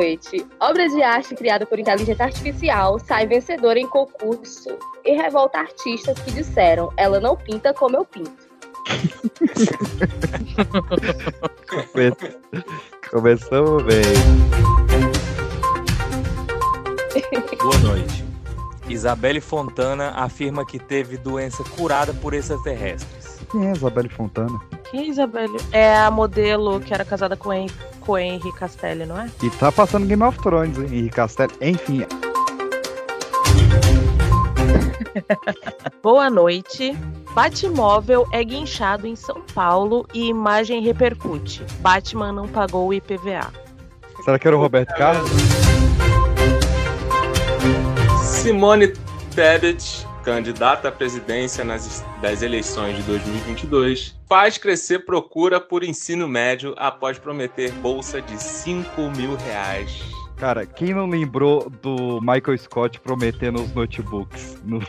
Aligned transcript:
noite. 0.00 0.46
Obra 0.58 0.88
de 0.88 1.02
arte 1.02 1.34
criada 1.34 1.66
por 1.66 1.78
inteligência 1.78 2.24
artificial 2.24 2.98
sai 2.98 3.26
vencedora 3.26 3.78
em 3.78 3.86
concurso 3.86 4.78
e 5.04 5.14
revolta 5.14 5.58
artistas 5.58 6.18
que 6.20 6.30
disseram 6.30 6.90
ela 6.96 7.20
não 7.20 7.36
pinta 7.36 7.74
como 7.74 7.96
eu 7.96 8.06
pinto. 8.06 8.48
Começamos 13.10 13.82
bem. 13.84 14.02
Boa 17.62 17.78
noite. 17.78 18.24
Isabelle 18.88 19.40
Fontana 19.40 20.12
afirma 20.16 20.66
que 20.66 20.78
teve 20.78 21.18
doença 21.18 21.62
curada 21.76 22.14
por 22.14 22.32
extraterrestres. 22.34 23.29
Quem 23.50 23.68
é 23.68 23.72
Isabelle 23.72 24.08
Fontana? 24.08 24.60
Quem 24.90 25.00
é 25.00 25.06
Isabelle? 25.06 25.56
É 25.72 25.96
a 25.96 26.10
modelo 26.10 26.80
que 26.80 26.94
era 26.94 27.04
casada 27.04 27.36
com, 27.36 27.52
Hen 27.52 27.66
com 28.00 28.16
Henry 28.16 28.52
Castelli, 28.52 29.04
não 29.04 29.20
é? 29.20 29.28
E 29.42 29.50
tá 29.50 29.72
passando 29.72 30.06
Game 30.06 30.22
of 30.22 30.38
Thrones, 30.38 30.78
hein? 30.78 30.86
Henrique 30.86 31.16
Castelli. 31.16 31.52
Enfim. 31.60 32.06
Boa 36.02 36.30
noite. 36.30 36.96
Batmóvel 37.34 38.26
é 38.32 38.42
guinchado 38.42 39.06
em 39.06 39.14
São 39.14 39.42
Paulo 39.54 40.06
e 40.12 40.28
imagem 40.28 40.80
repercute. 40.82 41.64
Batman 41.80 42.32
não 42.32 42.48
pagou 42.48 42.88
o 42.88 42.94
IPVA. 42.94 43.52
Será 44.24 44.38
que 44.38 44.46
era 44.46 44.56
o 44.56 44.60
Roberto 44.60 44.94
Carlos? 44.96 45.30
Simone 48.22 48.92
Tebet, 49.34 50.06
candidata 50.22 50.88
à 50.88 50.92
presidência 50.92 51.64
nas 51.64 52.04
das 52.20 52.42
eleições 52.42 52.96
de 52.96 53.02
2022, 53.02 54.16
faz 54.28 54.58
crescer 54.58 54.98
procura 55.00 55.60
por 55.60 55.82
ensino 55.82 56.28
médio 56.28 56.72
após 56.76 57.18
prometer 57.18 57.72
bolsa 57.72 58.20
de 58.20 58.40
5 58.40 59.10
mil 59.16 59.34
reais. 59.36 59.90
Cara, 60.36 60.64
quem 60.64 60.94
não 60.94 61.06
lembrou 61.06 61.68
do 61.68 62.20
Michael 62.20 62.56
Scott 62.56 63.00
prometendo 63.00 63.60
os 63.62 63.74
notebooks? 63.74 64.56
No... 64.64 64.78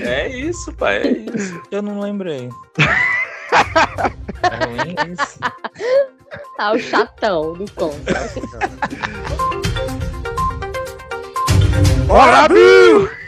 é 0.00 0.28
isso, 0.28 0.72
pai, 0.74 0.98
é 0.98 1.10
isso. 1.34 1.60
Eu 1.72 1.82
não 1.82 1.98
lembrei. 1.98 2.48
é 4.42 4.64
ruim 4.64 4.94
isso. 5.12 5.40
Tá 6.56 6.72
o 6.72 6.78
chatão 6.78 7.52
do 7.54 7.68
conto. 7.72 8.04
Bora, 12.06 12.48
Bill! 12.48 13.08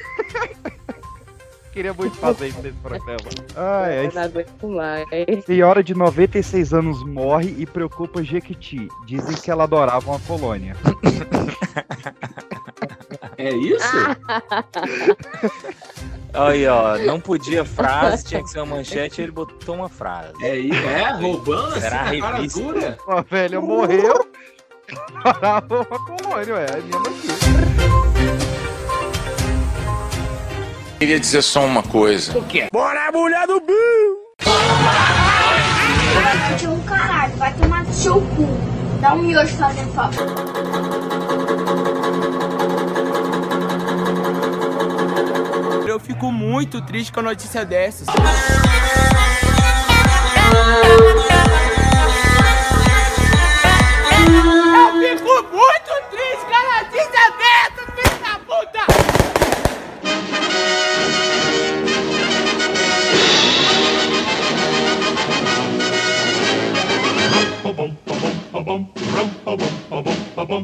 Queria 1.73 1.93
muito 1.93 2.17
fazer 2.17 2.49
isso 2.49 2.63
nesse 2.63 2.77
programa. 2.79 3.19
Ai, 3.55 4.07
mais. 4.65 5.07
Senhora 5.45 5.85
de 5.85 5.95
96 5.95 6.73
anos 6.73 7.05
morre 7.05 7.55
e 7.59 7.67
preocupa 7.67 8.25
Jequiti. 8.25 8.89
Dizem 9.07 9.37
que 9.37 9.51
ela 9.51 9.65
adorava 9.65 10.11
uma 10.11 10.21
colônia. 10.21 10.75
É 13.39 13.51
isso? 13.51 13.85
Aí, 16.33 16.67
ó, 16.67 16.97
não 16.99 17.21
podia 17.21 17.67
frase, 17.67 18.25
tinha 18.25 18.43
que 18.43 18.49
ser 18.49 18.61
uma 18.61 18.77
manchete, 18.77 19.21
ele 19.21 19.31
botou 19.31 19.75
uma 19.75 19.91
frase. 19.91 20.33
É 20.43 20.57
isso? 20.57 20.81
É? 20.89 21.11
Roubando 21.13 21.69
assim 21.69 21.81
Será 21.81 22.03
revista? 22.05 22.61
dura? 22.61 22.97
A 23.09 23.21
velha 23.21 23.61
morreu. 23.61 24.27
Adorava 25.23 25.87
uma 25.89 25.99
colônia, 26.07 26.55
é 26.55 26.79
a 26.79 26.81
minha 26.81 26.99
notícia. 26.99 28.16
Queria 30.99 31.21
dizer 31.21 31.43
só 31.43 31.63
uma 31.65 31.83
coisa. 31.83 32.33
Tinha 36.59 36.71
um 36.71 36.83
caralho, 36.85 37.37
vai 37.37 37.53
tomar 37.53 37.85
no 37.85 37.93
seu 37.93 38.15
cu. 38.15 38.49
Dá 39.01 39.13
um 39.13 39.19
miojo 39.19 39.55
fazendo 39.57 39.93
favor. 39.93 40.27
Eu 45.87 46.01
fico 46.01 46.33
muito 46.33 46.81
triste 46.81 47.13
com 47.13 47.21
a 47.21 47.25
notícia 47.25 47.63
dessas. 47.65 48.07
Eu 54.99 55.19
fico 55.19 55.43
muito 55.53 55.93
triste 56.11 56.45
com 56.47 56.55
a 56.55 56.83
notícia 56.83 57.31
dessas, 57.39 57.76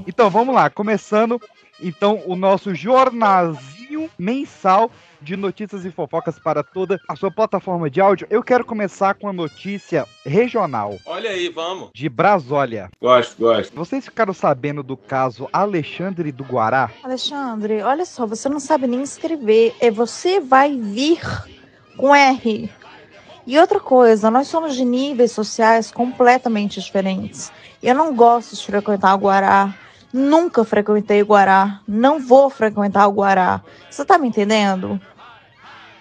Então 0.07 0.31
vamos 0.31 0.55
lá, 0.55 0.71
começando 0.71 1.41
então 1.81 2.23
o 2.27 2.37
nosso 2.37 2.75
jornalzinho 2.75 4.09
mensal 4.19 4.91
de 5.21 5.37
notícias 5.37 5.85
e 5.85 5.91
fofocas 5.91 6.39
para 6.39 6.63
toda 6.63 7.01
a 7.09 7.15
sua 7.15 7.31
plataforma 7.31 7.89
de 7.89 8.01
áudio. 8.01 8.27
Eu 8.29 8.43
quero 8.43 8.65
começar 8.65 9.15
com 9.15 9.29
a 9.29 9.33
notícia 9.33 10.07
regional 10.25 10.97
Olha 11.07 11.31
aí, 11.31 11.49
vamos. 11.49 11.91
de 11.95 12.09
Brasólia. 12.09 12.91
Gosto, 13.01 13.39
gosto. 13.39 13.75
Vocês 13.75 14.05
ficaram 14.05 14.33
sabendo 14.33 14.83
do 14.83 14.97
caso 14.97 15.49
Alexandre 15.53 16.33
do 16.33 16.45
Guará? 16.45 16.91
Alexandre, 17.05 17.83
olha 17.83 18.05
só, 18.05 18.27
você 18.27 18.49
não 18.49 18.59
sabe 18.59 18.87
nem 18.87 19.03
escrever. 19.03 19.75
É 19.81 19.91
você 19.91 20.41
vai 20.41 20.77
vir 20.77 21.21
com 21.97 22.15
R. 22.15 22.71
E 23.45 23.59
outra 23.59 23.81
coisa, 23.81 24.31
nós 24.31 24.47
somos 24.47 24.77
de 24.77 24.85
níveis 24.85 25.33
sociais 25.33 25.91
completamente 25.91 26.81
diferentes. 26.81 27.51
Eu 27.83 27.95
não 27.95 28.15
gosto 28.15 28.55
de 28.55 28.65
frequentar 28.65 29.15
o 29.15 29.19
Guará. 29.19 29.75
Nunca 30.13 30.65
frequentei 30.65 31.23
o 31.23 31.27
Guará. 31.27 31.81
Não 31.87 32.21
vou 32.21 32.49
frequentar 32.49 33.09
o 33.09 33.13
Guará. 33.13 33.61
Você 33.91 34.05
tá 34.05 34.17
me 34.17 34.29
entendendo? 34.29 35.01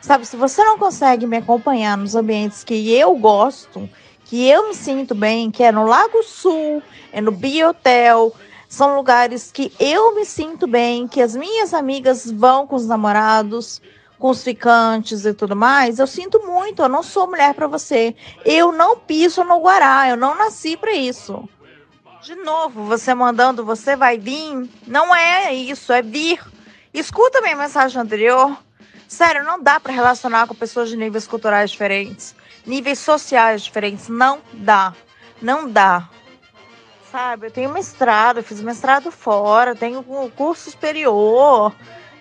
Sabe, 0.02 0.26
se 0.26 0.36
você 0.36 0.64
não 0.64 0.78
consegue 0.78 1.26
me 1.26 1.38
acompanhar 1.38 1.98
nos 1.98 2.16
ambientes 2.16 2.64
que 2.64 2.92
eu 2.92 3.16
gosto, 3.16 3.90
que 4.26 4.48
eu 4.48 4.70
me 4.70 4.76
sinto 4.76 5.16
bem, 5.16 5.50
que 5.50 5.64
é 5.64 5.72
no 5.72 5.86
Lago 5.86 6.24
Sul, 6.24 6.82
é 7.12 7.20
no 7.22 7.32
Biotel, 7.32 8.34
são 8.70 8.96
lugares 8.96 9.52
que 9.52 9.72
eu 9.80 10.16
me 10.16 10.26
sinto 10.26 10.66
bem, 10.66 11.08
que 11.08 11.22
as 11.22 11.36
minhas 11.36 11.74
amigas 11.74 12.32
vão 12.32 12.66
com 12.66 12.76
os 12.76 12.88
namorados, 12.88 13.82
com 14.22 14.30
os 14.30 14.44
ficantes 14.44 15.26
e 15.26 15.34
tudo 15.34 15.56
mais. 15.56 15.98
Eu 15.98 16.06
sinto 16.06 16.40
muito, 16.46 16.84
eu 16.84 16.88
não 16.88 17.02
sou 17.02 17.28
mulher 17.28 17.56
para 17.56 17.66
você. 17.66 18.16
Eu 18.46 18.72
não 18.72 18.96
piso 18.96 19.44
no 19.44 19.60
Guará, 19.60 20.08
eu 20.08 20.16
não 20.16 20.38
nasci 20.38 20.78
para 20.78 20.94
isso. 20.94 21.50
De 22.22 22.36
novo, 22.36 22.84
você 22.84 23.16
mandando, 23.16 23.66
você 23.66 23.96
vai 23.96 24.20
vir. 24.20 24.70
Não 24.86 25.14
é 25.14 25.52
isso, 25.52 25.92
é 25.92 26.04
vir. 26.04 26.40
Escuta 26.94 27.42
minha 27.42 27.56
mensagem 27.56 28.00
anterior. 28.00 28.56
Sério, 29.08 29.44
não 29.44 29.62
dá 29.62 29.80
para 29.80 29.92
relacionar 29.92 30.46
com 30.46 30.54
pessoas 30.54 30.88
de 30.88 30.96
níveis 30.96 31.26
culturais 31.26 31.72
diferentes, 31.72 32.36
níveis 32.66 33.00
sociais 33.00 33.64
diferentes. 33.64 34.08
Não 34.08 34.40
dá. 34.54 34.94
Não 35.42 35.68
dá. 35.68 36.08
Sabe, 37.12 37.48
eu 37.48 37.52
tenho 37.52 37.70
mestrado, 37.72 38.44
fiz 38.44 38.62
mestrado 38.62 39.12
fora, 39.12 39.76
tenho 39.76 40.02
curso 40.34 40.72
superior, 40.72 41.74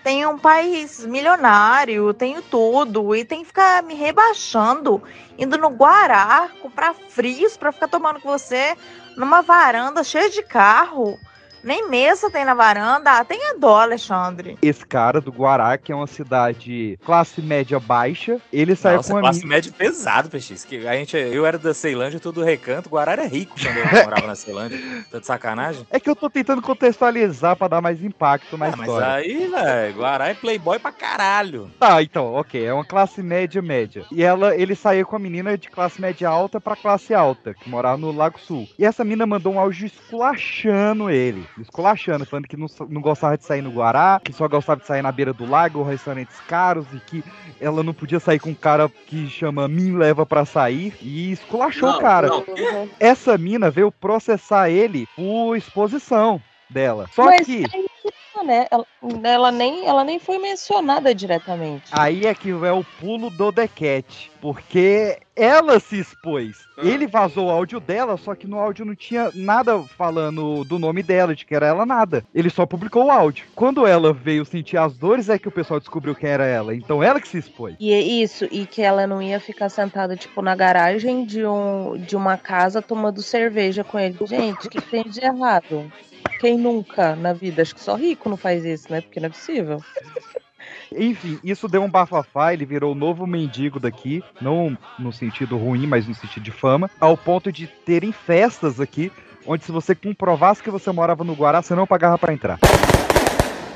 tenho 0.03 0.31
um 0.31 0.39
país 0.39 1.05
milionário, 1.05 2.13
tenho 2.15 2.43
tudo, 2.43 3.15
e 3.15 3.25
tem 3.25 3.41
que 3.41 3.47
ficar 3.47 3.83
me 3.83 3.95
rebaixando, 3.95 5.03
indo 5.39 5.59
no 5.59 5.69
Guará, 5.69 6.51
comprar 6.61 6.95
frios 6.95 7.57
para 7.57 7.73
ficar 7.73 7.89
tomando 7.89 8.21
com 8.21 8.29
você 8.29 8.77
numa 9.17 9.43
varanda 9.43 10.03
cheia 10.03 10.31
de 10.31 10.43
carro. 10.43 11.19
Nem 11.63 11.89
mesa 11.89 12.31
tem 12.31 12.45
na 12.45 12.55
varanda. 12.55 13.11
Ah, 13.19 13.25
tenha 13.25 13.55
dó, 13.59 13.81
Alexandre. 13.81 14.57
Esse 14.63 14.85
cara 14.87 15.21
do 15.21 15.31
Guará, 15.31 15.77
que 15.77 15.93
é 15.93 15.95
uma 15.95 16.07
cidade 16.07 16.99
classe 17.05 17.41
média 17.43 17.79
baixa, 17.79 18.39
ele 18.53 18.75
saiu 18.75 18.97
Nossa, 18.97 19.13
com 19.13 19.19
a 19.19 19.21
classe 19.23 19.41
mina. 19.41 19.55
média 19.55 19.73
pesado, 19.77 20.31
Peixes. 20.31 20.65
Que 20.65 20.87
a 20.87 20.95
gente, 20.95 21.17
eu 21.17 21.45
era 21.45 21.59
da 21.59 21.75
Ceilândia, 21.75 22.17
eu 22.17 22.21
tô 22.21 22.33
do 22.33 22.43
Recanto. 22.43 22.89
O 22.89 22.93
Guará 22.93 23.13
era 23.13 23.27
rico 23.27 23.55
quando 23.61 23.77
eu 23.77 24.05
morava 24.05 24.27
na 24.27 24.35
Ceilândia. 24.35 24.79
Tá 25.11 25.19
de 25.19 25.27
sacanagem? 25.27 25.87
É 25.91 26.01
que 26.01 26.09
eu 26.09 26.17
tô 26.17 26.31
tentando 26.31 26.63
contextualizar 26.63 27.57
pra 27.57 27.69
dar 27.69 27.81
mais 27.81 28.03
impacto 28.03 28.57
na 28.57 28.67
Ah, 28.67 28.71
mas 28.77 28.81
história. 28.89 29.13
aí, 29.13 29.47
velho, 29.49 29.95
Guará 29.97 30.29
é 30.29 30.35
playboy 30.35 30.79
pra 30.79 30.93
caralho. 30.93 31.71
Tá, 31.79 32.03
então, 32.03 32.33
ok, 32.35 32.65
é 32.65 32.73
uma 32.73 32.85
classe 32.85 33.23
média 33.23 33.61
média. 33.61 34.05
E 34.11 34.23
ela, 34.23 34.55
ele 34.57 34.75
saiu 34.75 35.07
com 35.07 35.17
a 35.17 35.19
menina 35.19 35.59
de 35.59 35.69
classe 35.69 36.01
média 36.01 36.29
alta 36.29 36.61
pra 36.61 36.77
classe 36.77 37.13
alta, 37.13 37.55
que 37.55 37.69
morava 37.69 37.97
no 37.99 38.13
Lago 38.13 38.39
Sul. 38.41 38.69
E 38.79 38.85
essa 38.85 39.05
menina 39.05 39.27
mandou 39.27 39.53
um 39.55 39.61
áudio 39.61 39.87
esculachando 39.87 41.11
ele. 41.11 41.45
Esculachando, 41.59 42.25
falando 42.27 42.47
que 42.47 42.57
não, 42.57 42.67
não 42.89 43.01
gostava 43.01 43.37
de 43.37 43.45
sair 43.45 43.63
no 43.63 43.71
Guará, 43.71 44.21
que 44.23 44.33
só 44.33 44.47
gostava 44.49 44.81
de 44.81 44.87
sair 44.87 45.03
na 45.03 45.13
beira 45.13 45.33
do 45.33 45.49
lago, 45.49 45.83
restaurantes 45.83 46.39
caros, 46.49 46.87
e 46.93 47.01
que 47.01 47.25
ela 47.61 47.83
não 47.83 47.93
podia 47.93 48.21
sair 48.21 48.39
com 48.39 48.51
um 48.51 48.55
cara 48.55 48.89
que 49.07 49.29
chama 49.29 49.69
Mim 49.69 49.97
Leva 49.97 50.25
Pra 50.25 50.45
Sair. 50.45 50.95
E 51.01 51.33
esculachou 51.33 51.91
o 51.91 51.99
cara. 51.99 52.29
não? 52.29 52.45
Essa 52.99 53.37
mina 53.37 53.71
veio 53.71 53.91
processar 53.91 54.71
ele 54.71 55.07
por 55.17 55.57
exposição 55.57 56.41
dela. 56.69 57.09
Só 57.13 57.25
Mas 57.25 57.47
que. 57.47 57.65
aí 57.73 57.87
nunca, 58.05 58.45
né? 58.45 58.67
Ela, 58.71 58.87
ela 59.25 59.53
nem, 59.53 59.87
ela 59.87 60.05
nem 60.05 60.19
foi 60.19 60.39
mencionada 60.39 61.15
diretamente. 61.15 61.91
Aí 61.93 62.27
é 62.27 62.35
que 62.35 62.51
é 62.51 62.73
o 62.73 62.85
pulo 62.99 63.29
do 63.31 63.51
Dequete. 63.51 64.30
Porque 64.41 65.19
ela 65.37 65.79
se 65.79 65.99
expôs. 65.99 66.57
Ah. 66.77 66.87
Ele 66.87 67.07
vazou 67.07 67.47
o 67.47 67.51
áudio 67.51 67.79
dela, 67.79 68.17
só 68.17 68.35
que 68.35 68.47
no 68.47 68.59
áudio 68.59 68.85
não 68.85 68.95
tinha 68.95 69.31
nada 69.35 69.79
falando 69.97 70.65
do 70.65 70.79
nome 70.79 71.03
dela, 71.03 71.35
de 71.35 71.45
que 71.45 71.55
era 71.55 71.67
ela 71.67 71.85
nada. 71.85 72.25
Ele 72.35 72.51
só 72.51 72.65
publicou 72.67 73.07
o 73.07 73.11
áudio. 73.11 73.47
Quando 73.55 73.87
ela 73.87 74.13
veio 74.13 74.45
sentir 74.45 74.77
as 74.77 74.97
dores, 74.97 75.29
é 75.29 75.39
que 75.39 75.49
o 75.49 75.53
pessoal 75.53 75.81
descobriu 75.81 76.15
quem 76.15 76.31
era 76.31 76.47
ela. 76.47 76.75
Então 76.75 77.03
ela 77.03 77.21
que 77.21 77.29
se 77.29 77.39
expôs. 77.39 77.77
E 77.79 77.93
é 77.93 78.01
isso, 78.01 78.47
e 78.51 78.67
que 78.67 78.83
ela 78.83 79.07
não 79.07 79.23
ia 79.23 79.41
ficar 79.41 79.69
sentada, 79.69 80.17
tipo, 80.17 80.43
na 80.43 80.55
garagem 80.55 81.25
de, 81.25 81.45
um, 81.45 81.97
de 81.99 82.17
uma 82.17 82.37
casa 82.37 82.81
tomando 82.83 83.23
cerveja 83.23 83.85
com 83.85 83.99
ele. 83.99 84.17
Gente, 84.27 84.67
o 84.67 84.71
que 84.71 84.81
tem 84.81 85.05
de 85.05 85.25
errado? 85.25 85.91
Quem 86.39 86.57
nunca 86.57 87.15
na 87.17 87.33
vida? 87.33 87.63
Acho 87.63 87.75
que 87.75 87.81
só 87.81 87.95
rico 87.95 88.29
não 88.29 88.37
faz 88.37 88.65
isso, 88.65 88.91
né? 88.91 89.01
Porque 89.01 89.21
não 89.21 89.27
é 89.27 89.31
possível. 89.31 89.83
Enfim, 90.97 91.39
isso 91.45 91.69
deu 91.69 91.83
um 91.83 91.91
bafafá, 91.91 92.53
ele 92.53 92.65
virou 92.65 92.93
o 92.93 92.97
novo 92.97 93.27
mendigo 93.27 93.79
daqui, 93.79 94.23
não 94.41 94.77
no 94.99 95.13
sentido 95.13 95.57
ruim, 95.57 95.87
mas 95.87 96.07
no 96.07 96.15
sentido 96.15 96.43
de 96.43 96.51
fama, 96.51 96.91
ao 97.01 97.17
ponto 97.17 97.53
de 97.53 97.67
terem 97.67 98.13
festas 98.13 98.81
aqui, 98.81 99.13
onde 99.47 99.65
se 99.65 99.73
você 99.73 99.95
comprovasse 99.95 100.63
que 100.63 100.71
você 100.71 100.91
morava 100.91 101.25
no 101.25 101.35
Guará, 101.35 101.63
você 101.63 101.75
não 101.75 101.87
pagava 101.87 102.19
pra 102.19 102.33
entrar. 102.33 102.59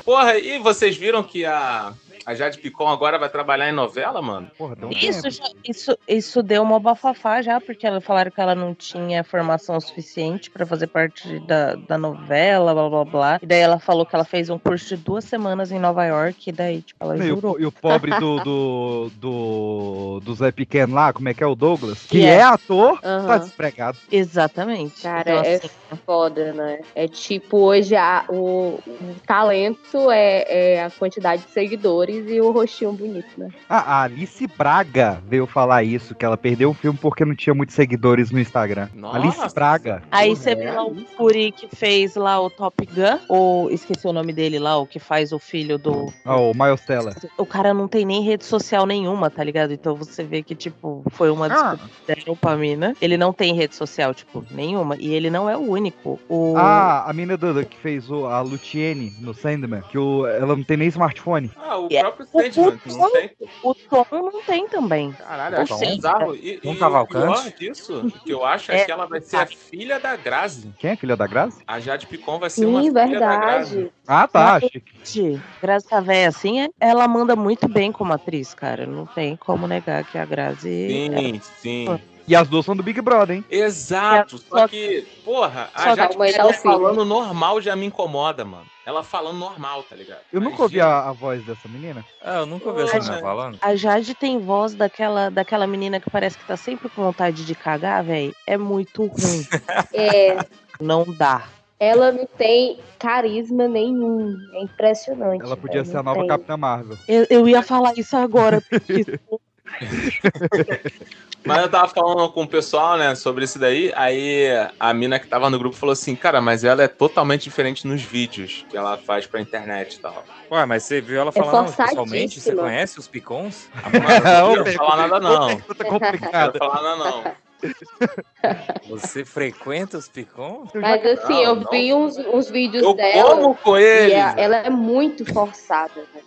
Porra, 0.03 0.37
e 0.37 0.59
vocês 0.59 0.95
viram 0.95 1.23
que 1.23 1.45
a, 1.45 1.93
a 2.25 2.33
Jade 2.35 2.57
Picon 2.59 2.87
agora 2.87 3.17
vai 3.17 3.29
trabalhar 3.29 3.69
em 3.69 3.73
novela, 3.73 4.21
mano? 4.21 4.49
Porra, 4.57 4.75
um 4.83 4.89
Isso, 4.91 5.29
já- 5.29 5.49
isso, 5.67 5.97
isso 6.07 6.43
deu 6.43 6.61
uma 6.63 6.79
bafafá 6.79 7.41
já, 7.41 7.59
porque 7.61 7.85
ela 7.87 7.99
falaram 8.01 8.29
que 8.31 8.39
ela 8.41 8.53
não 8.55 8.73
tinha 8.75 9.23
formação 9.23 9.79
suficiente 9.79 10.49
pra 10.51 10.65
fazer 10.65 10.87
parte 10.87 11.39
da, 11.39 11.75
da 11.75 11.97
novela, 11.97 12.73
blá 12.73 12.89
blá 12.89 13.05
blá. 13.05 13.39
E 13.41 13.45
daí 13.45 13.59
ela 13.61 13.79
falou 13.79 14.05
que 14.05 14.15
ela 14.15 14.25
fez 14.25 14.49
um 14.49 14.59
curso 14.59 14.95
de 14.95 14.97
duas 15.03 15.23
semanas 15.25 15.71
em 15.71 15.79
Nova 15.79 16.05
York, 16.05 16.49
e 16.49 16.51
daí, 16.53 16.81
tipo, 16.81 17.03
ela 17.03 17.17
E 17.17 17.27
jurou. 17.27 17.55
o, 17.55 17.59
e 17.61 17.65
o 17.65 17.71
pobre 17.71 18.11
do, 18.19 18.39
do, 18.43 19.11
do, 19.15 20.19
do 20.23 20.35
Zé 20.35 20.51
Pequeno 20.51 20.93
lá, 20.95 21.11
como 21.13 21.29
é 21.29 21.33
que 21.33 21.43
é 21.43 21.47
o 21.47 21.55
Douglas? 21.55 22.01
Que 22.03 22.19
Que 22.19 22.25
é, 22.25 22.35
é. 22.35 22.41
ator, 22.43 22.99
tá 23.01 23.07
Aham. 23.07 23.39
despregado. 23.39 23.97
Exatamente. 24.11 25.01
Cara, 25.01 25.21
Então, 25.21 25.43
é 25.43 25.55
assim, 25.55 25.69
foda, 26.05 26.53
né? 26.53 26.79
É 26.93 27.07
tipo, 27.07 27.57
hoje 27.57 27.95
a- 27.95 28.25
o, 28.29 28.79
o 28.85 29.15
talento 29.25 30.09
é, 30.11 30.45
é 30.75 30.83
a 30.83 30.89
quantidade 30.91 31.43
de 31.43 31.49
seguidores 31.51 32.04
e 32.09 32.41
o 32.41 32.51
rostinho 32.51 32.93
bonito, 32.93 33.27
né? 33.37 33.49
Ah, 33.69 33.99
a 33.99 34.03
Alice 34.03 34.47
Braga 34.57 35.21
veio 35.27 35.45
falar 35.45 35.83
isso, 35.83 36.15
que 36.15 36.25
ela 36.25 36.37
perdeu 36.37 36.69
o 36.69 36.73
filme 36.73 36.97
porque 37.01 37.25
não 37.25 37.35
tinha 37.35 37.53
muitos 37.53 37.75
seguidores 37.75 38.31
no 38.31 38.39
Instagram. 38.39 38.89
Nossa. 38.93 39.17
Alice 39.17 39.55
Braga. 39.55 40.03
Aí 40.11 40.35
você 40.35 40.51
é 40.51 40.55
vê 40.55 40.71
lá 40.71 40.85
o 40.85 40.95
Fury 41.17 41.51
que 41.51 41.67
fez 41.75 42.15
lá 42.15 42.39
o 42.41 42.49
Top 42.49 42.85
Gun, 42.85 43.19
ou 43.27 43.69
esqueci 43.71 44.07
o 44.07 44.13
nome 44.13 44.33
dele 44.33 44.59
lá, 44.59 44.77
o 44.77 44.85
que 44.85 44.99
faz 44.99 45.31
o 45.31 45.39
filho 45.39 45.77
do. 45.77 46.11
Ah, 46.23 46.37
o 46.37 46.53
Miles 46.53 46.81
Teller. 46.81 47.15
O 47.37 47.45
cara 47.45 47.73
não 47.73 47.87
tem 47.87 48.05
nem 48.05 48.23
rede 48.23 48.45
social 48.45 48.85
nenhuma, 48.85 49.29
tá 49.29 49.43
ligado? 49.43 49.73
Então 49.73 49.95
você 49.95 50.23
vê 50.23 50.41
que, 50.41 50.55
tipo, 50.55 51.03
foi 51.11 51.29
uma 51.29 51.49
desculpa 51.49 51.77
que 51.77 52.15
deram 52.15 52.35
pra 52.35 52.55
mina. 52.55 52.95
Ele 53.01 53.17
não 53.17 53.33
tem 53.33 53.53
rede 53.53 53.75
social, 53.75 54.13
tipo, 54.13 54.43
nenhuma. 54.51 54.95
E 54.97 55.13
ele 55.13 55.29
não 55.29 55.49
é 55.49 55.57
o 55.57 55.61
único. 55.61 56.19
O... 56.29 56.55
Ah, 56.57 57.09
a 57.09 57.13
mina 57.13 57.37
Duda 57.37 57.63
que 57.63 57.77
fez 57.77 58.09
o, 58.09 58.25
a 58.25 58.41
Lutiene 58.41 59.13
no 59.19 59.33
Sandman, 59.33 59.81
que 59.89 59.97
o, 59.97 60.25
ela 60.27 60.55
não 60.55 60.63
tem 60.63 60.77
nem 60.77 60.87
smartphone. 60.87 61.51
Ah, 61.57 61.77
o 61.79 61.87
É. 61.97 62.01
próprio 62.01 62.25
Sandman, 62.25 62.77
que 62.77 62.93
não 62.93 63.11
tem. 63.11 63.31
O 63.63 63.73
Tom 63.73 64.05
não 64.11 64.41
tem 64.43 64.67
também. 64.67 65.11
Caralho, 65.13 65.61
acho 65.61 65.75
seja, 65.77 65.95
bizarro. 65.95 66.35
E, 66.35 66.59
um 66.63 66.73
e 66.73 66.77
Cavalcante. 66.77 67.25
o 67.25 67.51
pior 67.51 67.51
disso, 67.57 68.11
que 68.23 68.31
eu 68.31 68.45
acho, 68.45 68.71
é, 68.71 68.77
É. 68.81 68.85
que 68.85 68.91
ela 68.91 69.05
vai 69.05 69.21
ser 69.21 69.37
a 69.37 69.45
filha 69.45 69.99
da 69.99 70.15
Grazi. 70.15 70.73
Quem 70.79 70.91
é 70.91 70.95
filha 70.95 71.15
da 71.15 71.27
Grazi? 71.27 71.61
A 71.67 71.79
Jade 71.79 72.07
Picon 72.07 72.39
vai 72.39 72.49
ser 72.49 72.65
uma 72.65 72.81
Sim, 72.81 72.91
filha 72.91 73.19
da 73.19 73.37
Grazi. 73.37 73.75
verdade. 73.75 73.93
Ah, 74.07 74.27
tá. 74.27 74.59
Gente, 74.59 75.41
Grazi 75.61 75.87
tá 75.87 75.99
velha 75.99 76.29
assim, 76.29 76.61
é- 76.61 76.69
ela 76.79 77.07
manda 77.07 77.35
muito 77.35 77.67
bem 77.67 77.91
como 77.91 78.13
atriz, 78.13 78.53
cara. 78.53 78.85
Não 78.85 79.05
tem 79.05 79.35
como 79.35 79.67
negar 79.67 80.03
que 80.03 80.17
a 80.17 80.25
Grazi. 80.25 81.09
Sim, 81.11 81.41
sim. 81.61 81.99
E 82.27 82.35
as 82.35 82.47
duas 82.47 82.65
são 82.65 82.75
do 82.75 82.81
Big 82.81 82.99
Brother, 83.01 83.35
hein? 83.37 83.45
Exato. 83.49 84.37
Só 84.39 84.59
Só 84.59 84.67
que, 84.67 85.05
porra, 85.23 85.69
a 85.73 85.79
Só 85.79 85.95
Jade 85.95 86.15
idade 86.15 86.53
filho. 86.57 86.61
falando 86.63 87.05
normal 87.05 87.61
já 87.61 87.75
me 87.75 87.85
incomoda, 87.85 88.43
mano. 88.43 88.65
Ela 88.85 89.03
falando 89.03 89.37
normal, 89.37 89.83
tá 89.83 89.95
ligado? 89.95 90.19
Eu 90.31 90.39
nunca 90.41 90.61
ouvi 90.63 90.77
Imagina. 90.77 90.99
a, 91.05 91.09
a 91.09 91.11
voz 91.11 91.43
dessa 91.45 91.67
menina. 91.67 92.05
Ah, 92.23 92.39
eu 92.39 92.45
nunca 92.45 92.69
ouvi 92.69 92.81
essa 92.83 92.99
menina 92.99 93.19
falando. 93.19 93.57
A 93.61 93.75
Jade 93.75 94.13
tem 94.15 94.39
voz 94.39 94.73
daquela, 94.75 95.29
daquela 95.29 95.65
menina 95.67 95.99
que 95.99 96.09
parece 96.09 96.37
que 96.37 96.45
tá 96.45 96.55
sempre 96.57 96.89
com 96.89 97.03
vontade 97.03 97.45
de 97.45 97.55
cagar, 97.55 98.03
velho. 98.03 98.35
É 98.47 98.57
muito 98.57 99.05
ruim. 99.05 99.45
É, 99.93 100.37
Não 100.79 101.03
dá. 101.05 101.47
ela 101.79 102.11
não 102.11 102.25
tem 102.25 102.79
carisma 102.99 103.67
nenhum. 103.67 104.35
É 104.53 104.61
impressionante. 104.63 105.43
Ela 105.43 105.57
podia 105.57 105.81
velho, 105.81 105.91
ser 105.91 105.97
a 105.97 106.03
nova 106.03 106.19
tem. 106.19 106.27
Capitã 106.27 106.57
Marvel. 106.57 106.97
Eu, 107.07 107.25
eu 107.29 107.47
ia 107.47 107.61
falar 107.63 107.93
isso 107.97 108.15
agora. 108.17 108.61
porque 108.69 109.03
Mas 111.45 111.61
eu 111.61 111.69
tava 111.69 111.87
falando 111.87 112.27
com 112.31 112.41
o 112.41 112.47
pessoal, 112.47 112.97
né, 112.97 113.13
sobre 113.13 113.45
isso 113.45 113.59
daí, 113.59 113.93
aí 113.95 114.47
a 114.79 114.91
mina 114.95 115.19
que 115.19 115.27
tava 115.27 115.47
no 115.47 115.59
grupo 115.59 115.75
falou 115.75 115.93
assim, 115.93 116.15
cara, 116.15 116.41
mas 116.41 116.63
ela 116.63 116.81
é 116.81 116.87
totalmente 116.87 117.43
diferente 117.43 117.85
nos 117.85 118.01
vídeos 118.01 118.65
que 118.67 118.75
ela 118.75 118.97
faz 118.97 119.27
pra 119.27 119.39
internet 119.39 119.93
e 119.93 119.99
tal. 119.99 120.25
Ué, 120.49 120.65
mas 120.65 120.83
você 120.83 121.01
viu 121.01 121.19
ela 121.19 121.29
É 121.29 121.31
falando 121.31 121.71
pessoalmente? 121.71 122.41
Você 122.41 122.55
conhece 122.55 122.97
os 122.97 123.07
picons? 123.07 123.69
Eu 123.93 124.45
Ô, 124.47 124.55
não 124.55 124.63
quero 124.63 124.77
falar 124.77 125.07
nada 125.07 125.19
não. 125.19 125.49
Não 125.85 126.53
falar 126.57 126.81
nada 126.81 126.95
não. 126.97 127.44
Você 128.89 129.25
frequenta 129.25 129.97
os 129.97 130.07
picons? 130.07 130.69
Mas 130.75 131.05
assim, 131.05 131.41
eu 131.43 131.55
Não, 131.55 131.71
vi 131.71 131.93
uns, 131.93 132.17
uns 132.17 132.49
vídeos 132.49 132.83
Eu 132.83 132.93
dela 132.93 133.35
como 133.35 133.55
com 133.55 133.77
e 133.77 133.83
eles. 133.83 134.13
é- 134.13 134.33
ela 134.37 134.57
é 134.57 134.69
muito 134.69 135.25
forçada. 135.25 135.93
né? 135.95 136.21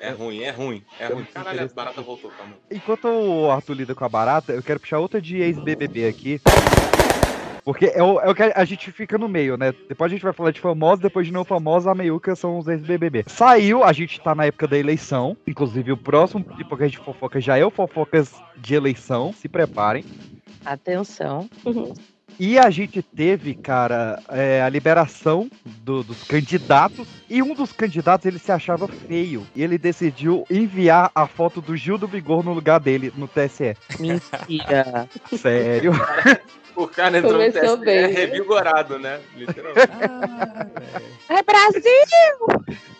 É, 0.00 0.04
é, 0.04 0.08
é 0.08 0.10
ruim, 0.10 0.42
é 0.42 0.50
ruim, 0.50 0.82
é 1.00 1.06
ruim. 1.06 1.24
Caralho, 1.32 1.62
a 1.64 1.68
barata 1.74 2.02
voltou, 2.02 2.30
calma. 2.36 2.52
Enquanto 2.70 3.06
o 3.08 3.50
Arthur 3.50 3.74
lida 3.74 3.94
com 3.94 4.04
a 4.04 4.08
barata, 4.08 4.52
eu 4.52 4.62
quero 4.62 4.80
puxar 4.80 4.98
outra 4.98 5.20
de 5.20 5.38
ex-BBB 5.40 6.06
aqui. 6.08 6.40
Porque 7.64 7.86
é 7.86 8.00
o, 8.00 8.20
é 8.20 8.30
o 8.30 8.34
que 8.34 8.44
a 8.44 8.64
gente 8.64 8.92
fica 8.92 9.18
no 9.18 9.28
meio, 9.28 9.56
né? 9.56 9.74
Depois 9.88 10.08
a 10.08 10.14
gente 10.14 10.22
vai 10.22 10.32
falar 10.32 10.52
de 10.52 10.60
famosos, 10.60 11.00
depois 11.00 11.26
de 11.26 11.32
não 11.32 11.44
famosos, 11.44 11.88
a 11.88 11.96
meiuca 11.96 12.36
são 12.36 12.58
os 12.58 12.68
ex-BBB. 12.68 13.24
Saiu, 13.26 13.82
a 13.82 13.92
gente 13.92 14.20
tá 14.20 14.36
na 14.36 14.44
época 14.44 14.68
da 14.68 14.78
eleição. 14.78 15.36
Inclusive, 15.44 15.90
o 15.90 15.96
próximo 15.96 16.44
tipo 16.56 16.76
que 16.76 16.84
a 16.84 16.86
gente 16.86 16.98
fofoca 16.98 17.40
já 17.40 17.58
é 17.58 17.64
o 17.66 17.70
fofocas 17.70 18.32
de 18.56 18.76
eleição. 18.76 19.32
Se 19.32 19.48
preparem. 19.48 20.04
Atenção. 20.66 21.48
E 22.38 22.58
a 22.58 22.68
gente 22.68 23.00
teve, 23.00 23.54
cara, 23.54 24.20
é, 24.28 24.60
a 24.60 24.68
liberação 24.68 25.48
do- 25.64 26.02
dos 26.02 26.22
candidatos. 26.24 27.08
E 27.30 27.42
um 27.42 27.54
dos 27.54 27.72
candidatos 27.72 28.26
ele 28.26 28.38
se 28.38 28.52
achava 28.52 28.86
feio. 28.86 29.46
E 29.54 29.62
ele 29.62 29.78
decidiu 29.78 30.44
enviar 30.50 31.10
a 31.14 31.26
foto 31.26 31.62
do 31.62 31.74
Gil 31.76 31.96
do 31.96 32.06
Vigor 32.06 32.44
no 32.44 32.52
lugar 32.52 32.78
dele 32.78 33.10
no 33.16 33.26
TSE. 33.26 33.74
Mentira. 33.98 35.08
Sério. 35.38 35.92
O 36.76 36.86
cara 36.86 37.16
entrou 37.18 37.32
no 37.32 37.38
Começou 37.38 37.78
TSE 37.78 37.84
bem. 37.84 38.12
revigorado, 38.12 38.98
né? 38.98 39.20
Literalmente. 39.34 39.88
É 41.28 41.42
Brasil! 41.42 42.46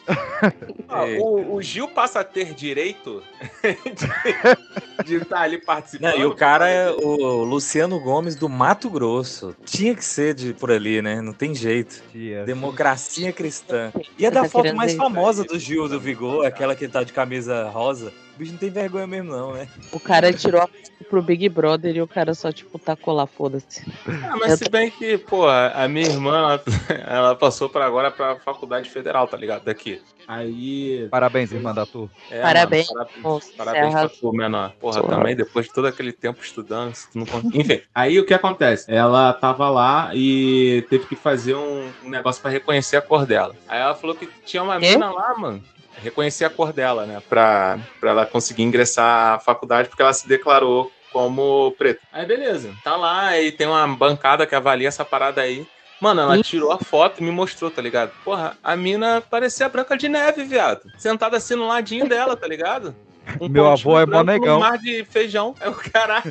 Ah, 0.89 1.05
o, 1.05 1.57
o 1.57 1.63
Gil 1.63 1.89
passa 1.89 2.21
a 2.21 2.25
ter 2.25 2.55
direito 2.55 3.21
de 5.05 5.17
estar 5.17 5.41
ali 5.41 5.59
participando. 5.61 6.13
Não, 6.13 6.21
e 6.21 6.25
o 6.25 6.33
cara 6.33 6.69
é 6.69 6.89
o 6.93 7.43
Luciano 7.43 7.99
Gomes 7.99 8.37
do 8.37 8.49
Mato 8.49 8.89
Grosso. 8.89 9.57
Tinha 9.65 9.97
que 9.97 10.05
ser 10.05 10.33
de 10.33 10.55
por 10.55 10.71
ali, 10.71 11.03
né? 11.03 11.21
Não 11.21 11.33
tem 11.33 11.57
jeito. 11.57 12.05
Democracia 12.45 13.33
cristã. 13.33 13.91
E 14.17 14.25
a 14.25 14.29
Você 14.31 14.35
da 14.35 14.43
tá 14.43 14.49
foto 14.49 14.75
mais 14.77 14.95
famosa 14.95 15.43
do 15.43 15.59
Gil 15.59 15.89
do 15.89 15.99
Vigor, 15.99 16.47
aquela 16.47 16.77
que 16.77 16.87
tá 16.87 17.03
de 17.03 17.13
camisa 17.13 17.69
rosa. 17.69 18.13
O 18.37 18.39
bicho 18.39 18.53
não 18.53 18.59
tem 18.59 18.69
vergonha 18.71 19.07
mesmo, 19.07 19.33
não, 19.33 19.55
né? 19.55 19.67
O 19.91 19.99
cara 19.99 20.31
tirou 20.31 20.61
a 20.61 20.67
foto 20.67 21.05
pro 21.09 21.23
Big 21.23 21.49
Brother 21.49 21.97
e 21.97 22.03
o 22.03 22.07
cara 22.07 22.35
só, 22.35 22.53
tipo, 22.53 22.79
tacou 22.79 23.15
lá, 23.15 23.27
foda-se. 23.27 23.83
Ah, 24.07 24.37
mas 24.39 24.59
se 24.59 24.69
bem 24.69 24.91
que, 24.91 25.17
pô, 25.17 25.49
a 25.49 25.89
minha 25.89 26.07
irmã, 26.07 26.37
ela, 26.37 26.63
ela 27.09 27.35
passou 27.35 27.71
pra 27.71 27.87
agora 27.87 28.11
pra 28.11 28.37
faculdade 28.37 28.91
federal, 28.91 29.27
tá 29.27 29.39
ligado? 29.39 29.65
Daqui. 29.65 30.03
Aí. 30.29 31.09
Parabéns, 31.11 31.51
irmã 31.51 31.73
da 31.73 31.87
Tu. 31.87 32.11
é, 32.31 32.43
Parabéns, 32.43 32.89
mano, 32.89 32.99
parabéns, 33.07 33.25
moço, 33.25 33.53
parabéns 33.57 33.95
você 33.95 34.01
pra 34.01 34.09
tu, 34.09 34.33
menor. 34.33 34.73
Porra, 34.79 35.03
também 35.05 35.35
depois 35.35 35.67
de 35.67 35.73
todo 35.73 35.87
aquele 35.87 36.13
tempo 36.13 36.43
estudando, 36.43 36.95
se 36.95 37.11
tu 37.11 37.19
não 37.19 37.27
Enfim. 37.55 37.81
Aí 37.95 38.21
o 38.21 38.27
que 38.27 38.35
acontece? 38.35 38.93
Ela 38.93 39.33
tava 39.33 39.71
lá 39.71 40.11
e 40.13 40.85
teve 40.91 41.07
que 41.07 41.17
fazer 41.17 41.55
um, 41.55 41.91
um 42.05 42.11
negócio 42.11 42.43
pra 42.43 42.51
reconhecer 42.51 42.99
a 42.99 43.03
cor 43.03 43.25
dela. 43.25 43.55
Aí 43.67 43.81
ela 43.81 43.95
falou 43.95 44.15
que 44.15 44.29
tinha 44.45 44.63
uma 44.63 44.79
Quê? 44.79 44.91
mina 44.91 45.11
lá, 45.11 45.35
mano. 45.39 45.63
Reconhecer 46.03 46.45
a 46.45 46.51
cor 46.51 46.73
dela, 46.73 47.07
né? 47.07 47.23
Pra, 47.29 47.79
pra 48.01 48.11
ela 48.11 48.27
conseguir 48.27 48.63
ingressar 48.63 49.35
à 49.35 49.39
faculdade, 49.39 49.89
porque 49.89 50.03
ela 50.03 50.13
se 50.13 50.29
declarou 50.29 50.93
como 51.13 51.73
preta. 51.79 52.01
Aí 52.13 52.27
beleza. 52.27 52.73
Tá 52.85 52.97
lá 52.97 53.39
e 53.41 53.51
tem 53.51 53.67
uma 53.67 53.87
bancada 53.89 54.47
que 54.47 54.55
avalia 54.55 54.89
essa 54.89 55.05
parada 55.05 55.41
aí. 55.41 55.67
Mano, 56.01 56.21
ela 56.21 56.37
Ih. 56.37 56.43
tirou 56.43 56.71
a 56.73 56.79
foto 56.79 57.21
e 57.21 57.25
me 57.25 57.31
mostrou, 57.31 57.71
tá 57.71 57.81
ligado? 57.81 58.11
Porra, 58.23 58.57
a 58.63 58.77
mina 58.77 59.23
parecia 59.23 59.65
a 59.65 59.69
Branca 59.69 59.97
de 59.97 60.09
Neve, 60.11 60.45
viado. 60.45 60.83
Sentada 60.99 61.39
assim 61.39 61.55
no 61.55 61.67
ladinho 61.67 62.07
dela, 62.07 62.37
tá 62.37 62.47
ligado? 62.47 62.95
Um 63.41 63.49
Meu 63.49 63.67
avô 63.67 63.99
é 63.99 64.07
mó 64.07 64.23
branco 64.23 64.31
negão. 64.41 64.55
num 64.55 64.61
mar 64.61 64.79
de 64.79 65.05
feijão. 65.05 65.53
É 65.61 65.69
o 65.69 65.75
caralho. 65.75 66.31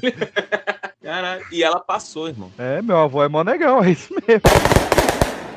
caralho. 1.04 1.46
E 1.52 1.62
ela 1.62 1.78
passou, 1.82 2.30
irmão. 2.30 2.50
É, 2.58 2.82
meu 2.82 2.98
avô 2.98 3.22
é 3.22 3.28
mó 3.28 3.44
negão, 3.44 3.84
é 3.84 3.92
isso 3.92 4.14
mesmo. 4.26 4.42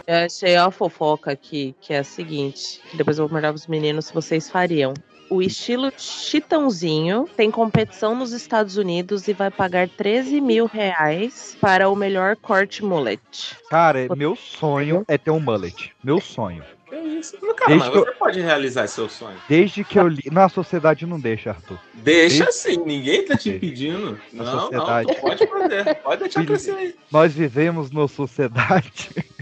Eu 0.09 0.25
achei 0.25 0.57
a 0.57 0.71
fofoca 0.71 1.31
aqui, 1.31 1.75
que 1.83 1.93
é 1.93 1.99
a 1.99 2.05
seguinte: 2.05 2.81
depois 2.95 3.19
eu 3.19 3.29
vou 3.29 3.35
mandar 3.35 3.53
pros 3.53 3.67
meninos 3.67 4.07
se 4.07 4.15
vocês 4.15 4.49
fariam. 4.49 4.95
O 5.29 5.43
estilo 5.43 5.93
Chitãozinho 5.99 7.29
tem 7.37 7.51
competição 7.51 8.15
nos 8.17 8.33
Estados 8.33 8.79
Unidos 8.79 9.29
e 9.29 9.35
vai 9.35 9.51
pagar 9.51 9.87
13 9.87 10.41
mil 10.41 10.65
reais 10.65 11.55
para 11.61 11.91
o 11.91 11.95
melhor 11.95 12.35
corte 12.37 12.83
mullet. 12.83 13.55
Cara, 13.69 14.09
meu 14.17 14.35
sonho 14.35 15.05
é 15.07 15.19
ter 15.19 15.31
um 15.31 15.39
mullet. 15.41 15.93
Meu 16.03 16.19
sonho. 16.23 16.65
Que 16.89 16.97
isso? 16.97 17.37
Cara, 17.55 17.67
Desde 17.69 17.79
mas 17.85 17.89
que 17.91 17.99
eu- 17.99 18.05
você 18.07 18.13
pode 18.13 18.41
realizar 18.41 18.87
seu 18.87 19.07
sonho. 19.11 19.37
Desde 19.47 19.85
que 19.85 19.99
eu 19.99 20.09
li. 20.09 20.23
Na 20.33 20.49
sociedade 20.49 21.05
não 21.05 21.21
deixa, 21.21 21.51
Arthur. 21.51 21.79
Deixa 21.93 22.51
sim, 22.51 22.79
ninguém 22.87 23.27
tá 23.27 23.37
te 23.37 23.51
impedindo. 23.51 24.19
Na 24.33 24.45
Não, 24.45 24.53
não, 24.55 24.61
sociedade. 24.63 25.15
tu 25.15 25.21
pode 25.21 25.47
fazer. 25.47 25.95
Pode 25.97 26.21
deixar 26.23 26.47
crescer 26.47 26.71
aí. 26.71 26.95
Nós 27.13 27.35
vivemos 27.35 27.91
numa 27.91 28.09
sociedade. 28.09 29.11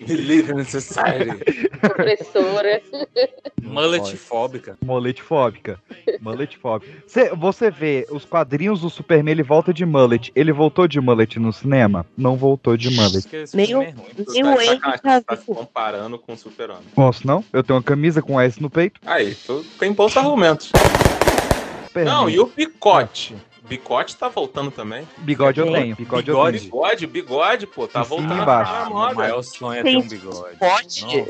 Live 0.00 0.52
in 0.52 0.64
society. 0.64 1.68
Professora. 1.80 2.82
Mulletfóbica. 3.62 4.76
Mullet 4.84 5.22
fóbica. 5.22 5.78
Mullet 6.20 6.56
fóbica. 6.56 6.92
Cê- 7.06 7.30
você 7.34 7.70
vê 7.70 8.06
os 8.10 8.24
quadrinhos 8.24 8.80
do 8.80 8.90
Superman, 8.90 9.32
ele 9.32 9.42
volta 9.42 9.72
de 9.72 9.84
mullet. 9.84 10.30
Ele 10.34 10.52
voltou 10.52 10.86
de 10.86 11.00
mullet 11.00 11.38
no 11.38 11.52
cinema? 11.52 12.06
Não 12.16 12.36
voltou 12.36 12.76
de 12.76 12.90
mullet. 12.90 13.26
Nem 13.54 13.74
o, 13.74 13.80
nem 13.80 14.42
tá 14.42 14.54
o 14.54 14.60
Henry 14.60 14.80
tá 15.26 15.36
se 15.36 15.44
comparando 15.46 16.18
com 16.18 16.32
o 16.34 16.36
super-homem. 16.36 16.84
Posso 16.94 17.26
não? 17.26 17.44
Eu 17.52 17.62
tenho 17.62 17.76
uma 17.76 17.82
camisa 17.82 18.22
com 18.22 18.40
S 18.40 18.60
no 18.60 18.70
peito. 18.70 19.00
Aí, 19.04 19.34
tu 19.34 19.64
tem 19.78 19.92
bons 19.92 20.16
argumentos. 20.16 20.70
Superman. 21.86 22.12
Não, 22.14 22.30
e 22.30 22.38
o 22.38 22.46
bicote? 22.46 23.34
Bicote 23.66 24.16
tá 24.16 24.28
voltando 24.28 24.70
também. 24.70 25.06
Bigode 25.18 25.60
eu 25.60 25.72
tenho. 25.72 25.96
Bigode, 25.96 26.28
eu 26.30 26.36
Bigode? 26.36 26.58
Bigode, 26.60 27.06
bigode, 27.06 27.66
pô, 27.66 27.88
tá 27.88 28.02
voltando 28.02 28.42
embaixo. 28.42 28.72
a 28.72 28.88
O 28.88 29.14
maior 29.14 29.42
sonho 29.42 29.80
é 29.80 29.82
ter 29.82 29.96
um 29.96 30.00
Tem 30.00 30.08
bigode. 30.18 31.28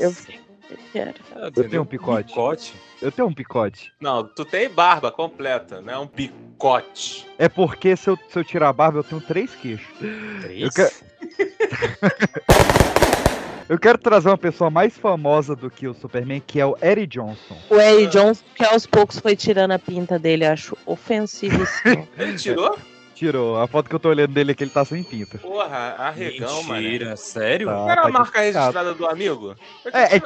Eu 0.69 0.77
quero. 0.91 1.13
Eu 1.55 1.69
tenho 1.69 1.81
um 1.81 1.85
picote. 1.85 2.27
Picote? 2.29 2.73
Eu 3.01 3.11
tenho 3.11 3.27
um 3.27 3.33
picote. 3.33 3.91
Não, 3.99 4.23
tu 4.23 4.43
tem 4.43 4.69
barba 4.69 5.11
completa, 5.11 5.81
né? 5.81 5.97
Um 5.97 6.07
bicote. 6.07 7.27
É 7.37 7.47
porque 7.47 7.95
se 7.95 8.09
eu, 8.09 8.17
se 8.29 8.37
eu 8.39 8.43
tirar 8.43 8.69
a 8.69 8.73
barba, 8.73 8.99
eu 8.99 9.03
tenho 9.03 9.21
três 9.21 9.55
queixos. 9.55 9.87
Três? 10.41 10.61
Eu 10.63 10.71
quero- 10.71 10.93
Eu 13.69 13.77
quero 13.77 13.97
trazer 13.97 14.29
uma 14.29 14.37
pessoa 14.37 14.69
mais 14.69 14.97
famosa 14.97 15.53
do 15.53 15.69
que 15.69 15.87
o 15.87 15.93
Superman, 15.93 16.41
que 16.45 16.59
é 16.59 16.65
o 16.65 16.77
Eric 16.81 17.07
Johnson. 17.07 17.57
O 17.69 17.75
Eddie 17.75 18.07
Johnson, 18.07 18.43
que 18.55 18.63
aos 18.63 18.85
poucos 18.85 19.19
foi 19.19 19.35
tirando 19.35 19.71
a 19.71 19.79
pinta 19.79 20.17
dele, 20.17 20.45
acho 20.45 20.77
ofensivo 20.85 21.61
isso. 21.61 21.81
Ele 22.17 22.37
tirou? 22.37 22.77
Tirou. 23.13 23.59
A 23.59 23.67
foto 23.67 23.89
que 23.89 23.95
eu 23.95 23.99
tô 23.99 24.09
olhando 24.09 24.31
dele 24.31 24.51
é 24.51 24.53
que 24.53 24.63
ele 24.63 24.69
tá 24.69 24.85
sem 24.85 25.03
pinta. 25.03 25.39
Porra, 25.39 25.95
arregão, 25.97 26.61
mano. 26.61 26.83
Mentira, 26.83 27.17
sério? 27.17 27.65
Tá. 27.67 27.73
Não 27.73 27.89
era 27.89 28.01
a 28.03 28.09
marca 28.09 28.41
registrada 28.41 28.93
do 28.93 29.07
amigo? 29.07 29.55
É, 29.91 30.17
é, 30.17 30.21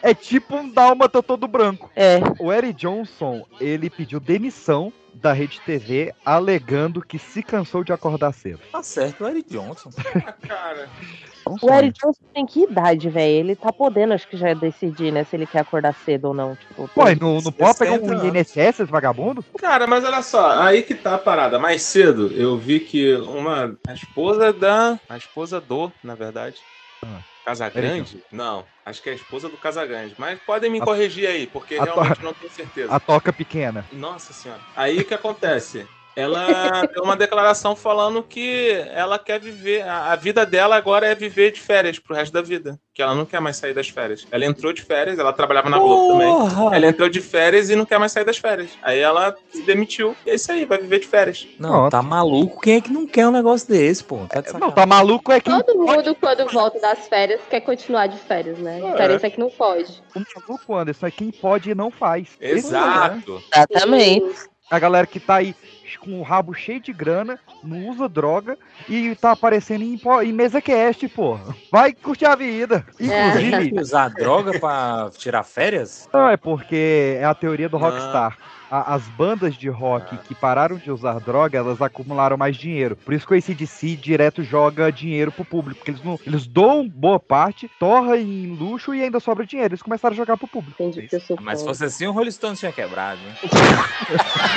é 0.00 0.14
tipo 0.14 0.56
um 0.56 0.70
dálmata 0.70 1.20
todo 1.20 1.48
branco. 1.48 1.90
É, 1.96 2.20
O 2.38 2.52
Eric 2.52 2.74
Johnson, 2.74 3.44
ele 3.60 3.90
pediu 3.90 4.20
demissão 4.20 4.92
da 5.12 5.32
Rede 5.32 5.60
TV, 5.66 6.14
alegando 6.24 7.02
que 7.02 7.18
se 7.18 7.42
cansou 7.42 7.82
de 7.82 7.92
acordar 7.92 8.32
cedo. 8.32 8.60
Tá 8.70 8.80
certo, 8.80 9.24
o 9.24 9.28
Eric 9.28 9.50
Johnson. 9.50 9.90
Ah, 10.24 10.32
cara. 10.32 10.88
É 11.46 11.50
um 11.50 11.56
o. 11.60 11.74
Eric 11.74 11.98
Johnson 12.00 12.24
tem 12.34 12.44
que 12.44 12.64
idade, 12.64 13.08
velho? 13.08 13.32
Ele 13.36 13.56
tá 13.56 13.72
podendo, 13.72 14.12
acho 14.12 14.26
que 14.28 14.36
já 14.36 14.52
decidir, 14.52 15.12
né, 15.12 15.22
se 15.24 15.36
ele 15.36 15.46
quer 15.46 15.60
acordar 15.60 15.94
cedo 15.94 16.26
ou 16.26 16.34
não. 16.34 16.56
Tipo, 16.56 16.88
Pô, 16.88 17.08
e 17.08 17.14
não, 17.18 17.40
não 17.40 17.52
pode 17.52 17.78
pegar 17.78 17.98
60 17.98 18.14
um. 18.14 18.26
INSS, 18.26 18.56
esse 18.56 18.84
vagabundo? 18.84 19.44
Cara, 19.58 19.86
mas 19.86 20.04
olha 20.04 20.22
só, 20.22 20.60
aí 20.60 20.82
que 20.82 20.94
tá 20.94 21.14
a 21.14 21.18
parada. 21.18 21.58
Mais 21.58 21.82
cedo 21.82 22.32
eu 22.32 22.58
vi 22.58 22.80
que 22.80 23.14
uma. 23.14 23.76
A 23.86 23.92
esposa 23.94 24.52
da. 24.52 25.00
A 25.08 25.16
esposa 25.16 25.60
do, 25.60 25.92
na 26.02 26.14
verdade. 26.14 26.56
Ah. 27.04 27.20
Casagrande? 27.44 28.20
Não, 28.32 28.66
acho 28.84 29.00
que 29.00 29.08
é 29.08 29.12
a 29.12 29.14
esposa 29.14 29.48
do 29.48 29.56
Casagrande. 29.56 30.16
Mas 30.18 30.40
podem 30.44 30.68
me 30.68 30.80
A- 30.80 30.84
corrigir 30.84 31.28
aí, 31.28 31.46
porque 31.46 31.76
a 31.76 31.84
realmente 31.84 32.20
não 32.20 32.34
tenho 32.34 32.50
certeza. 32.50 32.92
A 32.92 32.98
toca 32.98 33.32
pequena. 33.32 33.86
Nossa 33.92 34.32
senhora. 34.32 34.60
Aí 34.74 34.98
o 34.98 35.04
que 35.04 35.14
acontece? 35.14 35.88
Ela 36.16 36.86
deu 36.94 37.02
uma 37.04 37.14
declaração 37.14 37.76
falando 37.76 38.22
que 38.22 38.70
ela 38.94 39.18
quer 39.18 39.38
viver. 39.38 39.82
A, 39.82 40.12
a 40.12 40.16
vida 40.16 40.46
dela 40.46 40.74
agora 40.74 41.06
é 41.06 41.14
viver 41.14 41.52
de 41.52 41.60
férias 41.60 41.98
pro 41.98 42.14
resto 42.16 42.32
da 42.32 42.40
vida. 42.40 42.80
Que 42.94 43.02
ela 43.02 43.14
não 43.14 43.26
quer 43.26 43.38
mais 43.38 43.58
sair 43.58 43.74
das 43.74 43.90
férias. 43.90 44.26
Ela 44.30 44.46
entrou 44.46 44.72
de 44.72 44.80
férias, 44.80 45.18
ela 45.18 45.30
trabalhava 45.30 45.68
na 45.68 45.78
Globo 45.78 46.12
também. 46.14 46.74
Ela 46.74 46.86
entrou 46.86 47.10
de 47.10 47.20
férias 47.20 47.68
e 47.68 47.76
não 47.76 47.84
quer 47.84 47.98
mais 47.98 48.12
sair 48.12 48.24
das 48.24 48.38
férias. 48.38 48.70
Aí 48.82 48.98
ela 48.98 49.36
se 49.52 49.60
demitiu. 49.62 50.16
E 50.24 50.30
é 50.30 50.34
isso 50.36 50.50
aí, 50.50 50.64
vai 50.64 50.78
viver 50.78 51.00
de 51.00 51.06
férias. 51.06 51.46
Não, 51.58 51.68
Pronto. 51.70 51.90
tá 51.90 52.00
maluco? 52.00 52.62
Quem 52.62 52.76
é 52.76 52.80
que 52.80 52.90
não 52.90 53.06
quer 53.06 53.28
um 53.28 53.32
negócio 53.32 53.68
desse, 53.68 54.02
pô? 54.02 54.20
Tá 54.26 54.40
de 54.40 54.46
Não, 54.46 54.52
sacanagem. 54.52 54.74
tá 54.74 54.86
maluco 54.86 55.30
é 55.32 55.40
que 55.40 55.50
Todo 55.50 55.78
mundo, 55.78 56.14
quando 56.14 56.48
volta 56.50 56.80
das 56.80 57.06
férias, 57.06 57.40
quer 57.50 57.60
continuar 57.60 58.06
de 58.06 58.16
férias, 58.16 58.56
né? 58.58 58.80
A 58.82 58.90
diferença 58.92 59.26
é 59.26 59.30
que 59.30 59.38
não 59.38 59.50
pode. 59.50 60.02
o 60.14 60.22
maluco, 60.40 60.74
Anderson, 60.74 61.06
é 61.06 61.10
quem 61.10 61.30
pode 61.30 61.70
e 61.70 61.74
não 61.74 61.90
faz. 61.90 62.28
É. 62.40 62.52
Exato. 62.52 63.42
exatamente. 63.54 64.34
A 64.70 64.78
galera 64.78 65.06
que 65.06 65.20
tá 65.20 65.36
aí 65.36 65.54
com 65.94 66.18
o 66.18 66.22
rabo 66.22 66.52
cheio 66.52 66.80
de 66.80 66.92
grana, 66.92 67.38
não 67.62 67.88
usa 67.88 68.08
droga 68.08 68.58
e 68.88 69.14
tá 69.14 69.30
aparecendo 69.32 69.82
em, 69.82 70.00
em 70.24 70.32
mesa 70.32 70.60
cast, 70.60 71.06
pô. 71.08 71.38
Vai 71.70 71.92
curtir 71.92 72.24
a 72.26 72.34
vida. 72.34 72.84
Tem 72.98 73.06
Inclusive, 73.06 73.70
que 73.70 73.80
usar 73.80 74.08
droga 74.08 74.58
pra 74.58 75.10
tirar 75.16 75.44
férias? 75.44 76.08
não, 76.12 76.28
é 76.28 76.36
porque 76.36 77.18
é 77.20 77.24
a 77.24 77.34
teoria 77.34 77.68
do 77.68 77.78
Não. 77.78 77.88
Rockstar. 77.88 78.36
A- 78.70 78.94
as 78.94 79.02
bandas 79.08 79.54
de 79.54 79.68
rock 79.68 80.16
que 80.18 80.34
pararam 80.34 80.76
de 80.76 80.90
usar 80.90 81.18
droga, 81.20 81.58
elas 81.58 81.80
acumularam 81.80 82.36
mais 82.36 82.56
dinheiro. 82.56 82.96
Por 82.96 83.14
isso 83.14 83.26
que 83.26 83.34
o 83.34 83.36
ACDC 83.36 83.96
direto 83.96 84.42
joga 84.42 84.90
dinheiro 84.90 85.30
pro 85.30 85.44
público. 85.44 85.78
Porque 85.78 85.92
eles, 85.92 86.02
não, 86.02 86.18
eles 86.26 86.46
doam 86.46 86.88
boa 86.88 87.20
parte, 87.20 87.70
torra 87.78 88.16
em 88.16 88.46
luxo 88.46 88.94
e 88.94 89.02
ainda 89.02 89.20
sobra 89.20 89.46
dinheiro. 89.46 89.72
Eles 89.74 89.82
começaram 89.82 90.14
a 90.14 90.16
jogar 90.16 90.36
pro 90.36 90.48
público. 90.48 90.82
Entendi 90.82 91.02
porque 91.02 91.16
eu 91.16 91.20
sou 91.20 91.36
Mas 91.40 91.60
se 91.60 91.64
fosse 91.64 91.84
assim, 91.84 92.06
o 92.06 92.12
Rolling 92.12 92.30
Stones 92.30 92.58
tinha 92.58 92.72
quebrado, 92.72 93.20
né? 93.22 93.36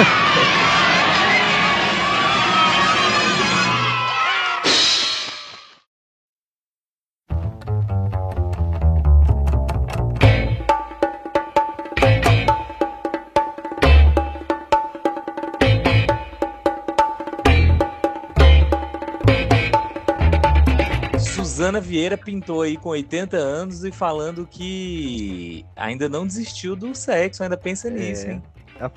Suzana 21.60 21.78
Vieira 21.78 22.16
pintou 22.16 22.62
aí 22.62 22.74
com 22.74 22.88
80 22.88 23.36
anos 23.36 23.84
e 23.84 23.92
falando 23.92 24.46
que 24.50 25.62
ainda 25.76 26.08
não 26.08 26.26
desistiu 26.26 26.74
do 26.74 26.94
sexo, 26.94 27.42
ainda 27.42 27.54
pensa 27.54 27.88
É. 27.88 27.90
nisso, 27.90 28.30
hein? 28.30 28.42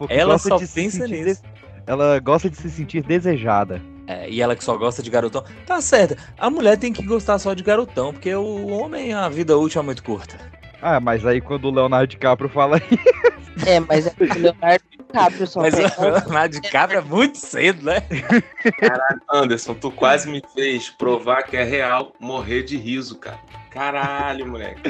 Ela, 0.07 0.37
só 0.37 0.55
de 0.55 0.65
se 0.65 0.73
pensa 0.73 0.99
sentir 0.99 1.25
nisso. 1.25 1.41
Ela 1.85 2.17
gosta 2.19 2.49
de 2.49 2.55
se 2.55 2.69
sentir 2.69 3.03
desejada. 3.03 3.81
É, 4.07 4.29
e 4.29 4.41
ela 4.41 4.55
que 4.55 4.63
só 4.63 4.77
gosta 4.77 5.03
de 5.03 5.09
garotão. 5.09 5.43
Tá 5.65 5.81
certo, 5.81 6.15
a 6.39 6.49
mulher 6.49 6.77
tem 6.77 6.93
que 6.93 7.03
gostar 7.03 7.37
só 7.37 7.53
de 7.53 7.61
garotão, 7.63 8.13
porque 8.13 8.33
o 8.33 8.67
homem, 8.67 9.13
a 9.13 9.27
vida 9.27 9.57
útil 9.57 9.81
é 9.81 9.83
muito 9.83 10.01
curta. 10.01 10.37
Ah, 10.81 11.01
mas 11.01 11.25
aí 11.25 11.41
quando 11.41 11.65
o 11.65 11.71
Leonardo 11.71 12.07
DiCaprio 12.07 12.47
fala 12.49 12.77
É, 13.67 13.77
mas 13.81 14.07
é 14.07 14.09
que 14.11 14.23
o 14.23 14.41
Leonardo 14.41 14.85
DiCaprio 15.13 15.47
só 15.47 15.61
Mas 15.61 15.75
o 15.75 16.01
Leonardo 16.01 16.59
DiCaprio 16.59 16.99
é 16.99 17.01
muito 17.01 17.37
cedo, 17.37 17.85
né? 17.85 17.97
Anderson, 19.31 19.75
tu 19.75 19.91
quase 19.91 20.27
me 20.29 20.41
fez 20.53 20.89
provar 20.89 21.43
que 21.43 21.55
é 21.55 21.63
real 21.63 22.13
morrer 22.19 22.63
de 22.63 22.77
riso, 22.77 23.17
cara. 23.17 23.39
Caralho, 23.73 24.47
moleque. 24.47 24.81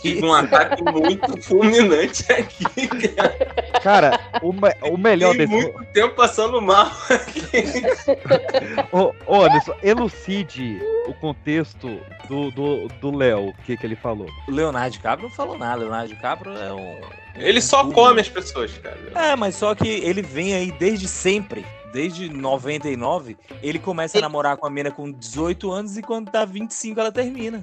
Tive 0.00 0.24
um 0.24 0.32
ataque 0.32 0.82
muito 0.84 1.42
fulminante 1.42 2.24
aqui, 2.32 2.64
cara. 3.08 3.36
Cara, 3.82 4.20
o, 4.40 4.52
me- 4.52 4.90
o 4.90 4.96
melhor 4.96 5.32
Fiquei 5.32 5.46
desse. 5.48 5.60
muito 5.62 5.84
tempo 5.92 6.14
passando 6.14 6.62
mal. 6.62 6.90
Ô, 8.92 9.12
ô, 9.26 9.42
Anderson, 9.42 9.74
elucide 9.82 10.80
o 11.06 11.14
contexto 11.14 12.00
do 12.28 12.50
do 12.52 12.88
do 13.00 13.16
Léo, 13.16 13.48
o 13.48 13.54
que, 13.64 13.76
que 13.76 13.84
ele 13.86 13.96
falou. 13.96 14.28
O 14.48 14.50
Leonardo 14.52 14.90
DiCaprio 14.92 15.28
não 15.28 15.34
falou 15.34 15.58
nada. 15.58 15.80
Leonardo 15.80 16.08
DiCaprio 16.08 16.52
é 16.56 16.72
um. 16.72 17.00
Ele 17.36 17.60
só 17.60 17.84
come 17.90 18.20
as 18.20 18.28
pessoas, 18.28 18.72
cara. 18.78 18.98
É, 19.14 19.34
mas 19.34 19.54
só 19.54 19.74
que 19.74 19.88
ele 19.88 20.22
vem 20.22 20.54
aí 20.54 20.70
desde 20.72 21.08
sempre. 21.08 21.64
Desde 21.92 22.28
99, 22.28 23.36
ele 23.62 23.78
começa 23.78 24.16
a 24.18 24.20
namorar 24.20 24.56
com 24.56 24.66
a 24.66 24.70
mina 24.70 24.90
com 24.90 25.10
18 25.12 25.70
anos 25.70 25.96
e 25.98 26.02
quando 26.02 26.30
tá 26.30 26.44
25 26.44 26.98
ela 26.98 27.12
termina. 27.12 27.62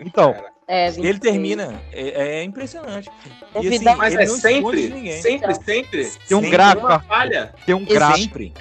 Então, 0.00 0.34
É, 0.68 0.86
Ele 0.88 1.02
26. 1.12 1.18
termina. 1.20 1.80
É, 1.92 2.38
é 2.40 2.42
impressionante. 2.42 3.08
E 3.54 3.68
assim, 3.68 3.84
Mas 3.96 4.14
ele 4.14 4.22
é 4.22 4.26
de 4.26 4.32
sempre, 4.32 4.88
ninguém. 4.88 5.20
sempre, 5.22 5.54
sempre. 5.54 6.04
tem 6.26 6.36
um 6.36 6.40
Sempre 6.40 6.50
gráfico, 6.50 6.86
Uma 6.86 7.00
falha. 7.00 7.54
tem 7.64 7.74
um 7.74 7.84
gráfico. 7.84 8.18
Sempre. 8.38 8.52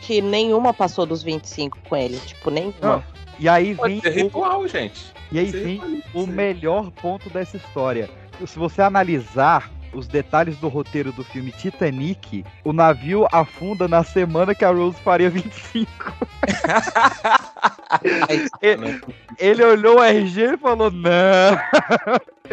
Que 0.00 0.20
nenhuma 0.20 0.74
passou 0.74 1.06
dos 1.06 1.22
25 1.22 1.78
com 1.88 1.96
ele. 1.96 2.18
Tipo, 2.20 2.50
nenhuma. 2.50 2.74
Não, 2.82 3.04
E 3.38 3.48
aí 3.48 3.74
Pode 3.74 3.92
vem 4.00 4.02
ser 4.02 4.20
o, 4.20 4.24
ritual, 4.24 4.68
gente. 4.68 5.12
e 5.30 5.38
aí 5.38 5.46
vem 5.46 6.02
o 6.12 6.26
melhor 6.26 6.90
ponto 6.90 7.30
dessa 7.30 7.56
história. 7.56 8.10
Se 8.46 8.58
você 8.58 8.82
analisar 8.82 9.70
os 9.92 10.06
detalhes 10.06 10.56
do 10.56 10.68
roteiro 10.68 11.12
do 11.12 11.22
filme 11.22 11.52
Titanic, 11.52 12.44
o 12.64 12.72
navio 12.72 13.26
afunda 13.32 13.86
na 13.86 14.02
semana 14.02 14.54
que 14.54 14.64
a 14.64 14.70
Rose 14.70 14.98
faria 15.00 15.30
25. 15.30 15.88
ele, 18.60 19.00
ele 19.38 19.64
olhou 19.64 19.98
o 19.98 20.02
RG 20.02 20.54
e 20.54 20.56
falou: 20.56 20.90
Não, 20.90 21.58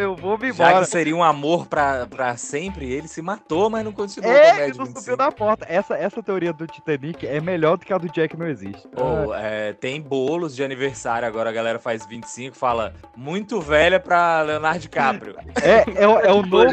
eu 0.00 0.16
vou 0.16 0.36
me 0.38 0.52
Já 0.52 0.68
embora. 0.70 0.84
que 0.84 0.90
seria 0.90 1.14
um 1.16 1.22
amor 1.22 1.66
pra, 1.66 2.06
pra 2.06 2.36
sempre, 2.36 2.90
ele 2.90 3.08
se 3.08 3.20
matou, 3.22 3.68
mas 3.70 3.84
não 3.84 3.92
continuou 3.92 4.32
com 4.32 4.38
a 4.38 4.42
É, 4.42 4.64
ele 4.68 4.78
não 4.78 4.84
25. 4.86 4.98
subiu 5.00 5.16
na 5.16 5.30
porta. 5.32 5.66
Essa, 5.68 5.96
essa 5.96 6.22
teoria 6.22 6.52
do 6.52 6.66
Titanic 6.66 7.26
é 7.26 7.40
melhor 7.40 7.76
do 7.76 7.84
que 7.84 7.92
a 7.92 7.98
do 7.98 8.08
Jack 8.08 8.36
não 8.36 8.46
existe. 8.48 8.86
Pô, 8.88 9.34
é, 9.34 9.72
tem 9.74 10.00
bolos 10.00 10.54
de 10.56 10.64
aniversário, 10.64 11.26
agora 11.26 11.50
a 11.50 11.52
galera 11.52 11.78
faz 11.78 12.04
25, 12.06 12.56
fala 12.56 12.94
muito 13.16 13.60
velha 13.60 14.00
pra 14.00 14.42
Leonardo 14.42 14.80
DiCaprio. 14.80 15.36
É, 15.62 16.02
é, 16.02 16.08
o- 16.08 16.18
é 16.20 16.32
o 16.32 16.42
novo. 16.42 16.72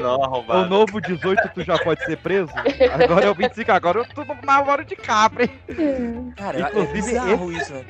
não, 0.00 0.44
É 0.48 0.56
o 0.58 0.68
novo 0.68 1.00
18, 1.00 1.48
tu 1.54 1.62
já 1.62 1.78
pode 1.78 2.04
ser 2.04 2.16
preso. 2.18 2.50
Agora 2.92 3.26
é 3.26 3.30
o 3.30 3.34
25, 3.34 3.70
agora 3.72 3.98
eu 4.00 4.04
tô 4.06 4.24
namoro 4.44 4.84
de 4.84 4.96
capra, 4.96 5.44
hein? 5.44 6.32
Cara, 6.36 6.60
Inclusive, 6.60 6.98
é 6.98 7.02
bizarro 7.02 7.52
isso, 7.52 7.72
né? 7.72 7.84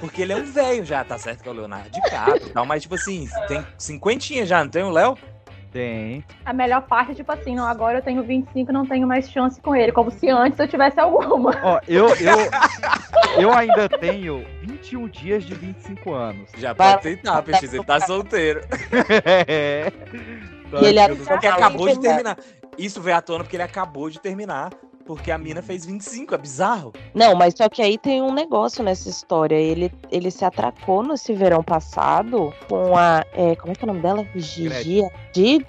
Porque 0.00 0.22
ele 0.22 0.32
é 0.32 0.36
um 0.36 0.44
velho 0.44 0.84
já, 0.84 1.04
tá 1.04 1.16
certo 1.16 1.42
que 1.42 1.48
é 1.48 1.52
o 1.52 1.54
Leonardo 1.54 1.90
DiCaprio 1.90 2.46
e 2.48 2.50
tal, 2.50 2.66
mas 2.66 2.82
tipo 2.82 2.94
assim, 2.94 3.28
tem 3.46 3.64
cinquentinha 4.32 4.46
já, 4.46 4.64
não 4.64 4.70
tem 4.70 4.82
o 4.82 4.90
Léo? 4.90 5.16
Tem. 5.70 6.22
A 6.44 6.52
melhor 6.52 6.82
parte 6.82 7.14
tipo 7.14 7.32
assim, 7.32 7.54
não, 7.54 7.66
agora 7.66 7.98
eu 7.98 8.02
tenho 8.02 8.22
25 8.22 8.70
e 8.70 8.74
não 8.74 8.84
tenho 8.84 9.06
mais 9.06 9.30
chance 9.30 9.60
com 9.60 9.74
ele. 9.74 9.90
Como 9.90 10.10
se 10.10 10.28
antes 10.28 10.58
eu 10.58 10.68
tivesse 10.68 11.00
alguma. 11.00 11.58
Ó, 11.62 11.80
eu, 11.88 12.08
eu, 12.16 13.40
eu 13.40 13.52
ainda 13.52 13.88
tenho 13.88 14.44
21 14.62 15.08
dias 15.08 15.44
de 15.44 15.54
25 15.54 16.12
anos. 16.12 16.50
Já 16.58 16.74
pode 16.74 17.02
tentar, 17.02 17.42
PX, 17.42 17.72
ele 17.72 17.84
tá 17.84 18.00
solteiro. 18.00 18.60
É. 19.48 19.92
E 20.80 20.86
ele 20.86 21.00
Tá, 21.00 21.08
Porque 21.08 21.20
Exatamente, 21.20 21.46
acabou 21.48 21.88
de 21.88 22.00
terminar. 22.00 22.38
Isso 22.78 23.00
veio 23.02 23.16
à 23.16 23.20
tona 23.20 23.44
porque 23.44 23.56
ele 23.56 23.62
acabou 23.62 24.08
de 24.08 24.18
terminar. 24.18 24.70
Porque 25.04 25.30
a 25.30 25.38
mina 25.38 25.60
fez 25.62 25.84
25, 25.84 26.34
é 26.34 26.38
bizarro. 26.38 26.92
Não, 27.14 27.34
mas 27.34 27.54
só 27.56 27.68
que 27.68 27.82
aí 27.82 27.98
tem 27.98 28.22
um 28.22 28.32
negócio 28.32 28.84
nessa 28.84 29.08
história. 29.08 29.56
Ele, 29.56 29.92
ele 30.10 30.30
se 30.30 30.44
atracou 30.44 31.02
nesse 31.02 31.32
verão 31.34 31.62
passado 31.62 32.54
com 32.68 32.96
a. 32.96 33.24
é, 33.32 33.56
como 33.56 33.72
é 33.72 33.74
que 33.74 33.82
é 33.82 33.84
o 33.84 33.88
nome 33.88 34.00
dela? 34.00 34.26
Gigi? 34.34 35.02
Did? 35.34 35.64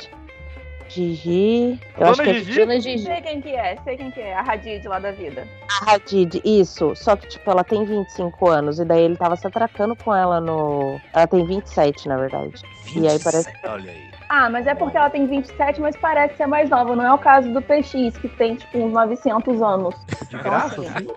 Gigi. 0.90 1.80
Eu 1.98 2.08
acho 2.08 2.22
que 2.22 2.30
é 2.30 2.34
Gigi? 2.36 2.60
Dona 2.60 2.80
Gigi. 2.80 3.06
Sei 3.06 3.22
quem 3.22 3.42
que 3.42 3.50
é, 3.50 3.78
sei 3.84 3.98
quem 3.98 4.12
que 4.12 4.20
é, 4.20 4.36
a 4.36 4.42
Hadid 4.42 4.88
lá 4.88 5.00
da 5.00 5.12
vida. 5.12 5.48
a 5.82 5.94
Hadid, 5.94 6.42
isso. 6.46 6.94
Só 6.96 7.16
que, 7.16 7.28
tipo, 7.28 7.50
ela 7.50 7.64
tem 7.64 7.84
25 7.84 8.48
anos. 8.48 8.80
E 8.80 8.86
daí 8.86 9.02
ele 9.04 9.16
tava 9.18 9.36
se 9.36 9.48
atracando 9.48 9.96
com 9.96 10.14
ela 10.14 10.40
no. 10.40 11.00
Ela 11.14 11.26
tem 11.26 11.46
27, 11.46 12.08
na 12.08 12.18
verdade. 12.18 12.62
E 12.96 13.08
aí 13.08 13.18
parece- 13.20 13.50
27, 13.50 13.68
Olha 13.68 13.92
aí. 13.92 14.13
Ah, 14.36 14.50
mas 14.50 14.66
é 14.66 14.74
porque 14.74 14.98
ela 14.98 15.12
tem 15.12 15.28
27, 15.28 15.80
mas 15.80 15.96
parece 15.96 16.38
ser 16.38 16.48
mais 16.48 16.68
nova. 16.68 16.96
Não 16.96 17.06
é 17.06 17.14
o 17.14 17.20
caso 17.20 17.54
do 17.54 17.62
PX, 17.62 18.18
que 18.18 18.28
tem, 18.30 18.56
tipo, 18.56 18.80
uns 18.80 18.92
900 18.92 19.62
anos. 19.62 19.96
De 20.28 20.38
graça, 20.40 20.82
assim. 20.82 21.08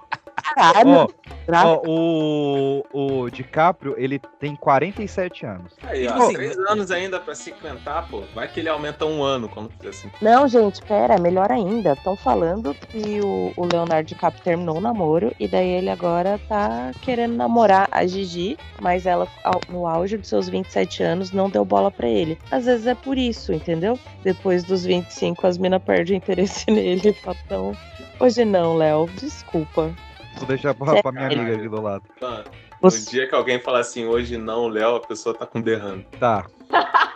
Caralho, 0.55 0.91
Ó, 0.91 1.09
ó, 1.53 1.83
o, 1.87 2.85
o 2.93 3.31
DiCaprio, 3.31 3.95
ele 3.97 4.19
tem 4.41 4.57
47 4.57 5.47
anos. 5.47 5.73
Aí, 5.83 6.07
ó, 6.07 6.13
Tipo 6.13 6.23
assim, 6.25 6.35
três 6.35 6.59
anos 6.59 6.91
ainda 6.91 7.21
pra 7.21 7.35
se 7.35 7.53
cantar, 7.53 8.09
pô. 8.09 8.23
Vai 8.35 8.49
que 8.49 8.61
ele 8.61 8.69
aumenta 8.69 9.05
um 9.05 9.23
ano, 9.23 9.49
como 9.49 9.69
fizer 9.69 9.91
assim. 9.91 10.11
Não, 10.21 10.49
gente, 10.49 10.83
pera, 10.83 11.15
é 11.15 11.19
melhor 11.19 11.53
ainda. 11.53 11.93
Estão 11.93 12.17
falando 12.17 12.75
que 12.75 13.21
o, 13.21 13.53
o 13.57 13.67
Leonardo 13.71 14.09
DiCaprio 14.09 14.43
terminou 14.43 14.79
o 14.79 14.81
namoro 14.81 15.33
e 15.39 15.47
daí 15.47 15.69
ele 15.69 15.91
agora 15.91 16.41
tá 16.49 16.91
querendo 17.03 17.37
namorar 17.37 17.89
a 17.91 18.07
Gigi, 18.07 18.57
mas 18.81 19.07
ela, 19.07 19.29
no 19.69 19.87
auge 19.87 20.17
dos 20.17 20.29
seus 20.29 20.49
27 20.49 21.03
anos, 21.03 21.33
não 21.33 21.49
deu 21.49 21.65
bola 21.65 21.91
pra 21.91 22.09
ele. 22.09 22.39
Às 22.51 22.67
vezes 22.67 22.87
é 22.87 22.95
por 22.95 23.17
isso, 23.17 23.53
entendeu? 23.53 23.99
Depois 24.23 24.65
dos 24.65 24.85
25, 24.85 25.47
as 25.47 25.59
minas 25.59 25.83
perdem 25.83 26.17
interesse 26.17 26.65
nele. 26.71 27.17
Então, 27.45 27.73
hoje 28.19 28.45
não, 28.45 28.77
Léo, 28.77 29.09
desculpa. 29.21 29.95
Vou 30.37 30.47
deixar 30.47 30.75
pra, 30.75 31.03
pra 31.03 31.13
minha 31.13 31.27
amiga 31.27 31.57
aqui 31.57 31.69
do 31.69 31.81
lado. 31.81 32.05
Tá. 32.21 32.45
Você- 32.81 33.05
No 33.05 33.11
dia 33.11 33.29
que 33.29 33.35
alguém 33.35 33.59
fala 33.59 33.81
assim, 33.81 34.05
hoje 34.07 34.37
não, 34.37 34.69
Léo, 34.69 34.97
a 34.97 35.01
pessoa 35.01 35.35
tá 35.35 35.47
com 35.47 35.61
derrame. 35.61 36.07
Tá. 36.21 36.45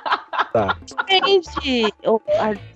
Tá. 0.52 0.76
Gente, 1.08 1.94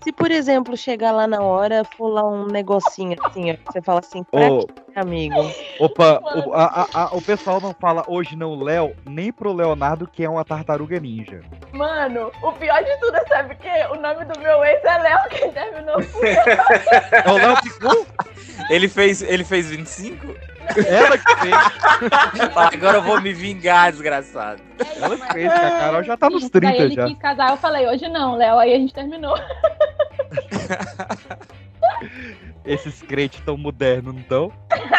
se 0.02 0.12
por 0.12 0.30
exemplo 0.30 0.76
chegar 0.76 1.10
lá 1.10 1.26
na 1.26 1.42
hora, 1.42 1.82
for 1.96 2.08
lá 2.08 2.24
um 2.24 2.46
negocinho 2.46 3.16
assim, 3.24 3.50
ó, 3.52 3.56
você 3.72 3.82
fala 3.82 3.98
assim, 3.98 4.22
pra 4.24 4.48
Ô, 4.48 4.66
quê, 4.66 4.74
amigo? 4.94 5.34
opa, 5.80 6.20
o, 6.22 6.52
a- 6.52 6.86
a- 6.94 7.02
a- 7.02 7.14
o 7.16 7.20
pessoal 7.20 7.60
não 7.60 7.74
fala 7.74 8.04
hoje 8.06 8.36
não 8.36 8.54
Léo, 8.62 8.94
nem 9.04 9.32
pro 9.32 9.52
Leonardo, 9.52 10.06
que 10.06 10.22
é 10.24 10.28
uma 10.28 10.44
tartaruga 10.44 11.00
ninja. 11.00 11.40
Mano, 11.72 12.30
o 12.42 12.52
pior 12.52 12.82
de 12.84 12.96
tudo 13.00 13.16
é, 13.16 13.26
sabe 13.26 13.54
o 13.54 13.58
quê? 13.58 13.86
O 13.90 13.96
nome 13.96 14.24
do 14.24 14.38
meu 14.38 14.64
ex 14.64 14.84
é 14.84 14.98
Léo, 14.98 15.28
que 15.30 15.48
terminou 15.48 15.96
com 15.96 16.20
É 16.24 17.30
o 17.30 17.36
Léo 17.36 17.60
Picu? 17.60 18.06
Ele 18.70 18.88
fez, 18.88 19.20
ele 19.22 19.44
fez 19.44 19.68
25? 19.70 20.28
Ela 20.86 21.18
que 21.18 21.36
fez. 21.36 21.54
Agora 22.74 22.98
eu 22.98 23.02
vou 23.02 23.20
me 23.20 23.32
vingar, 23.32 23.92
desgraçado. 23.92 24.62
Ela 24.96 25.16
que 25.16 25.32
fez, 25.32 25.52
que 25.52 25.58
a 25.58 25.70
Carol 25.70 26.02
já 26.02 26.16
tá 26.16 26.30
nos 26.30 26.48
Daí 26.48 26.50
30 26.50 26.76
ele 26.76 26.94
já. 26.94 27.06
quis 27.06 27.18
casar, 27.18 27.50
eu 27.50 27.56
falei, 27.56 27.86
hoje 27.86 28.08
não, 28.08 28.36
Léo, 28.36 28.58
aí 28.58 28.72
a 28.74 28.78
gente 28.78 28.94
terminou. 28.94 29.36
Esses 32.64 33.02
crentes 33.02 33.40
tão 33.44 33.56
modernos, 33.58 34.14
não 34.14 34.22
tão? 34.22 34.52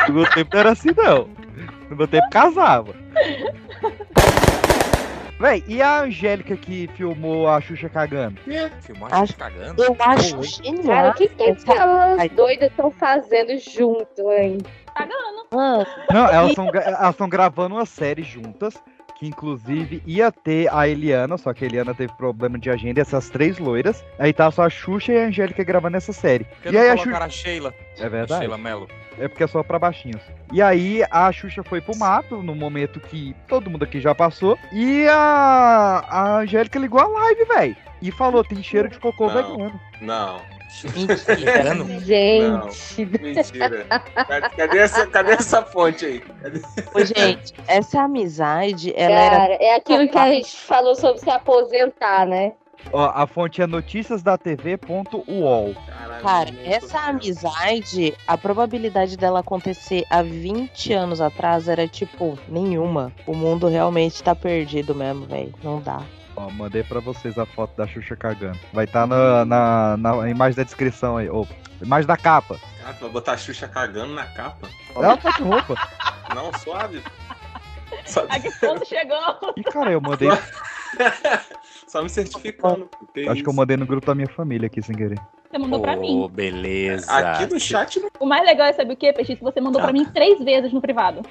No 0.08 0.13
meu 0.13 0.30
tempo 0.30 0.51
não 0.54 0.60
era 0.60 0.71
assim, 0.71 0.89
não. 0.95 1.28
No 1.89 1.95
meu 1.95 2.08
tempo 2.08 2.30
casava. 2.30 2.93
Véi, 5.39 5.63
e 5.67 5.82
a 5.82 6.02
Angélica 6.02 6.56
que 6.56 6.88
filmou 6.95 7.48
a 7.50 7.60
Xuxa 7.60 7.89
cagando? 7.89 8.39
Filmou 8.82 9.10
a 9.12 9.19
Acho- 9.21 9.36
cagando. 9.36 9.84
Eu 9.84 9.95
acho 10.00 10.41
genial. 10.43 10.84
Cara, 10.86 11.10
o 11.10 11.13
que, 11.13 11.28
que 11.28 11.43
aquelas 11.43 12.32
doidas 12.32 12.69
estão 12.69 12.89
fazendo 12.91 13.58
junto, 13.60 14.32
hein? 14.32 14.58
Mano, 15.52 15.86
Não, 16.12 16.28
elas 16.30 16.52
estão 17.12 17.28
gravando 17.30 17.76
uma 17.76 17.86
série 17.86 18.24
juntas. 18.24 18.76
Que 19.17 19.28
inclusive 19.28 20.04
ia 20.06 20.30
ter 20.30 20.67
a 20.74 20.89
Eliana, 20.89 21.38
só 21.38 21.54
que 21.54 21.63
a 21.63 21.67
Eliana 21.67 21.95
teve 21.95 22.12
problema 22.17 22.60
de 22.60 22.69
agenda, 22.69 23.00
essas 23.00 23.30
três 23.30 23.58
loiras. 23.58 24.04
Aí 24.19 24.34
tá 24.34 24.52
só 24.52 24.63
a 24.63 24.69
Xuxa 24.69 25.13
e 25.13 25.17
a 25.17 25.28
Angélica 25.28 25.63
gravando 25.63 25.95
essa 25.95 26.12
série. 26.12 26.43
Por 26.43 26.63
que 26.63 26.67
E 26.69 26.71
não 26.74 26.82
aí 26.82 26.89
a 26.89 26.98
Xuxa. 26.98 27.17
a 27.24 27.30
Sheila? 27.30 27.74
É 27.98 28.06
A 28.06 28.10
verdade. 28.10 28.41
Sheila 28.41 28.58
Mello. 28.58 28.89
É 29.19 29.28
porque 29.28 29.43
é 29.43 29.47
só 29.47 29.63
pra 29.63 29.80
baixinhos. 29.80 30.21
E 30.51 30.62
aí 30.62 31.04
a 31.10 31.32
Xuxa 31.32 31.63
foi 31.63 31.80
pro 31.82 31.97
mato, 31.97 32.43
no 32.43 32.54
momento 32.54 32.99
que 32.99 33.36
todo 33.47 33.69
mundo 33.69 33.84
aqui 33.84 33.99
já 34.01 34.13
passou. 34.13 34.58
E 34.73 35.08
a, 35.08 36.04
a 36.10 36.38
Angélica 36.39 36.78
ligou 36.80 36.99
a 36.99 37.08
live, 37.08 37.45
velho. 37.45 37.78
E 38.01 38.12
falou, 38.12 38.43
tem 38.43 38.62
cheiro 38.62 38.89
de 38.89 38.99
cocô 38.99 39.28
Não. 39.28 39.34
vegano. 39.34 39.80
Não, 40.01 40.41
mentira. 40.93 41.15
Vegano? 41.36 41.99
Gente, 42.01 43.06
mentira. 43.06 43.86
Cadê- 44.58 44.78
essa, 44.80 45.08
cadê 45.08 45.32
essa 45.32 45.62
fonte 45.63 46.06
aí? 46.06 46.19
Cadê- 46.19 46.62
Ô, 46.93 47.06
gente, 47.06 47.54
essa 47.67 48.01
amizade, 48.01 48.93
ela 48.95 49.15
era. 49.15 49.38
cara, 49.38 49.54
é 49.62 49.75
aquilo 49.75 50.08
que 50.10 50.17
a 50.17 50.30
gente 50.30 50.56
falou 50.58 50.93
sobre 50.95 51.19
se 51.21 51.30
aposentar, 51.30 52.25
né? 52.28 52.51
Ó, 52.91 53.11
a 53.13 53.25
fonte 53.27 53.61
é 53.61 53.67
noticiasdatv.uol. 53.67 55.75
Cara, 56.21 56.49
essa 56.63 56.99
amizade, 56.99 58.15
a 58.27 58.38
probabilidade 58.38 59.17
dela 59.17 59.39
acontecer 59.39 60.05
há 60.09 60.21
20 60.21 60.93
anos 60.93 61.21
atrás 61.21 61.67
era 61.67 61.88
tipo 61.88 62.38
nenhuma. 62.47 63.11
O 63.25 63.35
mundo 63.35 63.67
realmente 63.67 64.21
tá 64.23 64.35
perdido 64.35 64.95
mesmo, 64.95 65.25
velho. 65.25 65.53
Não 65.63 65.81
dá. 65.81 66.01
Ó, 66.35 66.49
mandei 66.49 66.83
pra 66.83 66.99
vocês 66.99 67.38
a 67.38 67.45
foto 67.45 67.75
da 67.77 67.88
Xuxa 67.88 68.15
cagando. 68.15 68.59
Vai 68.73 68.85
estar 68.85 69.07
na, 69.07 69.45
na, 69.45 69.97
na 69.97 70.29
imagem 70.29 70.57
da 70.57 70.63
descrição 70.63 71.17
aí. 71.17 71.29
Ou, 71.29 71.47
imagem 71.81 72.07
da 72.07 72.17
capa. 72.17 72.59
Cara, 72.81 72.93
tu 72.93 73.01
vai 73.01 73.09
botar 73.09 73.33
a 73.33 73.38
Xuxa 73.38 73.67
cagando 73.67 74.13
na 74.13 74.25
capa? 74.25 74.67
Ela 74.95 75.17
tá 75.17 75.31
de 75.31 75.43
roupa. 75.43 75.75
Não, 76.33 76.51
suave. 76.59 77.01
Só, 78.05 78.25
A 78.29 78.39
que 78.39 78.51
ponto 78.59 78.85
chegou? 78.85 79.53
Ih, 79.55 79.63
cara, 79.63 79.91
eu 79.91 80.01
mandei. 80.01 80.29
só 81.95 82.03
me 82.03 82.10
certificando. 82.10 82.89
que 83.13 83.21
Acho 83.21 83.41
que 83.41 83.47
eu 83.47 83.51
isso. 83.51 83.53
mandei 83.53 83.77
no 83.77 83.86
grupo 83.86 84.05
da 84.05 84.13
minha 84.13 84.27
família 84.27 84.67
aqui 84.67 84.81
sem 84.81 84.93
querer. 84.95 85.17
Você 85.49 85.58
mandou 85.58 85.79
pra 85.79 85.93
Ô, 85.95 86.01
mim. 86.01 86.29
beleza. 86.29 87.10
Aqui 87.10 87.53
no 87.53 87.58
chat 87.60 87.99
não. 88.01 88.10
O 88.19 88.25
mais 88.25 88.43
legal 88.45 88.67
é 88.67 88.73
saber 88.73 88.93
o 88.93 88.97
quê, 88.97 89.13
Peixe? 89.13 89.38
Que 89.38 89.43
você 89.43 89.62
mandou 89.62 89.81
pra 89.81 89.93
mim 89.93 90.03
três 90.05 90.38
vezes 90.43 90.73
no 90.73 90.81
privado. 90.81 91.21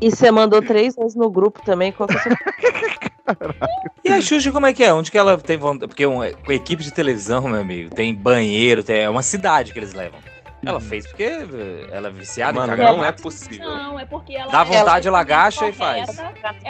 E 0.00 0.10
você 0.10 0.30
mandou 0.30 0.60
três 0.60 0.94
vezes 0.94 1.14
no 1.14 1.30
grupo 1.30 1.62
também. 1.64 1.92
Qual 1.92 2.06
que 2.06 2.14
é 2.14 2.18
o 2.18 2.20
seu- 2.22 2.32
E 4.04 4.12
a 4.12 4.20
Xuxa, 4.20 4.52
como 4.52 4.66
é 4.66 4.74
que 4.74 4.84
é? 4.84 4.92
Onde 4.92 5.10
que 5.10 5.16
ela 5.16 5.38
tem 5.38 5.56
vontade? 5.56 5.88
Porque 5.88 6.04
um, 6.06 6.18
com 6.44 6.52
equipe 6.52 6.82
de 6.82 6.92
televisão, 6.92 7.40
meu 7.48 7.58
amigo, 7.60 7.88
tem 7.94 8.14
banheiro, 8.14 8.84
tem, 8.84 9.00
é 9.00 9.08
uma 9.08 9.22
cidade 9.22 9.72
que 9.72 9.78
eles 9.78 9.94
levam. 9.94 10.20
Ela 10.66 10.80
fez 10.80 11.06
porque 11.06 11.22
eh, 11.22 11.88
ela 11.90 12.08
é 12.08 12.10
viciada 12.10 12.58
Mano, 12.58 12.72
em 12.72 12.76
cagar. 12.76 12.96
não 12.96 13.04
é 13.04 13.12
possível. 13.12 13.68
Não, 13.68 13.98
é 13.98 14.04
porque 14.04 14.34
ela. 14.34 14.50
Dá 14.50 14.64
vontade, 14.64 15.08
ela, 15.08 15.18
ela 15.18 15.20
agacha 15.20 15.68
e 15.68 15.72
faz. 15.72 16.16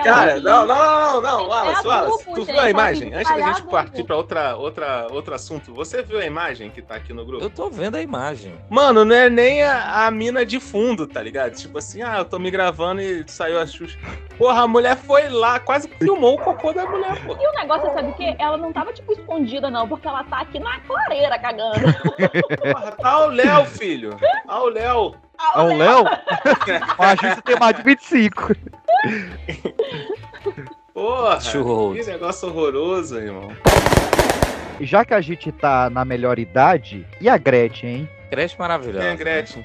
Cara, 0.02 0.40
não, 0.40 0.66
não, 0.66 1.20
não, 1.20 1.20
não, 1.20 1.48
Wallace, 1.48 1.87
É 1.87 1.88
Wallace. 1.88 2.24
Tu 2.35 2.44
viu 2.44 2.61
a 2.61 2.66
é 2.66 2.70
imagem? 2.70 3.14
Antes 3.14 3.37
da 3.37 3.52
gente 3.52 3.62
partir 3.64 4.04
pra 4.04 4.16
outra, 4.16 4.57
outra, 4.57 5.07
outro 5.11 5.35
assunto, 5.35 5.72
você 5.72 6.02
viu 6.02 6.18
a 6.18 6.24
imagem 6.24 6.70
que 6.70 6.83
tá 6.83 6.96
aqui 6.96 7.12
no 7.12 7.24
grupo? 7.24 7.44
Eu 7.44 7.50
tô 7.50 7.70
vendo 7.70 7.96
a 7.96 8.02
imagem. 8.02 8.54
Mano, 8.68 9.04
não 9.04 9.14
é 9.14 9.28
nem 9.28 9.62
a, 9.62 10.07
a 10.07 10.11
mina 10.11 10.44
de 10.44 10.61
fundo, 10.61 11.07
tá 11.07 11.22
ligado? 11.22 11.54
Tipo 11.54 11.78
assim, 11.78 12.02
ah, 12.02 12.18
eu 12.18 12.24
tô 12.24 12.38
me 12.38 12.50
gravando 12.50 13.00
e 13.00 13.24
saiu 13.26 13.61
a 13.61 13.66
Xuxa. 13.66 13.98
Porra, 14.38 14.62
a 14.62 14.68
mulher 14.68 14.96
foi 14.96 15.28
lá, 15.28 15.61
quase 15.61 15.88
filmou 15.88 16.35
o 16.35 16.38
cocô 16.38 16.72
da 16.72 16.87
mulher, 16.87 17.24
pô. 17.24 17.37
E 17.40 17.46
o 17.46 17.52
negócio, 17.52 17.92
sabe 17.92 18.11
o 18.11 18.14
quê? 18.14 18.35
Ela 18.38 18.57
não 18.57 18.72
tava, 18.72 18.92
tipo, 18.92 19.12
escondida, 19.12 19.70
não, 19.70 19.88
porque 19.88 20.09
ela 20.09 20.24
tá 20.24 20.40
aqui 20.40 20.59
na 20.59 20.80
clareira 20.80 21.38
cagando. 21.38 21.74
Porra, 22.62 22.92
tá 22.92 23.26
o 23.26 23.28
Léo, 23.28 23.64
filho. 23.66 23.84
Tá 24.47 24.62
o 24.62 24.68
Léo. 24.68 25.14
É 25.57 25.61
o 25.61 25.77
Léo? 25.77 26.05
Acho 26.99 27.37
que 27.37 27.42
tem 27.42 27.57
mais 27.59 27.77
de 27.77 27.83
25. 27.83 28.53
Porra, 30.92 31.40
Churros. 31.40 31.99
que 31.99 32.05
negócio 32.11 32.49
horroroso, 32.49 33.18
irmão. 33.18 33.51
E 34.81 34.87
já 34.87 35.05
que 35.05 35.14
a 35.14 35.20
gente 35.20 35.51
tá 35.53 35.88
na 35.90 36.05
melhor 36.05 36.38
idade, 36.38 37.07
e 37.20 37.29
a 37.29 37.37
Gretchen, 37.37 37.90
hein? 37.90 38.09
Creche 38.31 38.57
Quem 38.57 38.64
é 38.64 38.68
maravilhosa. 38.68 39.12
a 39.12 39.14
Gretchen? 39.14 39.64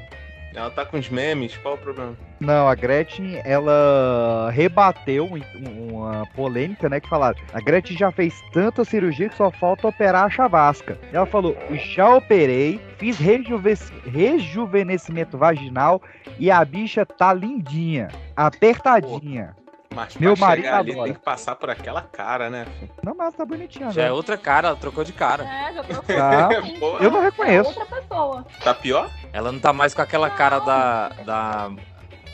Ela 0.53 0.69
tá 0.71 0.83
com 0.83 0.97
os 0.97 1.09
memes, 1.09 1.55
qual 1.57 1.75
o 1.75 1.77
problema? 1.77 2.15
Não, 2.39 2.67
a 2.67 2.73
Gretchen, 2.73 3.39
ela 3.45 4.49
rebateu 4.51 5.25
um- 5.25 5.89
uma 5.93 6.25
polêmica, 6.35 6.89
né? 6.89 6.99
Que 6.99 7.07
falaram, 7.09 7.38
a 7.53 7.59
Gretchen 7.62 7.95
já 7.97 8.12
fez 8.12 8.33
tanta 8.51 8.83
cirurgia 8.83 9.29
que 9.29 9.35
só 9.35 9.51
falta 9.51 9.88
operar 9.88 10.23
a 10.25 10.29
chavasca. 10.29 10.97
Ela 11.13 11.25
falou, 11.25 11.55
já 11.93 12.15
operei, 12.15 12.79
fiz 12.97 13.17
rejuve- 13.19 13.77
rejuvenescimento 14.05 15.38
vaginal 15.38 16.01
e 16.39 16.49
a 16.49 16.63
bicha 16.65 17.05
tá 17.05 17.33
lindinha, 17.33 18.07
apertadinha. 18.35 19.55
Mas 19.95 20.15
Meu 20.17 20.36
pra 20.38 20.47
marido 20.47 20.65
chegar 20.65 20.78
ali 20.80 20.91
adora. 20.91 21.06
tem 21.06 21.13
que 21.15 21.19
passar 21.19 21.56
por 21.56 21.69
aquela 21.69 22.02
cara, 22.04 22.49
né? 22.49 22.67
Não, 23.04 23.15
mas 23.15 23.34
tá 23.34 23.43
bonitinha, 23.43 23.89
Já 23.91 24.04
é 24.04 24.06
né? 24.06 24.12
outra 24.12 24.38
cara, 24.38 24.67
ela 24.69 24.78
trocou 24.78 25.04
de 25.04 25.12
cara. 25.12 25.43
É, 25.43 25.73
já 25.73 25.84
trocou. 25.84 26.15
Tá. 26.15 26.49
Eu 27.04 27.10
não 27.12 27.21
É 27.21 27.25
reconheço. 27.25 27.69
outra 27.69 27.86
pessoa. 27.86 28.45
Tá 28.63 28.73
pior? 28.75 29.10
Ela 29.34 29.52
não 29.52 29.60
tá 29.60 29.73
mais 29.73 29.93
com 29.95 30.02
aquela 30.02 30.30
cara 30.30 30.60
da. 30.60 31.10
da. 31.25 31.71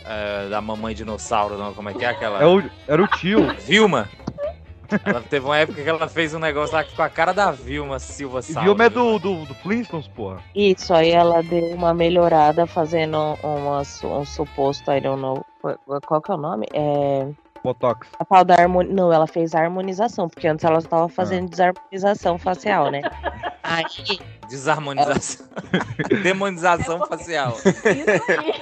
é, 0.05 0.49
da 0.49 0.59
mamãe 0.59 0.93
dinossauro, 0.93 1.57
não. 1.57 1.73
Como 1.73 1.89
é 1.89 1.93
que 1.93 2.03
é 2.03 2.09
aquela? 2.09 2.41
É 2.41 2.45
o, 2.45 2.61
era 2.87 3.01
o 3.01 3.07
tio. 3.07 3.47
Vilma. 3.61 4.09
Ela 5.03 5.21
teve 5.21 5.45
uma 5.45 5.57
época 5.57 5.81
que 5.81 5.89
ela 5.89 6.07
fez 6.07 6.33
um 6.35 6.39
negócio 6.39 6.75
lá 6.75 6.83
com 6.83 7.01
a 7.01 7.09
cara 7.09 7.33
da 7.33 7.51
Vilma 7.51 7.97
Silva 7.99 8.39
E 8.39 8.43
Sauro. 8.43 8.67
Vilma 8.67 8.83
é 8.83 8.89
do, 8.89 9.17
do, 9.17 9.45
do 9.45 9.55
Flintstones, 9.55 10.07
porra. 10.09 10.37
Isso, 10.53 10.93
aí 10.93 11.09
ela 11.11 11.41
deu 11.41 11.73
uma 11.73 11.91
melhorada 11.93 12.67
fazendo 12.67 13.17
uma, 13.41 13.83
su- 13.83 14.07
um 14.07 14.23
suposto, 14.25 14.91
I 14.91 15.01
don't 15.01 15.19
know, 15.19 15.43
qual- 15.59 15.79
qual 16.05 16.21
que 16.21 16.29
é 16.31 16.35
o 16.35 16.37
nome? 16.37 16.67
É, 16.71 17.27
Botox. 17.65 18.07
a 18.19 18.23
tal 18.25 18.45
da 18.45 18.55
harmonização. 18.55 18.95
Não, 18.95 19.11
ela 19.13 19.27
fez 19.27 19.53
a 19.55 19.59
harmonização, 19.59 20.29
porque 20.29 20.47
antes 20.47 20.63
ela 20.63 20.77
estava 20.77 21.09
fazendo 21.09 21.49
desarmonização 21.49 22.37
facial, 22.37 22.89
né? 22.91 23.01
Aí, 23.63 24.19
Desarmonização. 24.47 25.47
Demonização 26.21 26.99
facial. 27.07 27.53
Isso 27.57 27.71
aí. 28.29 28.53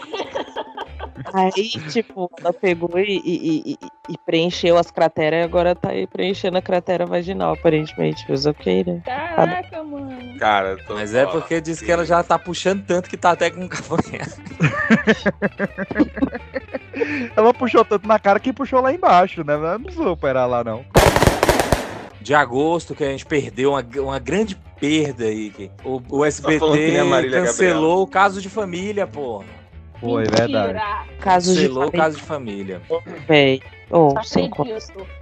aí, 1.33 1.69
tipo, 1.91 2.31
ela 2.39 2.53
pegou 2.53 2.97
e, 2.97 3.21
e- 3.25 3.71
e- 3.73 3.77
e 4.09 4.17
preencheu 4.25 4.77
as 4.77 4.89
crateras 4.91 5.41
e 5.41 5.43
agora 5.43 5.75
tá 5.75 5.89
aí 5.89 6.07
preenchendo 6.07 6.57
a 6.57 6.61
cratera 6.61 7.05
vaginal, 7.05 7.53
aparentemente. 7.53 8.25
Mas 8.29 8.45
ok, 8.45 8.83
né? 8.85 9.01
Caraca, 9.03 9.83
mano. 9.83 10.37
Cara, 10.39 10.77
Mas 10.89 11.13
é 11.13 11.25
porque 11.25 11.59
diz 11.59 11.81
que 11.81 11.91
ela 11.91 12.05
já 12.05 12.23
tá 12.23 12.39
puxando 12.39 12.85
tanto 12.85 13.09
que 13.09 13.17
tá 13.17 13.31
até 13.31 13.49
com 13.49 13.67
cavanhaque. 13.67 14.31
Ela 17.35 17.53
puxou 17.53 17.83
tanto 17.83 18.07
na 18.07 18.19
cara 18.19 18.39
que 18.39 18.53
puxou 18.53 18.81
lá 18.81 18.93
embaixo, 18.93 19.43
né? 19.43 19.53
Ela 19.53 19.73
não 19.77 19.83
precisou 19.83 20.11
operar 20.11 20.47
lá, 20.47 20.63
não. 20.63 20.85
De 22.21 22.33
agosto, 22.33 22.95
que 22.95 23.03
a 23.03 23.07
gente 23.11 23.25
perdeu 23.25 23.71
uma, 23.71 23.85
uma 23.97 24.19
grande 24.19 24.55
perda 24.79 25.25
aí. 25.25 25.49
Que 25.49 25.69
o, 25.83 26.01
o 26.09 26.23
a 26.23 26.27
SBT 26.27 26.59
cancelou 27.31 28.03
o 28.03 28.07
caso 28.07 28.41
de 28.41 28.49
família, 28.49 29.05
porra. 29.05 29.45
Foi, 29.99 30.23
verdade. 30.23 30.51
Mentira. 30.53 31.03
De 31.07 31.17
Cancelou 31.17 31.83
o 31.83 31.85
família, 31.85 31.91
caso 32.03 32.17
de 32.17 32.23
família. 32.23 32.81
véi. 33.27 33.61
Ô, 33.89 34.13
Não 34.13 34.23
sem. 34.23 34.49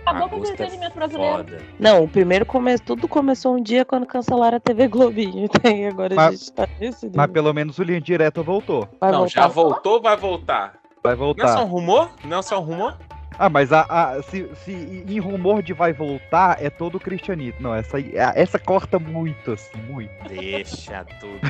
Acabou 0.06 0.30
com 0.30 0.46
o 0.46 0.46
é 0.46 0.50
entretenimento 0.50 0.96
brasileiro. 0.96 1.38
foda. 1.38 1.58
Não, 1.80 2.04
o 2.04 2.08
primeiro 2.08 2.46
começo, 2.46 2.82
tudo 2.84 3.08
começou 3.08 3.56
um 3.56 3.62
dia 3.62 3.84
quando 3.86 4.06
cancelaram 4.08 4.58
a 4.58 4.60
TV 4.60 4.88
Globinho. 4.88 5.48
E 5.66 5.86
agora 5.86 6.14
a 6.14 6.16
Mas- 6.16 6.40
gente 6.40 6.52
tá 6.54 6.68
nesse 6.80 7.12
Mas 7.16 7.32
pelo 7.32 7.54
menos 7.54 7.78
o 7.78 7.84
linha 7.84 8.02
direta 8.02 8.42
voltou. 8.42 8.88
Vai 9.00 9.12
Não, 9.12 9.20
voltar. 9.20 9.42
já 9.42 9.48
voltou 9.48 9.94
ou 9.94 10.02
vai 10.02 10.18
voltar? 10.18 10.81
Vai 11.04 11.16
Não 11.16 11.16
é 11.16 11.16
só 11.16 11.24
um 11.24 11.26
voltar. 11.26 11.64
rumor? 11.64 12.12
Não 12.24 12.40
é 12.40 12.42
só 12.42 12.60
um 12.60 12.64
rumor? 12.64 12.98
Ah, 13.40 13.50
mas 13.50 13.74
a, 13.74 13.86
a- 13.90 14.22
se, 14.24 14.48
se 14.64 14.72
em 15.08 15.20
rumor 15.20 15.64
de 15.64 15.74
vai 15.74 15.94
voltar, 15.94 16.64
é 16.64 16.70
todo 16.70 16.96
o 16.96 17.00
cristianismo. 17.00 17.60
Não, 17.62 17.74
essa, 17.74 17.98
aí- 17.98 18.18
a- 18.20 18.34
essa 18.36 18.60
corta 18.60 19.00
muito, 19.00 19.54
assim, 19.54 19.78
muito. 19.90 20.12
Deixa 20.30 21.04
tudo. 21.20 21.40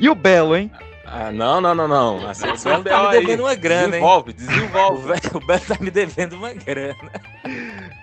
E 0.00 0.08
o 0.08 0.14
Belo, 0.16 0.56
hein? 0.56 0.72
Ah, 1.06 1.30
não, 1.30 1.60
não, 1.60 1.72
não, 1.72 1.86
não. 1.86 2.28
Assim, 2.28 2.48
O 2.48 2.82
Belo 2.82 2.82
tá 2.82 3.12
me 3.12 3.20
devendo 3.20 3.40
uma 3.44 3.54
grana, 3.54 3.84
hein? 3.84 3.90
Desenvolve, 4.02 4.30
O 4.32 4.34
desenvolve. 4.34 5.06
Belo, 5.06 5.36
o 5.36 5.46
Belo 5.46 5.60
tá 5.68 5.76
me 5.80 5.90
devendo 5.90 6.32
uma 6.32 6.52
grana. 6.52 7.10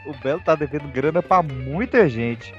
O 0.06 0.14
Belo 0.14 0.40
tá 0.40 0.56
devendo 0.56 0.88
grana 0.88 1.22
pra 1.22 1.44
muita 1.44 2.08
gente. 2.08 2.54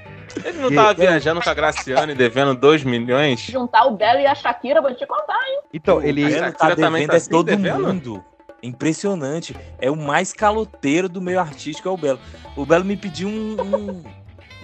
Ele 0.45 0.59
não 0.59 0.73
tava 0.73 0.95
viajando 0.95 1.41
com 1.41 1.49
a 1.51 1.55
Graciane 1.55 2.13
e 2.13 2.15
devendo 2.15 2.55
2 2.55 2.85
milhões? 2.85 3.41
Juntar 3.41 3.85
o 3.87 3.97
Belo 3.97 4.21
e 4.21 4.27
a 4.27 4.35
Shakira, 4.35 4.81
vou 4.81 4.95
te 4.95 5.07
contar. 5.07 5.39
Então, 5.73 5.97
Pô, 6.01 6.03
ele. 6.07 6.29
Belo 6.29 6.53
tá 6.53 6.75
devendo 6.75 7.07
tá 7.09 7.15
é 7.15 7.17
assim, 7.17 7.31
todo 7.31 7.47
devendo? 7.47 7.87
mundo. 7.89 8.25
Impressionante. 8.63 9.57
É 9.81 9.91
o 9.91 9.97
mais 9.97 10.33
caloteiro 10.33 11.09
do 11.09 11.21
meio 11.21 11.41
artístico, 11.41 11.89
é 11.89 11.93
o 11.93 11.97
Belo. 11.97 12.21
O 12.57 12.65
Belo 12.65 12.85
me 12.85 12.97
pediu 12.97 13.29
um, 13.29 13.57
um- 13.61 14.03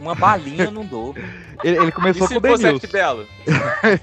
uma 0.00 0.14
balinha, 0.14 0.64
eu 0.66 0.70
não 0.70 0.84
dou. 0.84 1.14
Ele, 1.64 1.76
ele 1.76 1.88
E 1.88 1.92
começou 1.92 2.28
se 2.28 2.34
com 2.34 2.38
o 2.38 2.42
Denilson. 2.56 2.86
Belo? 2.92 3.26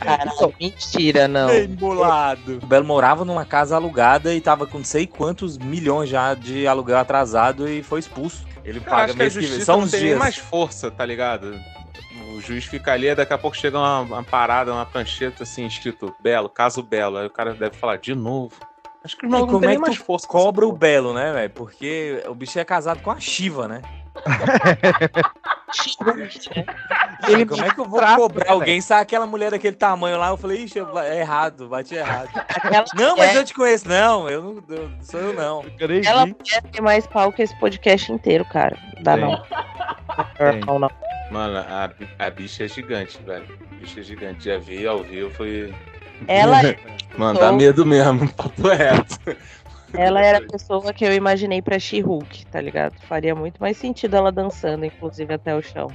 Caralho, 0.00 0.54
mentira, 0.60 1.26
não. 1.26 1.52
Embolado. 1.54 2.58
O 2.62 2.66
Belo 2.66 2.84
morava 2.84 3.24
numa 3.24 3.44
casa 3.44 3.76
alugada 3.76 4.34
e 4.34 4.40
tava 4.40 4.66
com 4.66 4.78
não 4.78 4.84
sei 4.84 5.06
quantos 5.06 5.56
milhões 5.58 6.10
já 6.10 6.34
de 6.34 6.66
aluguel 6.66 6.98
atrasado 6.98 7.68
e 7.68 7.82
foi 7.82 8.00
expulso. 8.00 8.44
Ele 8.64 8.80
Cara, 8.80 8.96
paga 8.96 9.12
que 9.12 9.18
mês 9.18 9.36
que 9.36 9.46
vem. 9.46 9.60
Só 9.60 9.76
não 9.76 9.84
uns 9.84 9.90
dias. 9.90 10.18
mais 10.18 10.36
força, 10.36 10.90
tá 10.90 11.04
ligado? 11.04 11.54
O 12.34 12.40
juiz 12.40 12.64
fica 12.64 12.92
ali, 12.92 13.14
daqui 13.14 13.32
a 13.32 13.38
pouco 13.38 13.56
chega 13.56 13.78
uma, 13.78 14.00
uma 14.00 14.24
parada, 14.24 14.72
uma 14.72 14.86
prancheta 14.86 15.42
assim, 15.42 15.66
escrito 15.66 16.14
Belo, 16.20 16.48
caso 16.48 16.82
Belo. 16.82 17.18
Aí 17.18 17.26
o 17.26 17.30
cara 17.30 17.54
deve 17.54 17.76
falar 17.76 17.96
de 17.98 18.14
novo. 18.14 18.54
Acho 19.04 19.16
que 19.16 19.26
os 19.26 19.30
E 19.30 19.32
malucos 19.32 19.52
não 19.52 19.60
tem 19.60 19.76
é 19.76 19.78
mais 19.78 19.96
força. 19.96 20.26
cobra 20.26 20.66
o 20.66 20.72
Belo, 20.72 21.12
né, 21.12 21.32
velho? 21.32 21.50
Porque 21.50 22.22
o 22.26 22.34
bicho 22.34 22.58
é 22.58 22.64
casado 22.64 23.02
com 23.02 23.10
a 23.10 23.20
Shiva, 23.20 23.68
né? 23.68 23.82
Ele 27.28 27.46
Como 27.46 27.64
é 27.64 27.70
que 27.70 27.80
eu 27.80 27.84
vou 27.84 28.00
cobrar 28.00 28.50
alguém? 28.50 28.80
Sabe 28.80 29.02
aquela 29.02 29.26
mulher 29.26 29.50
daquele 29.50 29.76
tamanho 29.76 30.18
lá? 30.18 30.28
Eu 30.28 30.36
falei, 30.36 30.64
ixi, 30.64 30.78
eu- 30.78 30.98
é 30.98 31.20
errado, 31.20 31.68
bate 31.68 31.94
errado. 31.94 32.28
Aquela 32.34 32.84
Não, 32.94 33.16
mas 33.16 33.34
eu 33.34 33.44
te 33.44 33.54
conheço. 33.54 33.88
Não, 33.88 34.28
eu 34.28 34.42
não 34.42 34.64
eu- 34.68 34.90
sou 35.02 35.20
eu 35.20 35.32
não. 35.32 35.64
Ela 36.04 36.26
mulher 36.26 36.62
tem 36.72 36.82
mais 36.82 37.06
pau 37.06 37.32
que 37.32 37.42
esse 37.42 37.58
podcast 37.58 38.12
inteiro, 38.12 38.44
cara. 38.46 38.76
Dá 39.02 39.16
não. 39.16 39.42
Tem. 40.38 40.60
Não, 40.66 40.78
não. 40.78 40.90
Mano, 41.30 41.58
a, 41.58 41.90
a 42.18 42.30
bicha 42.30 42.64
é 42.64 42.68
gigante, 42.68 43.18
velho. 43.24 43.46
A 43.72 43.74
bicha 43.80 44.00
é 44.00 44.02
gigante. 44.02 44.44
Já 44.44 44.58
vi 44.58 44.86
ao 44.86 45.02
vivo 45.02 45.30
foi. 45.34 45.74
Ela, 46.28 46.60
Mano, 47.18 47.38
dá 47.40 47.52
medo 47.52 47.84
mesmo, 47.84 48.32
papo 48.32 48.68
reto. 48.68 49.18
Ela 49.96 50.20
era 50.24 50.38
a 50.38 50.46
pessoa 50.46 50.92
que 50.92 51.04
eu 51.04 51.12
imaginei 51.14 51.62
pra 51.62 51.78
She-Hulk, 51.78 52.46
tá 52.46 52.60
ligado? 52.60 52.94
Faria 53.02 53.34
muito 53.34 53.58
mais 53.60 53.76
sentido 53.76 54.16
ela 54.16 54.30
dançando, 54.32 54.84
inclusive, 54.84 55.32
até 55.34 55.54
o 55.54 55.62
chão. 55.62 55.88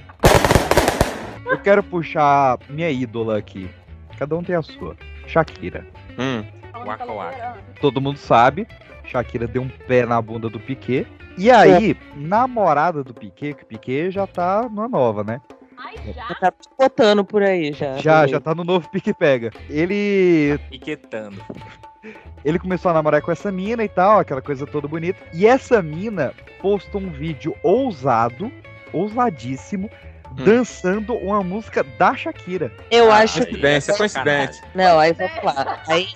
Eu 1.46 1.58
quero 1.60 1.82
puxar 1.84 2.58
minha 2.70 2.90
ídola 2.90 3.38
aqui. 3.38 3.70
Cada 4.18 4.36
um 4.36 4.44
tem 4.44 4.56
a 4.56 4.62
sua. 4.62 4.96
Shakira. 5.28 5.86
Hum, 6.18 6.44
Waka 6.86 7.06
waka. 7.12 7.58
Todo 7.82 8.02
mundo 8.02 8.18
sabe. 8.18 8.68
Shakira 9.06 9.48
deu 9.48 9.62
um 9.64 9.70
pé 9.70 10.06
na 10.06 10.22
bunda 10.22 10.50
do 10.50 10.60
Piquet. 10.60 11.08
E 11.38 11.50
aí, 11.50 11.96
namorada 12.16 13.04
do 13.04 13.14
Piquet, 13.14 13.54
que 13.54 13.64
o 13.64 13.66
Piquet 13.66 14.12
já 14.12 14.28
tá 14.28 14.64
numa 14.64 14.88
nova, 14.88 15.24
né? 15.24 15.40
Ai, 15.78 15.96
Já 16.14 16.28
já. 16.28 16.36
tá 16.36 16.54
botando 16.78 17.24
por 17.24 17.42
aí, 17.42 17.72
já. 17.72 17.98
Já, 17.98 18.28
já 18.28 18.40
tá 18.40 18.54
no 18.54 18.66
novo 18.66 18.90
Pique 18.90 19.14
Pega. 19.14 19.50
Ele 19.70 20.60
Piquetando. 20.70 21.42
Ele 22.44 22.60
começou 22.60 22.92
a 22.92 22.94
namorar 22.94 23.22
com 23.22 23.32
essa 23.32 23.52
mina 23.52 23.84
e 23.84 23.90
tal, 23.90 24.20
aquela 24.20 24.42
coisa 24.42 24.66
toda 24.66 24.88
bonita. 24.88 25.20
E 25.34 25.46
essa 25.46 25.82
mina 25.82 26.34
postou 26.62 27.02
um 27.02 27.10
vídeo 27.10 27.56
ousado, 27.64 28.52
ousadíssimo, 28.94 29.90
dançando 30.32 31.16
uma 31.16 31.44
música 31.44 31.84
da 31.84 32.16
Shakira. 32.16 32.72
Eu 32.92 33.12
Ah, 33.12 33.18
acho 33.20 33.40
que. 33.40 33.46
coincidência, 33.48 33.94
coincidência. 33.96 34.64
Não, 34.76 35.00
aí 35.00 35.14
vamos 35.14 35.44
lá. 35.44 35.82
Aí, 35.88 36.08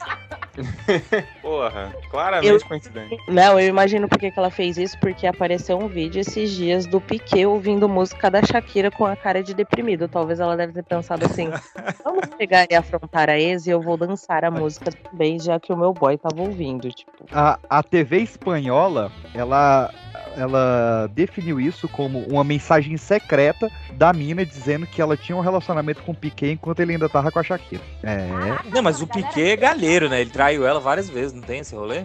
Porra, 1.41 1.91
claramente 2.11 2.51
Eu- 2.53 2.61
coincidente. 2.67 3.17
não, 3.27 3.59
eu 3.59 3.67
imagino 3.67 4.07
por 4.07 4.19
que 4.19 4.29
que 4.31 4.37
ela 4.39 4.51
fez 4.51 4.77
isso, 4.77 4.97
porque 4.99 5.25
apareceu 5.25 5.77
um 5.79 5.87
vídeo 5.87 6.21
esses 6.21 6.51
dias 6.51 6.85
do 6.85 7.01
Piquet 7.01 7.45
ouvindo 7.45 7.89
música 7.89 8.29
da 8.29 8.43
Shakira 8.43 8.91
com 8.91 9.05
a 9.05 9.15
cara 9.15 9.41
de 9.41 9.53
deprimido. 9.53 10.07
Talvez 10.07 10.39
ela 10.39 10.55
deve 10.55 10.73
ter 10.73 10.83
pensado 10.83 11.25
assim: 11.25 11.49
vamos 12.03 12.27
pegar 12.37 12.67
e 12.69 12.75
afrontar 12.75 13.29
a 13.29 13.39
ex 13.39 13.65
e 13.65 13.71
eu 13.71 13.81
vou 13.81 13.97
dançar 13.97 14.45
a 14.45 14.51
música 14.51 14.91
também, 14.91 15.39
já 15.39 15.59
que 15.59 15.73
o 15.73 15.77
meu 15.77 15.91
boy 15.91 16.17
tava 16.17 16.41
ouvindo. 16.41 16.87
Tipo, 16.91 17.11
A, 17.31 17.57
a 17.69 17.81
TV 17.81 18.19
espanhola, 18.19 19.11
ela, 19.33 19.91
ela 20.37 21.07
definiu 21.13 21.59
isso 21.59 21.87
como 21.87 22.19
uma 22.27 22.43
mensagem 22.43 22.97
secreta 22.97 23.69
da 23.93 24.11
mina 24.13 24.45
dizendo 24.45 24.85
que 24.87 25.01
ela 25.01 25.15
tinha 25.17 25.35
um 25.35 25.41
relacionamento 25.41 26.01
com 26.03 26.11
o 26.11 26.15
Piquet 26.15 26.51
enquanto 26.53 26.79
ele 26.79 26.93
ainda 26.93 27.07
tava 27.09 27.31
com 27.31 27.39
a 27.39 27.43
Shakira. 27.43 27.81
É. 28.03 28.27
Não, 28.73 28.81
mas 28.81 29.01
o 29.01 29.07
Piquet 29.07 29.51
é 29.51 29.55
galheiro, 29.55 30.09
né? 30.09 30.21
Ele 30.21 30.29
traiu 30.29 30.65
ela 30.65 30.79
várias 30.79 31.09
vezes, 31.09 31.33
não 31.33 31.41
tem 31.41 31.59
esse 31.59 31.75
rolê? 31.75 32.03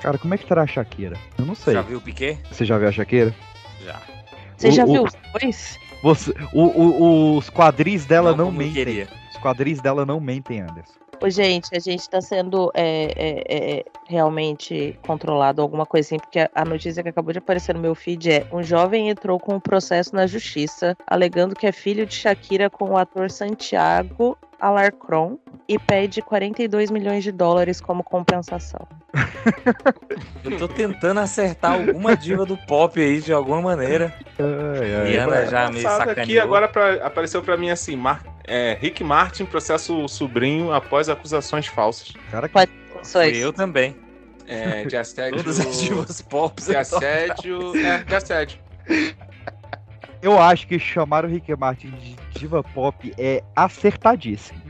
Cara, 0.00 0.18
como 0.18 0.34
é 0.34 0.38
que 0.38 0.46
terá 0.46 0.62
a 0.62 0.66
Shakira? 0.66 1.16
Eu 1.38 1.44
não 1.46 1.54
sei. 1.54 1.74
Já 1.74 1.82
viu 1.82 1.98
o 1.98 2.00
Piquet? 2.00 2.38
Você 2.50 2.64
já 2.64 2.78
viu 2.78 2.88
a 2.88 2.92
Shakira? 2.92 3.34
Já. 3.84 4.00
você 4.56 4.68
O- 4.68 4.72
já 4.72 4.84
o- 4.84 4.92
viu 4.92 5.04
os 5.04 5.12
dois? 5.32 5.78
Você, 6.02 6.34
o- 6.52 6.62
o- 6.62 7.36
os 7.38 7.48
quadris 7.50 8.04
dela 8.04 8.30
não, 8.36 8.46
como 8.46 8.60
eu 8.62 8.66
mentem. 8.66 8.84
queria. 8.84 9.08
Os 9.32 9.38
quadris 9.38 9.80
dela 9.80 10.04
não 10.06 10.20
mentem, 10.20 10.60
Anderson. 10.60 10.94
Ô, 11.22 11.30
gente, 11.30 11.68
a 11.74 11.78
gente 11.78 12.08
tá 12.08 12.20
sendo 12.20 12.70
é, 12.74 13.12
é, 13.16 13.78
é, 13.78 13.84
realmente 14.06 14.98
controlado, 15.06 15.62
alguma 15.62 15.86
coisa 15.86 16.06
assim, 16.06 16.18
porque 16.18 16.48
a 16.54 16.64
notícia 16.64 17.02
que 17.02 17.08
acabou 17.08 17.32
de 17.32 17.38
aparecer 17.38 17.74
no 17.74 17.80
meu 17.80 17.94
feed 17.94 18.30
é: 18.30 18.46
um 18.52 18.62
jovem 18.62 19.08
entrou 19.08 19.40
com 19.40 19.54
um 19.54 19.60
processo 19.60 20.14
na 20.14 20.26
justiça 20.26 20.96
alegando 21.06 21.54
que 21.54 21.66
é 21.66 21.72
filho 21.72 22.04
de 22.04 22.14
Shakira 22.14 22.68
com 22.68 22.90
o 22.90 22.96
ator 22.96 23.30
Santiago 23.30 24.36
Alarcón 24.60 25.38
e 25.68 25.78
pede 25.78 26.22
42 26.22 26.90
milhões 26.90 27.22
de 27.24 27.32
dólares 27.32 27.80
como 27.80 28.02
compensação. 28.04 28.86
Eu 30.44 30.56
tô 30.58 30.68
tentando 30.68 31.20
acertar 31.20 31.72
alguma 31.72 32.16
diva 32.16 32.44
do 32.46 32.56
pop 32.56 33.00
aí 33.00 33.20
de 33.20 33.32
alguma 33.32 33.60
maneira. 33.60 34.14
Ai, 34.38 35.12
E 35.12 35.18
ai. 35.18 35.24
Ana 35.24 35.46
já 35.46 35.70
me 35.70 35.82
Passado 35.82 36.02
aqui, 36.02 36.14
sacaneou. 36.20 36.42
agora 36.42 36.68
pra- 36.68 37.06
apareceu 37.06 37.42
pra 37.42 37.56
mim 37.56 37.70
assim, 37.70 37.96
Mar- 37.96 38.22
é, 38.44 38.76
Rick 38.80 39.02
Martin 39.02 39.44
processa 39.44 39.92
o 39.92 40.06
sobrinho 40.08 40.72
após 40.72 41.08
acusações 41.08 41.66
falsas. 41.66 42.12
Cara, 42.30 42.48
que 42.48 43.36
eu 43.38 43.52
também. 43.52 43.96
É, 44.48 44.84
de 44.84 44.96
assédio... 44.96 45.38
Todas 45.38 45.58
as 45.58 45.80
divas 45.82 46.22
pop. 46.22 46.62
De 46.62 46.76
assédio... 46.76 47.76
É, 47.76 47.98
de 48.04 48.14
assédio. 48.14 48.58
Eu 50.22 50.40
acho 50.40 50.66
que 50.68 50.78
chamar 50.78 51.24
o 51.24 51.28
Rick 51.28 51.54
Martin 51.56 51.90
de 51.90 52.14
diva 52.38 52.62
pop 52.62 53.14
é 53.18 53.42
acertadíssimo. 53.54 54.60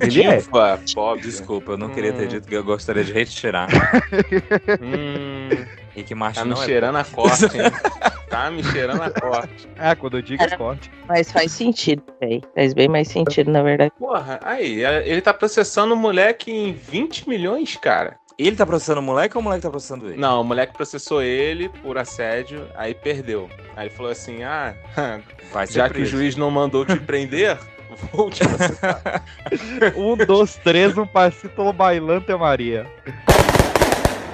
Ele 0.00 0.22
é. 0.22 0.36
Diva 0.38 0.78
pop. 0.92 1.20
Desculpa, 1.22 1.72
eu 1.72 1.78
não 1.78 1.88
queria 1.90 2.12
ter 2.12 2.24
Hum. 2.24 2.28
dito 2.28 2.48
que 2.48 2.54
eu 2.54 2.64
gostaria 2.64 3.04
de 3.04 3.12
retirar. 3.12 3.68
Hum, 4.80 5.64
Rick 5.94 6.14
Martin 6.14 6.40
tá 6.40 6.44
me 6.44 6.54
não 6.54 6.62
é 6.62 6.66
cheirando 6.66 6.96
a 6.96 7.04
corte, 7.04 7.44
hein? 7.44 7.50
Tá 8.30 8.48
me 8.48 8.62
cheirando 8.62 9.02
a 9.02 9.10
corte. 9.10 9.68
É, 9.76 9.92
quando 9.96 10.16
eu 10.18 10.22
digo 10.22 10.40
é 10.40 10.48
corte. 10.56 10.88
Mas 11.08 11.32
faz 11.32 11.50
sentido, 11.50 12.00
véi. 12.20 12.40
Faz 12.54 12.72
bem 12.72 12.86
mais 12.88 13.08
sentido, 13.08 13.50
na 13.50 13.60
verdade. 13.60 13.90
Porra, 13.98 14.38
aí, 14.44 14.84
ele 14.84 15.20
tá 15.20 15.34
processando 15.34 15.94
o 15.94 15.96
moleque 15.96 16.48
em 16.52 16.72
20 16.72 17.28
milhões, 17.28 17.76
cara. 17.76 18.19
Ele 18.46 18.56
tá 18.56 18.64
processando 18.64 19.00
o 19.00 19.02
moleque 19.02 19.36
ou 19.36 19.42
o 19.42 19.44
moleque 19.44 19.62
tá 19.62 19.70
processando 19.70 20.08
ele? 20.08 20.16
Não, 20.16 20.40
o 20.40 20.44
moleque 20.44 20.72
processou 20.72 21.22
ele 21.22 21.68
por 21.68 21.98
assédio, 21.98 22.66
aí 22.74 22.94
perdeu. 22.94 23.50
Aí 23.76 23.88
ele 23.88 23.94
falou 23.94 24.10
assim: 24.10 24.42
ah, 24.42 24.74
já 25.68 25.84
que 25.84 25.90
o 25.90 25.94
preso. 25.96 26.10
juiz 26.10 26.36
não 26.36 26.50
mandou 26.50 26.86
te 26.86 26.98
prender, 26.98 27.58
vou 28.10 28.30
te 28.30 28.42
processar. 28.48 29.22
Um, 29.94 30.16
dois, 30.16 30.56
três, 30.56 30.96
um 30.96 31.06
passito 31.06 31.70
bailante 31.74 32.34
Maria. 32.34 32.86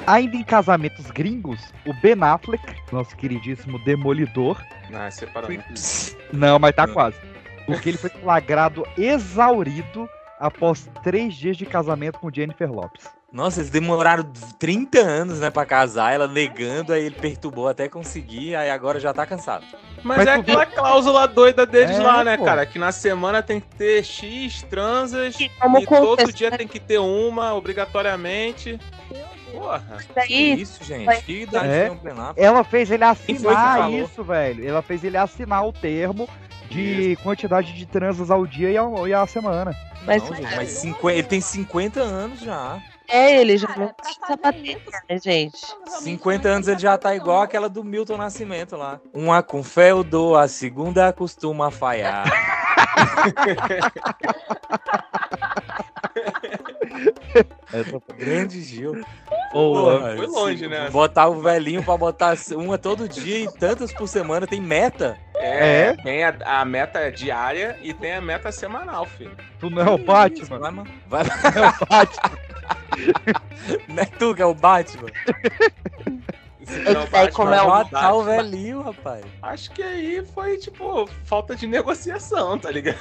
Ainda 0.07 0.37
em 0.37 0.45
casamentos 0.45 1.11
gringos, 1.11 1.61
o 1.85 1.93
Ben 1.95 2.15
Affleck, 2.23 2.63
nosso 2.93 3.17
queridíssimo 3.17 3.77
Demolidor, 3.85 4.63
Não, 4.89 5.11
separou. 5.11 5.51
né? 5.51 5.65
não, 6.33 6.61
mas 6.61 6.77
tá 6.77 6.87
quase. 6.87 7.17
Porque 7.67 7.89
ele 7.89 7.99
foi 7.99 8.11
flagrado 8.11 8.87
exaurido 8.97 10.09
após 10.39 10.89
três 11.03 11.35
dias 11.35 11.57
de 11.57 11.67
casamento 11.67 12.21
com 12.21 12.33
Jennifer 12.33 12.71
Lopes. 12.71 13.16
Nossa, 13.33 13.61
eles 13.61 13.71
demoraram 13.71 14.25
30 14.59 14.99
anos, 15.01 15.41
né, 15.41 15.51
pra 15.51 15.67
casar, 15.67 16.15
ela 16.15 16.29
negando, 16.29 16.93
aí 16.93 17.05
ele 17.05 17.15
perturbou 17.17 17.69
até 17.69 17.89
conseguir, 17.89 18.55
aí 18.55 18.71
agora 18.71 19.01
já 19.01 19.13
tá 19.13 19.27
cansado. 19.27 19.65
Mas, 20.03 20.19
Mas 20.19 20.27
é 20.29 20.35
tu 20.37 20.41
aquela 20.41 20.65
cláusula 20.67 21.27
doida 21.27 21.67
deles 21.67 21.99
É, 21.99 22.03
lá, 22.03 22.23
né, 22.23 22.37
pô. 22.37 22.45
cara? 22.45 22.65
Que 22.65 22.79
na 22.79 22.93
semana 22.93 23.43
tem 23.43 23.61
que 23.61 23.67
ter 23.77 24.05
X 24.05 24.63
transas 24.71 25.39
e, 25.41 25.49
como 25.61 25.85
todo 25.85 26.33
dia 26.33 26.51
tem 26.57 26.69
que 26.69 26.79
ter 26.79 26.99
uma, 26.99 27.53
obrigatoriamente. 27.55 28.79
Porra. 29.51 29.99
Que 30.27 30.35
isso, 30.35 30.85
gente? 30.85 31.23
Que 31.23 31.43
idade 31.43 31.69
É. 31.69 31.89
tem 31.91 32.13
um? 32.13 32.33
Ela 32.37 32.63
fez 32.63 32.91
ele 32.91 33.05
assinar 33.05 33.91
isso, 33.93 34.23
velho. 34.23 34.67
Ela 34.67 34.83
fez 34.83 35.03
ele 35.03 35.17
assinar 35.17 35.67
o 35.67 35.73
termo 35.73 36.29
de 36.71 37.17
quantidade 37.23 37.73
de 37.73 37.87
transas 37.87 38.31
ao 38.31 38.47
dia 38.47 38.71
e, 38.71 38.77
ao, 38.77 39.07
e 39.09 39.15
à 39.15 39.27
semana. 39.27 39.75
mas 40.05 40.23
Não, 40.23 40.37
gente, 40.37 40.55
mas 40.57 40.69
50, 40.71 41.13
ele 41.19 41.23
tem 41.27 41.41
50 41.41 42.01
anos 42.01 42.41
já. 42.41 42.81
É 43.09 43.41
ele, 43.41 43.57
já 43.57 43.69
não 43.77 43.89
precisa 43.89 44.37
bater, 44.43 44.83
né, 45.09 45.19
gente? 45.23 45.59
50 46.01 46.49
anos 46.49 46.69
ele 46.69 46.79
já 46.79 46.97
tá 46.99 47.15
igual 47.15 47.43
aquela 47.43 47.69
do 47.69 47.85
Milton 47.85 48.17
Nascimento 48.17 48.77
lá. 48.77 49.01
Uma 49.13 49.43
com 49.43 49.63
fé 49.63 49.91
eu 49.91 50.03
dou, 50.03 50.37
a 50.37 50.49
segunda 50.49 51.13
costuma 51.13 51.71
falhar. 51.71 52.25
Grande 58.17 58.63
Gil. 58.63 59.05
Porra, 59.53 60.17
foi 60.17 60.27
longe, 60.27 60.67
né? 60.67 60.91
Botar 60.91 61.29
o 61.29 61.41
velhinho 61.41 61.83
pra 61.83 61.97
botar 61.97 62.35
uma 62.53 62.79
todo 62.79 63.09
dia 63.09 63.41
e 63.45 63.53
tantas 63.53 63.93
por 63.93 64.09
semana 64.09 64.47
tem 64.47 64.61
meta. 64.61 65.19
É, 65.35 65.89
É? 65.89 65.97
tem 65.97 66.25
a, 66.25 66.35
a 66.61 66.65
meta 66.65 67.11
diária 67.11 67.79
e 67.83 67.93
tem 67.93 68.15
a 68.15 68.21
meta 68.21 68.51
semanal, 68.51 69.07
filho. 69.07 69.37
Tu 69.61 69.71
não 69.71 69.83
é 69.83 69.91
o 69.91 69.99
Batman? 69.99 70.59
Vai, 70.59 70.71
mano. 70.71 70.91
Vai, 71.07 71.25
Não 71.25 71.65
é 71.65 71.69
o 71.69 71.87
Batman. 71.87 72.39
não 73.89 74.03
é 74.03 74.07
tu 74.07 74.35
que 74.35 74.43
é 74.43 74.47
o 74.47 74.55
Batman. 74.55 75.09
Se 76.65 76.81
É 76.81 76.93
não 76.95 77.05
que 77.05 77.11
daí 77.13 77.23
bate, 77.27 77.33
como 77.33 77.51
vai 77.51 77.59
é 77.61 77.63
o- 77.63 77.69
Matar 77.69 78.13
o 78.15 78.25
Batman. 78.25 78.43
velhinho, 78.43 78.83
rapaz. 78.83 79.25
Acho 79.41 79.71
que 79.71 79.81
aí 79.83 80.25
foi, 80.35 80.57
tipo, 80.59 81.09
falta 81.25 81.55
de 81.55 81.65
negociação, 81.65 82.59
tá 82.59 82.73
ligado? 82.73 82.99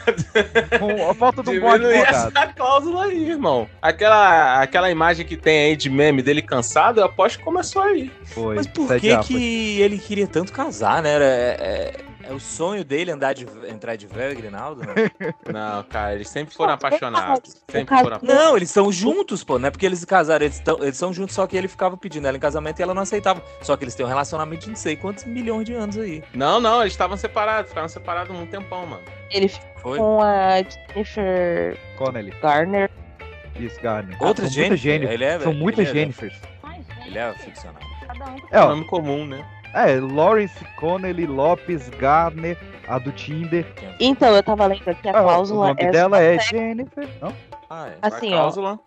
A 1.09 1.13
falta 1.15 1.41
um 1.41 1.59
bom 1.59 1.71
advogado. 1.71 1.87
essa 2.05 2.47
cláusula 2.55 3.05
aí, 3.05 3.27
irmão. 3.31 3.67
Aquela, 3.81 4.61
aquela 4.61 4.91
imagem 4.91 5.25
que 5.25 5.35
tem 5.35 5.65
aí 5.69 5.75
de 5.75 5.89
meme 5.89 6.21
dele 6.21 6.43
cansado, 6.43 6.99
eu 6.99 7.05
aposto 7.05 7.39
que 7.39 7.43
começou 7.43 7.81
aí. 7.81 8.11
Foi. 8.25 8.53
Mas 8.55 8.67
por 8.67 8.87
que 8.99 9.17
que 9.23 9.81
ele 9.81 9.97
queria 9.97 10.27
tanto 10.27 10.53
casar, 10.53 11.01
né? 11.01 11.09
Era, 11.15 11.25
é, 11.25 11.93
é- 12.25 12.31
é 12.31 12.33
o 12.33 12.39
sonho 12.39 12.83
dele 12.83 13.11
andar 13.11 13.33
de, 13.33 13.45
entrar 13.69 13.95
de 13.95 14.07
véu 14.07 14.31
e 14.31 14.35
Grinaldo, 14.35 14.81
né? 14.81 14.93
Não, 15.51 15.83
cara, 15.83 16.13
eles 16.15 16.29
sempre 16.29 16.53
foram 16.55 16.73
apaixonados. 16.73 17.53
O 17.67 17.71
Sempre 17.71 17.97
foram 17.97 18.15
apaixonados. 18.17 18.43
Não, 18.45 18.57
eles 18.57 18.69
são 18.71 18.91
juntos, 18.91 19.43
pô. 19.43 19.59
Não 19.59 19.67
é 19.67 19.71
porque 19.71 19.85
eles 19.85 20.03
casaram, 20.05 20.45
eles, 20.45 20.59
tão, 20.59 20.77
eles 20.81 20.97
são 20.97 21.13
juntos, 21.13 21.35
só 21.35 21.45
que 21.47 21.55
ele 21.55 21.67
ficava 21.67 21.95
pedindo 21.97 22.27
ela 22.27 22.37
em 22.37 22.39
casamento 22.39 22.79
e 22.79 22.83
ela 22.83 22.93
não 22.93 23.01
aceitava. 23.03 23.41
Só 23.61 23.75
que 23.77 23.83
eles 23.83 23.95
têm 23.95 24.05
um 24.05 24.09
relacionamento 24.09 24.63
de 24.63 24.69
não 24.69 24.75
sei 24.75 24.95
quantos 24.95 25.23
milhões 25.25 25.65
de 25.65 25.73
anos 25.73 25.97
aí. 25.97 26.23
Não, 26.33 26.59
não, 26.59 26.81
eles 26.81 26.93
estavam 26.93 27.17
separados, 27.17 27.69
ficaram 27.69 27.87
separados 27.89 28.35
um 28.35 28.45
tempão, 28.45 28.85
mano. 28.85 29.03
Ele 29.31 29.47
ficou 29.47 29.69
Foi? 29.81 29.97
com 29.99 30.21
a 30.21 30.61
Jennifer 30.93 31.77
Connelly. 31.97 32.31
Garner. 32.41 32.89
Isso, 33.59 33.79
Garner. 33.81 34.21
Outra 34.21 34.45
São 34.45 34.53
Jennifer? 34.53 34.69
muitas 34.69 34.79
Jennifer. 34.81 35.13
Ele 35.13 35.23
é- 35.23 35.39
São 35.39 35.51
ele 35.51 35.61
muitas 35.61 35.87
é- 35.87 35.91
Jennifers. 35.93 36.35
Ele 37.05 37.17
é 37.17 37.33
ficcional. 37.33 37.81
É, 38.51 38.57
É 38.57 38.59
ó, 38.61 38.69
nome 38.69 38.85
comum, 38.85 39.25
né? 39.25 39.45
É, 39.75 39.99
Lawrence 39.99 40.63
Connelly 40.77 41.25
Lopes 41.25 41.89
Garner, 41.89 42.57
a 42.87 42.97
do 42.97 43.11
Tinder. 43.11 43.65
Então, 43.99 44.35
eu 44.35 44.41
tava 44.41 44.65
lendo 44.67 44.87
aqui 44.87 45.07
a 45.09 45.17
Ah, 45.17 45.21
o 45.21 45.23
cláusula 45.25 45.67
nome 45.67 45.83
é 45.83 45.91
dela 45.91 46.21
é 46.21 46.39
Jennifer. 46.39 47.09
Não? 47.21 47.33
Ah, 47.69 47.89
é. 47.89 47.97
Assim, 48.01 48.33
A 48.33 48.37
ó, 48.37 48.51
cláusula 48.51 48.79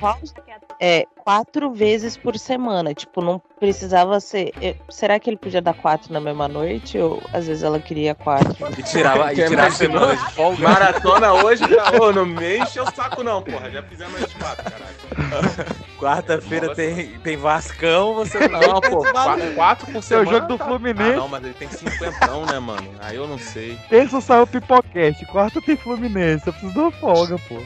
é 0.80 1.04
quatro 1.16 1.70
vezes 1.72 2.16
por 2.16 2.38
semana. 2.38 2.94
Tipo, 2.94 3.20
não 3.20 3.42
precisava 3.58 4.18
ser. 4.20 4.52
Será 4.88 5.18
que 5.18 5.28
ele 5.30 5.36
podia 5.36 5.60
dar 5.60 5.74
quatro 5.74 6.12
na 6.12 6.20
mesma 6.20 6.48
noite? 6.48 6.98
Ou 6.98 7.22
às 7.32 7.46
vezes 7.46 7.62
ela 7.62 7.78
queria 7.80 8.14
quatro? 8.14 8.56
E 8.78 8.82
tirava, 8.82 9.32
e 9.32 9.36
tirava 9.36 9.56
mais 9.56 9.74
semana 9.74 10.16
de 10.16 10.32
folga. 10.32 10.62
Maratona 10.62 11.32
hoje? 11.34 11.64
Ô, 12.00 12.12
não 12.12 12.26
me 12.26 12.58
enche 12.58 12.80
o 12.80 12.86
saco 12.94 13.22
não, 13.22 13.42
porra. 13.42 13.70
Já 13.70 13.82
fizemos 13.82 14.22
as 14.22 14.32
quatro, 14.34 14.64
caralho. 14.70 15.78
Quarta-feira 15.98 16.74
tem, 16.74 17.18
tem 17.20 17.36
Vascão, 17.36 18.14
você 18.14 18.46
Não, 18.48 18.80
pô, 18.80 19.02
quatro, 19.12 19.54
quatro 19.54 19.86
por 19.86 20.02
Seu 20.02 20.20
semana. 20.20 20.30
jogo 20.38 20.46
do 20.52 20.58
tá- 20.58 20.64
Fluminense. 20.64 21.12
Ah, 21.12 21.16
não, 21.16 21.28
mas 21.28 21.44
ele 21.44 21.54
tem 21.54 21.68
cinquentão, 21.68 22.46
né, 22.46 22.58
mano? 22.58 22.88
Aí 23.00 23.16
eu 23.16 23.26
não 23.26 23.38
sei. 23.38 23.76
Terça 23.88 24.20
saiu 24.20 24.46
Pipocast, 24.46 25.24
quarta 25.26 25.60
tem 25.60 25.76
Fluminense. 25.76 26.46
Eu 26.46 26.52
preciso 26.52 26.72
de 26.72 26.78
uma 26.78 26.90
folga, 26.92 27.36
pô. 27.48 27.56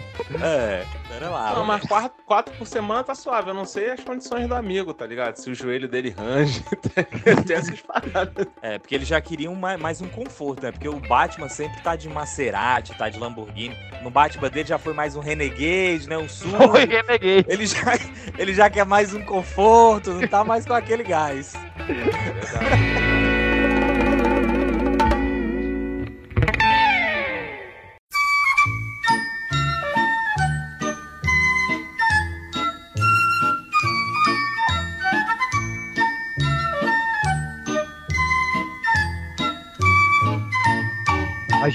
É, 0.43 0.85
pera 1.09 1.29
lá. 1.29 1.53
Não, 1.55 1.65
mas 1.65 1.83
quatro, 1.87 2.13
quatro 2.25 2.55
por 2.57 2.67
semana 2.67 3.05
tá 3.05 3.15
suave. 3.15 3.51
Eu 3.51 3.55
não 3.55 3.67
sei 3.67 3.91
as 3.91 4.01
condições 4.01 4.49
do 4.49 4.55
amigo, 4.55 4.95
tá 4.95 5.07
ligado? 5.07 5.37
Se 5.37 5.51
o 5.51 5.55
joelho 5.55 5.82
dele 5.89 6.15
range, 6.17 6.63
tem 7.47 7.57
essas 7.57 7.81
paradas. 7.81 8.47
É, 8.61 8.79
porque 8.79 8.95
eles 8.95 9.09
já 9.09 9.21
queriam 9.21 9.55
mais, 9.55 9.81
mais 9.81 10.01
um 10.01 10.09
conforto, 10.09 10.63
né? 10.63 10.73
Porque 10.73 10.89
o 10.89 11.01
Batman 11.01 11.49
sempre 11.49 11.81
tá 11.83 11.97
de 11.97 12.09
Maserati, 12.09 12.97
tá 12.97 13.09
de 13.09 13.19
Lamborghini. 13.19 13.77
No 14.03 14.11
Batman 14.11 14.49
dele 14.49 14.69
já 14.69 14.79
foi 14.79 14.93
mais 14.93 15.17
um 15.17 15.21
Renegade, 15.21 16.09
né? 16.09 16.19
Um 16.19 16.29
SUV. 16.31 16.57
Foi 16.57 16.87
Renegade. 16.87 17.47
Ele 17.49 17.67
já, 17.67 17.99
ele 18.39 18.55
já 18.55 18.71
quer 18.71 18.85
mais 18.85 19.15
um 19.15 19.23
conforto, 19.23 20.11
não 20.13 20.27
tá 20.27 20.45
mais 20.45 20.67
com 20.67 20.75
aquele 20.75 21.05
gás. 21.05 21.55
A 21.57 23.22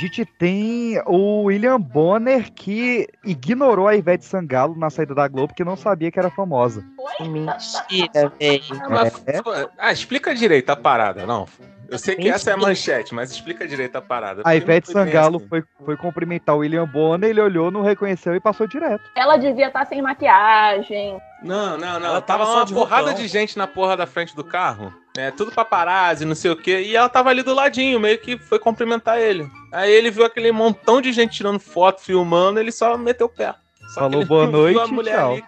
gente 0.07 0.25
tem 0.25 1.01
o 1.05 1.43
William 1.43 1.79
Bonner 1.79 2.51
que 2.51 3.07
ignorou 3.23 3.87
a 3.87 3.95
Ivete 3.95 4.25
Sangalo 4.25 4.75
na 4.77 4.89
saída 4.89 5.13
da 5.13 5.27
Globo 5.27 5.49
porque 5.49 5.63
não 5.63 5.75
sabia 5.75 6.09
que 6.11 6.19
era 6.19 6.29
famosa. 6.29 6.83
Mentira, 7.19 8.31
velho. 8.39 8.63
Mas, 8.89 9.23
É. 9.25 9.41
pô, 9.41 9.51
Ah, 9.77 9.91
explica 9.91 10.33
direito 10.33 10.69
a 10.69 10.75
parada, 10.75 11.25
não. 11.25 11.47
Eu 11.89 11.97
sei 11.97 12.15
que 12.15 12.29
essa 12.29 12.51
é 12.51 12.53
a 12.53 12.57
manchete, 12.57 13.13
mas 13.13 13.31
explica 13.31 13.67
direito 13.67 13.95
a 13.95 14.01
parada. 14.01 14.41
A 14.45 14.55
Ivete 14.55 14.91
Sangalo 14.91 15.37
assim. 15.37 15.47
foi, 15.47 15.63
foi 15.85 15.97
cumprimentar 15.97 16.55
o 16.55 16.59
William 16.59 16.85
Bonner, 16.85 17.29
ele 17.29 17.41
olhou, 17.41 17.71
não 17.71 17.81
reconheceu 17.81 18.35
e 18.35 18.39
passou 18.39 18.67
direto. 18.67 19.03
Ela 19.15 19.37
devia 19.37 19.67
estar 19.67 19.85
sem 19.85 20.01
maquiagem. 20.01 21.17
Não, 21.43 21.77
não, 21.77 21.99
não. 21.99 22.07
Ela 22.09 22.21
tava 22.21 22.43
tava 22.43 22.45
só 22.45 22.57
uma 22.57 22.65
de 22.65 22.73
porrada 22.73 23.03
roupão. 23.03 23.21
de 23.21 23.27
gente 23.27 23.57
na 23.57 23.67
porra 23.67 23.95
da 23.95 24.05
frente 24.05 24.35
do 24.35 24.43
carro. 24.43 24.93
É, 25.17 25.31
tudo 25.31 25.51
paparazzi, 25.51 26.25
não 26.25 26.35
sei 26.35 26.51
o 26.51 26.55
quê. 26.55 26.81
E 26.81 26.95
ela 26.95 27.09
tava 27.09 27.29
ali 27.29 27.41
do 27.41 27.53
ladinho, 27.53 27.99
meio 27.99 28.19
que 28.19 28.37
foi 28.37 28.59
cumprimentar 28.59 29.19
ele. 29.19 29.49
Aí 29.71 29.91
ele 29.91 30.11
viu 30.11 30.25
aquele 30.25 30.51
montão 30.51 31.01
de 31.01 31.11
gente 31.11 31.37
tirando 31.37 31.59
foto, 31.59 32.01
filmando, 32.01 32.59
ele 32.59 32.71
só 32.71 32.97
meteu 32.97 33.27
o 33.27 33.29
pé. 33.29 33.55
Só 33.93 34.01
Falou 34.01 34.25
boa 34.27 34.47
noite 34.47 34.79
tchau. 34.79 35.31
ali. 35.31 35.43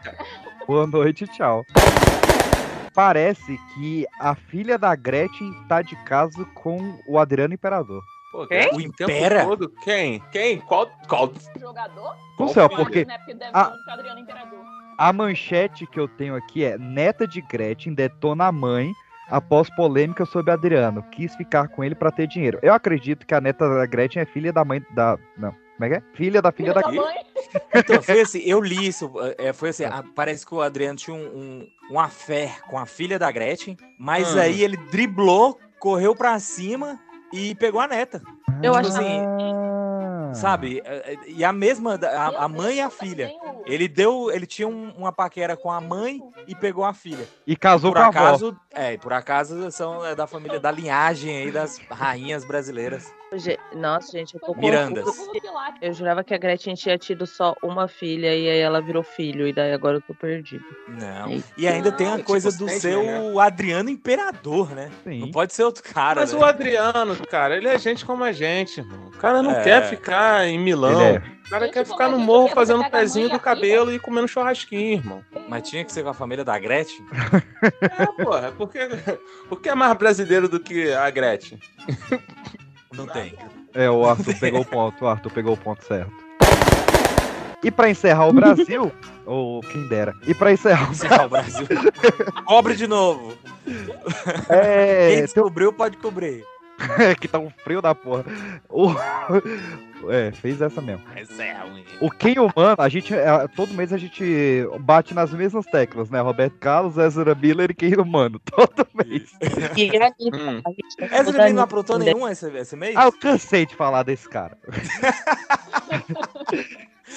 Boa 0.66 0.88
noite, 0.88 1.28
tchau. 1.28 1.66
Parece 2.94 3.58
que 3.74 4.06
a 4.20 4.36
filha 4.36 4.78
da 4.78 4.96
Gretchen 4.96 5.52
tá 5.68 5.82
de 5.82 5.96
caso 6.06 6.46
com 6.56 6.78
o 7.08 7.18
Adriano 7.20 7.54
Imperador. 7.54 8.02
Pô, 8.32 8.46
Quem? 8.48 8.70
O 8.74 8.82
Impera? 8.82 9.46
todo. 9.46 9.70
Quem? 9.84 10.20
Quem? 10.32 10.60
Qual? 10.62 10.88
Qual? 11.08 11.32
Jogador? 11.60 12.16
Não 12.40 12.48
sei, 12.50 12.70
porque 12.70 13.06
Né? 13.06 13.18
Porque 13.18 13.34
deve 13.34 13.52
ser 13.52 13.90
o 13.90 13.92
Adriano 13.92 14.20
Imperador. 14.20 14.60
a 14.98 15.14
manchete 15.14 15.88
que 15.88 16.00
eu 16.00 16.08
tenho 16.08 16.36
aqui 16.36 16.64
é 16.64 16.78
neta 16.78 17.28
de 17.28 17.42
Gretchen 17.42 17.94
detona 17.94 18.46
a 18.48 18.52
mãe 18.52 18.92
após 19.30 19.70
polêmica 19.76 20.26
sobre 20.26 20.52
Adriano. 20.52 21.04
Quis 21.12 21.36
ficar 21.36 21.68
com 21.68 21.84
ele 21.84 21.96
pra 21.96 22.12
ter 22.12 22.28
dinheiro. 22.28 22.60
Eu 22.62 22.74
acredito 22.74 23.26
que 23.26 23.34
a 23.34 23.42
neta 23.42 23.68
da 23.68 23.86
Gretchen 23.86 24.22
é 24.22 24.26
filha 24.26 24.52
da 24.54 24.64
mãe 24.66 24.82
da... 24.96 25.18
Não, 25.38 25.52
como 25.52 25.86
é 25.86 25.90
que 25.90 25.96
é? 25.96 26.04
Filha 26.14 26.42
da 26.42 26.52
filha 26.52 26.74
da... 26.74 26.82
Filho 26.84 27.02
da 27.02 27.08
mãe. 27.08 27.16
Então, 27.74 28.00
foi 28.04 28.22
assim, 28.22 28.40
eu 28.46 28.62
li 28.62 28.88
isso. 28.88 29.12
é, 29.40 29.52
foi 29.54 29.70
assim, 29.70 29.84
a- 29.84 30.04
parece 30.16 30.46
que 30.46 30.54
o 30.54 30.62
Adriano 30.62 30.96
tinha 30.98 31.16
um, 31.16 31.20
um, 31.20 31.68
um 31.96 32.00
affair 32.00 32.62
com 32.68 32.78
a 32.78 32.86
filha 32.86 33.18
da 33.18 33.32
Gretchen, 33.32 33.76
mas 33.98 34.36
Hum. 34.36 34.40
aí 34.40 34.62
ele 34.62 34.78
driblou, 34.78 35.58
correu 35.80 36.14
pra 36.16 36.38
cima 36.40 37.00
e 37.34 37.56
pegou 37.56 37.82
a 37.82 37.88
neta. 37.88 38.22
Eu 38.62 38.74
Tipo 38.74 38.76
acho 38.76 38.90
assim, 38.90 39.20
Ah. 39.26 39.69
Sabe? 40.34 40.82
é, 40.86 41.14
é, 41.14 41.18
E 41.28 41.44
a 41.44 41.52
mesma, 41.54 41.96
a, 41.96 42.46
a 42.46 42.48
mãe 42.48 42.78
e 42.78 42.82
a 42.82 42.90
filha. 42.90 43.32
Ele 43.66 43.88
deu, 43.88 44.32
ele 44.32 44.46
tinha 44.46 44.68
um- 44.68 44.92
uma 44.98 45.12
paquera 45.12 45.56
com 45.58 45.72
a 45.72 45.80
mãe 45.82 46.22
e 46.48 46.56
pegou 46.56 46.84
a 46.86 46.94
filha. 46.94 47.28
E 47.46 47.56
casou 47.56 47.92
Por 47.92 47.98
com 47.98 48.04
a 48.04 48.08
avó. 48.08 48.20
acaso, 48.20 48.58
é, 48.72 48.98
por 48.98 49.14
acaso 49.14 49.72
são 49.72 50.06
é, 50.06 50.16
da 50.16 50.26
família, 50.28 50.60
da 50.60 50.72
linhagem 50.72 51.38
aí 51.44 51.52
das 51.52 51.80
rainhas 51.90 52.44
brasileiras. 52.46 53.12
Nossa, 53.76 54.12
gente, 54.12 54.34
eu 54.34 54.40
tô 54.40 54.56
Mirandas. 54.56 55.06
Eu 55.82 55.94
jurava 55.94 56.24
que 56.24 56.34
a 56.34 56.38
Gretchen 56.38 56.74
tinha 56.74 56.98
tido 56.98 57.28
só 57.28 57.56
uma 57.62 57.88
filha 57.88 58.36
e 58.36 58.50
aí 58.50 58.60
ela 58.60 58.82
virou 58.82 59.04
filho, 59.04 59.48
e 59.48 59.54
daí 59.54 59.72
agora 59.72 59.98
eu 59.98 60.02
tô 60.02 60.14
perdido. 60.14 60.64
Não. 60.88 61.30
Eita. 61.30 61.48
E 61.58 61.68
ainda 61.68 61.92
tem 61.92 62.08
a 62.08 62.18
tipo 62.18 62.26
coisa 62.26 62.50
do 62.52 62.68
Sandman, 62.68 62.80
seu 62.80 63.04
né? 63.04 63.42
Adriano 63.42 63.90
Imperador, 63.90 64.72
né? 64.72 64.90
Sim. 65.04 65.20
Não 65.20 65.32
pode 65.32 65.54
ser 65.54 65.64
outro 65.64 65.84
cara, 65.84 66.22
Mas 66.22 66.34
né? 66.34 66.40
o 66.40 66.44
Adriano, 66.44 67.16
cara, 67.28 67.56
ele 67.58 67.68
é 67.68 67.78
gente 67.78 68.04
como 68.06 68.24
a 68.24 68.32
gente, 68.32 68.80
irmão. 68.80 69.08
O 69.10 69.18
cara 69.18 69.44
não 69.44 69.52
É. 69.52 69.64
quer 69.64 69.84
ficar 69.90 70.48
em 70.48 70.58
Milão. 70.58 71.00
Ele 71.02 71.18
é. 71.18 71.40
O 71.46 71.50
cara 71.50 71.66
Gente 71.66 71.74
quer 71.74 71.86
ficar 71.86 72.06
a 72.06 72.10
no 72.10 72.20
morro 72.20 72.48
fazendo 72.50 72.88
pezinho 72.92 73.28
e 73.28 73.32
do 73.32 73.40
cabelo 73.40 73.92
e 73.92 73.98
comendo 74.00 74.28
churrasquinho, 74.28 74.94
irmão. 75.00 75.24
Mas 75.48 75.68
tinha 75.68 75.84
que 75.84 75.92
ser 75.92 76.04
com 76.04 76.10
a 76.10 76.14
família 76.14 76.44
da 76.46 76.58
Gretchen? 76.60 77.04
É, 77.98 78.24
porra, 78.24 78.52
porque, 78.56 78.80
porque 79.48 79.70
é 79.70 79.74
mais 79.76 79.98
brasileiro 79.98 80.48
do 80.48 80.60
que 80.60 80.94
a 80.94 81.10
Gretchen. 81.10 81.60
Não 82.94 83.06
tem. 83.08 83.36
É, 83.74 83.90
o 83.90 84.06
Arthur 84.06 84.36
pegou 84.40 84.62
o 84.62 84.66
ponto, 84.66 85.06
o 85.06 85.08
Arthur 85.08 85.32
pegou 85.32 85.54
o 85.54 85.58
ponto 85.58 85.84
certo. 85.86 86.12
E 87.64 87.70
pra 87.70 87.90
encerrar 87.90 88.28
o 88.28 88.34
Brasil, 88.34 88.92
ou 89.26 89.60
quem 89.62 89.88
dera. 89.88 90.14
E 90.26 90.34
pra 90.34 90.52
encerrar 90.54 90.90
o 90.90 90.92
Encerrar 90.92 91.26
o 91.26 91.30
Brasil. 91.30 91.68
Cobre 92.46 92.76
de 92.76 92.88
novo. 92.88 93.34
É, 94.50 95.10
Quem 95.14 95.22
descobriu 95.22 95.74
pode 95.74 95.98
cobrir. 95.98 96.44
É 97.00 97.16
que 97.16 97.28
tá 97.28 97.40
um 97.40 97.50
frio 97.50 97.82
da 97.82 97.94
porra. 97.94 98.26
O... 98.70 98.88
É, 100.08 100.32
fez 100.32 100.62
essa 100.62 100.82
mesmo. 100.82 101.04
Essa 101.14 101.44
é 101.44 101.62
ruim. 101.62 101.84
O 102.00 102.10
quem 102.10 102.40
humano, 102.40 102.78
a 102.78 102.88
gente. 102.88 103.14
é, 103.14 103.48
Todo 103.50 103.74
mês 103.74 103.92
a 103.92 103.98
gente 103.98 104.24
bate 104.80 105.14
nas 105.14 105.34
mesmas 105.34 105.66
teclas, 105.66 106.10
né? 106.10 106.22
Roberto 106.22 106.58
Carlos, 106.58 106.98
Ezra 106.98 107.36
Miller 107.36 107.72
e 107.72 107.74
quem 107.74 107.94
humano. 107.96 108.40
Todo 108.50 108.88
mês. 108.94 109.30
E 109.76 109.98
a 109.98 110.10
Hum. 110.34 110.62
a 110.66 110.70
gente 110.70 110.96
Essa 111.02 111.24
mudando 111.24 111.38
menina 111.42 111.54
não 111.54 111.64
aprontou 111.64 112.00
nenhum 112.00 112.28
esse, 112.30 112.50
esse 112.50 112.78
mês? 112.78 112.96
Ah, 112.96 113.08
eu 113.08 113.12
cansei 113.12 113.66
de 113.66 113.76
falar 113.76 114.04
desse 114.04 114.30
cara. 114.30 114.58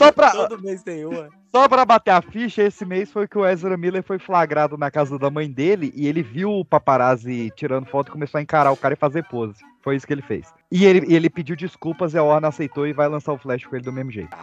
Só 0.05 0.12
pra, 0.12 0.31
Todo 0.31 0.62
mês 0.62 0.83
tem 0.83 1.05
uma. 1.05 1.29
só 1.51 1.69
pra 1.69 1.85
bater 1.85 2.11
a 2.12 2.23
ficha, 2.23 2.62
esse 2.62 2.85
mês 2.85 3.12
foi 3.12 3.29
que 3.29 3.38
o 3.38 3.47
Ezra 3.47 3.77
Miller 3.77 4.03
foi 4.03 4.19
flagrado 4.19 4.77
na 4.77 4.91
casa 4.91 5.19
da 5.19 5.31
mãe 5.31 5.51
dele 5.51 5.93
e 5.95 6.07
ele 6.07 6.23
viu 6.23 6.51
o 6.51 6.65
paparazzi 6.65 7.51
tirando 7.57 7.87
foto 7.87 8.09
e 8.09 8.12
começou 8.12 8.38
a 8.38 8.43
encarar 8.43 8.73
o 8.73 8.77
cara 8.77 8.95
e 8.95 8.97
fazer 8.97 9.25
pose. 9.25 9.62
Foi 9.83 9.97
isso 9.97 10.07
que 10.07 10.12
ele 10.12 10.23
fez. 10.23 10.53
E 10.71 10.85
ele, 10.85 11.07
e 11.09 11.15
ele 11.15 11.29
pediu 11.29 11.57
desculpas 11.57 12.15
e 12.15 12.19
a 12.19 12.23
Warner 12.23 12.49
aceitou 12.49 12.87
e 12.87 12.93
vai 12.93 13.09
lançar 13.09 13.33
o 13.33 13.38
Flash 13.38 13.65
com 13.67 13.75
ele 13.77 13.85
do 13.85 13.93
mesmo 13.93 14.11
jeito. 14.11 14.37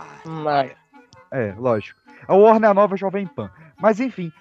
É, 1.31 1.53
lógico. 1.57 1.99
A 2.27 2.35
Warner 2.35 2.67
é 2.67 2.71
a 2.71 2.73
nova 2.73 2.97
Jovem 2.97 3.25
Pan. 3.25 3.49
Mas 3.79 3.99
enfim, 3.99 4.31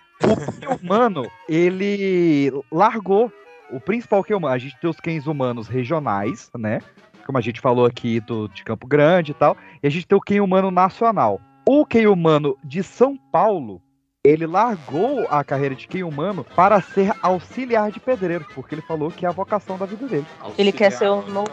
o 0.68 0.74
humano, 0.84 1.30
ele 1.48 2.50
largou 2.72 3.32
o 3.70 3.80
principal 3.80 4.24
que 4.24 4.34
humano. 4.34 4.54
A 4.54 4.58
gente 4.58 4.78
tem 4.80 4.90
os 4.90 4.98
cães 5.00 5.26
humanos 5.26 5.68
regionais, 5.68 6.50
né? 6.58 6.80
Como 7.28 7.36
a 7.36 7.42
gente 7.42 7.60
falou 7.60 7.84
aqui 7.84 8.20
do, 8.20 8.48
de 8.48 8.64
Campo 8.64 8.86
Grande 8.86 9.32
e 9.32 9.34
tal. 9.34 9.54
E 9.82 9.86
a 9.86 9.90
gente 9.90 10.06
tem 10.06 10.16
o 10.16 10.20
quem 10.20 10.40
humano 10.40 10.70
nacional. 10.70 11.38
O 11.68 11.84
quem 11.84 12.06
humano 12.06 12.56
de 12.64 12.82
São 12.82 13.18
Paulo, 13.30 13.82
ele 14.24 14.46
largou 14.46 15.26
a 15.28 15.44
carreira 15.44 15.74
de 15.74 15.86
quem 15.86 16.02
humano 16.02 16.42
para 16.56 16.80
ser 16.80 17.12
auxiliar 17.20 17.92
de 17.92 18.00
pedreiro, 18.00 18.46
porque 18.54 18.74
ele 18.74 18.80
falou 18.80 19.10
que 19.10 19.26
é 19.26 19.28
a 19.28 19.32
vocação 19.32 19.76
da 19.76 19.84
vida 19.84 20.08
dele. 20.08 20.24
ele 20.56 20.72
quer 20.72 20.90
ser 20.90 21.08
o 21.08 21.20
novo 21.20 21.50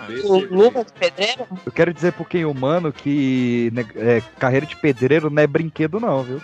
Lucas 0.50 0.94
Pedreiro? 0.98 1.46
Eu 1.66 1.72
quero 1.74 1.94
dizer 1.94 2.14
pro 2.14 2.24
quem 2.24 2.46
humano 2.46 2.94
que 2.94 3.70
né, 3.74 3.86
é, 3.98 4.22
carreira 4.40 4.66
de 4.66 4.78
pedreiro 4.78 5.30
não 5.30 5.44
é 5.44 5.46
brinquedo 5.46 6.00
não, 6.00 6.24
viu? 6.24 6.42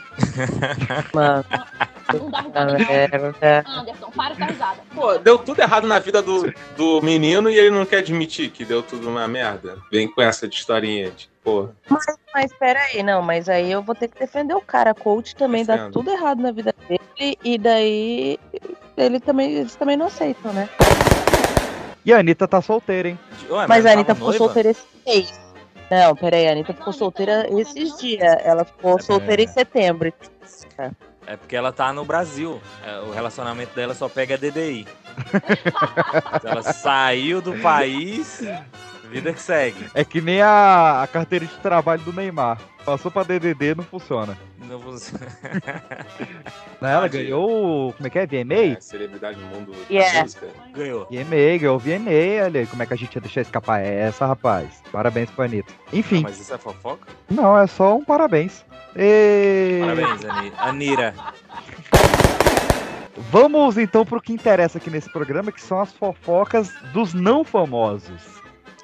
Mano, 1.16 1.46
Não 2.14 2.30
dá 2.30 2.44
tá 2.44 2.66
risada. 2.66 2.78
merda. 2.92 3.64
Anderson, 3.68 4.12
para 4.12 4.36
com 4.36 4.44
a 4.44 4.48
risada. 4.48 4.80
Pô, 4.94 5.18
deu 5.18 5.38
tudo 5.38 5.60
errado 5.62 5.88
na 5.88 6.00
vida 6.00 6.22
do, 6.22 6.54
do 6.76 7.02
menino 7.02 7.50
e 7.50 7.58
ele 7.58 7.70
não 7.72 7.86
quer 7.86 7.98
admitir 8.00 8.50
que 8.52 8.66
deu 8.66 8.82
tudo 8.84 9.10
uma 9.10 9.28
merda. 9.28 9.78
Vem 9.92 10.08
com 10.10 10.22
essa 10.22 10.48
de 10.48 10.56
historinha 10.56 11.12
de, 11.12 11.30
pô. 11.44 11.70
Mas 12.34 12.54
peraí, 12.54 13.04
não, 13.04 13.22
mas 13.22 13.50
aí 13.50 13.72
eu 13.72 13.82
vou 13.82 13.94
ter 13.96 14.08
que 14.08 14.20
defender 14.20 14.54
o 14.54 14.62
cara. 14.62 14.94
Coach 14.94 15.36
também 15.36 15.66
dá 15.66 15.76
Defendo. 15.76 15.94
tudo 15.94 16.12
errado 16.12 16.42
na 16.42 16.52
vida 16.52 16.74
dele, 16.88 17.38
e 17.44 17.58
daí 17.58 18.40
ele 18.98 19.20
também, 19.20 19.52
eles 19.54 19.76
também 19.76 19.98
não 19.98 20.08
aceitam, 20.08 20.54
né? 20.54 20.70
E 22.06 22.12
a 22.14 22.18
Anitta 22.20 22.48
tá 22.48 22.62
solteira, 22.62 23.10
hein? 23.10 23.20
Ué, 23.50 23.68
Mas 23.68 23.86
a 23.86 23.90
não 23.90 23.96
Anitta 23.96 24.16
ficou 24.16 24.30
noiva? 24.30 24.46
solteira 24.46 24.70
esse 24.72 24.84
mês. 25.06 25.40
Não, 25.92 26.16
peraí, 26.16 26.48
a 26.48 26.52
Anitta 26.52 26.74
ficou 26.74 26.94
solteira 26.94 27.48
esses 27.60 27.98
dias. 27.98 28.24
Ela 28.44 28.64
ficou 28.66 29.00
solteira 29.02 29.42
em 29.42 29.48
setembro. 29.48 30.12
É 31.26 31.38
porque 31.38 31.56
ela 31.56 31.72
tá 31.72 31.94
no 31.94 32.04
Brasil. 32.04 32.62
É, 32.86 33.00
o 33.00 33.12
relacionamento 33.12 33.74
dela 33.76 33.94
só 33.94 34.10
pega 34.10 34.38
DDI. 34.38 34.88
Ela 36.44 36.64
saiu 36.64 37.42
do 37.42 37.54
país, 37.60 38.42
vida 39.12 39.34
que 39.34 39.42
segue. 39.42 39.86
É 39.94 40.04
que 40.04 40.22
nem 40.22 40.42
a, 40.42 41.02
a 41.04 41.08
carteira 41.08 41.46
de 41.46 41.54
trabalho 41.58 42.02
do 42.04 42.14
Neymar. 42.14 42.58
Passou 42.86 43.12
pra 43.12 43.22
DDD, 43.24 43.76
não 43.76 43.84
funciona. 43.84 44.36
Não 44.68 44.80
funciona. 44.80 45.28
Ela 46.82 47.08
ganhou, 47.08 47.90
o- 47.90 47.94
como 47.94 48.08
é 48.08 48.10
que 48.10 48.18
é? 48.18 48.26
VMA? 48.26 48.56
É, 48.78 48.82
celebridade 48.82 49.40
no 49.40 49.46
mundo 49.48 49.72
Yeah. 49.90 50.14
da 50.18 50.22
música. 50.24 50.48
Ganhou. 50.74 51.06
VMA, 51.12 51.58
ganhou 51.60 51.78
VMA, 51.80 52.44
olha 52.46 52.62
aí, 52.62 52.66
como 52.68 52.82
é 52.82 52.86
que 52.88 52.94
a 52.94 52.98
gente 52.98 53.14
ia 53.14 53.22
deixar 53.22 53.42
escapar 53.42 53.80
essa, 53.82 54.26
rapaz? 54.26 54.82
Parabéns 54.92 55.30
pra 55.30 55.46
Anitta. 55.46 55.72
Enfim, 55.94 56.22
Mas 56.24 56.40
isso 56.40 56.54
é 56.54 56.58
fofoca? 56.58 57.08
não, 57.30 57.56
é 57.58 57.68
só 57.68 57.96
um 57.98 58.04
parabéns. 58.04 58.66
E... 58.96 59.80
Parabéns, 59.82 60.26
Ani- 60.26 60.54
Anira. 60.58 61.14
Vamos 63.30 63.78
então 63.78 64.04
pro 64.06 64.22
que 64.22 64.34
interessa 64.34 64.78
aqui 64.80 64.90
nesse 64.90 65.10
programa, 65.12 65.52
que 65.52 65.62
são 65.62 65.80
as 65.80 65.92
fofocas 65.94 66.74
dos 66.94 67.14
não 67.14 67.44
famosos. 67.44 68.41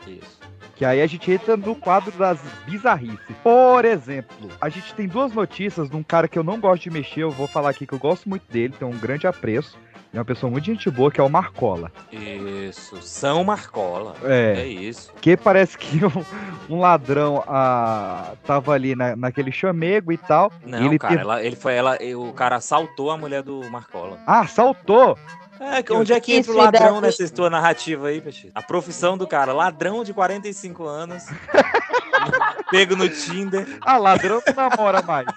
Isso. 0.07 0.39
Que 0.75 0.85
aí 0.85 1.01
a 1.01 1.07
gente 1.07 1.31
entra 1.31 1.57
no 1.57 1.75
quadro 1.75 2.11
das 2.11 2.39
bizarrices. 2.65 3.19
Por 3.41 3.83
exemplo, 3.83 4.49
a 4.61 4.69
gente 4.69 4.93
tem 4.93 5.07
duas 5.07 5.33
notícias 5.33 5.89
de 5.89 5.95
um 5.95 6.03
cara 6.03 6.27
que 6.27 6.37
eu 6.37 6.43
não 6.43 6.59
gosto 6.59 6.83
de 6.83 6.91
mexer, 6.91 7.23
eu 7.23 7.31
vou 7.31 7.47
falar 7.47 7.71
aqui 7.71 7.87
que 7.87 7.93
eu 7.93 7.99
gosto 7.99 8.29
muito 8.29 8.43
dele, 8.51 8.75
tenho 8.77 8.91
um 8.91 8.97
grande 8.97 9.25
apreço. 9.25 9.77
É 10.13 10.17
uma 10.17 10.25
pessoa 10.25 10.49
muito 10.49 10.65
gente 10.65 10.89
boa, 10.89 11.11
que 11.11 11.19
é 11.19 11.23
o 11.23 11.29
Marcola. 11.29 11.91
Isso. 12.11 12.99
São 13.01 13.43
Marcola. 13.43 14.15
É, 14.23 14.61
É, 14.61 14.67
isso. 14.67 15.11
que 15.21 15.35
parece 15.35 15.77
que 15.77 15.99
um, 16.05 16.75
um 16.75 16.79
ladrão 16.79 17.43
ah, 17.47 18.33
tava 18.45 18.73
ali 18.73 18.95
na, 18.95 19.15
naquele 19.15 19.51
chamego 19.51 20.11
e 20.11 20.17
tal. 20.17 20.51
Não, 20.65 20.81
e 20.81 20.85
ele 20.85 20.97
cara, 20.97 21.21
ela, 21.21 21.43
ele 21.43 21.55
foi, 21.55 21.73
ela, 21.73 21.97
o 22.15 22.31
cara 22.33 22.55
assaltou 22.55 23.11
a 23.11 23.17
mulher 23.17 23.43
do 23.43 23.69
Marcola. 23.69 24.17
Ah, 24.25 24.47
saltou! 24.47 25.17
É, 25.59 25.81
que- 25.83 25.93
onde 25.93 26.13
é 26.13 26.19
que 26.19 26.33
entra 26.33 26.51
o 26.51 26.55
ladrão 26.57 27.01
nessa 27.01 27.27
tua 27.29 27.49
narrativa 27.49 28.07
aí, 28.07 28.21
Peixe? 28.21 28.51
A 28.53 28.61
profissão 28.61 29.17
do 29.17 29.27
cara, 29.27 29.53
ladrão 29.53 30.03
de 30.03 30.13
45 30.13 30.85
anos. 30.85 31.23
Pego 32.71 32.95
no 32.95 33.07
Tinder. 33.07 33.77
Ah, 33.81 33.97
ladrão 33.97 34.41
não 34.45 34.69
namora 34.69 35.01
mais. 35.01 35.27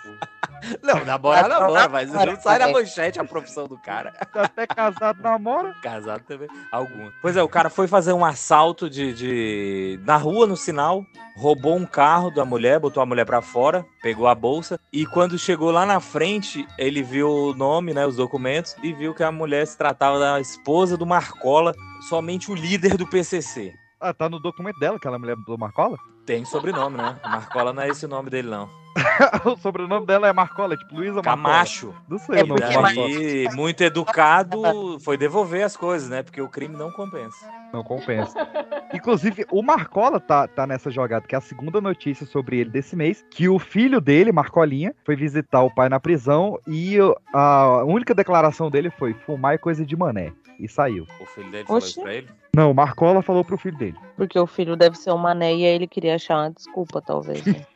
Não, 0.82 1.04
namora, 1.04 1.42
Ladrão 1.42 1.60
namora, 1.60 1.88
mas 1.88 2.10
não 2.12 2.40
sai 2.40 2.58
na 2.58 2.68
manchete 2.68 3.20
a 3.20 3.24
profissão 3.24 3.66
do 3.66 3.76
cara. 3.78 4.12
Tá 4.32 4.44
até 4.44 4.66
casado, 4.66 5.20
namora. 5.22 5.74
Casado 5.82 6.22
também. 6.24 6.48
Algum. 6.70 7.10
Pois 7.20 7.36
é, 7.36 7.42
o 7.42 7.48
cara 7.48 7.68
foi 7.68 7.88
fazer 7.88 8.12
um 8.12 8.24
assalto 8.24 8.88
de, 8.88 9.12
de- 9.12 10.00
na 10.04 10.16
rua, 10.16 10.46
no 10.46 10.56
sinal, 10.56 11.04
roubou 11.36 11.76
um 11.76 11.84
carro 11.86 12.30
da 12.30 12.44
mulher, 12.44 12.78
botou 12.78 13.02
a 13.02 13.06
mulher 13.06 13.24
pra 13.26 13.42
fora, 13.42 13.84
pegou 14.02 14.26
a 14.28 14.34
bolsa 14.34 14.78
e 14.92 15.04
quando 15.06 15.38
chegou 15.38 15.70
lá 15.70 15.84
na 15.84 15.98
frente, 16.00 16.66
ele 16.78 17.02
viu 17.02 17.28
o 17.28 17.54
nome, 17.54 17.92
né, 17.92 18.06
os 18.06 18.16
documentos 18.16 18.76
e 18.82 18.92
viu 18.92 19.12
que 19.14 19.22
a 19.22 19.32
mulher 19.32 19.66
se 19.66 19.76
tratava 19.76 20.18
da 20.18 20.40
esposa 20.40 20.96
do 20.96 21.04
Marcola, 21.06 21.74
somente 22.08 22.50
o 22.50 22.54
líder 22.54 22.96
do 22.96 23.06
PCC. 23.06 23.72
Ah, 24.00 24.14
tá 24.14 24.28
no 24.28 24.40
documento 24.40 24.78
dela, 24.78 24.96
aquela 24.96 25.18
mulher 25.18 25.36
do 25.46 25.58
Marcola? 25.58 25.98
Tem 26.30 26.44
sobrenome, 26.44 26.96
né? 26.96 27.16
Marcola 27.24 27.72
não 27.72 27.82
é 27.82 27.88
esse 27.88 28.06
o 28.06 28.08
nome 28.08 28.30
dele, 28.30 28.48
não. 28.48 28.70
o 29.44 29.56
sobrenome 29.56 30.06
dela 30.06 30.28
é 30.28 30.32
Marcola, 30.32 30.76
tipo 30.76 30.94
Luísa 30.94 31.14
Marcola. 31.16 31.36
Camacho. 31.36 31.92
Não 32.08 32.18
sei 32.18 32.38
É 32.38 32.44
o 32.44 32.46
nome 32.46 32.60
Mar- 32.60 32.82
Marcola. 32.82 33.08
Daí, 33.08 33.48
muito 33.52 33.80
educado, 33.82 34.62
foi 35.00 35.16
devolver 35.16 35.64
as 35.64 35.76
coisas, 35.76 36.08
né? 36.08 36.22
Porque 36.22 36.40
o 36.40 36.48
crime 36.48 36.76
não 36.76 36.92
compensa. 36.92 37.50
Não 37.72 37.82
compensa. 37.82 38.46
Inclusive, 38.94 39.44
o 39.50 39.60
Marcola 39.60 40.20
tá, 40.20 40.46
tá 40.46 40.68
nessa 40.68 40.88
jogada, 40.88 41.26
que 41.26 41.34
é 41.34 41.38
a 41.38 41.40
segunda 41.40 41.80
notícia 41.80 42.24
sobre 42.24 42.58
ele 42.60 42.70
desse 42.70 42.94
mês, 42.94 43.24
que 43.28 43.48
o 43.48 43.58
filho 43.58 44.00
dele, 44.00 44.30
Marcolinha, 44.30 44.94
foi 45.04 45.16
visitar 45.16 45.62
o 45.64 45.74
pai 45.74 45.88
na 45.88 45.98
prisão 45.98 46.60
e 46.64 46.96
a 47.34 47.82
única 47.84 48.14
declaração 48.14 48.70
dele 48.70 48.88
foi 48.90 49.14
fumar 49.14 49.54
é 49.54 49.58
coisa 49.58 49.84
de 49.84 49.96
mané. 49.96 50.32
E 50.60 50.68
saiu. 50.68 51.08
O 51.20 51.26
filho 51.26 51.50
dele 51.50 51.64
falou 51.64 51.78
Oxi. 51.78 51.90
isso 51.90 52.02
pra 52.02 52.14
ele. 52.14 52.28
Não, 52.54 52.70
o 52.70 52.74
Marcola 52.74 53.22
falou 53.22 53.44
pro 53.44 53.58
filho 53.58 53.76
dele. 53.76 53.96
Porque 54.16 54.38
o 54.38 54.46
filho 54.46 54.76
deve 54.76 54.96
ser 54.96 55.12
um 55.12 55.18
mané 55.18 55.54
e 55.54 55.64
aí 55.64 55.74
ele 55.74 55.86
queria 55.86 56.16
achar 56.16 56.36
uma 56.38 56.50
desculpa, 56.50 57.00
talvez. 57.00 57.44
né? 57.44 57.54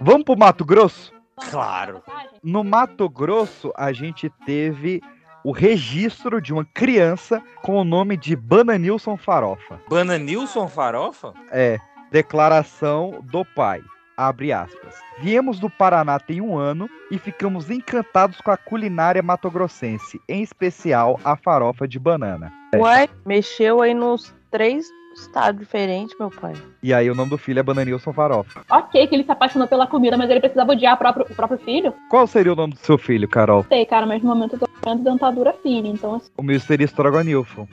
Vamos 0.00 0.24
pro 0.24 0.36
Mato 0.36 0.64
Grosso? 0.64 1.12
Claro. 1.50 2.02
No 2.42 2.62
Mato 2.62 3.08
Grosso, 3.08 3.72
a 3.76 3.92
gente 3.92 4.30
teve 4.44 5.00
o 5.44 5.52
registro 5.52 6.40
de 6.40 6.52
uma 6.52 6.64
criança 6.64 7.42
com 7.62 7.76
o 7.76 7.84
nome 7.84 8.16
de 8.16 8.36
Bananilson 8.36 9.16
Farofa. 9.16 9.80
Bananilson 9.88 10.68
Farofa? 10.68 11.32
É, 11.50 11.78
declaração 12.10 13.20
do 13.24 13.44
pai. 13.44 13.80
Abre 14.22 14.52
aspas. 14.52 14.94
Viemos 15.18 15.58
do 15.58 15.68
Paraná 15.68 16.16
tem 16.20 16.40
um 16.40 16.56
ano 16.56 16.88
e 17.10 17.18
ficamos 17.18 17.68
encantados 17.70 18.40
com 18.40 18.52
a 18.52 18.56
culinária 18.56 19.20
matogrossense, 19.20 20.20
em 20.28 20.42
especial 20.42 21.18
a 21.24 21.34
farofa 21.34 21.88
de 21.88 21.98
banana. 21.98 22.52
Uai, 22.76 23.08
mexeu 23.26 23.82
aí 23.82 23.92
nos 23.92 24.32
três 24.48 24.86
estados 25.16 25.58
diferentes, 25.58 26.16
meu 26.20 26.30
pai. 26.30 26.52
E 26.84 26.94
aí 26.94 27.10
o 27.10 27.16
nome 27.16 27.30
do 27.30 27.36
filho 27.36 27.58
é 27.58 27.64
Bananilson 27.64 28.12
Farofa. 28.12 28.64
Ok, 28.70 29.08
que 29.08 29.14
ele 29.16 29.24
se 29.24 29.32
apaixonou 29.32 29.66
pela 29.66 29.88
comida, 29.88 30.16
mas 30.16 30.30
ele 30.30 30.38
precisava 30.38 30.70
odiar 30.70 30.94
o 30.94 30.98
próprio, 30.98 31.26
o 31.28 31.34
próprio 31.34 31.58
filho. 31.58 31.92
Qual 32.08 32.24
seria 32.28 32.52
o 32.52 32.56
nome 32.56 32.74
do 32.74 32.78
seu 32.78 32.96
filho, 32.96 33.28
Carol? 33.28 33.66
Sei, 33.68 33.84
cara, 33.84 34.06
mas 34.06 34.22
no 34.22 34.28
momento 34.28 34.52
eu 34.54 34.60
tô 34.60 34.68
vendo 34.84 35.02
dentadura 35.02 35.52
filha, 35.64 35.88
então 35.88 36.14
assim. 36.14 36.30
O 36.36 36.44
meu 36.44 36.60
seria 36.60 36.86
Strogonilfo. 36.86 37.68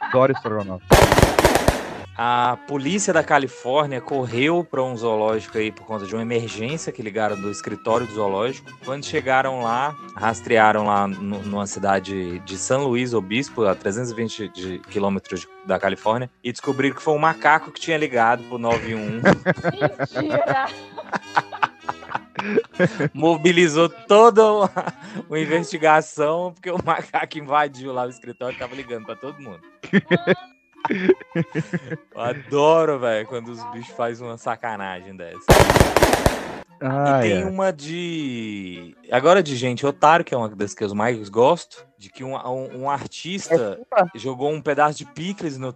Adoro 0.00 0.32
Strogonoff. 0.40 0.82
A 2.22 2.58
polícia 2.68 3.14
da 3.14 3.24
Califórnia 3.24 3.98
correu 3.98 4.62
para 4.62 4.82
um 4.82 4.94
zoológico 4.94 5.56
aí 5.56 5.72
por 5.72 5.86
conta 5.86 6.04
de 6.04 6.14
uma 6.14 6.20
emergência 6.20 6.92
que 6.92 7.00
ligaram 7.00 7.34
do 7.40 7.50
escritório 7.50 8.06
do 8.06 8.12
zoológico. 8.12 8.70
Quando 8.84 9.06
chegaram 9.06 9.62
lá, 9.62 9.96
rastrearam 10.16 10.84
lá 10.84 11.08
no- 11.08 11.40
numa 11.42 11.66
cidade 11.66 12.38
de 12.40 12.58
São 12.58 12.84
Luís 12.84 13.14
Obispo, 13.14 13.64
a 13.64 13.74
320 13.74 14.48
de 14.50 14.80
quilômetros 14.80 15.40
de- 15.40 15.48
da 15.64 15.78
Califórnia, 15.78 16.30
e 16.44 16.52
descobriram 16.52 16.94
que 16.94 17.02
foi 17.02 17.14
um 17.14 17.18
macaco 17.18 17.72
que 17.72 17.80
tinha 17.80 17.96
ligado 17.96 18.42
pro 18.44 18.58
91. 18.58 19.22
Mentira! 20.20 20.66
mobilizou 23.14 23.88
toda 23.88 24.44
uma, 24.52 24.70
uma 25.26 25.40
investigação, 25.40 26.52
porque 26.52 26.70
o 26.70 26.76
macaco 26.84 27.38
invadiu 27.38 27.94
lá 27.94 28.04
o 28.04 28.10
escritório 28.10 28.56
e 28.56 28.58
tava 28.58 28.74
ligando 28.74 29.06
pra 29.06 29.16
todo 29.16 29.40
mundo. 29.40 29.60
Eu 32.14 32.20
adoro, 32.20 32.98
velho, 32.98 33.26
quando 33.26 33.48
os 33.48 33.64
bichos 33.70 33.94
fazem 33.94 34.26
uma 34.26 34.36
sacanagem 34.36 35.16
dessa. 35.16 35.46
Ah, 36.82 37.18
e 37.18 37.28
tem 37.28 37.42
é. 37.42 37.44
uma 37.44 37.70
de. 37.70 38.96
Agora 39.10 39.42
de 39.42 39.54
gente 39.54 39.84
otário, 39.84 40.24
que 40.24 40.34
é 40.34 40.36
uma 40.36 40.48
das 40.48 40.74
que 40.74 40.82
eu 40.82 40.94
mais 40.94 41.28
gosto, 41.28 41.86
de 41.98 42.08
que 42.08 42.24
um, 42.24 42.34
um, 42.34 42.84
um 42.84 42.90
artista 42.90 43.78
jogou 44.14 44.50
um 44.50 44.62
pedaço 44.62 44.96
de 44.96 45.04
picles 45.04 45.58
no, 45.58 45.74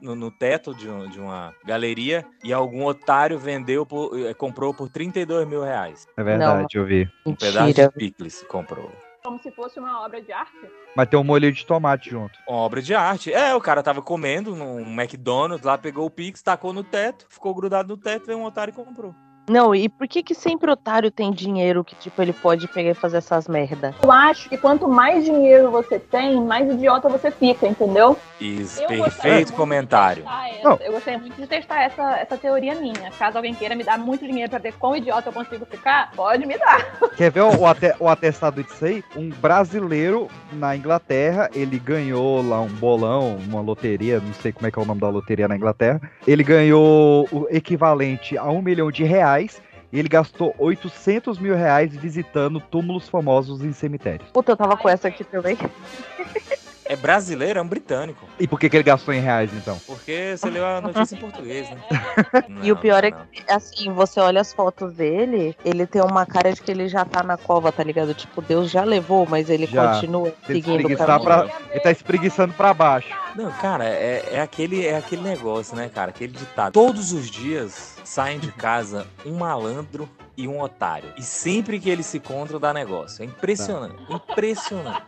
no, 0.00 0.14
no 0.14 0.30
teto 0.30 0.72
de, 0.72 0.88
um- 0.88 1.08
de 1.08 1.18
uma 1.18 1.52
galeria 1.66 2.24
e 2.44 2.52
algum 2.52 2.84
otário 2.84 3.36
vendeu, 3.36 3.84
por, 3.84 4.16
eh, 4.16 4.32
comprou 4.32 4.72
por 4.72 4.88
32 4.88 5.46
mil 5.48 5.64
reais. 5.64 6.06
É 6.16 6.22
verdade, 6.22 6.78
eu 6.78 6.84
vi. 6.84 7.08
Um 7.26 7.34
pedaço 7.34 7.66
Mentira. 7.66 7.88
de 7.88 7.94
picles 7.94 8.44
comprou. 8.48 8.92
Como 9.26 9.40
se 9.40 9.50
fosse 9.52 9.80
uma 9.80 10.04
obra 10.04 10.20
de 10.20 10.30
arte. 10.30 10.70
Mas 10.94 11.08
tem 11.08 11.18
um 11.18 11.24
molho 11.24 11.50
de 11.50 11.64
tomate 11.64 12.10
junto. 12.10 12.38
Uma 12.46 12.58
obra 12.58 12.82
de 12.82 12.94
arte. 12.94 13.32
É, 13.32 13.54
o 13.54 13.60
cara 13.60 13.82
tava 13.82 14.02
comendo 14.02 14.54
num 14.54 14.80
McDonald's, 14.80 15.64
lá 15.64 15.78
pegou 15.78 16.04
o 16.04 16.10
Pix, 16.10 16.42
tacou 16.42 16.74
no 16.74 16.84
teto, 16.84 17.26
ficou 17.30 17.54
grudado 17.54 17.88
no 17.88 17.96
teto, 17.96 18.26
veio 18.26 18.38
um 18.38 18.44
otário 18.44 18.72
e 18.72 18.74
comprou. 18.74 19.14
Não, 19.48 19.74
e 19.74 19.88
por 19.88 20.08
que 20.08 20.22
que 20.22 20.34
sempre 20.34 20.70
otário 20.70 21.10
tem 21.10 21.30
dinheiro 21.30 21.84
que, 21.84 21.94
tipo, 21.96 22.20
ele 22.22 22.32
pode 22.32 22.66
pegar 22.68 22.90
e 22.90 22.94
fazer 22.94 23.18
essas 23.18 23.46
merda? 23.46 23.94
Eu 24.02 24.10
acho 24.10 24.48
que 24.48 24.56
quanto 24.56 24.88
mais 24.88 25.24
dinheiro 25.24 25.70
você 25.70 25.98
tem, 25.98 26.40
mais 26.40 26.70
idiota 26.72 27.08
você 27.08 27.30
fica, 27.30 27.66
entendeu? 27.66 28.16
Isso, 28.40 28.80
Eu 28.82 28.88
perfeito 28.88 29.52
comentário. 29.52 30.24
essa-. 30.24 30.78
Eu 30.84 30.92
gostaria 30.92 31.18
muito 31.18 31.36
de 31.36 31.46
testar 31.46 31.82
essa, 31.82 32.16
essa 32.18 32.36
teoria 32.38 32.74
minha. 32.74 33.10
Caso 33.18 33.36
alguém 33.36 33.54
queira 33.54 33.74
me 33.74 33.84
dar 33.84 33.98
muito 33.98 34.26
dinheiro 34.26 34.48
pra 34.48 34.58
ver 34.58 34.72
quão 34.74 34.96
idiota 34.96 35.28
eu 35.28 35.32
consigo 35.32 35.66
ficar, 35.66 36.10
pode 36.16 36.46
me 36.46 36.56
dar. 36.58 36.98
Quer 37.16 37.30
ver 37.30 37.42
o, 37.42 37.58
o 37.60 37.66
ate- 37.66 37.94
o 38.00 38.08
atestado 38.08 38.62
disso 38.62 38.84
aí? 38.84 39.04
Um 39.14 39.28
brasileiro 39.28 40.28
na 40.52 40.74
Inglaterra, 40.76 41.50
ele 41.54 41.78
ganhou 41.78 42.40
lá 42.46 42.60
um 42.60 42.68
bolão, 42.68 43.36
uma 43.46 43.60
loteria, 43.60 44.20
não 44.20 44.32
sei 44.34 44.52
como 44.52 44.66
é 44.66 44.70
que 44.70 44.78
é 44.78 44.82
o 44.82 44.86
nome 44.86 45.00
da 45.00 45.08
loteria 45.08 45.46
na 45.48 45.56
Inglaterra. 45.56 46.00
Ele 46.26 46.42
ganhou 46.42 47.28
o 47.30 47.46
equivalente 47.50 48.38
a 48.38 48.44
um 48.50 48.62
milhão 48.62 48.90
de 48.90 49.04
reais 49.04 49.33
e 49.42 49.98
ele 49.98 50.08
gastou 50.08 50.54
800 50.58 51.38
mil 51.38 51.54
reais 51.54 51.94
visitando 51.94 52.60
túmulos 52.60 53.08
famosos 53.08 53.64
em 53.64 53.72
cemitérios. 53.72 54.28
Puta, 54.30 54.52
eu 54.52 54.56
tava 54.56 54.76
com 54.76 54.88
essa 54.88 55.08
aqui 55.08 55.22
também. 55.22 55.56
É 56.86 56.94
brasileiro, 56.96 57.58
é 57.58 57.62
um 57.62 57.66
britânico. 57.66 58.26
E 58.38 58.46
por 58.46 58.60
que, 58.60 58.68
que 58.68 58.76
ele 58.76 58.82
gastou 58.84 59.14
em 59.14 59.20
reais, 59.20 59.50
então? 59.54 59.80
Porque 59.86 60.34
você 60.36 60.50
leu 60.50 60.66
a 60.66 60.80
notícia 60.80 61.14
em 61.14 61.18
português, 61.18 61.68
né? 61.70 61.76
E 62.62 62.70
o 62.70 62.74
Não, 62.74 62.80
pior 62.82 63.02
é 63.04 63.10
não. 63.10 63.18
que, 63.32 63.42
assim, 63.50 63.90
você 63.92 64.20
olha 64.20 64.40
as 64.40 64.52
fotos 64.52 64.92
dele, 64.94 65.56
ele 65.64 65.86
tem 65.86 66.02
uma 66.02 66.26
cara 66.26 66.52
de 66.52 66.60
que 66.60 66.70
ele 66.70 66.88
já 66.88 67.04
tá 67.04 67.22
na 67.22 67.36
cova, 67.36 67.72
tá 67.72 67.82
ligado? 67.82 68.12
Tipo, 68.14 68.42
Deus 68.42 68.70
já 68.70 68.84
levou, 68.84 69.26
mas 69.28 69.48
ele 69.48 69.66
Já. 69.66 69.94
continua 69.94 70.32
seguindo 70.46 70.86
o 70.86 70.96
caminho. 70.96 71.20
pra- 71.22 71.48
ele 71.70 71.80
tá 71.80 71.90
espreguiçando 71.90 72.52
pra 72.54 72.74
baixo. 72.74 73.08
Não, 73.34 73.50
cara, 73.52 73.84
é, 73.84 74.28
é 74.32 74.40
aquele, 74.40 74.86
é 74.86 74.96
aquele 74.96 75.22
negócio, 75.22 75.74
né, 75.74 75.88
cara? 75.92 76.10
Aquele 76.10 76.32
ditado. 76.32 76.72
Todos 76.72 77.12
os 77.12 77.30
dias 77.30 77.96
saem 78.04 78.38
de 78.38 78.52
casa 78.52 79.06
um 79.24 79.34
malandro 79.38 80.08
e 80.36 80.46
um 80.46 80.60
otário. 80.60 81.12
E 81.16 81.22
sempre 81.22 81.78
que 81.80 81.88
eles 81.88 82.06
se 82.06 82.18
encontram, 82.18 82.60
dá 82.60 82.72
negócio. 82.72 83.22
É 83.22 83.26
impressionante. 83.26 83.96
Impressionante. 84.10 85.02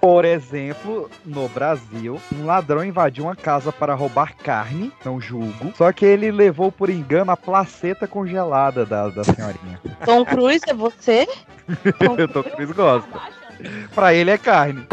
Por 0.00 0.24
exemplo, 0.24 1.10
no 1.26 1.46
Brasil, 1.50 2.18
um 2.34 2.46
ladrão 2.46 2.82
invadiu 2.82 3.24
uma 3.24 3.36
casa 3.36 3.70
para 3.70 3.94
roubar 3.94 4.34
carne, 4.34 4.90
não 5.04 5.20
julgo. 5.20 5.72
Só 5.76 5.92
que 5.92 6.06
ele 6.06 6.30
levou 6.30 6.72
por 6.72 6.88
engano 6.88 7.30
a 7.32 7.36
placeta 7.36 8.06
congelada 8.08 8.86
da, 8.86 9.08
da 9.08 9.22
senhorinha. 9.22 9.78
Tom 10.04 10.24
Cruise, 10.24 10.64
é 10.66 10.72
você? 10.72 11.28
Eu 12.16 12.26
tô 12.28 12.42
com 12.42 12.62
isso 12.62 12.74
gosta. 12.74 13.08
Pra 13.94 14.14
ele 14.14 14.30
é 14.30 14.38
carne. 14.38 14.86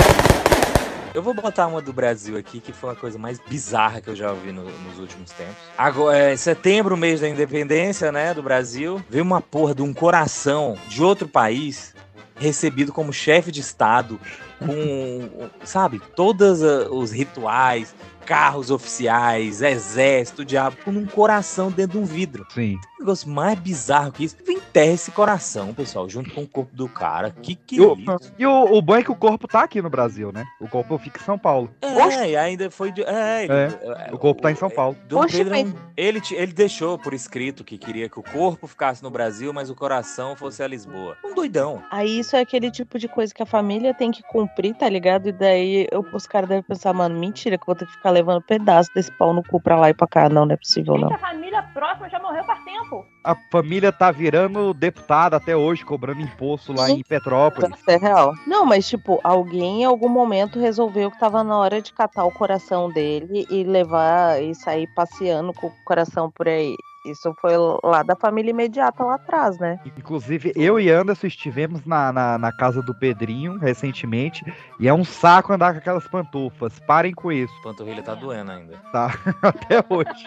Eu 1.14 1.24
vou 1.24 1.34
botar 1.34 1.66
uma 1.68 1.82
do 1.82 1.94
Brasil 1.94 2.38
aqui, 2.38 2.60
que 2.60 2.72
foi 2.74 2.92
a 2.92 2.96
coisa 2.96 3.18
mais 3.18 3.40
bizarra 3.40 4.02
que 4.02 4.08
eu 4.10 4.16
já 4.16 4.30
ouvi 4.30 4.52
no- 4.52 4.66
nos 4.66 5.00
últimos 5.00 5.32
tempos. 5.32 5.56
Agora, 5.76 6.16
é 6.16 6.36
setembro, 6.36 6.96
mês 6.96 7.22
da 7.22 7.28
independência, 7.30 8.12
né, 8.12 8.36
do 8.36 8.44
Brasil, 8.44 9.02
veio 9.10 9.24
uma 9.24 9.42
porra 9.42 9.74
de 9.74 9.82
um 9.82 9.92
coração 9.94 10.78
de 10.88 11.02
outro 11.02 11.28
país 11.28 11.96
recebido 12.40 12.94
como 12.94 13.12
chefe 13.12 13.52
de 13.52 13.62
Estado, 13.62 14.20
com, 14.60 15.50
sabe, 15.64 16.02
todos 16.16 16.62
os 16.92 17.12
rituais, 17.12 17.94
carros 18.28 18.70
oficiais, 18.70 19.62
exército, 19.62 20.44
diabo, 20.44 20.76
com 20.84 20.92
um 20.92 21.06
coração 21.06 21.72
dentro 21.72 21.94
de 21.98 22.04
um 22.04 22.06
vidro. 22.06 22.46
Sim. 22.50 22.78
O 22.98 23.00
negócio 23.04 23.30
mais 23.30 23.58
bizarro 23.58 24.12
que 24.12 24.26
isso. 24.26 24.36
Enterra 24.48 24.92
esse 24.94 25.12
coração, 25.12 25.74
pessoal, 25.74 26.10
junto 26.10 26.30
com 26.32 26.42
o 26.42 26.48
corpo 26.48 26.76
do 26.76 26.90
cara. 26.90 27.32
Que 27.32 27.56
que 27.56 27.78
E 27.78 27.82
o, 27.82 27.96
isso? 27.96 28.34
e 28.38 28.46
o, 28.46 28.64
o 28.78 28.82
bom 28.82 28.96
é 28.96 29.04
que 29.04 29.12
o 29.12 29.16
corpo 29.16 29.48
tá 29.48 29.64
aqui 29.64 29.82
no 29.82 29.90
Brasil, 29.90 30.32
né? 30.32 30.44
O 30.60 30.68
corpo 30.68 30.98
fica 30.98 31.20
em 31.20 31.24
São 31.24 31.38
Paulo. 31.40 31.70
É, 31.82 32.32
e 32.32 32.36
ainda 32.36 32.70
foi. 32.70 32.92
De, 32.92 33.02
é, 33.04 33.46
É, 33.48 34.10
o 34.14 34.18
corpo 34.18 34.42
tá 34.42 34.52
em 34.52 34.56
São 34.56 34.70
Paulo. 34.70 34.98
Dom 35.08 35.22
Poxa, 35.22 35.38
Pedro, 35.38 35.56
é 35.56 35.64
mas- 35.64 35.74
ele, 35.96 36.22
ele 36.32 36.52
deixou 36.54 36.98
por 37.00 37.14
escrito 37.14 37.64
que 37.64 37.78
queria 37.78 38.10
que 38.10 38.20
o 38.20 38.24
corpo 38.24 38.68
ficasse 38.68 39.02
no 39.02 39.10
Brasil, 39.10 39.54
mas 39.54 39.70
o 39.70 39.76
coração 39.76 40.36
fosse 40.36 40.62
a 40.62 40.68
Lisboa. 40.68 41.16
Um 41.24 41.34
doidão. 41.34 41.82
Aí 41.90 42.20
isso 42.20 42.36
é 42.36 42.42
aquele 42.42 42.70
tipo 42.70 43.00
de 43.00 43.08
coisa 43.08 43.34
que 43.34 43.42
a 43.42 43.46
família 43.48 43.94
tem 43.94 44.12
que 44.12 44.22
cumprir, 44.24 44.76
tá 44.76 44.90
ligado? 44.90 45.30
E 45.30 45.32
daí 45.32 45.88
eu- 45.92 46.06
os 46.14 46.28
caras 46.28 46.50
devem 46.50 46.64
pensar, 46.64 46.94
mano, 46.94 47.18
mentira 47.18 47.58
que 47.58 47.64
eu 47.64 47.68
vou 47.68 47.76
ter 47.76 47.86
que 47.86 47.94
ficar 47.94 48.12
levando 48.18 48.42
pedaço 48.42 48.90
desse 48.94 49.12
pau 49.12 49.34
no 49.34 49.44
cu 49.44 49.62
pra 49.62 49.76
lá 49.76 49.90
e 49.90 49.94
pra 49.94 50.08
cá. 50.08 50.30
Não, 50.30 50.46
não 50.46 50.54
é 50.54 50.58
possível, 50.58 50.98
não. 50.98 51.10
Gente, 51.10 51.24
a 51.24 51.28
família 51.30 51.64
próxima 51.74 52.10
já 52.10 52.20
morreu 52.20 52.44
faz 52.44 52.64
tempo. 52.64 53.06
A 53.24 53.36
família 53.52 53.92
tá 53.92 54.12
virando 54.12 54.74
deputada 54.74 55.38
até 55.38 55.56
hoje, 55.56 55.86
cobrando 55.86 56.22
imposto 56.22 56.74
lá 56.74 56.90
em 56.90 57.04
Petrópolis. 57.04 57.78
Isso 57.78 57.92
é 57.92 57.98
real. 57.98 58.34
Não, 58.46 58.66
mas 58.66 58.88
tipo, 58.88 59.20
alguém 59.24 59.82
em 59.82 59.86
algum 59.86 60.10
momento 60.10 60.60
resolveu 60.60 61.12
que 61.12 61.20
tava 61.20 61.44
na 61.44 61.58
hora 61.58 61.82
de 61.82 61.94
catar 61.94 62.26
o 62.26 62.32
coração 62.32 62.90
dele 62.90 63.46
e 63.50 63.64
levar 63.64 64.42
e 64.42 64.56
sair 64.56 64.88
passeando 64.96 65.54
com 65.54 65.68
o 65.68 65.84
coração 65.86 66.32
por 66.32 66.48
aí. 66.48 66.76
Isso 67.06 67.34
foi 67.40 67.54
lá 67.84 68.04
da 68.04 68.16
família 68.16 68.52
imediata 68.52 69.04
lá 69.04 69.16
atrás, 69.16 69.58
né? 69.60 69.80
Inclusive, 69.98 70.52
eu 70.56 70.80
e 70.80 70.90
Anderson 70.90 71.28
estivemos 71.28 71.86
na, 71.86 72.12
na, 72.12 72.38
na 72.38 72.52
casa 72.52 72.82
do 72.82 72.94
Pedrinho 72.94 73.58
recentemente 73.58 74.44
e 74.80 74.88
é 74.88 74.94
um 74.94 75.04
saco 75.04 75.54
andar 75.54 75.74
com 75.74 75.80
aquelas 75.80 76.08
pantufas. 76.08 76.80
Parem 76.80 77.14
com 77.14 77.32
isso, 77.32 77.54
Panturrilha 77.64 78.04
tá 78.04 78.16
doendo 78.16 78.52
ainda. 78.52 78.78
tá? 78.92 79.12
Até 79.42 79.84
hoje. 79.90 80.26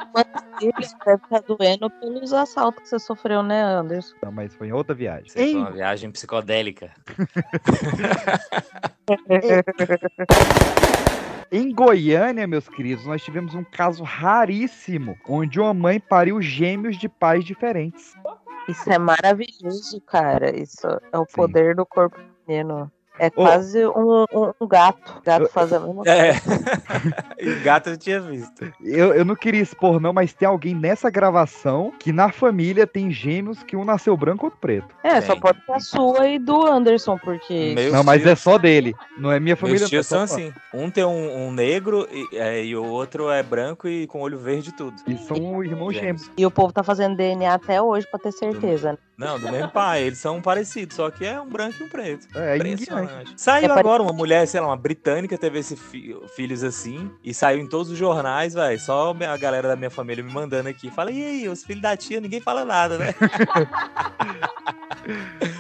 Ele 0.60 0.72
deve 1.04 1.22
estar 1.22 1.42
doendo 1.46 1.90
pelos 1.90 2.32
assaltos 2.32 2.82
que 2.82 2.88
você 2.88 2.98
sofreu, 2.98 3.42
né, 3.42 3.62
Anderson? 3.62 4.14
Não, 4.22 4.32
mas 4.32 4.54
foi 4.54 4.68
em 4.68 4.72
outra 4.72 4.94
viagem. 4.94 5.26
Em- 5.36 5.52
foi 5.52 5.60
uma 5.60 5.70
viagem 5.72 6.10
psicodélica. 6.10 6.90
Em 11.53 11.74
Goiânia, 11.74 12.46
meus 12.46 12.68
queridos, 12.68 13.05
nós 13.07 13.22
tivemos 13.22 13.57
um 13.57 13.64
caso 13.64 14.05
raríssimo, 14.05 15.18
onde 15.28 15.59
uma 15.59 15.74
mãe 15.74 15.98
pariu 15.98 16.40
gêmeos 16.40 16.96
de 16.96 17.09
pais 17.09 17.44
diferentes. 17.44 18.14
Isso 18.68 18.88
é 18.88 18.98
maravilhoso, 18.98 20.01
cara. 20.03 20.57
Isso 20.57 20.86
é 21.12 21.18
o 21.18 21.26
poder 21.26 21.74
do 21.74 21.84
corpo 21.84 22.16
feminino. 22.46 22.90
É 23.22 23.28
quase 23.28 23.86
um, 23.86 24.24
um- 24.32 24.52
um 24.58 24.66
gato. 24.66 25.20
Gato 25.22 25.48
faz 25.50 25.70
a 25.74 25.78
mesma 25.78 25.96
coisa. 25.96 26.10
É. 26.10 26.32
gato 27.62 27.90
eu 27.90 27.96
tinha 27.98 28.18
visto. 28.20 28.72
Eu, 28.82 29.12
eu 29.12 29.24
não 29.26 29.36
queria 29.36 29.60
expor, 29.60 30.00
não, 30.00 30.10
mas 30.12 30.32
tem 30.32 30.48
alguém 30.48 30.74
nessa 30.74 31.10
gravação 31.10 31.92
que 31.98 32.12
na 32.12 32.32
família 32.32 32.86
tem 32.86 33.10
gêmeos 33.10 33.62
que 33.62 33.76
um 33.76 33.84
nasceu 33.84 34.16
branco 34.16 34.44
e 34.44 34.46
outro 34.46 34.58
preto. 34.60 34.88
É, 35.02 35.20
só 35.20 35.32
Tem. 35.34 35.40
pode 35.42 35.58
ser 35.66 35.72
a 35.72 35.80
sua 35.80 36.28
e 36.28 36.38
do 36.38 36.66
Anderson, 36.66 37.18
porque. 37.18 37.74
Meus 37.74 37.92
não, 37.92 38.02
mas 38.02 38.22
tios- 38.22 38.32
é 38.32 38.34
só 38.36 38.56
dele. 38.56 38.94
Não 39.18 39.30
é 39.30 39.38
minha 39.38 39.56
família. 39.56 39.80
Meus 39.80 39.90
tios 39.90 40.06
são 40.06 40.22
é 40.22 40.26
só- 40.26 40.34
assim. 40.36 40.52
Um 40.72 40.90
tem 40.90 41.04
um, 41.04 41.46
um 41.48 41.52
negro 41.52 42.08
e, 42.10 42.36
é, 42.36 42.64
e 42.64 42.74
o 42.74 42.84
outro 42.86 43.28
é 43.30 43.42
branco 43.42 43.86
e 43.86 44.06
com 44.06 44.20
olho 44.22 44.38
verde 44.38 44.70
e 44.70 44.72
tudo. 44.72 44.96
E 45.06 45.16
são 45.18 45.62
irmãos 45.62 45.92
gêmeos. 45.92 46.30
E 46.38 46.46
o 46.46 46.50
povo 46.50 46.72
tá 46.72 46.82
fazendo 46.82 47.16
DNA 47.16 47.52
até 47.52 47.82
hoje 47.82 48.06
pra 48.10 48.18
ter 48.18 48.32
certeza. 48.32 48.92
né? 48.92 48.98
Não, 49.20 49.38
do 49.38 49.52
mesmo 49.52 49.68
pai. 49.68 50.02
Eles 50.02 50.18
são 50.18 50.40
parecidos, 50.40 50.96
só 50.96 51.10
que 51.10 51.26
é 51.26 51.38
um 51.38 51.46
branco 51.46 51.76
e 51.80 51.84
um 51.84 51.88
preto. 51.88 52.26
É, 52.34 52.56
Impressionante. 52.56 53.34
Saiu 53.36 53.70
É 53.70 53.78
agora 53.78 54.02
uma 54.02 54.14
mulher, 54.14 54.46
sei 54.48 54.60
lá, 54.60 54.68
uma 54.68 54.76
britânica 54.76 55.36
teve 55.36 55.58
esse 55.58 55.76
fi- 55.76 56.16
filhos 56.34 56.64
assim 56.64 57.10
e 57.22 57.34
saiu 57.34 57.60
em 57.60 57.66
todos 57.66 57.90
os 57.90 57.98
jornais, 57.98 58.54
velho. 58.54 58.80
Só 58.80 59.10
a 59.10 59.36
galera 59.36 59.68
da 59.68 59.76
minha 59.76 59.90
família 59.90 60.24
me 60.24 60.32
mandando 60.32 60.70
aqui. 60.70 60.90
Fala, 60.90 61.10
e 61.10 61.22
aí, 61.22 61.48
os 61.48 61.62
filhos 61.62 61.82
da 61.82 61.94
tia, 61.96 62.20
ninguém 62.20 62.40
fala 62.40 62.64
nada, 62.64 62.96
né? 62.96 63.14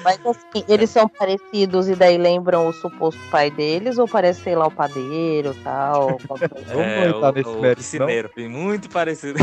Mas 0.02 0.18
assim, 0.24 0.64
eles 0.68 0.90
são 0.90 1.08
parecidos 1.08 1.88
e 1.88 1.94
daí 1.94 2.16
lembram 2.16 2.66
o 2.68 2.72
suposto 2.72 3.20
pai 3.30 3.50
deles, 3.50 3.98
ou 3.98 4.08
parece, 4.08 4.42
sei 4.42 4.54
lá, 4.54 4.66
o 4.66 4.70
padeiro 4.70 5.54
e 5.58 5.62
tal. 5.62 6.18
coisa? 6.28 6.72
Vamos 6.72 7.06
entrar 7.06 7.32
nesse 7.32 7.48
É, 7.48 7.52
o, 7.52 7.58
o 7.58 7.60
mérito, 7.60 7.76
piscineiro. 7.76 8.30
Muito 8.48 8.88
parecido. 8.88 9.38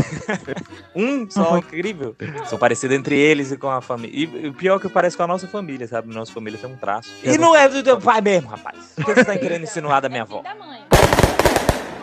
um 0.94 1.30
só, 1.30 1.58
incrível. 1.58 2.14
São 2.46 2.58
parecidos 2.58 2.96
entre 2.96 3.16
eles 3.16 3.52
e 3.52 3.56
com 3.56 3.68
a 3.68 3.80
família. 3.80 4.07
E, 4.12 4.48
o 4.48 4.54
pior 4.54 4.76
é 4.76 4.80
que 4.80 4.88
parece 4.88 5.16
com 5.16 5.22
a 5.22 5.26
nossa 5.26 5.46
família, 5.46 5.86
sabe? 5.86 6.12
Nossa 6.12 6.32
família 6.32 6.58
tem 6.58 6.70
um 6.70 6.76
traço. 6.76 7.10
E 7.22 7.38
não 7.38 7.54
é 7.54 7.68
do 7.68 7.82
teu 7.82 8.00
pai 8.00 8.20
mesmo, 8.20 8.48
rapaz. 8.48 8.94
O 8.96 9.04
que 9.04 9.14
você 9.14 9.24
tá 9.24 9.36
querendo 9.38 9.62
insinuar 9.62 10.00
da 10.00 10.08
minha 10.08 10.22
avó? 10.22 10.42
Da 10.42 10.54
mãe. 10.54 10.86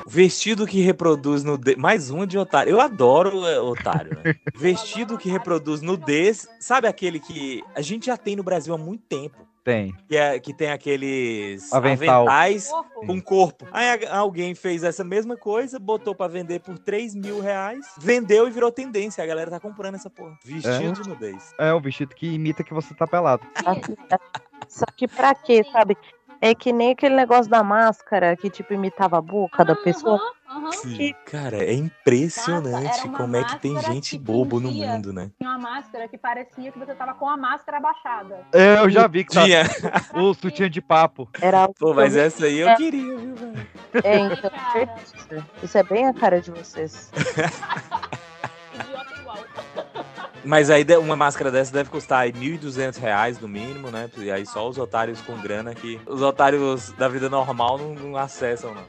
Vestido 0.08 0.68
que 0.68 0.82
reproduz 0.82 1.44
nudez. 1.44 1.76
Mais 1.76 2.10
um 2.10 2.26
de 2.26 2.38
otário. 2.38 2.72
Eu 2.72 2.80
adoro 2.80 3.46
é, 3.46 3.60
otário, 3.60 4.18
né? 4.24 4.36
Vestido 4.56 5.18
que 5.18 5.30
reproduz 5.30 5.82
nudez. 5.82 6.48
Sabe 6.60 6.88
aquele 6.88 7.20
que 7.20 7.64
a 7.76 7.82
gente 7.82 8.06
já 8.06 8.16
tem 8.16 8.36
no 8.36 8.44
Brasil 8.44 8.74
há 8.74 8.78
muito 8.78 9.04
tempo? 9.10 9.46
Tem. 9.66 9.96
Que, 10.08 10.16
é, 10.16 10.40
que 10.40 10.54
tem 10.54 10.70
aqueles 10.72 11.74
Avental. 11.74 12.28
aventais 12.28 12.70
Fofo. 12.70 13.08
com 13.08 13.20
corpo. 13.20 13.66
Aí 13.72 14.06
a- 14.06 14.16
alguém 14.20 14.54
fez 14.54 14.84
essa 14.84 15.04
mesma 15.04 15.36
coisa, 15.36 15.80
botou 15.80 16.14
pra 16.14 16.28
vender 16.28 16.60
por 16.60 16.78
3 16.78 17.16
mil 17.16 17.42
reais, 17.42 17.84
vendeu 17.98 18.48
e 18.48 18.52
virou 18.52 18.72
tendência. 18.72 19.24
A 19.24 19.28
galera 19.28 19.50
tá 19.50 19.60
comprando 19.60 19.96
essa 19.96 20.08
porra. 20.10 20.38
Vestido 20.46 21.02
de 21.02 21.10
nudez. 21.10 21.52
É 21.60 21.74
um 21.74 21.82
vestido 21.82 22.14
que 22.14 22.28
imita 22.28 22.64
que 22.64 22.76
você 22.76 22.94
tá 22.94 23.08
pelado. 23.08 23.42
Só 24.70 24.86
que 24.96 25.08
pra 25.08 25.34
quê, 25.36 25.64
sabe? 25.72 25.98
É 26.42 26.54
que 26.54 26.72
nem 26.72 26.92
aquele 26.92 27.16
negócio 27.16 27.50
da 27.50 27.64
máscara 27.64 28.36
que, 28.36 28.50
tipo, 28.50 28.74
imitava 28.74 29.18
a 29.18 29.22
boca 29.22 29.64
da 29.64 29.76
pessoa. 29.76 30.20
Aham. 30.50 30.72
Sim, 30.72 31.14
cara, 31.26 31.58
é 31.58 31.74
impressionante 31.74 33.08
Nossa, 33.08 33.10
como 33.10 33.36
é 33.36 33.44
que 33.44 33.60
tem 33.60 33.80
gente 33.82 34.12
que 34.12 34.24
bobo 34.24 34.60
no 34.60 34.72
mundo, 34.72 35.12
né? 35.12 35.32
Tinha 35.38 35.50
uma 35.50 35.58
máscara 35.58 36.08
que 36.08 36.18
parecia 36.18 36.72
que 36.72 36.80
você 36.80 36.94
tava 36.96 37.14
com 37.16 37.28
a 37.28 37.36
máscara 37.36 37.78
abaixada. 37.78 38.46
É, 38.54 38.80
eu 38.80 38.90
já 38.90 39.08
vi 39.08 39.24
que 39.26 39.34
tá. 39.34 39.44
Tinha. 39.44 39.64
O 40.16 40.34
sutiã 40.34 40.70
de 40.70 40.82
papo. 40.82 41.28
Era 41.42 41.68
Pô, 41.68 41.94
mas 41.94 42.16
essa 42.16 42.46
aí 42.46 42.60
eu 42.60 42.70
É. 42.70 42.76
queria, 42.76 43.18
viu, 43.18 43.36
velho? 43.36 43.68
É, 44.04 44.18
então, 44.18 44.52
isso 45.64 45.78
é 45.78 45.84
bem 45.84 46.08
a 46.08 46.14
cara 46.14 46.40
de 46.42 46.52
vocês. 46.52 47.12
Mas 50.46 50.70
aí 50.70 50.86
uma 51.02 51.16
máscara 51.16 51.52
dessa 51.52 51.74
deve 51.74 51.90
custar 51.90 52.20
aí 52.20 52.32
1.200 52.32 53.00
reais 53.00 53.40
no 53.40 53.48
mínimo, 53.48 53.90
né? 53.90 54.10
E 54.18 54.32
aí 54.32 54.46
só 54.46 54.70
os 54.70 54.78
otários 54.78 55.20
com 55.22 55.36
grana 55.38 55.74
que 55.74 56.00
os 56.06 56.22
otários 56.22 56.92
da 56.92 57.08
vida 57.08 57.30
normal 57.30 57.80
não, 57.80 57.96
não 57.96 58.18
acessam, 58.18 58.74
não. 58.74 58.84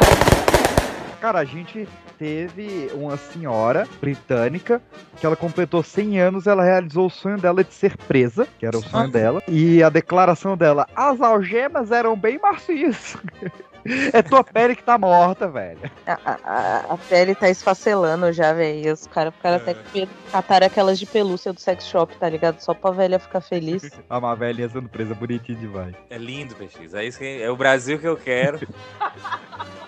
Cara, 1.21 1.39
a 1.39 1.45
gente 1.45 1.89
teve 2.19 2.91
uma 2.93 3.17
senhora 3.17 3.89
britânica 4.01 4.83
que 5.19 5.25
ela 5.25 5.35
completou 5.35 5.83
100 5.83 6.21
anos, 6.21 6.47
ela 6.47 6.63
realizou 6.63 7.07
o 7.07 7.11
sonho 7.11 7.39
dela 7.39 7.65
de 7.65 7.73
ser 7.73 7.97
presa, 7.97 8.47
que 8.59 8.67
era 8.67 8.77
o 8.77 8.83
sonho 8.83 9.11
dela, 9.11 9.43
e 9.49 9.83
a 9.83 9.89
declaração 9.89 10.57
dela, 10.57 10.87
as 10.95 11.21
algemas 11.21 11.91
eram 11.91 12.15
bem 12.15 12.39
macias. 12.39 13.17
é 14.13 14.23
tua 14.23 14.43
pele 14.45 14.75
que 14.77 14.83
tá 14.83 14.97
morta, 14.99 15.49
velho. 15.49 15.79
A, 16.07 16.13
a- 16.25 16.85
a- 16.95 16.99
pele 17.09 17.35
tá 17.35 17.49
esfacelando 17.49 18.33
já, 18.33 18.53
velho. 18.53 18.93
Os 18.93 19.07
caras 19.07 19.35
ficaram 19.35 19.57
até 19.57 19.75
com 19.75 19.81
medo. 19.99 20.11
Cataram 20.33 20.67
aquelas 20.67 20.99
de 20.99 21.07
pelúcia 21.07 21.53
do 21.53 21.61
sex 21.61 21.87
shop, 21.87 22.17
tá 22.17 22.29
ligado? 22.29 22.61
Só 22.61 22.75
pra 22.75 22.91
velha 22.91 23.19
ficar 23.19 23.41
feliz. 23.41 23.91
A 24.09 24.19
uma 24.19 24.35
velhinha 24.37 24.69
sendo 24.69 24.89
presa 24.89 25.15
bonitinho 25.15 25.59
demais. 25.59 25.95
É 26.11 26.19
lindo, 26.19 26.55
PX. 26.55 26.95
É, 26.95 27.05
isso 27.05 27.19
que, 27.19 27.43
é 27.43 27.51
o 27.51 27.57
Brasil 27.57 27.99
que 27.99 28.07
eu 28.09 28.17
quero. 28.17 28.61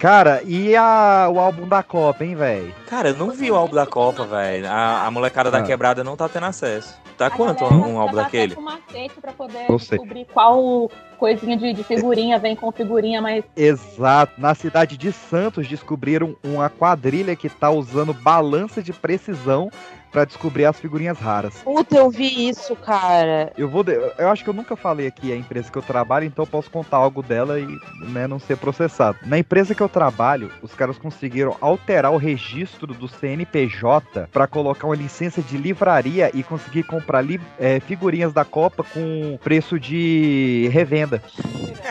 Cara, 0.00 0.40
e 0.46 0.74
a, 0.74 1.28
o 1.30 1.38
álbum 1.38 1.68
da 1.68 1.82
Copa, 1.82 2.24
hein, 2.24 2.34
velho? 2.34 2.74
Cara, 2.88 3.10
eu 3.10 3.16
não 3.18 3.30
vi 3.30 3.50
o 3.50 3.54
álbum 3.54 3.74
da 3.74 3.86
Copa, 3.86 4.24
velho. 4.24 4.66
A, 4.66 5.04
a 5.06 5.10
molecada 5.10 5.50
da 5.50 5.58
Ah. 5.58 5.62
quebrada 5.62 6.02
não 6.02 6.16
tá 6.16 6.26
tendo 6.26 6.46
acesso. 6.46 6.98
Tá 7.18 7.26
A 7.26 7.30
quanto 7.30 7.60
galera 7.64 7.76
um, 7.86 7.94
um 7.96 8.00
álbum 8.00 8.14
tava 8.16 8.22
daquele? 8.24 8.54
com 8.54 8.62
macete 8.62 9.20
pra 9.20 9.32
poder 9.32 9.66
descobrir 9.68 10.26
qual 10.32 10.90
coisinha 11.18 11.54
de, 11.54 11.74
de 11.74 11.84
figurinha 11.84 12.38
vem 12.38 12.56
com 12.56 12.72
figurinha 12.72 13.20
mais. 13.20 13.44
Exato. 13.54 14.40
Na 14.40 14.54
cidade 14.54 14.96
de 14.96 15.12
Santos 15.12 15.68
descobriram 15.68 16.34
uma 16.42 16.70
quadrilha 16.70 17.36
que 17.36 17.50
tá 17.50 17.68
usando 17.70 18.14
balança 18.14 18.82
de 18.82 18.94
precisão 18.94 19.70
pra 20.10 20.24
descobrir 20.24 20.64
as 20.64 20.78
figurinhas 20.78 21.18
raras. 21.18 21.54
Puta, 21.64 21.96
eu 21.96 22.10
vi 22.10 22.48
isso, 22.48 22.74
cara. 22.76 23.52
Eu 23.56 23.68
vou. 23.68 23.82
de- 23.84 23.92
Eu 24.18 24.28
acho 24.28 24.42
que 24.44 24.50
eu 24.50 24.54
nunca 24.54 24.74
falei 24.76 25.06
aqui 25.06 25.32
a 25.32 25.36
empresa 25.36 25.70
que 25.70 25.78
eu 25.78 25.82
trabalho, 25.82 26.24
então 26.26 26.42
eu 26.44 26.46
posso 26.46 26.70
contar 26.70 26.96
algo 26.96 27.22
dela 27.22 27.58
e 27.60 27.78
né, 28.08 28.26
não 28.26 28.38
ser 28.38 28.56
processado. 28.56 29.18
Na 29.24 29.38
empresa 29.38 29.74
que 29.74 29.80
eu 29.82 29.88
trabalho, 29.88 30.50
os 30.62 30.74
caras 30.74 30.98
conseguiram 30.98 31.56
alterar 31.60 32.12
o 32.12 32.16
registro 32.16 32.88
do 32.94 33.08
CNPJ 33.08 34.28
pra 34.32 34.46
colocar 34.46 34.86
uma 34.86 34.96
licença 34.96 35.40
de 35.42 35.56
livraria 35.56 36.30
e 36.34 36.42
conseguir 36.42 36.82
comprar 36.84 37.20
li- 37.22 37.40
é, 37.58 37.80
figurinhas 37.80 38.32
da 38.32 38.44
Copa 38.44 38.84
com 38.84 39.38
preço 39.42 39.78
de 39.78 40.68
revenda. 40.72 41.22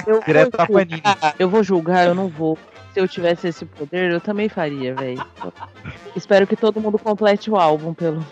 Eu 0.06 0.22
Direto 0.26 0.58
da 0.58 0.66
Panini. 0.68 1.02
eu 1.38 1.50
vou 1.50 1.64
julgar, 1.64 2.06
eu 2.08 2.16
não 2.16 2.28
vou. 2.28 2.58
Se 2.94 3.00
eu 3.00 3.08
tivesse 3.08 3.48
esse 3.48 3.66
poder, 3.66 4.12
eu 4.12 4.20
também 4.22 4.50
faria, 4.50 4.96
velho. 4.96 5.24
Espero 6.16 6.48
que 6.48 6.56
todo 6.56 6.80
mundo 6.82 6.98
complete 6.98 7.50
o 7.52 7.56
álbum, 7.56 7.94
pelo 7.94 8.26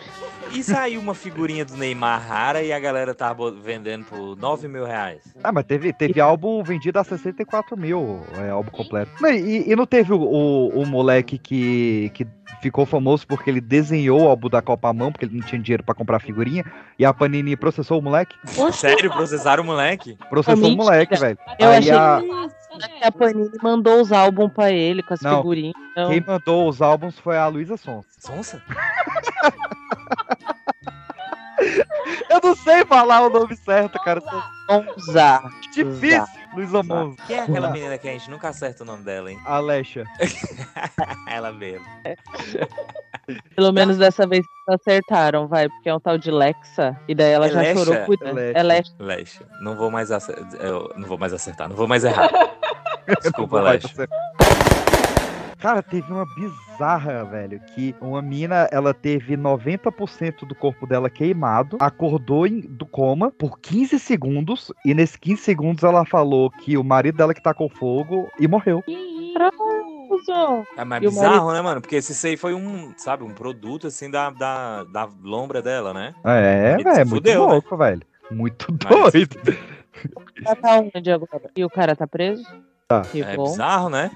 E 0.51 0.63
saiu 0.63 0.99
uma 0.99 1.13
figurinha 1.13 1.63
do 1.63 1.77
Neymar 1.77 2.27
rara 2.27 2.63
e 2.63 2.73
a 2.73 2.79
galera 2.79 3.13
tá 3.13 3.33
bo- 3.33 3.51
vendendo 3.51 4.05
por 4.05 4.35
9 4.35 4.67
mil 4.67 4.83
reais. 4.85 5.21
Ah, 5.43 5.51
mas 5.51 5.65
teve, 5.65 5.93
teve 5.93 6.19
álbum 6.19 6.63
vendido 6.63 6.97
a 6.99 7.03
64 7.03 7.77
mil, 7.77 8.21
é, 8.37 8.49
álbum 8.49 8.71
completo. 8.71 9.11
Não, 9.21 9.29
E, 9.29 9.69
e 9.71 9.75
não 9.75 9.85
teve 9.85 10.11
o, 10.11 10.17
o, 10.19 10.69
o 10.81 10.85
moleque 10.87 11.37
que, 11.37 12.09
que 12.15 12.25
ficou 12.61 12.85
famoso 12.85 13.27
porque 13.27 13.49
ele 13.51 13.61
desenhou 13.61 14.21
o 14.23 14.27
álbum 14.27 14.49
da 14.49 14.61
Copa 14.61 14.89
à 14.89 14.93
mão, 14.93 15.11
porque 15.11 15.25
ele 15.25 15.37
não 15.37 15.45
tinha 15.45 15.61
dinheiro 15.61 15.83
pra 15.83 15.93
comprar 15.93 16.19
figurinha, 16.19 16.65
e 16.97 17.05
a 17.05 17.13
Panini 17.13 17.55
processou 17.55 17.99
o 17.99 18.01
moleque? 18.01 18.35
Sério? 18.73 19.11
Processaram 19.11 19.61
o 19.63 19.65
moleque? 19.67 20.17
Processou 20.29 20.63
o 20.65 20.69
Mentira. 20.69 20.83
moleque, 20.83 21.15
velho. 21.19 21.37
Eu 21.59 21.69
Aí 21.69 21.77
achei 21.77 21.91
a- 21.91 22.21
que 22.77 23.03
a 23.03 23.11
Panini 23.11 23.57
mandou 23.61 24.01
os 24.01 24.11
álbuns 24.11 24.51
pra 24.53 24.71
ele 24.71 25.01
com 25.03 25.13
as 25.13 25.21
Não. 25.21 25.37
figurinhas. 25.37 25.75
Então, 25.91 26.09
Quem 26.09 26.21
mandou 26.21 26.67
os 26.69 26.81
álbuns 26.81 27.17
foi 27.19 27.37
a 27.37 27.47
Luísa 27.47 27.77
Sons. 27.77 28.05
Sonsa? 28.19 28.61
Eu 32.29 32.39
não 32.43 32.55
sei 32.55 32.85
falar 32.85 33.25
o 33.25 33.29
nome 33.29 33.55
certo, 33.57 33.97
cara. 34.03 34.21
Monza. 34.69 35.41
Difícil, 35.73 36.23
Luísa 36.53 36.83
Monza. 36.83 37.15
Quem 37.25 37.37
é 37.37 37.41
aquela 37.41 37.71
menina 37.71 37.97
que 37.97 38.07
a 38.07 38.11
gente 38.11 38.29
nunca 38.29 38.49
acerta 38.49 38.83
o 38.83 38.85
nome 38.85 39.03
dela, 39.03 39.31
hein? 39.31 39.39
Alexa. 39.45 40.03
Ela 41.27 41.51
mesmo. 41.51 41.85
Pelo 43.55 43.71
menos 43.73 43.97
dessa 43.97 44.25
vez 44.25 44.45
acertaram, 44.69 45.47
vai, 45.47 45.67
porque 45.67 45.89
é 45.89 45.95
um 45.95 45.99
tal 45.99 46.17
de 46.17 46.31
Lexa. 46.31 46.97
E 47.07 47.13
daí 47.15 47.31
ela 47.31 47.49
já 47.49 47.63
Elecha? 47.63 47.85
chorou 47.85 48.05
por. 48.05 48.17
É 48.55 48.63
Lexa. 48.63 48.93
Lecha. 48.99 49.45
Não 49.61 49.75
vou 49.75 49.91
mais 49.91 50.11
acertar. 50.11 50.61
Eu 50.61 50.91
não 50.95 51.07
vou 51.07 51.17
mais 51.17 51.33
acertar, 51.33 51.67
não 51.67 51.75
vou 51.75 51.87
mais 51.87 52.03
errar. 52.03 52.29
Desculpa, 53.21 53.79
ser- 53.79 54.09
Cara, 55.59 55.81
teve 55.81 56.11
uma 56.11 56.25
bizarra, 56.35 57.23
velho, 57.25 57.59
que 57.73 57.95
uma 57.99 58.21
mina, 58.21 58.67
ela 58.71 58.93
teve 58.93 59.35
90% 59.35 60.45
do 60.45 60.53
corpo 60.53 60.85
dela 60.85 61.09
queimado, 61.09 61.77
acordou 61.79 62.45
em- 62.45 62.61
do 62.61 62.85
coma 62.85 63.31
por 63.31 63.59
15 63.59 63.97
segundos, 63.97 64.71
e 64.85 64.93
nesses 64.93 65.15
15 65.15 65.41
segundos 65.41 65.83
ela 65.83 66.05
falou 66.05 66.51
que 66.51 66.77
o 66.77 66.83
marido 66.83 67.17
dela 67.17 67.33
que 67.33 67.41
tacou 67.41 67.69
fogo 67.69 68.29
e 68.39 68.47
morreu. 68.47 68.83
É 70.77 70.83
mais 70.83 71.03
E 71.03 71.07
bizarro, 71.07 71.29
marido- 71.45 71.53
né, 71.53 71.61
mano? 71.61 71.81
Porque 71.81 71.95
esse 71.97 72.27
aí 72.27 72.37
foi 72.37 72.53
um, 72.53 72.93
sabe, 72.97 73.23
um 73.23 73.29
produto 73.33 73.87
assim 73.87 74.09
da, 74.09 74.29
da, 74.29 74.83
da 74.85 75.07
lombra 75.23 75.61
dela, 75.61 75.93
né? 75.93 76.13
É, 76.25 76.73
Ele 76.73 76.83
velho, 76.83 76.95
é 76.95 77.03
muito 77.05 77.09
fudeu, 77.15 77.45
né? 77.47 77.53
louco, 77.53 77.77
velho. 77.77 78.01
Muito 78.31 78.67
Mas- 78.83 79.11
doido. 79.13 79.37
Ela 80.45 80.55
tá 80.55 80.79
onde 80.95 81.11
agora? 81.11 81.41
E 81.55 81.65
o 81.65 81.69
cara 81.69 81.95
tá 81.95 82.05
preso? 82.07 82.43
Tá. 82.87 83.01
Que 83.01 83.21
É 83.23 83.35
bom. 83.35 83.43
bizarro, 83.45 83.89
né? 83.89 84.11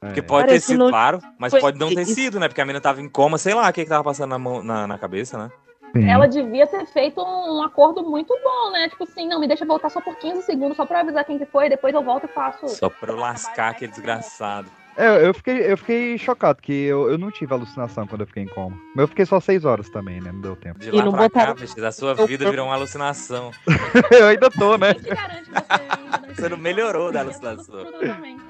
Porque 0.00 0.20
É. 0.20 0.22
pode 0.22 0.46
Parece 0.46 0.66
ter 0.66 0.72
sido, 0.72 0.84
no- 0.84 0.90
claro, 0.90 1.20
mas 1.38 1.50
foi- 1.52 1.60
pode 1.60 1.78
não 1.78 1.88
ter 1.88 2.02
isso- 2.02 2.14
sido, 2.14 2.40
né? 2.40 2.48
Porque 2.48 2.60
a 2.60 2.64
menina 2.64 2.80
tava 2.80 3.00
em 3.00 3.08
coma, 3.08 3.38
sei 3.38 3.54
lá 3.54 3.68
o 3.68 3.72
que, 3.72 3.84
que 3.84 3.88
tava 3.90 4.02
passando 4.02 4.30
na, 4.30 4.38
mão, 4.38 4.62
na, 4.62 4.86
na 4.86 4.98
cabeça, 4.98 5.36
né? 5.38 5.50
Sim. 5.94 6.08
Ela 6.10 6.26
devia 6.26 6.66
ter 6.66 6.84
feito 6.86 7.22
um 7.22 7.62
acordo 7.62 8.02
muito 8.02 8.36
bom, 8.42 8.70
né? 8.72 8.88
Tipo 8.88 9.04
assim, 9.04 9.26
não, 9.28 9.38
me 9.40 9.46
deixa 9.46 9.64
voltar 9.64 9.88
só 9.88 10.00
por 10.00 10.16
15 10.16 10.42
segundos, 10.42 10.76
só 10.76 10.84
pra 10.84 11.00
avisar 11.00 11.24
quem 11.24 11.38
que 11.38 11.46
foi, 11.46 11.68
depois 11.68 11.94
eu 11.94 12.02
volto 12.02 12.24
e 12.24 12.28
faço. 12.28 12.68
Só 12.68 12.90
pra 12.90 13.12
eu 13.12 13.16
lascar 13.16 13.70
aquele 13.70 13.92
desgraçado. 13.92 14.68
É, 14.98 15.26
eu 15.26 15.34
fiquei, 15.34 15.70
eu 15.70 15.76
fiquei 15.76 16.16
chocado, 16.16 16.62
que 16.62 16.72
eu, 16.72 17.10
eu 17.10 17.18
não 17.18 17.30
tive 17.30 17.52
alucinação 17.52 18.06
quando 18.06 18.22
eu 18.22 18.26
fiquei 18.26 18.42
em 18.44 18.48
coma. 18.48 18.76
Mas 18.94 19.02
eu 19.02 19.08
fiquei 19.08 19.26
só 19.26 19.38
6 19.38 19.64
horas 19.66 19.90
também, 19.90 20.20
né? 20.22 20.32
Não 20.32 20.40
deu 20.40 20.56
tempo. 20.56 20.78
De 20.78 20.88
E 20.88 20.90
lá 20.92 21.04
não 21.04 21.12
pra 21.12 21.22
botaram- 21.24 21.54
cá, 21.54 21.60
bicho, 21.60 21.84
a 21.84 21.92
sua 21.92 22.14
vida 22.26 22.48
virou 22.50 22.66
uma 22.66 22.74
alucinação. 22.74 23.50
eu 24.10 24.26
ainda 24.28 24.48
tô, 24.50 24.78
né? 24.78 24.94
Você 24.94 25.10
ainda 25.10 25.48
não 25.48 26.16
Você 26.36 26.48
não 26.48 26.56
melhorou 26.58 27.12
da 27.12 27.20
alucinação. 27.20 27.86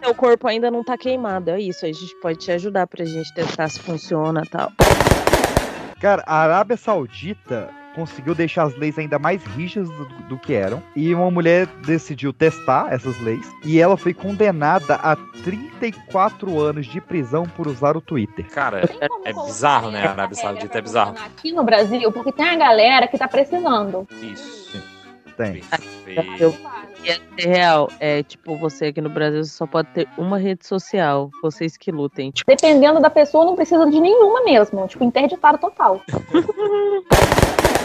Seu 0.04 0.14
corpo 0.14 0.46
ainda 0.48 0.70
não 0.70 0.84
tá 0.84 0.96
queimado, 0.96 1.50
é 1.50 1.60
isso. 1.60 1.84
A 1.84 1.88
gente 1.88 2.14
pode 2.20 2.38
te 2.38 2.50
ajudar 2.52 2.86
pra 2.86 3.04
gente 3.04 3.32
testar 3.34 3.68
se 3.68 3.80
funciona 3.80 4.42
e 4.44 4.48
tal. 4.48 4.72
Cara, 6.00 6.22
a 6.26 6.40
Arábia 6.42 6.76
Saudita 6.76 7.70
conseguiu 7.96 8.34
deixar 8.34 8.64
as 8.64 8.76
leis 8.76 8.96
ainda 8.98 9.18
mais 9.18 9.42
rígidas 9.42 9.88
do, 9.88 10.04
do 10.28 10.38
que 10.38 10.52
eram. 10.54 10.80
E 10.94 11.12
uma 11.14 11.30
mulher 11.30 11.66
decidiu 11.84 12.32
testar 12.32 12.92
essas 12.92 13.18
leis. 13.20 13.44
E 13.64 13.80
ela 13.80 13.96
foi 13.96 14.12
condenada 14.14 14.94
a 14.96 15.16
34 15.42 16.60
anos 16.60 16.86
de 16.86 17.00
prisão 17.00 17.44
por 17.44 17.66
usar 17.66 17.96
o 17.96 18.00
Twitter. 18.00 18.46
Cara, 18.50 18.86
como 18.86 19.02
É 19.02 19.08
colocar 19.32 19.44
bizarro, 19.46 19.90
né? 19.90 20.06
A 20.06 20.10
Arábia 20.10 20.36
Saudita 20.36 20.78
é 20.78 20.82
bizarro. 20.82 21.14
Aqui 21.24 21.50
no 21.52 21.64
Brasil, 21.64 22.12
porque 22.12 22.30
tem 22.30 22.46
a 22.48 22.56
galera 22.56 23.08
que 23.08 23.16
tá 23.18 23.26
precisando. 23.26 24.06
isso. 24.22 24.80
Tem. 25.36 25.62
Eu- 26.38 26.54
E 27.04 27.10
é 27.10 27.20
real, 27.46 27.90
é 28.00 28.22
tipo, 28.22 28.56
você 28.56 28.86
aqui 28.86 29.00
no 29.02 29.10
Brasil 29.10 29.44
só 29.44 29.66
pode 29.66 29.88
ter 29.90 30.08
uma 30.16 30.38
rede 30.38 30.66
social. 30.66 31.30
Vocês 31.42 31.76
que 31.76 31.92
lutem. 31.92 32.30
Tipo, 32.30 32.50
Dependendo 32.50 33.00
da 33.00 33.10
pessoa, 33.10 33.44
não 33.44 33.54
precisa 33.54 33.88
de 33.90 34.00
nenhuma 34.00 34.42
mesmo. 34.44 34.88
Tipo, 34.88 35.04
interditado 35.04 35.58
total. 35.58 36.00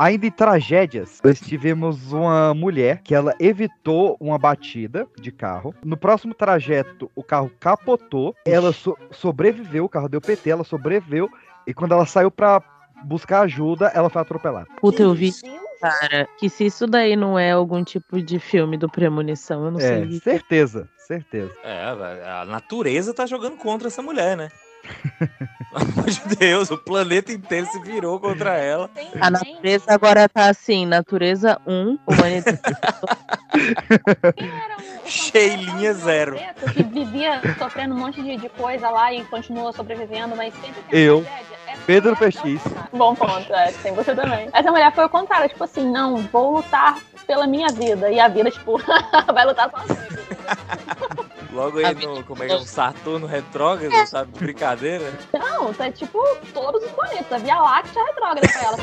Ainda 0.00 0.26
em 0.26 0.30
tragédias, 0.30 1.20
nós 1.22 1.38
tivemos 1.38 2.10
uma 2.10 2.54
mulher 2.54 3.02
que 3.04 3.14
ela 3.14 3.34
evitou 3.38 4.16
uma 4.18 4.38
batida 4.38 5.06
de 5.20 5.30
carro. 5.30 5.74
No 5.84 5.94
próximo 5.94 6.32
trajeto, 6.32 7.10
o 7.14 7.22
carro 7.22 7.50
capotou. 7.60 8.34
Ela 8.46 8.72
so- 8.72 8.96
sobreviveu, 9.10 9.84
o 9.84 9.88
carro 9.90 10.08
deu 10.08 10.18
PT, 10.18 10.48
ela 10.48 10.64
sobreviveu. 10.64 11.28
E 11.66 11.74
quando 11.74 11.92
ela 11.92 12.06
saiu 12.06 12.30
pra 12.30 12.62
buscar 13.04 13.42
ajuda, 13.42 13.88
ela 13.94 14.08
foi 14.08 14.22
atropelada. 14.22 14.66
puta, 14.80 15.02
eu 15.02 15.12
vi, 15.12 15.32
cara, 15.82 16.26
que 16.38 16.48
se 16.48 16.64
isso 16.64 16.86
daí 16.86 17.14
não 17.14 17.38
é 17.38 17.50
algum 17.50 17.84
tipo 17.84 18.22
de 18.22 18.38
filme 18.38 18.78
do 18.78 18.88
Premonição, 18.88 19.66
eu 19.66 19.70
não 19.70 19.80
É, 19.80 20.06
sei. 20.06 20.12
certeza, 20.20 20.88
certeza. 20.96 21.52
É, 21.62 21.84
a 22.40 22.46
natureza 22.46 23.12
tá 23.12 23.26
jogando 23.26 23.58
contra 23.58 23.88
essa 23.88 24.00
mulher, 24.00 24.34
né? 24.34 24.48
Pelo 25.18 25.92
amor 25.92 26.10
de 26.10 26.36
Deus, 26.36 26.70
o 26.70 26.78
planeta 26.78 27.32
inteiro 27.32 27.66
se 27.66 27.80
virou 27.80 28.18
contra 28.18 28.56
ela. 28.56 28.90
A 29.20 29.30
natureza 29.30 29.84
agora 29.88 30.28
tá 30.28 30.48
assim, 30.48 30.86
natureza 30.86 31.60
1, 31.66 31.98
humanidade. 32.06 32.60
Cheilinha 35.04 35.92
zero. 35.94 36.36
Que 36.72 36.82
vivia 36.82 37.40
sofrendo 37.58 37.94
um 37.94 37.98
monte 37.98 38.22
de, 38.22 38.36
de 38.36 38.48
coisa 38.48 38.90
lá 38.90 39.12
e 39.12 39.24
continua 39.24 39.72
sobrevivendo, 39.72 40.34
mas 40.36 40.52
sempre 40.54 40.82
tem 40.88 41.00
Eu. 41.00 41.24
Essa 41.70 41.80
Pedro 41.86 42.16
PX. 42.16 42.60
Bom 42.92 43.14
ponto, 43.14 43.52
é, 43.52 43.72
tem 43.82 43.94
você 43.94 44.14
também. 44.14 44.48
Essa 44.52 44.70
mulher 44.70 44.92
foi 44.92 45.04
o 45.04 45.08
contrário, 45.08 45.48
tipo 45.48 45.62
assim, 45.64 45.88
não, 45.90 46.16
vou 46.28 46.56
lutar 46.56 46.98
pela 47.26 47.46
minha 47.46 47.68
vida. 47.68 48.10
E 48.10 48.18
a 48.18 48.28
vida, 48.28 48.50
tipo, 48.50 48.80
vai 49.32 49.46
lutar 49.46 49.70
sozinha. 49.70 50.08
Logo 51.52 51.78
aí 51.78 51.94
no, 51.94 52.22
como 52.24 52.42
é 52.44 52.46
que 52.46 52.52
é, 52.52 52.56
um 52.56 52.64
Saturno 52.64 53.26
retrógrado, 53.26 54.06
sabe? 54.06 54.38
Brincadeira. 54.38 55.12
Não, 55.32 55.72
tá 55.74 55.90
tipo 55.90 56.18
todos 56.54 56.82
os 56.84 56.90
planetas. 56.92 57.32
A 57.32 57.38
Via 57.38 57.58
Láctea 57.58 58.00
é 58.00 58.04
retrógrada 58.04 58.48
pra 58.48 58.62
ela. 58.62 58.76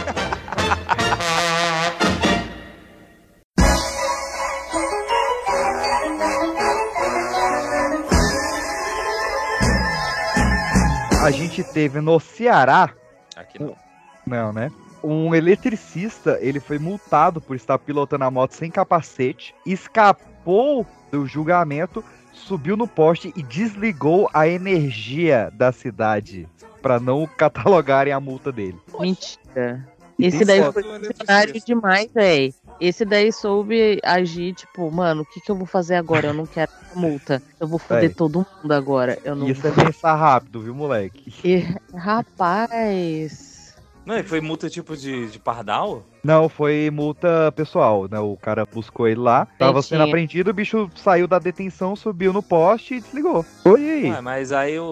A 11.23 11.31
gente 11.31 11.63
teve 11.63 11.99
no 11.99 12.19
Ceará, 12.19 12.89
Aqui 13.35 13.61
não. 13.61 13.75
não, 14.25 14.53
né? 14.53 14.71
Um 15.03 15.35
eletricista, 15.35 16.37
ele 16.41 16.59
foi 16.59 16.79
multado 16.79 17.41
por 17.41 17.55
estar 17.55 17.77
pilotando 17.79 18.23
a 18.23 18.31
moto 18.31 18.53
sem 18.53 18.71
capacete, 18.71 19.53
escapou 19.65 20.85
do 21.11 21.25
julgamento, 21.25 22.03
subiu 22.47 22.77
no 22.77 22.87
poste 22.87 23.33
e 23.35 23.43
desligou 23.43 24.29
a 24.33 24.47
energia 24.47 25.51
da 25.53 25.71
cidade 25.71 26.47
para 26.81 26.99
não 26.99 27.27
catalogarem 27.27 28.13
a 28.13 28.19
multa 28.19 28.51
dele. 28.51 28.77
Mentira. 28.97 29.85
Esse 30.17 30.45
daí 30.45 30.61
foi 30.71 30.83
demais, 31.65 32.09
véi. 32.11 32.53
Esse 32.79 33.03
daí 33.05 33.31
soube 33.31 33.99
agir, 34.03 34.53
tipo, 34.53 34.89
mano, 34.89 35.23
o 35.23 35.25
que, 35.25 35.41
que 35.41 35.51
eu 35.51 35.55
vou 35.55 35.65
fazer 35.65 35.95
agora? 35.95 36.27
Eu 36.27 36.33
não 36.33 36.45
quero 36.45 36.71
essa 36.71 36.99
multa. 36.99 37.41
Eu 37.59 37.67
vou 37.67 37.77
foder 37.77 38.15
todo 38.15 38.45
mundo 38.61 38.71
agora. 38.71 39.19
Eu 39.23 39.35
não 39.35 39.47
Isso 39.47 39.67
é 39.67 39.71
pensar 39.71 40.15
rápido, 40.15 40.61
viu, 40.61 40.73
moleque? 40.73 41.33
E, 41.43 41.65
rapaz. 41.95 43.75
Não, 44.05 44.17
e 44.17 44.23
foi 44.23 44.39
multa 44.41 44.69
tipo 44.69 44.95
de, 44.95 45.27
de 45.27 45.37
pardal? 45.37 46.03
Não, 46.27 46.49
foi 46.49 46.89
multa 46.91 47.53
pessoal, 47.55 48.05
né? 48.11 48.19
O 48.19 48.35
cara 48.35 48.65
buscou 48.65 49.07
ele 49.07 49.21
lá, 49.21 49.47
tava 49.57 49.81
sendo 49.81 49.99
Entendi. 49.99 50.09
apreendido, 50.11 50.49
o 50.49 50.53
bicho 50.53 50.91
saiu 50.93 51.25
da 51.25 51.39
detenção, 51.39 51.95
subiu 51.95 52.33
no 52.33 52.43
poste 52.43 52.95
e 52.95 52.99
desligou. 52.99 53.45
Oi, 53.63 53.89
aí? 53.89 54.11
Ué, 54.11 54.19
mas 54.19 54.51
aí 54.51 54.77
o, 54.77 54.83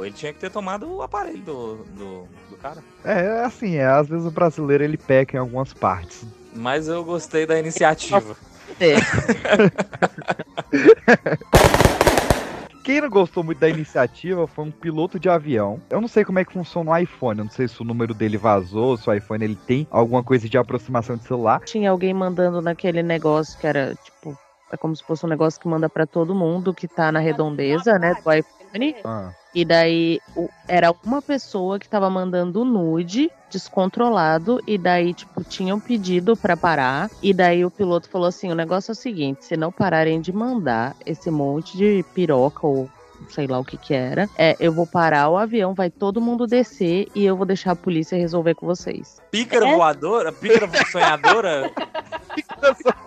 o- 0.00 0.04
ele 0.04 0.14
tinha 0.14 0.30
que 0.30 0.38
ter 0.38 0.50
tomado 0.50 0.86
o 0.86 1.00
aparelho 1.00 1.38
do, 1.38 1.76
do, 1.96 2.28
do 2.50 2.56
cara. 2.60 2.84
É, 3.02 3.44
assim, 3.46 3.76
é, 3.76 3.86
às 3.86 4.10
vezes 4.10 4.26
o 4.26 4.30
brasileiro 4.30 4.84
ele 4.84 4.98
peca 4.98 5.38
em 5.38 5.40
algumas 5.40 5.72
partes. 5.72 6.26
Mas 6.54 6.86
eu 6.86 7.02
gostei 7.02 7.46
da 7.46 7.58
iniciativa. 7.58 8.36
É. 8.78 8.96
Quem 12.88 13.02
não 13.02 13.10
gostou 13.10 13.44
muito 13.44 13.58
da 13.58 13.68
iniciativa 13.68 14.46
foi 14.46 14.64
um 14.64 14.70
piloto 14.70 15.20
de 15.20 15.28
avião. 15.28 15.78
Eu 15.90 16.00
não 16.00 16.08
sei 16.08 16.24
como 16.24 16.38
é 16.38 16.44
que 16.44 16.54
funciona 16.54 16.90
o 16.90 16.96
iPhone, 16.96 17.40
eu 17.40 17.44
não 17.44 17.52
sei 17.52 17.68
se 17.68 17.82
o 17.82 17.84
número 17.84 18.14
dele 18.14 18.38
vazou, 18.38 18.96
se 18.96 19.10
o 19.10 19.12
iPhone 19.12 19.44
ele 19.44 19.56
tem 19.56 19.86
alguma 19.90 20.24
coisa 20.24 20.48
de 20.48 20.56
aproximação 20.56 21.18
de 21.18 21.24
celular. 21.24 21.60
Tinha 21.66 21.90
alguém 21.90 22.14
mandando 22.14 22.62
naquele 22.62 23.02
negócio 23.02 23.60
que 23.60 23.66
era, 23.66 23.94
tipo, 23.94 24.34
é 24.72 24.76
como 24.78 24.96
se 24.96 25.04
fosse 25.04 25.26
um 25.26 25.28
negócio 25.28 25.60
que 25.60 25.68
manda 25.68 25.86
pra 25.90 26.06
todo 26.06 26.34
mundo 26.34 26.72
que 26.72 26.88
tá 26.88 27.12
na 27.12 27.18
redondeza, 27.18 27.98
né, 27.98 28.14
do 28.14 28.32
iPhone. 28.32 28.96
Ah, 29.04 29.32
E 29.54 29.64
daí 29.64 30.20
o- 30.36 30.48
era 30.68 30.94
uma 31.04 31.22
pessoa 31.22 31.78
que 31.78 31.88
tava 31.88 32.08
mandando 32.10 32.64
nude 32.64 33.30
descontrolado 33.50 34.60
e 34.66 34.76
daí 34.76 35.14
tipo 35.14 35.42
tinham 35.42 35.80
pedido 35.80 36.36
pra 36.36 36.54
parar 36.56 37.10
e 37.22 37.32
daí 37.32 37.64
o 37.64 37.70
piloto 37.70 38.08
falou 38.10 38.28
assim, 38.28 38.50
o 38.50 38.54
negócio 38.54 38.90
é 38.90 38.92
o 38.92 38.96
seguinte, 38.96 39.44
se 39.46 39.56
não 39.56 39.72
pararem 39.72 40.20
de 40.20 40.32
mandar 40.32 40.94
esse 41.06 41.30
monte 41.30 41.76
de 41.78 42.04
piroca 42.14 42.66
ou 42.66 42.90
sei 43.30 43.46
lá 43.46 43.58
o 43.58 43.64
que 43.64 43.76
que 43.76 43.94
era, 43.94 44.28
é, 44.36 44.54
eu 44.60 44.72
vou 44.72 44.86
parar 44.86 45.28
o 45.28 45.36
avião, 45.36 45.74
vai 45.74 45.90
todo 45.90 46.20
mundo 46.20 46.46
descer 46.46 47.08
e 47.14 47.24
eu 47.24 47.36
vou 47.36 47.44
deixar 47.46 47.72
a 47.72 47.76
polícia 47.76 48.16
resolver 48.16 48.54
com 48.54 48.64
vocês. 48.66 49.20
Pícara 49.30 49.66
É? 49.68 49.74
voadora? 49.74 50.30
Pícara 50.30 50.68
sonhadora? 50.86 51.72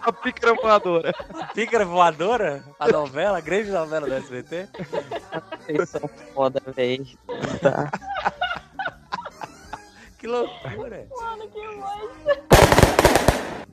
a 0.02 0.12
pícara 0.12 0.54
voadora. 0.56 1.14
Pícara 1.54 1.86
voadora? 1.86 2.64
A 2.80 2.88
novela, 2.89 3.38
a 3.38 3.42
grande 3.42 3.70
novela 3.72 4.06
do 4.08 4.14
SBT? 4.14 4.68
Vocês 5.74 5.89
são 5.89 6.09
foda, 6.34 6.61
velho. 6.76 7.05
Tá. 7.61 7.89
Que 10.17 10.28
loucura. 10.28 11.07
Mano, 11.19 11.47
que 11.49 11.67
voz. 11.78 12.11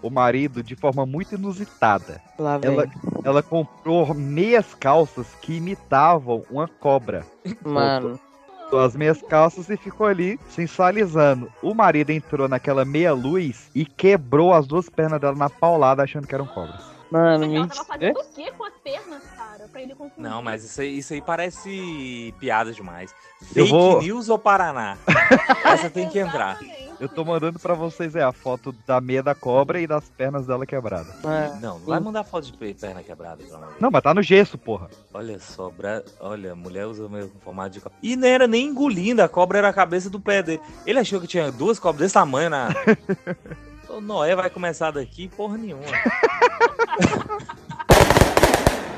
o 0.00 0.08
marido 0.08 0.62
de 0.62 0.76
forma 0.76 1.04
muito 1.04 1.34
inusitada. 1.34 2.20
Lá 2.38 2.56
vem. 2.58 2.72
Ela, 2.72 2.86
ela 3.24 3.42
comprou 3.42 4.14
meias 4.14 4.72
calças 4.74 5.26
que 5.42 5.56
imitavam 5.56 6.44
uma 6.48 6.68
cobra. 6.68 7.26
Mano. 7.64 8.20
Botou 8.64 8.80
As 8.84 8.94
meias 8.94 9.20
calças 9.22 9.68
e 9.70 9.76
ficou 9.76 10.06
ali 10.06 10.38
sensualizando. 10.50 11.50
O 11.60 11.74
marido 11.74 12.10
entrou 12.10 12.46
naquela 12.46 12.84
meia 12.84 13.12
luz 13.14 13.68
e 13.74 13.84
quebrou 13.84 14.54
as 14.54 14.66
duas 14.66 14.88
pernas 14.88 15.20
dela 15.20 15.34
na 15.34 15.50
paulada 15.50 16.04
achando 16.04 16.28
que 16.28 16.34
eram 16.36 16.46
cobras. 16.46 16.84
Mano, 17.10 17.44
Ela 17.56 17.66
tava 17.68 17.84
fazendo 17.84 18.20
o 18.20 18.24
quê 18.34 18.52
com 18.56 18.64
as 18.64 18.74
pernas, 18.84 19.22
cara? 19.36 19.68
Pra 19.70 19.80
ele 19.82 19.94
confundir. 19.94 20.20
Não, 20.30 20.42
mas 20.42 20.64
isso 20.64 20.80
aí, 20.80 20.98
isso 20.98 21.12
aí 21.14 21.22
parece 21.22 22.34
piada 22.38 22.72
demais. 22.72 23.14
Eu 23.54 23.66
Fake 23.66 23.70
vou- 23.70 24.02
news 24.02 24.28
ou 24.28 24.38
Paraná? 24.38 24.96
Essa 25.64 25.88
tem 25.90 26.08
que 26.08 26.18
entrar. 26.18 26.58
Eu 27.00 27.08
tô 27.08 27.24
mandando 27.24 27.60
pra 27.60 27.74
vocês 27.74 28.16
é 28.16 28.22
a 28.24 28.32
foto 28.32 28.74
da 28.84 29.00
meia 29.00 29.22
da 29.22 29.32
cobra 29.32 29.80
e 29.80 29.86
das 29.86 30.08
pernas 30.10 30.46
dela 30.48 30.66
quebradas. 30.66 31.14
Mano. 31.22 31.54
Não, 31.60 31.78
não 31.78 31.86
vai 31.86 32.00
mandar 32.00 32.24
foto 32.24 32.46
de 32.50 32.52
pe- 32.58 32.74
perna 32.74 33.04
quebrada. 33.04 33.42
Não, 33.78 33.88
mas 33.88 34.02
tá 34.02 34.12
no 34.12 34.20
gesso, 34.22 34.58
porra. 34.58 34.90
Olha 35.14 35.38
só, 35.38 35.70
bra... 35.70 36.02
olha, 36.18 36.52
a 36.52 36.56
mulher 36.56 36.86
usa 36.86 37.06
o 37.06 37.08
mesmo 37.08 37.32
formato 37.40 37.70
de 37.70 37.80
cobra. 37.80 37.96
E 38.02 38.16
não 38.16 38.26
era 38.26 38.48
nem 38.48 38.66
engolindo, 38.66 39.22
a 39.22 39.28
cobra 39.28 39.58
era 39.58 39.68
a 39.68 39.72
cabeça 39.72 40.10
do 40.10 40.18
pé 40.18 40.42
dele. 40.42 40.60
Ele 40.84 40.98
achou 40.98 41.20
que 41.20 41.28
tinha 41.28 41.52
duas 41.52 41.78
cobras 41.78 42.00
desse 42.02 42.14
tamanho 42.14 42.50
na. 42.50 42.68
o 43.98 44.00
Noé 44.00 44.34
vai 44.36 44.48
começar 44.48 44.92
daqui, 44.92 45.28
porra 45.28 45.58
nenhuma. 45.58 45.82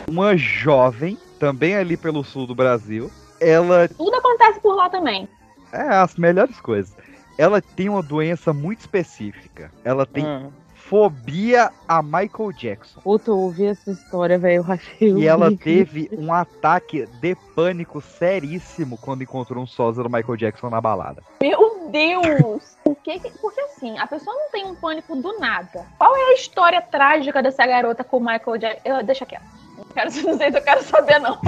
Uma 0.09 0.36
jovem, 0.36 1.16
também 1.38 1.76
ali 1.76 1.96
pelo 1.96 2.24
sul 2.24 2.46
do 2.46 2.55
Brasil, 2.55 3.11
ela 3.40 3.88
Tudo 3.88 4.14
acontece 4.14 4.61
por 4.61 4.74
lá 4.74 4.88
também. 4.90 5.28
é 5.72 5.80
as 5.82 6.16
melhores 6.16 6.61
coisas. 6.61 6.94
Ela 7.38 7.62
tem 7.62 7.88
uma 7.88 8.03
doença 8.03 8.53
muito 8.53 8.80
específica. 8.80 9.70
Ela 9.84 10.05
tem 10.05 10.26
Hum. 10.26 10.51
Fobia 10.91 11.70
a 11.86 12.03
Michael 12.03 12.53
Jackson. 12.53 13.01
Puta, 13.01 13.30
eu 13.30 13.38
ouvi 13.38 13.64
essa 13.66 13.93
história, 13.93 14.36
velho. 14.36 14.66
E 15.01 15.24
ela 15.24 15.57
teve 15.57 16.11
um 16.18 16.32
ataque 16.34 17.07
de 17.20 17.36
pânico 17.55 18.01
seríssimo 18.01 18.99
quando 18.99 19.22
encontrou 19.22 19.62
um 19.62 19.66
sósia 19.68 20.03
do 20.03 20.11
Michael 20.11 20.36
Jackson 20.36 20.68
na 20.68 20.80
balada. 20.80 21.22
Meu 21.41 21.88
Deus! 21.93 22.76
Por 22.82 22.97
que, 22.97 23.20
que- 23.20 23.30
porque 23.38 23.61
assim, 23.61 23.97
a 23.99 24.07
pessoa 24.09 24.34
não 24.34 24.51
tem 24.51 24.66
um 24.66 24.74
pânico 24.74 25.14
do 25.14 25.38
nada. 25.38 25.86
Qual 25.97 26.16
é 26.16 26.30
a 26.30 26.34
história 26.34 26.82
trágica 26.82 27.41
dessa 27.41 27.64
garota 27.64 28.03
com 28.03 28.16
o 28.16 28.20
Michael 28.20 28.59
Jackson? 28.59 28.80
Eu, 28.84 29.05
deixa 29.05 29.24
quieto. 29.24 29.45
Não, 29.78 29.84
quero, 29.95 30.11
não 30.26 30.36
sei 30.38 30.51
se 30.51 30.59
eu 30.59 30.62
quero 30.62 30.82
saber, 30.82 31.20
não. 31.20 31.38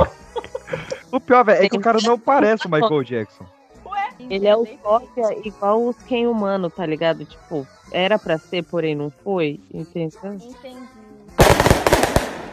O 1.11 1.19
pior, 1.19 1.45
velho, 1.45 1.65
é 1.65 1.69
que 1.69 1.77
o 1.77 1.81
cara 1.81 1.99
não 2.05 2.17
parece 2.17 2.69
o 2.69 2.71
Michael 2.71 3.03
Jackson. 3.03 3.45
Ele 4.31 4.47
é 4.47 4.55
o 4.57 4.65
cópia 4.79 5.37
igual 5.45 5.83
os 5.85 5.97
quem 6.05 6.29
humano, 6.29 6.71
tá 6.71 6.87
ligado? 6.87 7.25
Tipo, 7.25 7.67
era 7.93 8.19
pra 8.19 8.39
ser, 8.39 8.63
porém 8.65 8.95
não 8.95 9.11
foi. 9.11 9.61
Entendi. 9.73 10.17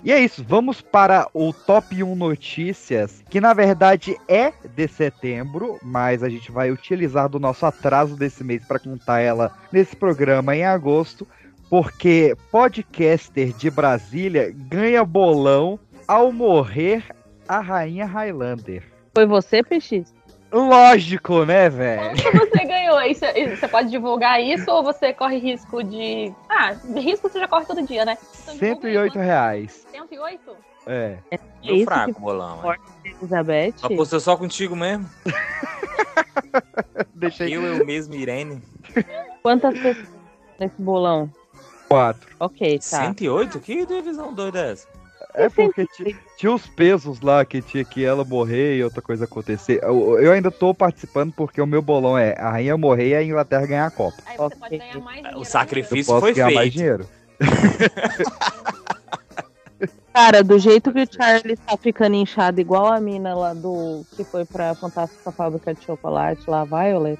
E 0.01 0.13
é 0.13 0.19
isso, 0.19 0.43
vamos 0.47 0.79
para 0.79 1.27
o 1.33 1.51
top 1.51 2.01
1 2.01 2.15
notícias, 2.15 3.21
que 3.29 3.41
na 3.41 3.53
verdade 3.53 4.15
é 4.29 4.53
de 4.73 4.87
setembro, 4.87 5.77
mas 5.83 6.23
a 6.23 6.29
gente 6.29 6.51
vai 6.51 6.71
utilizar 6.71 7.27
do 7.27 7.37
nosso 7.37 7.65
atraso 7.65 8.15
desse 8.15 8.41
mês 8.41 8.63
para 8.65 8.79
contar 8.79 9.19
ela 9.19 9.51
nesse 9.73 9.97
programa 9.97 10.55
em 10.55 10.63
agosto, 10.63 11.27
porque 11.69 12.33
podcaster 12.49 13.51
de 13.51 13.69
Brasília 13.69 14.53
ganha 14.55 15.03
bolão 15.03 15.77
ao 16.07 16.31
morrer 16.31 17.03
a 17.45 17.59
rainha 17.59 18.05
Highlander. 18.05 18.83
Foi 19.13 19.25
você, 19.25 19.61
PX? 19.61 20.13
Lógico, 20.51 21.45
né, 21.45 21.69
velho? 21.69 22.21
Quanto 22.23 22.49
você 22.49 22.65
ganhou? 22.65 22.99
Isso, 23.01 23.23
isso- 23.35 23.55
você 23.57 23.67
pode 23.67 23.89
divulgar 23.89 24.41
isso 24.41 24.69
ou 24.71 24.83
você 24.83 25.13
corre 25.13 25.37
risco 25.37 25.83
de. 25.83 26.33
Ah, 26.49 26.73
risco 26.97 27.29
você 27.29 27.39
já 27.39 27.47
corre 27.47 27.65
todo 27.65 27.85
dia, 27.85 28.03
né? 28.03 28.17
Então, 28.41 28.55
divulga 28.55 28.87
aí, 28.87 28.93
108 28.93 29.19
reais. 29.19 29.85
quanto? 29.91 30.09
108? 30.09 30.55
É. 30.87 31.17
Meu 31.63 31.75
isso 31.75 31.85
fraco, 31.85 32.13
que 32.15 32.19
bolão. 32.19 32.73
é. 32.73 32.77
Elizabeth? 33.09 33.73
Apostou 33.83 34.19
só 34.19 34.35
contigo 34.35 34.75
mesmo? 34.75 35.07
Deixa 37.13 37.43
aí. 37.43 37.53
Eu, 37.53 37.63
eu 37.63 37.85
mesmo, 37.85 38.15
Irene. 38.15 38.61
Quantas 39.43 39.73
pessoas 39.77 40.07
nesse 40.59 40.81
bolão? 40.81 41.29
4. 41.89 42.35
Ok, 42.39 42.77
tá. 42.79 42.81
108? 43.13 43.59
Que 43.59 43.85
divisão 43.85 44.33
doida 44.33 44.59
é 44.67 44.71
essa? 44.71 44.87
É 45.39 45.49
porque 45.49 45.85
ti- 45.87 46.15
tinha 46.37 46.51
os 46.53 46.65
pesos 46.67 47.21
lá 47.21 47.45
que 47.45 47.61
tinha 47.61 47.83
que 47.85 48.03
ela 48.03 48.23
morrer 48.25 48.77
e 48.77 48.83
outra 48.83 49.01
coisa 49.01 49.25
acontecer. 49.25 49.79
Eu, 49.83 50.19
eu 50.19 50.31
ainda 50.31 50.51
tô 50.51 50.73
participando 50.73 51.31
porque 51.33 51.61
o 51.61 51.65
meu 51.67 51.81
bolão 51.81 52.17
é 52.17 52.35
a 52.37 52.49
rainha 52.51 52.77
morrer 52.77 53.09
e 53.09 53.15
a 53.15 53.23
Inglaterra 53.23 53.65
ganhar 53.65 53.85
a 53.87 53.91
Copa. 53.91 54.17
Aí 54.25 54.37
você 54.37 54.55
pode 54.55 54.77
ganhar 54.77 54.99
mais 54.99 55.17
dinheiro. 55.17 55.37
O 55.37 55.41
Eu 55.41 55.45
sacrifício 55.45 56.13
posso 56.13 56.19
foi 56.21 56.33
ganhar 56.33 56.51
mais 56.51 56.59
feito. 56.73 56.73
dinheiro. 56.73 57.07
Cara, 60.13 60.43
do 60.43 60.59
jeito 60.59 60.91
que 60.91 61.01
o 61.03 61.07
Charlie 61.09 61.55
tá 61.55 61.77
ficando 61.77 62.15
inchado, 62.15 62.59
igual 62.59 62.87
a 62.87 62.99
mina 62.99 63.33
lá 63.33 63.53
do. 63.53 64.03
que 64.17 64.23
foi 64.23 64.43
pra 64.43 64.75
Fantástica 64.75 65.31
Fábrica 65.31 65.73
de 65.73 65.81
Chocolate, 65.85 66.49
lá, 66.49 66.65
Violet. 66.65 67.19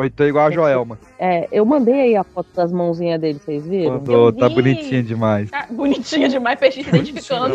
Ou 0.00 0.06
então 0.06 0.26
igual 0.26 0.46
a 0.46 0.50
Joelma. 0.50 0.98
É, 1.18 1.46
eu 1.52 1.62
mandei 1.66 2.00
aí 2.00 2.16
a 2.16 2.24
foto 2.24 2.48
das 2.54 2.72
mãozinhas 2.72 3.20
dele, 3.20 3.38
vocês 3.38 3.66
viram? 3.66 3.98
Mandou, 3.98 4.32
tá 4.32 4.48
bonitinha 4.48 5.02
demais. 5.02 5.50
Tá 5.50 5.66
bonitinha 5.68 6.26
demais, 6.26 6.58
peixe 6.58 6.82
se 6.82 6.88
identificando. 6.88 7.54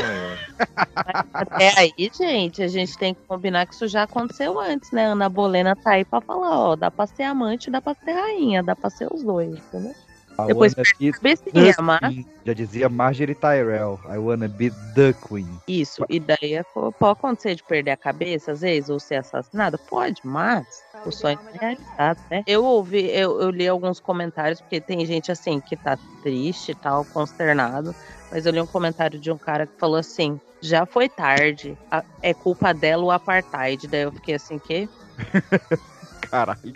Até 1.33 1.73
aí, 1.75 1.91
gente, 1.97 2.61
a 2.61 2.67
gente 2.67 2.95
tem 2.99 3.15
que 3.15 3.21
combinar 3.27 3.65
que 3.65 3.73
isso 3.73 3.87
já 3.87 4.03
aconteceu 4.03 4.59
antes, 4.59 4.91
né? 4.91 5.07
Ana 5.07 5.27
Bolena 5.27 5.75
tá 5.75 5.93
aí 5.93 6.05
pra 6.05 6.21
falar, 6.21 6.55
ó, 6.55 6.75
dá 6.75 6.91
pra 6.91 7.07
ser 7.07 7.23
amante, 7.23 7.71
dá 7.71 7.81
pra 7.81 7.95
ser 7.95 8.11
rainha, 8.11 8.61
dá 8.61 8.75
pra 8.75 8.91
ser 8.91 9.11
os 9.11 9.23
dois, 9.23 9.49
entendeu? 9.49 9.95
I 10.37 10.47
Depois 10.47 10.73
wanna 10.75 10.85
be 10.99 11.11
the 11.53 11.81
mas. 11.81 12.25
Já 12.45 12.53
dizia 12.53 12.89
Marjorie 12.89 13.35
Tyrell. 13.35 13.99
I 14.05 14.17
wanna 14.17 14.47
be 14.47 14.69
the 14.93 15.13
queen. 15.13 15.59
isso, 15.67 16.05
e 16.09 16.19
daí 16.19 16.53
é- 16.53 16.63
pode 16.63 17.13
acontecer 17.13 17.55
de 17.55 17.63
perder 17.63 17.91
a 17.91 17.97
cabeça, 17.97 18.51
às 18.51 18.61
vezes, 18.61 18.89
ou 18.89 18.99
ser 18.99 19.15
assassinado? 19.15 19.79
Pode, 19.87 20.21
mas 20.23 20.83
o 21.05 21.11
sonho 21.11 21.37
é 21.53 21.57
realizado, 21.59 22.19
né? 22.29 22.43
Eu 22.45 22.63
ouvi, 22.63 23.09
eu, 23.09 23.39
eu 23.41 23.49
li 23.49 23.67
alguns 23.67 23.99
comentários, 23.99 24.61
porque 24.61 24.81
tem 24.81 25.05
gente 25.05 25.31
assim 25.31 25.59
que 25.61 25.75
tá 25.77 25.97
triste 26.21 26.71
e 26.71 26.75
tal, 26.75 27.05
consternado. 27.05 27.93
Mas 28.29 28.45
eu 28.45 28.51
li 28.51 28.59
um 28.61 28.67
comentário 28.67 29.19
de 29.19 29.31
um 29.31 29.37
cara 29.37 29.65
que 29.65 29.73
falou 29.79 29.97
assim: 29.97 30.37
já 30.61 30.85
foi 30.85 31.07
tarde, 31.09 31.75
é 32.21 32.33
culpa 32.33 32.73
dela 32.73 33.03
o 33.03 33.11
apartheid. 33.11 33.87
Daí 33.87 34.01
eu 34.01 34.11
fiquei 34.11 34.35
assim, 34.35 34.59
que? 34.59 34.89
Caralho. 36.29 36.73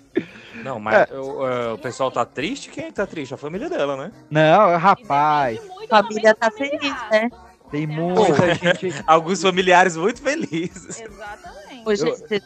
Não, 0.63 0.79
mas 0.79 1.09
o, 1.11 1.47
é, 1.47 1.73
o 1.73 1.77
pessoal 1.77 2.11
tá 2.11 2.25
triste? 2.25 2.69
Quem 2.69 2.91
tá 2.91 3.05
triste? 3.07 3.33
A 3.33 3.37
família 3.37 3.69
dela, 3.69 3.95
né? 3.95 4.11
Não, 4.29 4.77
rapaz. 4.77 5.55
Depende 5.59 5.75
muito 5.75 5.89
da 5.89 6.03
Família 6.03 6.35
tá 6.35 6.51
familiar. 6.51 6.79
feliz, 6.79 7.09
né? 7.11 7.29
Tem 7.71 7.85
muita 7.87 8.55
gente. 8.55 9.03
Alguns 9.05 9.41
familiares 9.41 9.95
muito 9.95 10.21
felizes. 10.21 10.99
Exatamente. 11.01 11.83
Hoje, 11.85 12.07
Eu- 12.07 12.17
vocês? 12.17 12.41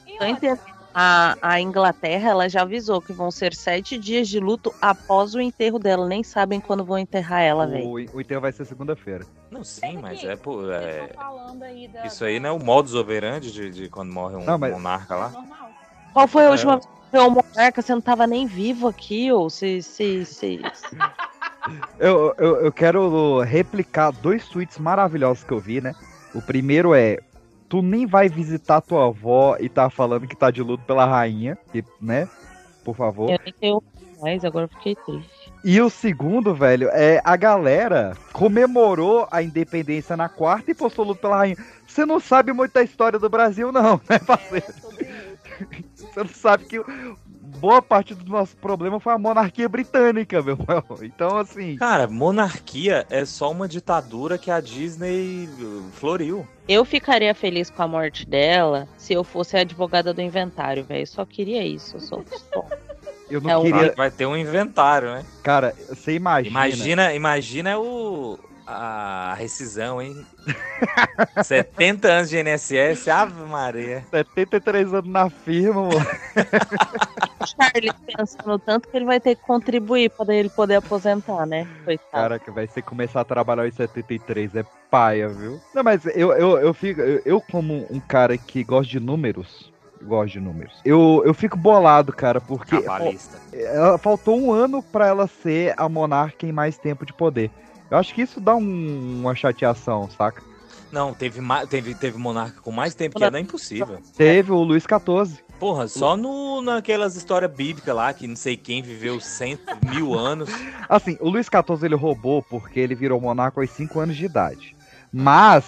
A, 0.95 1.35
a 1.41 1.59
Inglaterra 1.59 2.29
ela 2.29 2.47
já 2.47 2.61
avisou 2.61 3.01
que 3.01 3.11
vão 3.11 3.31
ser 3.31 3.55
sete 3.55 3.97
dias 3.97 4.27
de 4.27 4.39
luto 4.39 4.71
após 4.79 5.33
o 5.33 5.41
enterro 5.41 5.79
dela. 5.79 6.07
Nem 6.07 6.23
sabem 6.23 6.59
quando 6.59 6.83
vão 6.85 6.99
enterrar 6.99 7.41
ela, 7.41 7.65
velho. 7.65 7.85
O, 7.87 7.93
o 7.93 8.21
enterro 8.21 8.41
vai 8.41 8.51
ser 8.51 8.63
segunda-feira. 8.65 9.25
Não, 9.49 9.63
sim, 9.63 9.97
mas 9.99 10.23
é, 10.23 10.35
pô, 10.35 10.57
Vocês 10.57 10.83
é, 10.83 11.09
aí 11.65 11.87
da- 11.87 12.05
Isso 12.05 12.23
aí 12.23 12.39
não 12.39 12.49
é 12.49 12.51
o 12.51 12.59
modus 12.59 12.93
operandi 12.93 13.51
de, 13.51 13.71
de 13.71 13.89
quando 13.89 14.13
morre 14.13 14.35
um 14.35 14.45
Não, 14.45 14.55
mas- 14.59 14.71
monarca 14.71 15.15
lá? 15.15 15.33
Qual 16.13 16.27
foi 16.27 16.43
a 16.43 16.47
É. 16.47 16.49
última 16.51 16.73
vez 16.77 16.87
que 17.11 17.17
o 17.17 17.29
monarca? 17.29 17.81
Você 17.81 17.93
não 17.93 18.01
tava 18.01 18.25
nem 18.27 18.45
vivo 18.47 18.87
aqui, 18.87 19.31
ou 19.31 19.49
se. 19.49 19.81
se, 19.81 20.25
se... 20.25 20.61
Eu, 21.99 22.33
eu, 22.37 22.55
eu 22.65 22.71
quero 22.71 23.39
replicar 23.41 24.11
dois 24.11 24.47
tweets 24.47 24.77
maravilhosos 24.77 25.43
que 25.43 25.51
eu 25.51 25.59
vi, 25.59 25.81
né? 25.81 25.93
O 26.33 26.41
primeiro 26.41 26.93
é. 26.93 27.19
Tu 27.69 27.81
nem 27.81 28.05
vai 28.05 28.29
visitar 28.29 28.81
tua 28.81 29.07
avó 29.07 29.57
e 29.59 29.67
tá 29.67 29.89
falando 29.89 30.27
que 30.27 30.35
tá 30.35 30.51
de 30.51 30.61
luto 30.61 30.83
pela 30.85 31.05
rainha, 31.05 31.57
que, 31.71 31.83
né? 31.99 32.29
Por 32.83 32.95
favor. 32.95 33.31
Eu 33.31 33.39
nem 33.43 33.53
tenho 33.53 33.83
mais, 34.21 34.45
agora 34.45 34.65
eu 34.65 34.69
fiquei 34.69 34.95
triste. 34.95 35.51
E 35.65 35.81
o 35.81 35.89
segundo, 35.89 36.53
velho, 36.53 36.89
é 36.91 37.19
a 37.23 37.35
galera 37.35 38.15
comemorou 38.31 39.27
a 39.31 39.41
independência 39.41 40.15
na 40.15 40.29
quarta 40.29 40.69
e 40.69 40.75
postou 40.75 41.05
luto 41.05 41.21
pela 41.21 41.37
rainha. 41.37 41.57
Você 41.87 42.05
não 42.05 42.19
sabe 42.19 42.53
muito 42.53 42.73
da 42.73 42.83
história 42.83 43.17
do 43.17 43.29
Brasil, 43.29 43.71
não, 43.71 43.99
né, 44.09 44.19
parceiro? 44.19 44.65
É. 44.99 45.77
Você 46.13 46.19
não 46.19 46.29
sabe 46.29 46.65
que 46.65 46.79
boa 47.59 47.81
parte 47.81 48.13
do 48.13 48.29
nosso 48.29 48.55
problema 48.57 48.99
foi 48.99 49.13
a 49.13 49.17
monarquia 49.17 49.67
britânica, 49.67 50.41
meu 50.41 50.57
irmão. 50.59 50.83
Então, 51.01 51.37
assim. 51.37 51.75
Cara, 51.75 52.07
monarquia 52.07 53.05
é 53.09 53.25
só 53.25 53.51
uma 53.51 53.67
ditadura 53.67 54.37
que 54.37 54.51
a 54.51 54.59
Disney 54.59 55.49
uh, 55.59 55.83
floriu. 55.93 56.47
Eu 56.67 56.85
ficaria 56.85 57.33
feliz 57.33 57.69
com 57.69 57.81
a 57.81 57.87
morte 57.87 58.25
dela 58.27 58.87
se 58.97 59.13
eu 59.13 59.23
fosse 59.23 59.57
a 59.57 59.61
advogada 59.61 60.13
do 60.13 60.21
inventário, 60.21 60.83
velho. 60.83 61.07
Só 61.07 61.25
queria 61.25 61.65
isso. 61.65 61.95
Eu 61.97 61.99
sou. 61.99 62.25
Eu 63.29 63.41
não 63.41 63.49
É 63.49 63.71
queria. 63.71 63.93
Vai 63.95 64.11
ter 64.11 64.25
um 64.25 64.37
inventário, 64.37 65.09
né? 65.09 65.25
Cara, 65.41 65.73
você 65.89 66.13
imagina. 66.13 66.49
Imagina, 66.49 67.13
imagina 67.13 67.79
o 67.79 68.37
a 68.65 69.35
rescisão, 69.37 70.01
hein? 70.01 70.25
70 71.43 72.07
anos 72.07 72.29
de 72.29 72.37
INSS, 72.39 73.07
Ave 73.07 73.43
Maria. 73.43 74.03
73 74.09 74.93
anos 74.93 75.09
na 75.09 75.29
firma, 75.29 75.83
mano. 75.83 76.05
Charles 77.45 77.93
pensando 78.05 78.59
tanto 78.59 78.87
que 78.87 78.97
ele 78.97 79.05
vai 79.05 79.19
ter 79.19 79.35
que 79.35 79.41
contribuir 79.41 80.09
para 80.11 80.33
ele 80.33 80.49
poder 80.49 80.75
aposentar, 80.75 81.45
né? 81.45 81.67
Coitado. 81.83 82.09
Caraca, 82.11 82.51
vai 82.51 82.67
ser 82.67 82.81
começar 82.81 83.21
a 83.21 83.25
trabalhar 83.25 83.67
em 83.67 83.71
73, 83.71 84.55
é 84.55 84.65
paia, 84.89 85.27
viu? 85.27 85.59
Não, 85.73 85.83
mas 85.83 86.05
eu, 86.05 86.31
eu, 86.33 86.57
eu 86.59 86.73
fico. 86.73 87.01
Eu, 87.01 87.21
eu 87.25 87.41
como 87.41 87.85
um 87.89 87.99
cara 87.99 88.37
que 88.37 88.63
gosta 88.63 88.91
de 88.91 88.99
números. 88.99 89.71
Gosto 90.01 90.33
de 90.33 90.39
números. 90.39 90.81
Eu, 90.83 91.23
eu 91.25 91.33
fico 91.33 91.57
bolado, 91.57 92.11
cara, 92.11 92.41
porque 92.41 92.81
Cabalista. 92.81 93.39
ela, 93.53 93.97
faltou 93.97 94.37
um 94.37 94.51
ano 94.51 94.83
pra 94.83 95.07
ela 95.07 95.27
ser 95.27 95.73
a 95.77 95.87
monarca 95.87 96.45
em 96.45 96.51
mais 96.51 96.77
tempo 96.77 97.05
de 97.05 97.13
poder. 97.13 97.49
Eu 97.93 97.99
acho 97.99 98.11
que 98.15 98.23
isso 98.23 98.41
dá 98.41 98.55
um- 98.55 99.19
uma 99.21 99.35
chateação, 99.35 100.09
saca? 100.17 100.41
Não, 100.91 101.13
teve, 101.13 101.39
teve, 101.69 101.93
teve 101.93 102.17
monarca 102.17 102.59
com 102.59 102.71
mais 102.71 102.95
tempo 102.95 103.15
que 103.15 103.23
era 103.23 103.39
impossível. 103.39 103.99
Teve 104.17 104.51
o 104.51 104.63
Luiz 104.63 104.81
XIV. 104.83 105.37
Porra, 105.59 105.87
só 105.87 106.17
no, 106.17 106.59
naquelas 106.63 107.15
histórias 107.15 107.51
bíblicas 107.51 107.95
lá, 107.95 108.11
que 108.11 108.27
não 108.27 108.35
sei 108.35 108.57
quem 108.57 108.81
viveu 108.81 109.19
cento, 109.19 109.61
mil 109.87 110.17
anos. 110.17 110.49
Assim, 110.89 111.17
o 111.21 111.29
Luiz 111.29 111.45
XIV 111.45 111.85
ele 111.85 111.93
roubou 111.95 112.41
porque 112.41 112.79
ele 112.79 112.95
virou 112.95 113.21
monarca 113.21 113.61
aos 113.61 113.69
5 113.69 113.99
anos 113.99 114.15
de 114.17 114.25
idade. 114.25 114.75
Mas, 115.11 115.63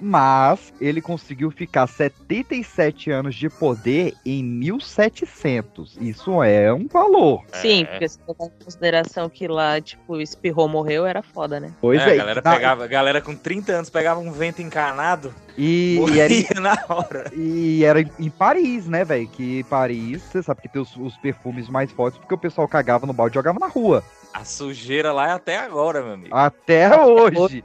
mas, 0.00 0.72
ele 0.80 1.00
conseguiu 1.00 1.50
ficar 1.50 1.86
77 1.86 3.10
anos 3.10 3.34
de 3.34 3.48
poder 3.48 4.14
em 4.24 4.42
1700. 4.42 5.96
Isso 6.00 6.42
é 6.42 6.72
um 6.72 6.86
valor. 6.86 7.42
Sim, 7.52 7.84
porque 7.84 8.08
se 8.08 8.18
levar 8.26 8.46
em 8.46 8.64
consideração 8.64 9.28
que 9.28 9.46
lá, 9.48 9.80
tipo, 9.80 10.20
espirrou, 10.20 10.68
morreu, 10.68 11.06
era 11.06 11.22
foda, 11.22 11.58
né? 11.60 11.72
Pois 11.80 12.00
É, 12.00 12.10
é. 12.10 12.12
a 12.12 12.16
galera, 12.16 12.42
na- 12.44 12.52
pegava, 12.54 12.84
a 12.84 12.86
galera 12.86 13.20
com 13.20 13.34
30 13.34 13.72
anos 13.72 13.90
pegava 13.90 14.20
um 14.20 14.30
vento 14.32 14.62
encarnado, 14.62 15.34
e, 15.56 15.98
e 16.12 16.20
era, 16.20 16.32
na 16.60 16.76
hora. 16.88 17.30
e 17.34 17.84
era 17.84 18.00
em- 18.00 18.10
em 18.18 18.30
Paris, 18.30 18.86
né, 18.86 19.04
velho? 19.04 19.28
Que 19.28 19.64
Paris, 19.64 20.22
você 20.22 20.42
sabe 20.42 20.62
que 20.62 20.68
tem 20.68 20.80
os, 20.80 20.94
os 20.96 21.16
perfumes 21.18 21.68
mais 21.68 21.90
fortes 21.90 22.18
porque 22.18 22.34
o 22.34 22.38
pessoal 22.38 22.68
cagava 22.68 23.06
no 23.06 23.12
balde 23.12 23.34
e 23.34 23.38
jogava 23.38 23.58
na 23.58 23.66
rua. 23.68 24.02
A 24.32 24.44
sujeira 24.44 25.12
lá 25.12 25.28
é 25.28 25.32
até 25.32 25.58
agora, 25.58 26.02
meu 26.02 26.12
amigo. 26.14 26.34
Até 26.34 26.94
hoje. 27.02 27.64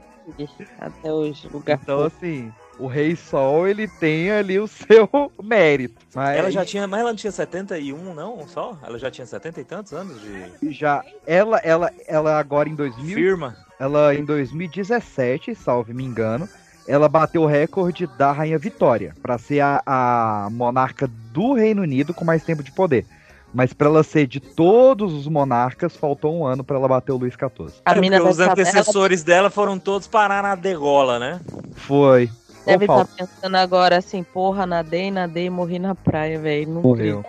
Até 0.78 1.12
hoje, 1.12 1.48
lugar. 1.48 1.78
Então, 1.82 2.02
assim, 2.04 2.52
o 2.78 2.86
Rei 2.86 3.14
Sol, 3.14 3.68
ele 3.68 3.86
tem 3.86 4.30
ali 4.30 4.58
o 4.58 4.66
seu 4.66 5.08
mérito. 5.42 5.94
Mas 6.14 6.38
Ela 6.38 6.50
já 6.50 6.64
tinha, 6.64 6.86
mas 6.86 7.00
ela 7.00 7.10
não 7.10 7.16
tinha 7.16 7.30
71, 7.30 8.14
não, 8.14 8.46
só? 8.48 8.78
Ela 8.82 8.98
já 8.98 9.10
tinha 9.10 9.26
70 9.26 9.60
e 9.60 9.64
tantos 9.64 9.92
anos 9.92 10.20
de 10.20 10.72
já 10.72 11.04
ela 11.26 11.58
ela 11.58 11.90
ela 12.06 12.38
agora 12.38 12.68
em 12.68 12.74
2000 12.74 13.14
firma. 13.14 13.56
ela 13.78 14.14
em 14.14 14.24
2017 14.24 15.54
salve 15.54 15.92
me 15.92 16.04
engano 16.04 16.48
ela 16.86 17.08
bateu 17.08 17.42
o 17.42 17.46
recorde 17.46 18.06
da 18.06 18.32
rainha 18.32 18.58
Vitória 18.58 19.14
pra 19.22 19.38
ser 19.38 19.60
a, 19.60 19.82
a 19.86 20.48
monarca 20.50 21.08
do 21.32 21.54
Reino 21.54 21.82
Unido 21.82 22.12
com 22.12 22.24
mais 22.24 22.44
tempo 22.44 22.62
de 22.62 22.72
poder 22.72 23.06
mas 23.54 23.72
pra 23.72 23.86
ela 23.88 24.02
ser 24.02 24.26
de 24.26 24.40
todos 24.40 25.12
os 25.12 25.28
monarcas 25.28 25.96
faltou 25.96 26.34
um 26.36 26.44
ano 26.44 26.64
pra 26.64 26.76
ela 26.76 26.88
bater 26.88 27.12
o 27.12 27.16
Luís 27.16 27.34
XIV 27.34 27.72
A 27.84 27.92
É, 27.96 28.00
mina 28.00 28.22
os 28.22 28.36
tá- 28.36 28.52
antecessores 28.52 29.22
dela 29.22 29.48
foram 29.48 29.78
todos 29.78 30.06
parar 30.08 30.42
na 30.42 30.54
degola, 30.54 31.18
né? 31.18 31.40
foi. 31.74 32.28
Deve 32.66 32.84
estar 32.86 32.94
Paulo, 32.94 33.08
pensando 33.16 33.54
agora 33.56 33.98
assim, 33.98 34.22
porra, 34.22 34.66
nadei, 34.66 35.10
nadei, 35.10 35.50
morri 35.50 35.78
na 35.78 35.94
praia, 35.94 36.38
velho. 36.40 36.70
Não 36.70 36.80
morreu. 36.82 37.22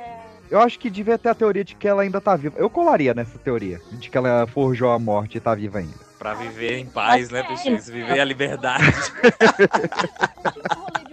eu 0.50 0.60
acho 0.62 0.80
que 0.80 0.90
devia 0.90 1.18
ter 1.18 1.30
a 1.30 1.36
teoria 1.36 1.64
de 1.64 1.76
que 1.76 1.86
ela 1.88 2.04
ainda 2.04 2.22
tá 2.22 2.36
viva. 2.38 2.56
Eu 2.58 2.70
colaria 2.70 3.14
nessa 3.14 3.38
teoria 3.38 3.82
de 3.92 4.10
que 4.10 4.18
ela 4.18 4.48
forjou 4.48 4.90
a 4.92 4.98
morte 4.98 5.38
e 5.38 5.42
tá 5.42 5.54
viva 5.54 5.80
ainda. 5.80 6.06
Pra 6.18 6.34
viver 6.34 6.78
em 6.80 6.86
paz, 6.86 7.30
né, 7.30 7.44
Peixes? 7.44 7.90
Viver 7.90 8.20
a 8.20 8.24
liberdade. 8.24 8.86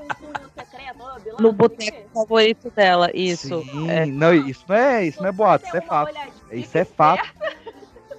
No 1.43 1.53
boteco 1.53 2.09
favorito 2.13 2.71
dela, 2.75 3.11
isso. 3.15 3.63
Sim, 3.63 3.91
é. 3.91 4.07
não, 4.07 4.33
isso 4.35 4.65
não 4.69 4.77
é, 4.77 5.05
isso 5.05 5.21
não 5.21 5.29
é 5.29 5.33
boato, 5.33 5.67
isso 5.67 5.77
é 5.77 5.81
fato. 5.81 6.15
Isso 6.51 6.79
é 6.79 6.85
fato. 6.85 7.29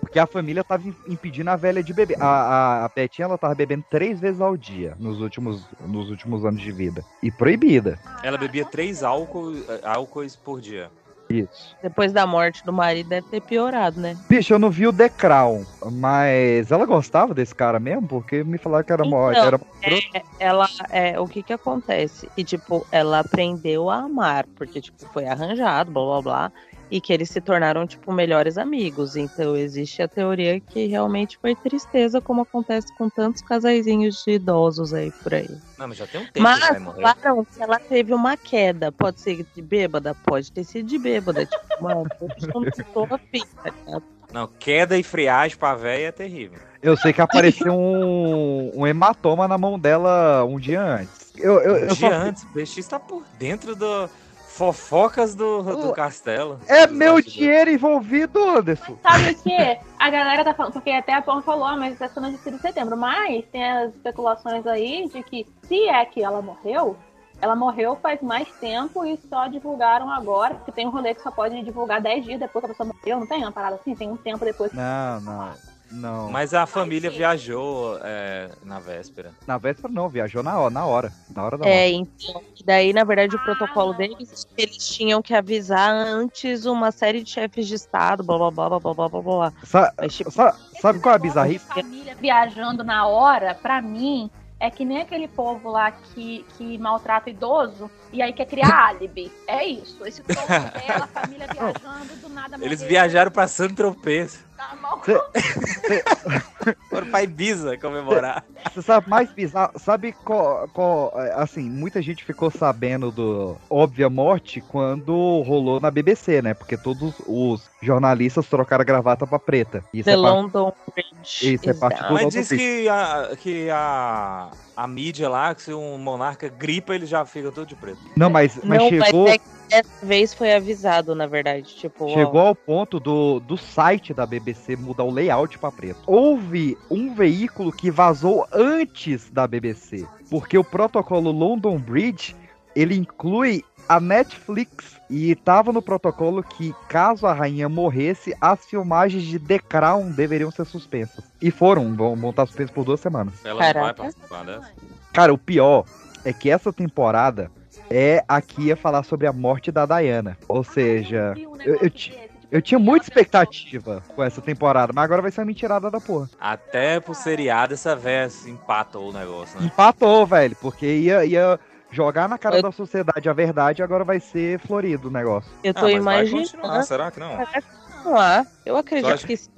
Porque 0.01 0.19
a 0.19 0.27
família 0.27 0.63
tava 0.63 0.87
im- 0.87 0.95
impedindo 1.07 1.49
a 1.49 1.55
velha 1.55 1.81
de 1.81 1.91
beber. 1.93 2.17
A, 2.21 2.25
a, 2.27 2.85
a 2.85 2.89
Petinha, 2.89 3.25
ela 3.25 3.37
tava 3.37 3.55
bebendo 3.55 3.83
três 3.89 4.19
vezes 4.19 4.41
ao 4.41 4.55
dia 4.55 4.95
nos 4.99 5.19
últimos, 5.19 5.65
nos 5.79 6.09
últimos 6.09 6.45
anos 6.45 6.61
de 6.61 6.71
vida. 6.71 7.03
E 7.21 7.31
proibida. 7.31 7.97
Ela 8.21 8.37
bebia 8.37 8.65
três 8.65 9.01
álcool, 9.01 9.53
álcoois 9.83 10.35
por 10.35 10.61
dia. 10.61 10.91
Isso. 11.39 11.75
Depois 11.81 12.11
da 12.11 12.27
morte 12.27 12.63
do 12.63 12.71
marido, 12.71 13.09
deve 13.09 13.27
ter 13.27 13.41
piorado, 13.41 13.99
né? 13.99 14.15
Bicho, 14.29 14.53
eu 14.53 14.59
não 14.59 14.69
vi 14.69 14.87
o 14.87 14.93
The 14.93 15.09
Crown, 15.09 15.65
mas 15.91 16.71
ela 16.71 16.85
gostava 16.85 17.33
desse 17.33 17.55
cara 17.55 17.79
mesmo? 17.79 18.07
Porque 18.07 18.43
me 18.43 18.57
falaram 18.57 18.85
que 18.85 18.93
era. 18.93 19.05
Então, 19.05 19.31
Era... 19.31 19.59
É, 19.81 20.21
ela, 20.39 20.67
é, 20.89 21.19
o 21.19 21.27
que 21.27 21.41
que 21.41 21.53
acontece? 21.53 22.29
E, 22.37 22.43
tipo, 22.43 22.85
ela 22.91 23.19
aprendeu 23.19 23.89
a 23.89 23.97
amar, 23.97 24.45
porque, 24.55 24.79
tipo, 24.79 25.05
foi 25.11 25.25
arranjado, 25.25 25.91
blá, 25.91 26.03
blá, 26.03 26.21
blá, 26.21 26.51
e 26.93 27.01
que 27.01 27.11
eles 27.11 27.27
se 27.31 27.41
tornaram, 27.41 27.87
tipo, 27.87 28.13
melhores 28.13 28.55
amigos. 28.55 29.15
Então, 29.15 29.55
existe 29.55 29.99
a 30.03 30.07
teoria 30.07 30.59
que 30.59 30.85
realmente 30.85 31.39
foi 31.41 31.55
tristeza, 31.55 32.21
como 32.21 32.41
acontece 32.41 32.85
com 32.95 33.09
tantos 33.09 33.41
casaizinhos 33.41 34.23
de 34.23 34.33
idosos 34.33 34.93
aí 34.93 35.11
por 35.23 35.33
aí. 35.33 35.49
Não, 35.79 35.87
mas 35.87 35.97
já 35.97 36.05
tem 36.05 36.21
um 36.21 36.25
tempo 36.25 36.33
que 36.33 36.39
ela 36.39 36.59
Mas 36.71 36.79
morreu. 36.83 37.01
falaram 37.01 37.45
que 37.45 37.63
ela 37.63 37.79
teve 37.79 38.13
uma 38.13 38.37
queda. 38.37 38.91
Pode 38.91 39.19
ser 39.21 39.43
de 39.55 39.61
bêbada? 39.63 40.13
Pode 40.23 40.51
ter 40.51 40.63
sido 40.63 40.85
de 40.87 40.99
bêbada. 40.99 41.47
Tipo, 41.47 41.63
mano, 41.81 42.05
eu 42.21 42.61
não 42.61 42.83
tô 42.93 43.15
afim, 43.15 43.41
tá 43.63 43.71
ligado? 43.71 44.03
Não, 44.31 44.47
queda 44.59 44.95
e 44.95 45.01
friagem 45.01 45.57
pra 45.57 45.73
véia 45.73 46.09
é 46.09 46.11
terrível. 46.11 46.59
Eu 46.79 46.95
sei 46.95 47.11
que 47.11 47.21
apareceu 47.21 47.73
um, 47.73 48.71
um 48.75 48.85
hematoma 48.85 49.47
na 49.47 49.57
mão 49.57 49.79
dela 49.79 50.43
um 50.45 50.59
dia 50.59 50.79
antes. 50.81 51.33
Eu, 51.37 51.59
eu, 51.59 51.73
Um 51.73 51.77
eu 51.77 51.95
dia 51.95 52.09
só- 52.09 52.13
antes, 52.13 52.43
o 52.43 52.47
PX 52.53 52.87
tá 52.87 52.99
por 52.99 53.23
dentro 53.39 53.75
do 53.75 54.07
fofocas 54.53 55.33
do, 55.33 55.63
do 55.63 55.93
castelo. 55.93 56.59
É 56.67 56.85
meu 56.85 57.19
dinheiro 57.19 57.71
envolvido, 57.71 58.39
Anderson. 58.39 58.95
Sabe 59.01 59.31
o 59.31 59.35
que? 59.35 59.79
A 59.97 60.09
galera 60.11 60.43
tá 60.43 60.53
falando, 60.53 60.73
porque 60.73 60.91
até 60.91 61.13
a 61.13 61.21
Pão 61.21 61.41
falou, 61.41 61.65
ah, 61.65 61.75
mas 61.75 61.99
essa 61.99 62.21
não 62.21 62.29
é 62.29 62.31
de 62.31 62.59
setembro. 62.59 62.95
Mas 62.95 63.45
tem 63.51 63.63
as 63.63 63.95
especulações 63.95 64.65
aí 64.67 65.09
de 65.09 65.23
que 65.23 65.47
se 65.63 65.89
é 65.89 66.05
que 66.05 66.21
ela 66.21 66.39
morreu, 66.39 66.95
ela 67.41 67.55
morreu 67.55 67.95
faz 67.95 68.21
mais 68.21 68.47
tempo 68.59 69.03
e 69.03 69.19
só 69.27 69.47
divulgaram 69.47 70.09
agora, 70.09 70.53
porque 70.53 70.71
tem 70.71 70.87
um 70.87 70.91
rolê 70.91 71.15
que 71.15 71.23
só 71.23 71.31
pode 71.31 71.61
divulgar 71.63 71.99
10 71.99 72.23
dias 72.23 72.39
depois 72.39 72.63
que 72.63 72.71
a 72.71 72.75
pessoa 72.75 72.93
morreu, 72.93 73.19
não 73.19 73.27
tem 73.27 73.41
uma 73.41 73.51
parada 73.51 73.75
assim? 73.75 73.95
Tem 73.95 74.09
um 74.09 74.17
tempo 74.17 74.45
depois. 74.45 74.71
Não, 74.71 75.19
não, 75.21 75.51
não. 75.91 76.31
Mas 76.31 76.53
a 76.53 76.65
família 76.65 77.09
viajou 77.09 77.99
é, 78.01 78.49
na 78.63 78.79
véspera. 78.79 79.31
Na 79.45 79.57
véspera 79.57 79.93
não, 79.93 80.09
viajou 80.09 80.41
na 80.41 80.57
hora, 80.57 80.69
na 80.71 80.85
hora, 80.85 81.13
na 81.35 81.43
hora 81.43 81.57
da 81.57 81.65
É, 81.67 81.85
hora. 81.85 81.89
então, 81.89 82.41
daí 82.65 82.91
na 82.93 83.03
verdade 83.03 83.35
o 83.35 83.39
protocolo 83.43 83.91
ah. 83.93 83.97
deles, 83.97 84.47
é 84.57 84.63
eles 84.63 84.77
tinham 84.89 85.21
que 85.21 85.33
avisar 85.35 85.91
antes 85.91 86.65
uma 86.65 86.91
série 86.91 87.21
de 87.23 87.29
chefes 87.29 87.67
de 87.67 87.75
estado, 87.75 88.23
blá 88.23 88.37
blá 88.37 88.51
blá 88.51 88.79
blá 88.79 88.93
blá 88.93 89.09
blá 89.09 89.21
blá. 89.21 89.53
Sa 89.63 89.93
Mas, 89.97 90.15
tipo, 90.15 90.31
sa 90.31 90.55
sabe 90.81 90.99
qual 90.99 91.13
é 91.13 91.15
a 91.15 91.19
bizarrice? 91.19 91.65
Família 91.67 92.15
viajando 92.15 92.83
na 92.83 93.05
hora, 93.05 93.53
para 93.53 93.81
mim, 93.81 94.29
é 94.59 94.69
que 94.71 94.85
nem 94.85 95.01
aquele 95.01 95.27
povo 95.27 95.69
lá 95.69 95.91
que, 95.91 96.45
que 96.57 96.77
maltrata 96.77 97.29
idoso, 97.29 97.91
e 98.13 98.21
aí 98.21 98.31
quer 98.31 98.45
criar 98.45 98.87
álibi. 98.89 99.31
É 99.47 99.65
isso. 99.65 100.05
Esse 100.05 100.21
povo 100.23 100.47
dela, 100.47 101.03
a 101.03 101.07
família 101.07 101.47
viajando, 101.51 102.15
do 102.21 102.29
nada 102.29 102.55
Eles 102.57 102.79
morreu. 102.79 102.87
viajaram 102.89 103.31
pra 103.31 103.47
Santo 103.47 103.75
Tropez. 103.75 104.39
Tá 104.55 104.75
mal. 104.81 105.01
Foram 106.89 107.07
pra 107.09 107.23
Ibiza 107.23 107.77
comemorar. 107.77 108.45
Você 108.73 108.81
sabe 108.81 109.09
mais 109.09 109.31
bizarro? 109.31 109.77
Sabe 109.79 110.13
qual, 110.13 110.67
qual- 110.69 111.11
é, 111.15 111.33
Assim, 111.35 111.69
muita 111.69 112.01
gente 112.01 112.23
ficou 112.23 112.49
sabendo 112.49 113.11
do 113.11 113.57
óbvia 113.69 114.09
morte 114.09 114.61
quando 114.61 115.41
rolou 115.41 115.79
na 115.81 115.91
BBC, 115.91 116.41
né? 116.41 116.53
Porque 116.53 116.77
todos 116.77 117.15
os 117.27 117.69
jornalistas 117.81 118.47
trocaram 118.47 118.83
a 118.83 118.85
gravata 118.85 119.27
pra 119.27 119.39
preta. 119.39 119.83
Isso 119.93 120.05
The 120.05 120.11
é 120.11 120.15
parte- 120.15 120.35
London 120.35 120.73
Bridge. 120.93 121.53
Isso 121.55 121.69
é 121.69 121.73
parte 121.73 121.97
do 122.03 122.13
Mas 122.13 122.23
London 122.23 122.29
diz 122.29 122.47
Bridge. 122.47 122.63
que, 122.83 122.89
a, 122.89 123.29
que 123.37 123.69
a, 123.69 124.51
a 124.77 124.87
mídia 124.87 125.27
lá, 125.29 125.53
que 125.55 125.61
se 125.63 125.73
um 125.73 125.97
monarca 125.97 126.47
gripa, 126.47 126.95
ele 126.95 127.05
já 127.05 127.25
fica 127.25 127.51
todo 127.51 127.67
de 127.67 127.75
preto. 127.75 127.99
Não, 128.15 128.29
mas, 128.29 128.59
mas 128.63 128.79
Não, 128.79 128.89
chegou, 128.89 129.23
mas 129.25 129.33
é 129.33 129.37
que 129.37 129.53
dessa 129.69 130.05
vez 130.05 130.33
foi 130.33 130.53
avisado, 130.53 131.15
na 131.15 131.25
verdade. 131.25 131.75
Tipo, 131.75 132.05
ó, 132.05 132.13
chegou 132.13 132.41
ao 132.41 132.55
ponto 132.55 132.99
do, 132.99 133.39
do 133.39 133.57
site 133.57 134.13
da 134.13 134.25
BBC 134.25 134.75
mudar 134.75 135.03
o 135.03 135.11
layout 135.11 135.57
pra 135.57 135.71
preto. 135.71 135.99
Houve 136.05 136.77
um 136.89 137.13
veículo 137.13 137.71
que 137.71 137.89
vazou 137.89 138.47
antes 138.51 139.29
da 139.29 139.47
BBC. 139.47 140.05
Porque 140.29 140.57
o 140.57 140.63
protocolo 140.63 141.31
London 141.31 141.77
Bridge 141.77 142.35
ele 142.75 142.95
inclui 142.95 143.63
a 143.87 143.99
Netflix 143.99 144.99
e 145.09 145.35
tava 145.35 145.71
no 145.71 145.81
protocolo 145.81 146.41
que 146.41 146.73
caso 146.87 147.27
a 147.27 147.33
rainha 147.33 147.67
morresse, 147.67 148.35
as 148.39 148.65
filmagens 148.65 149.23
de 149.23 149.37
The 149.37 149.59
Crown 149.59 150.11
deveriam 150.11 150.49
ser 150.49 150.65
suspensas. 150.65 151.23
E 151.41 151.51
foram, 151.51 151.95
vão, 151.95 152.15
vão 152.15 152.29
estar 152.29 152.45
suspensas 152.45 152.73
por 152.73 152.85
duas 152.85 152.99
semanas. 152.99 153.33
Ela 153.43 153.73
não 153.73 153.81
vai 153.81 153.93
participar 153.93 154.45
dessa. 154.45 154.71
Cara, 155.11 155.33
o 155.33 155.37
pior 155.37 155.85
é 156.25 156.33
que 156.33 156.49
essa 156.49 156.71
temporada 156.71 157.51
é 157.95 158.23
a 158.27 158.41
que 158.41 158.63
ia 158.63 158.75
falar 158.75 159.03
sobre 159.03 159.27
a 159.27 159.31
morte 159.33 159.71
da 159.71 159.85
Diana. 159.85 160.35
Ou 160.47 160.63
seja, 160.63 161.33
eu, 161.63 161.75
eu, 161.75 161.89
ti- 161.89 162.17
eu 162.51 162.61
tinha 162.61 162.79
muita 162.79 163.05
expectativa 163.05 164.01
com 164.15 164.23
essa 164.23 164.41
temporada, 164.41 164.91
mas 164.93 165.03
agora 165.03 165.21
vai 165.21 165.29
ser 165.31 165.41
uma 165.41 165.45
mentirada 165.47 165.91
da 165.91 166.01
porra. 166.01 166.27
Até 166.39 166.99
pro 166.99 167.13
seriado 167.13 167.73
essa 167.75 167.95
véia 167.95 168.27
empatou 168.47 169.09
o 169.09 169.13
negócio, 169.13 169.59
né? 169.59 169.67
Empatou, 169.67 170.25
velho, 170.25 170.55
porque 170.59 170.85
ia, 170.87 171.23
ia 171.23 171.59
jogar 171.91 172.27
na 172.27 172.39
cara 172.39 172.61
da 172.61 172.71
sociedade 172.71 173.29
a 173.29 173.33
verdade, 173.33 173.83
agora 173.83 174.03
vai 174.03 174.19
ser 174.19 174.57
florido 174.59 175.09
o 175.09 175.11
negócio. 175.11 175.51
Eu 175.63 175.69
Ah, 175.71 175.73
tô 175.75 175.81
vai 175.81 175.93
imaginando. 175.93 176.83
será 176.85 177.11
que 177.11 177.19
não? 177.19 177.37
Vai 177.37 177.45
continuar. 177.45 178.45
Eu 178.65 178.75
acredito 178.75 179.13
acha 179.13 179.27
que 179.27 179.37
sim. 179.37 179.49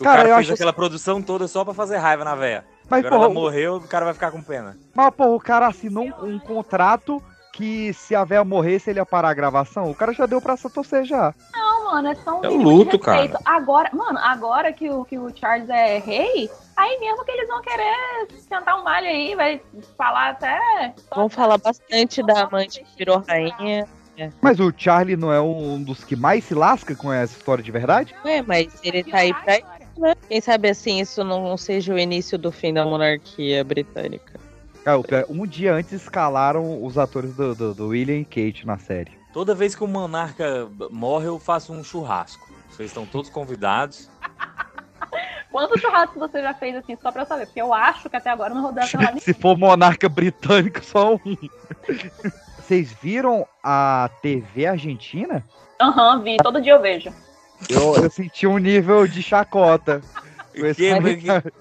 O 0.00 0.04
Cara, 0.04 0.18
cara, 0.18 0.28
eu 0.28 0.34
fez 0.36 0.46
acho- 0.46 0.54
aquela 0.54 0.72
produção 0.72 1.20
toda 1.22 1.46
só 1.48 1.64
pra 1.64 1.74
fazer 1.74 1.96
raiva 1.96 2.24
na 2.24 2.34
véia. 2.34 2.64
Mas, 2.88 3.00
Agora 3.00 3.14
porra, 3.16 3.24
ela 3.26 3.32
o- 3.32 3.34
morreu, 3.34 3.76
o 3.76 3.80
cara 3.88 4.04
vai 4.04 4.14
ficar 4.14 4.30
com 4.30 4.40
pena. 4.42 4.76
Mas, 4.94 5.10
pô, 5.14 5.34
o 5.34 5.40
cara 5.40 5.66
assinou 5.66 6.04
um, 6.04 6.34
um 6.34 6.38
contrato 6.38 7.20
que 7.58 7.92
se 7.92 8.14
a 8.14 8.22
véia 8.22 8.44
morresse, 8.44 8.88
ele 8.88 9.00
ia 9.00 9.04
parar 9.04 9.30
a 9.30 9.34
gravação. 9.34 9.90
O 9.90 9.94
cara 9.94 10.12
já 10.12 10.26
deu 10.26 10.40
pra 10.40 10.56
se 10.56 10.70
torcer 10.70 11.04
já. 11.04 11.34
Não, 11.52 11.86
mano, 11.86 12.08
é 12.08 12.14
só 12.14 12.38
um 12.38 12.44
É 12.44 12.48
o 12.48 12.56
luto, 12.56 12.96
cara. 13.00 13.36
Agora, 13.44 13.90
mano, 13.92 14.16
agora 14.22 14.72
que 14.72 14.88
o, 14.88 15.04
que 15.04 15.18
o 15.18 15.28
Charles 15.34 15.68
é 15.68 15.98
rei, 15.98 16.48
aí 16.76 17.00
mesmo 17.00 17.24
que 17.24 17.32
eles 17.32 17.48
vão 17.48 17.60
querer 17.60 18.28
sentar 18.48 18.78
um 18.78 18.84
malho 18.84 19.08
aí, 19.08 19.34
vai 19.34 19.60
falar 19.96 20.30
até. 20.30 20.94
Vamos 21.12 21.34
falar 21.34 21.58
bastante 21.58 22.22
da 22.22 22.44
amante 22.44 22.84
que 22.84 22.96
virou 22.96 23.24
rainha. 23.26 23.88
Mas 24.40 24.60
o 24.60 24.72
Charlie 24.76 25.16
não 25.16 25.32
é 25.32 25.40
um 25.40 25.82
dos 25.82 26.04
que 26.04 26.14
mais 26.14 26.44
se 26.44 26.54
lasca 26.54 26.94
com 26.94 27.12
essa 27.12 27.36
história 27.36 27.62
de 27.62 27.72
verdade? 27.72 28.14
Ué, 28.24 28.40
mas 28.40 28.68
ele 28.84 29.02
tá 29.02 29.18
aí 29.18 29.34
pra 29.34 29.58
né? 29.96 30.14
Quem 30.28 30.40
sabe 30.40 30.68
assim 30.68 31.00
isso 31.00 31.24
não 31.24 31.56
seja 31.56 31.92
o 31.92 31.98
início 31.98 32.38
do 32.38 32.52
fim 32.52 32.72
da 32.72 32.84
monarquia 32.84 33.64
britânica. 33.64 34.38
Cara, 34.88 35.22
é, 35.22 35.26
um 35.28 35.46
dia 35.46 35.74
antes 35.74 35.92
escalaram 35.92 36.82
os 36.84 36.96
atores 36.96 37.34
do, 37.34 37.54
do- 37.54 37.74
do 37.74 37.88
William 37.88 38.16
e 38.16 38.24
Kate 38.24 38.66
na 38.66 38.78
série. 38.78 39.12
Toda 39.32 39.54
vez 39.54 39.74
que 39.74 39.84
o 39.84 39.86
monarca 39.86 40.68
morre, 40.90 41.26
eu 41.26 41.38
faço 41.38 41.72
um 41.72 41.84
churrasco. 41.84 42.48
Vocês 42.70 42.90
estão 42.90 43.04
todos 43.04 43.28
convidados. 43.30 44.10
Quantos 45.50 45.80
churrascos 45.80 46.18
você 46.18 46.40
já 46.42 46.54
fez 46.54 46.76
assim, 46.76 46.96
só 47.02 47.10
pra 47.12 47.22
eu 47.22 47.26
saber? 47.26 47.46
Porque 47.46 47.60
eu 47.60 47.72
acho 47.72 48.08
que 48.08 48.16
até 48.16 48.30
agora 48.30 48.54
não 48.54 48.62
rodou 48.62 48.86
pela 48.88 49.18
Se 49.20 49.34
for 49.34 49.56
monarca 49.58 50.08
britânico, 50.08 50.84
só 50.84 51.14
um. 51.14 51.20
Vocês 52.58 52.92
viram 52.92 53.46
a 53.64 54.10
TV 54.20 54.66
argentina? 54.66 55.42
Aham, 55.80 56.22
vi, 56.22 56.36
todo 56.36 56.60
dia 56.60 56.72
eu 56.72 56.82
vejo. 56.82 57.10
Eu, 57.68 57.94
eu 57.96 58.10
senti 58.10 58.46
um 58.46 58.58
nível 58.58 59.06
de 59.06 59.22
chacota. 59.22 60.00
Que- 60.74 60.92
comentário. 60.92 61.52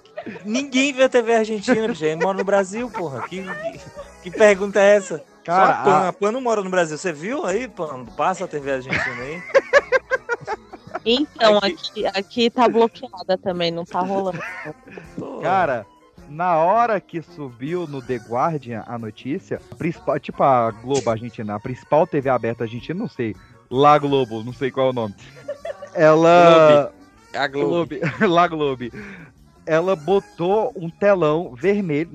Ninguém 0.45 0.93
vê 0.93 1.03
a 1.03 1.09
TV 1.09 1.36
argentina, 1.36 1.88
bicho. 1.88 2.03
Ele 2.05 2.15
mora 2.17 2.38
no 2.38 2.43
Brasil, 2.43 2.89
porra. 2.89 3.21
Que, 3.28 3.41
que, 3.43 3.80
que 4.23 4.32
pergunta 4.32 4.80
é 4.80 4.95
essa? 4.95 5.23
Cara, 5.43 5.65
Só 5.65 5.71
a 5.71 5.84
Pan, 5.84 5.91
a- 5.91 6.07
a 6.09 6.13
Pan 6.13 6.32
não 6.32 6.41
mora 6.41 6.63
no 6.63 6.69
Brasil. 6.69 6.97
Você 6.97 7.11
viu 7.13 7.45
aí, 7.45 7.67
Pan? 7.67 8.05
Passa 8.17 8.45
a 8.45 8.47
TV 8.47 8.71
argentina 8.73 9.21
aí. 9.21 9.41
Então, 11.05 11.57
aqui, 11.59 12.05
aqui 12.07 12.49
tá 12.49 12.67
bloqueada 12.67 13.38
também, 13.38 13.71
não 13.71 13.86
tá 13.86 14.01
rolando. 14.01 14.39
Cara, 15.41 15.86
na 16.28 16.57
hora 16.57 16.99
que 16.99 17.21
subiu 17.21 17.88
no 17.88 18.01
The 18.01 18.15
Guardian 18.17 18.84
a 18.86 18.97
notícia, 18.97 19.61
a 19.71 19.75
principal, 19.75 20.19
tipo 20.19 20.43
a 20.43 20.69
Globo 20.71 21.09
Argentina, 21.09 21.55
a 21.55 21.59
principal 21.59 22.05
TV 22.05 22.30
aberta 22.30 22.65
argentina, 22.65 22.99
não 22.99 23.07
sei, 23.07 23.34
La 23.71 23.97
Globo, 23.97 24.43
não 24.43 24.51
sei 24.51 24.69
qual 24.69 24.88
é 24.88 24.89
o 24.89 24.93
nome. 24.93 25.15
Ela. 25.95 26.93
É 27.32 27.38
a 27.39 27.47
Globo. 27.47 27.69
Globe, 27.69 28.01
La 28.28 28.47
Globe. 28.47 28.91
Ela 29.68 29.95
botou 29.97 30.72
um 30.76 30.89
telão 30.89 31.53
vermelho 31.53 32.09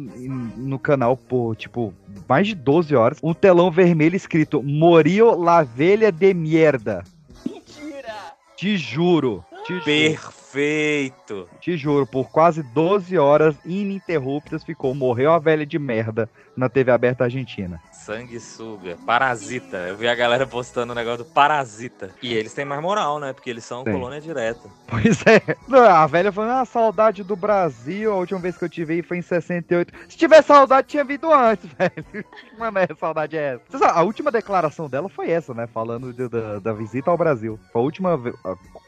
no 0.56 0.78
canal 0.78 1.16
por, 1.16 1.54
tipo, 1.54 1.92
mais 2.26 2.46
de 2.48 2.54
12 2.54 2.96
horas. 2.96 3.18
Um 3.22 3.34
telão 3.34 3.70
vermelho 3.70 4.16
escrito 4.16 4.62
Morio 4.62 5.38
la 5.38 5.62
velha 5.62 6.10
de 6.10 6.32
mierda. 6.32 7.04
Mentira! 7.44 8.14
Te 8.56 8.78
juro. 8.78 9.44
Te 9.66 9.74
juro. 9.74 9.84
Perfeito. 9.84 11.48
Te 11.62 11.76
juro, 11.76 12.04
por 12.04 12.28
quase 12.28 12.60
12 12.60 13.16
horas 13.16 13.54
ininterruptas 13.64 14.64
ficou 14.64 14.96
Morreu 14.96 15.32
a 15.32 15.38
velha 15.38 15.64
de 15.64 15.78
merda 15.78 16.28
na 16.56 16.68
TV 16.68 16.90
aberta 16.90 17.22
argentina. 17.22 17.80
Sanguessuga. 17.92 18.98
Parasita. 19.06 19.76
Eu 19.76 19.96
vi 19.96 20.08
a 20.08 20.14
galera 20.14 20.44
postando 20.44 20.92
o 20.92 20.94
negócio 20.94 21.18
do 21.18 21.24
Parasita. 21.24 22.10
E 22.20 22.34
eles 22.34 22.52
têm 22.52 22.64
mais 22.64 22.82
moral, 22.82 23.20
né? 23.20 23.32
Porque 23.32 23.48
eles 23.48 23.64
são 23.64 23.84
Tem. 23.84 23.92
colônia 23.92 24.20
direta. 24.20 24.68
Pois 24.88 25.22
é. 25.24 25.56
Não, 25.68 25.82
A 25.84 26.06
velha 26.06 26.32
falando, 26.32 26.60
ah, 26.60 26.64
saudade 26.64 27.22
do 27.22 27.36
Brasil, 27.36 28.12
a 28.12 28.16
última 28.16 28.40
vez 28.40 28.56
que 28.58 28.64
eu 28.64 28.68
te 28.68 28.84
vi 28.84 29.00
foi 29.02 29.18
em 29.18 29.22
68. 29.22 29.92
Se 30.08 30.16
tiver 30.16 30.42
saudade, 30.42 30.88
tinha 30.88 31.04
vindo 31.04 31.32
antes, 31.32 31.70
velho. 31.78 32.24
Mano, 32.58 32.78
é 32.78 32.88
saudade 32.98 33.36
é 33.36 33.54
essa? 33.54 33.78
Sabe, 33.78 33.98
a 33.98 34.02
última 34.02 34.32
declaração 34.32 34.88
dela 34.90 35.08
foi 35.08 35.30
essa, 35.30 35.54
né? 35.54 35.68
Falando 35.68 36.12
de- 36.12 36.28
da, 36.28 36.58
da 36.58 36.72
visita 36.72 37.08
ao 37.08 37.16
Brasil. 37.16 37.58
Foi 37.72 37.80
a 37.80 37.84
última 37.84 38.20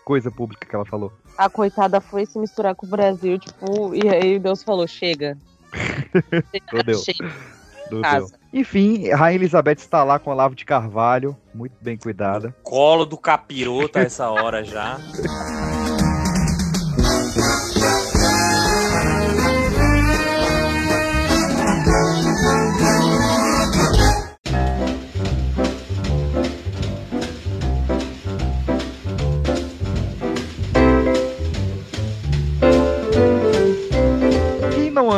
coisa 0.04 0.30
pública 0.30 0.66
que 0.68 0.74
ela 0.74 0.84
falou. 0.84 1.12
A 1.38 1.48
coitada 1.48 2.00
foi 2.00 2.26
se 2.26 2.38
misturar 2.38 2.63
com 2.72 2.86
o 2.86 2.88
Brasil, 2.88 3.36
tipo, 3.36 3.92
e 3.92 4.08
aí 4.08 4.38
Deus 4.38 4.62
falou: 4.62 4.86
chega. 4.86 5.36
Não 6.72 6.82
deu. 6.84 6.98
Chega. 6.98 7.32
Não 7.90 8.00
deu. 8.00 8.28
Enfim, 8.52 9.08
Rainha 9.10 9.34
Elizabeth 9.34 9.78
está 9.78 10.04
lá 10.04 10.20
com 10.20 10.30
a 10.30 10.34
Lavo 10.34 10.54
de 10.54 10.64
Carvalho, 10.64 11.36
muito 11.52 11.74
bem 11.80 11.96
cuidada. 11.96 12.54
Colo 12.62 13.04
do 13.04 13.18
capiroto 13.18 13.98
a 13.98 14.02
essa 14.02 14.30
hora 14.30 14.62
já. 14.62 14.96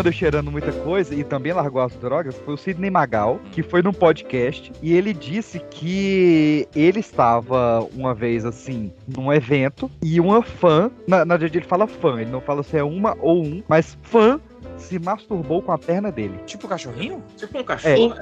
Anda 0.07 0.12
cheirando 0.12 0.52
muita 0.52 0.70
coisa 0.70 1.12
e 1.16 1.24
também 1.24 1.52
largou 1.52 1.82
as 1.82 1.92
drogas 1.96 2.36
foi 2.44 2.54
o 2.54 2.57
Sidney 2.57 2.90
Magal, 2.90 3.40
que 3.50 3.61
foi 3.61 3.82
num 3.82 3.92
podcast 3.92 4.70
e 4.80 4.96
ele 4.96 5.12
disse 5.12 5.59
que 5.59 6.68
ele 6.76 7.00
estava 7.00 7.80
uma 7.92 8.14
vez 8.14 8.44
assim 8.44 8.92
num 9.09 9.32
evento 9.32 9.90
e 10.00 10.20
uma 10.20 10.44
fã, 10.44 10.92
na, 11.09 11.24
na 11.24 11.36
verdade 11.36 11.59
ele 11.59 11.66
fala 11.66 11.88
fã, 11.88 12.20
ele 12.20 12.30
não 12.30 12.40
fala 12.40 12.62
se 12.62 12.76
é 12.76 12.84
uma 12.84 13.16
ou 13.20 13.42
um, 13.42 13.64
mas 13.66 13.98
fã 14.00 14.40
se 14.76 14.96
masturbou 14.96 15.61
com 15.61 15.72
a 15.72 15.78
perna 15.78 16.12
dele. 16.12 16.38
Tipo 16.46 16.68
cachorrinho? 16.68 17.24
Tipo 17.36 17.59
um 17.59 17.64
cachorro. 17.64 18.14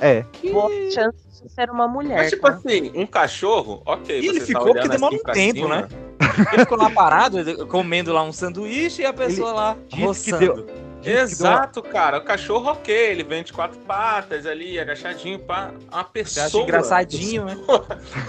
É. 0.00 0.18
É. 0.18 0.24
Boa 0.50 0.68
chance 0.90 1.44
de 1.44 1.52
ser 1.52 1.70
uma 1.70 1.86
mulher. 1.86 2.16
Mas, 2.16 2.30
tipo 2.30 2.42
tá? 2.42 2.54
assim, 2.54 2.90
um 2.92 3.06
cachorro, 3.06 3.82
ok. 3.86 4.18
E 4.18 4.26
ele 4.26 4.40
você 4.40 4.46
ficou 4.46 4.74
tá 4.74 4.80
porque 4.80 4.88
demora 4.88 5.14
assim 5.14 5.20
um 5.20 5.22
pra 5.22 5.32
tempo, 5.34 5.60
cima. 5.60 5.76
né? 5.82 5.88
Ele 6.52 6.58
ficou 6.62 6.78
lá 6.78 6.90
parado, 6.90 7.38
ele- 7.38 7.66
comendo 7.66 8.12
lá 8.12 8.22
um 8.24 8.32
sanduíche 8.32 9.02
e 9.02 9.06
a 9.06 9.12
pessoa 9.12 9.52
lá 9.52 9.76
disse 9.88 10.24
que 10.24 10.32
roçando. 10.32 10.66
Exato, 11.04 11.82
cara. 11.82 12.18
O 12.18 12.22
cachorro, 12.22 12.70
ok. 12.70 12.94
Ele 12.94 13.22
vem 13.22 13.42
de 13.42 13.52
quatro 13.52 13.78
patas 13.80 14.46
ali, 14.46 14.78
agachadinho, 14.78 15.38
pá. 15.38 15.72
Uma 15.92 16.02
Você 16.02 16.10
pessoa. 16.12 16.46
acha 16.46 16.58
engraçadinho, 16.58 17.44
né? 17.44 17.56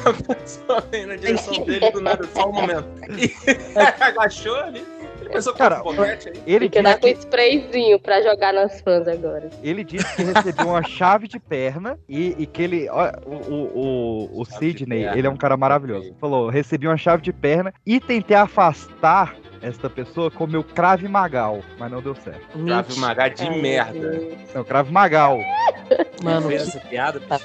A 0.06 0.34
pessoa 0.36 0.82
vem 0.92 1.06
na 1.06 1.16
direção 1.16 1.54
dele 1.66 1.92
do 1.92 2.02
nada, 2.02 2.28
só 2.34 2.50
um 2.50 2.54
momento. 2.54 2.88
E 3.18 3.34
agachou 4.02 4.56
ali. 4.56 4.86
Ele 5.26 5.30
pensou 5.30 5.54
Cara, 5.54 5.82
um 5.84 6.02
aí. 6.02 6.18
Ele 6.46 6.70
que 6.70 6.82
disse 6.82 6.84
dar 6.84 7.00
com 7.00 7.08
sprayzinho 7.08 8.00
pra 8.00 8.22
jogar 8.22 8.54
nas 8.54 8.80
fãs 8.82 9.08
agora. 9.08 9.50
ele 9.64 9.84
disse 9.84 10.16
que 10.16 10.24
recebeu 10.24 10.68
uma 10.68 10.84
chave 10.84 11.28
de 11.28 11.40
perna 11.40 11.98
e, 12.08 12.36
e 12.38 12.46
que 12.46 12.62
ele. 12.62 12.88
ó, 12.90 13.12
o, 13.26 13.34
o, 13.34 14.30
o, 14.36 14.42
o 14.42 14.46
Sidney, 14.46 15.06
ele 15.06 15.26
é 15.26 15.30
um 15.30 15.38
cara 15.38 15.58
maravilhoso. 15.58 16.14
Falou: 16.20 16.50
recebi 16.50 16.88
uma 16.88 16.98
chave 16.98 17.24
de 17.24 17.34
perna 17.34 17.74
e 17.86 18.00
tentei 18.00 18.38
afastar 18.38 19.36
esta 19.62 19.90
pessoa 19.90 20.32
com 20.32 20.48
meu 20.48 20.64
crave 20.64 21.08
magal, 21.08 21.62
mas 21.78 21.92
não 21.92 22.02
deu 22.02 22.16
certo. 22.16 22.58
Crave 22.66 23.00
Magá 23.00 23.28
de 23.30 23.50
merda. 23.50 24.22
Não, 24.54 24.64
crave 24.64 24.92
magal. 24.92 25.40
Mano, 26.24 26.48
Fez 26.48 26.64
essa 26.64 26.80
piada? 26.80 27.20
tá. 27.20 27.40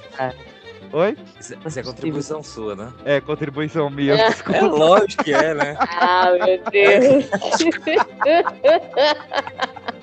Oi? 0.93 1.17
Isso, 1.39 1.55
isso 1.65 1.79
é 1.79 1.83
contribuição 1.85 2.43
sua, 2.43 2.75
né? 2.75 2.93
É, 3.05 3.21
contribuição 3.21 3.89
minha. 3.89 4.15
É. 4.15 4.31
É 4.53 4.61
lógico 4.63 5.23
que 5.23 5.33
é, 5.33 5.55
né? 5.55 5.77
Ah, 5.79 6.31
meu 6.33 6.61
Deus. 6.71 7.31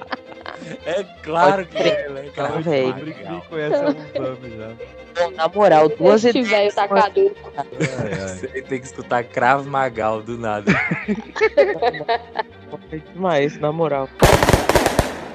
É 0.85 1.03
claro 1.23 1.65
que 1.65 1.77
é, 1.77 2.09
né? 2.09 2.23
Não, 2.25 2.31
Cara, 2.31 2.49
anos 4.15 4.55
já. 4.55 4.71
Na 5.35 5.47
moral, 5.47 5.89
duas 5.89 6.23
Esse 6.23 6.37
ideias. 6.39 6.49
velho 6.49 6.75
tá 6.75 6.87
caduco. 6.87 7.51
Ai, 7.57 7.65
ai. 8.13 8.27
Você 8.27 8.47
tem 8.61 8.79
que 8.79 8.85
escutar 8.85 9.23
Cravo 9.23 9.67
Magal 9.69 10.21
do 10.21 10.37
nada. 10.37 10.71
demais, 13.13 13.59
na 13.59 13.71
moral. 13.71 14.07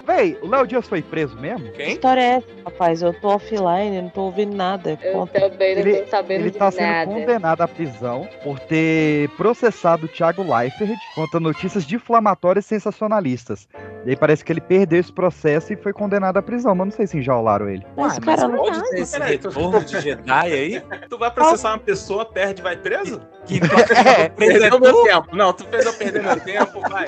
Véi, 0.04 0.36
o 0.42 0.48
Léo 0.48 0.66
Dias 0.66 0.88
foi 0.88 1.00
preso 1.00 1.36
mesmo? 1.38 1.64
Que 1.70 1.76
Quem? 1.84 1.92
história 1.92 2.20
é 2.20 2.24
essa, 2.36 2.46
rapaz? 2.64 3.02
Eu 3.02 3.12
tô 3.14 3.28
offline, 3.28 4.02
não 4.02 4.08
tô 4.08 4.22
ouvindo 4.22 4.54
nada. 4.56 4.98
Eu 5.00 5.12
Conta. 5.12 5.40
também 5.48 5.74
não 5.76 5.80
Ele- 5.82 6.02
tô 6.02 6.10
sabendo 6.10 6.40
Ele 6.40 6.50
de 6.50 6.58
tá 6.58 6.70
sendo 6.72 6.86
nada. 6.90 7.10
condenado 7.12 7.60
à 7.60 7.68
prisão 7.68 8.28
por 8.42 8.58
ter 8.58 9.28
processado 9.36 10.06
o 10.06 10.08
Thiago 10.08 10.42
Leifert 10.42 10.98
contra 11.14 11.38
notícias 11.38 11.84
difamatórias 11.84 12.64
e 12.64 12.68
sensacionalistas. 12.68 13.68
E 14.04 14.10
aí 14.10 14.16
parece 14.16 14.44
que 14.44 14.52
ele 14.52 14.60
perdeu 14.60 14.98
esse 14.98 15.12
processo 15.12 15.72
e 15.72 15.76
foi 15.76 15.92
condenado 15.92 16.36
à 16.36 16.42
prisão, 16.42 16.74
mas 16.74 16.86
não 16.88 16.92
sei 16.92 17.06
se 17.06 17.18
enjaularam 17.18 17.68
ele. 17.68 17.86
Mas, 17.96 18.14
Ué, 18.14 18.20
cara, 18.20 18.48
mas 18.48 18.50
não 18.50 18.56
pode 18.64 18.90
ter 18.90 18.98
esse 19.00 19.12
Peraí, 19.18 19.38
tu- 19.38 19.48
retorno 19.50 19.84
de 19.84 20.00
Jedi 20.00 20.30
aí? 20.52 20.82
Tu 21.08 21.16
vai 21.18 21.30
processar 21.30 21.70
uma 21.70 21.78
pessoa, 21.78 22.24
perde, 22.24 22.60
vai 22.60 22.76
preso? 22.76 23.20
Que 23.46 23.60
preso 23.60 23.92
é 24.08 24.28
Perdeu 24.30 24.80
meu 24.80 25.02
tempo. 25.04 25.36
Não, 25.36 25.52
tu 25.52 25.64
fez 25.66 25.86
eu 25.86 25.92
perder 25.92 26.22
meu 26.22 26.38
tempo, 26.40 26.80
vai. 26.90 27.06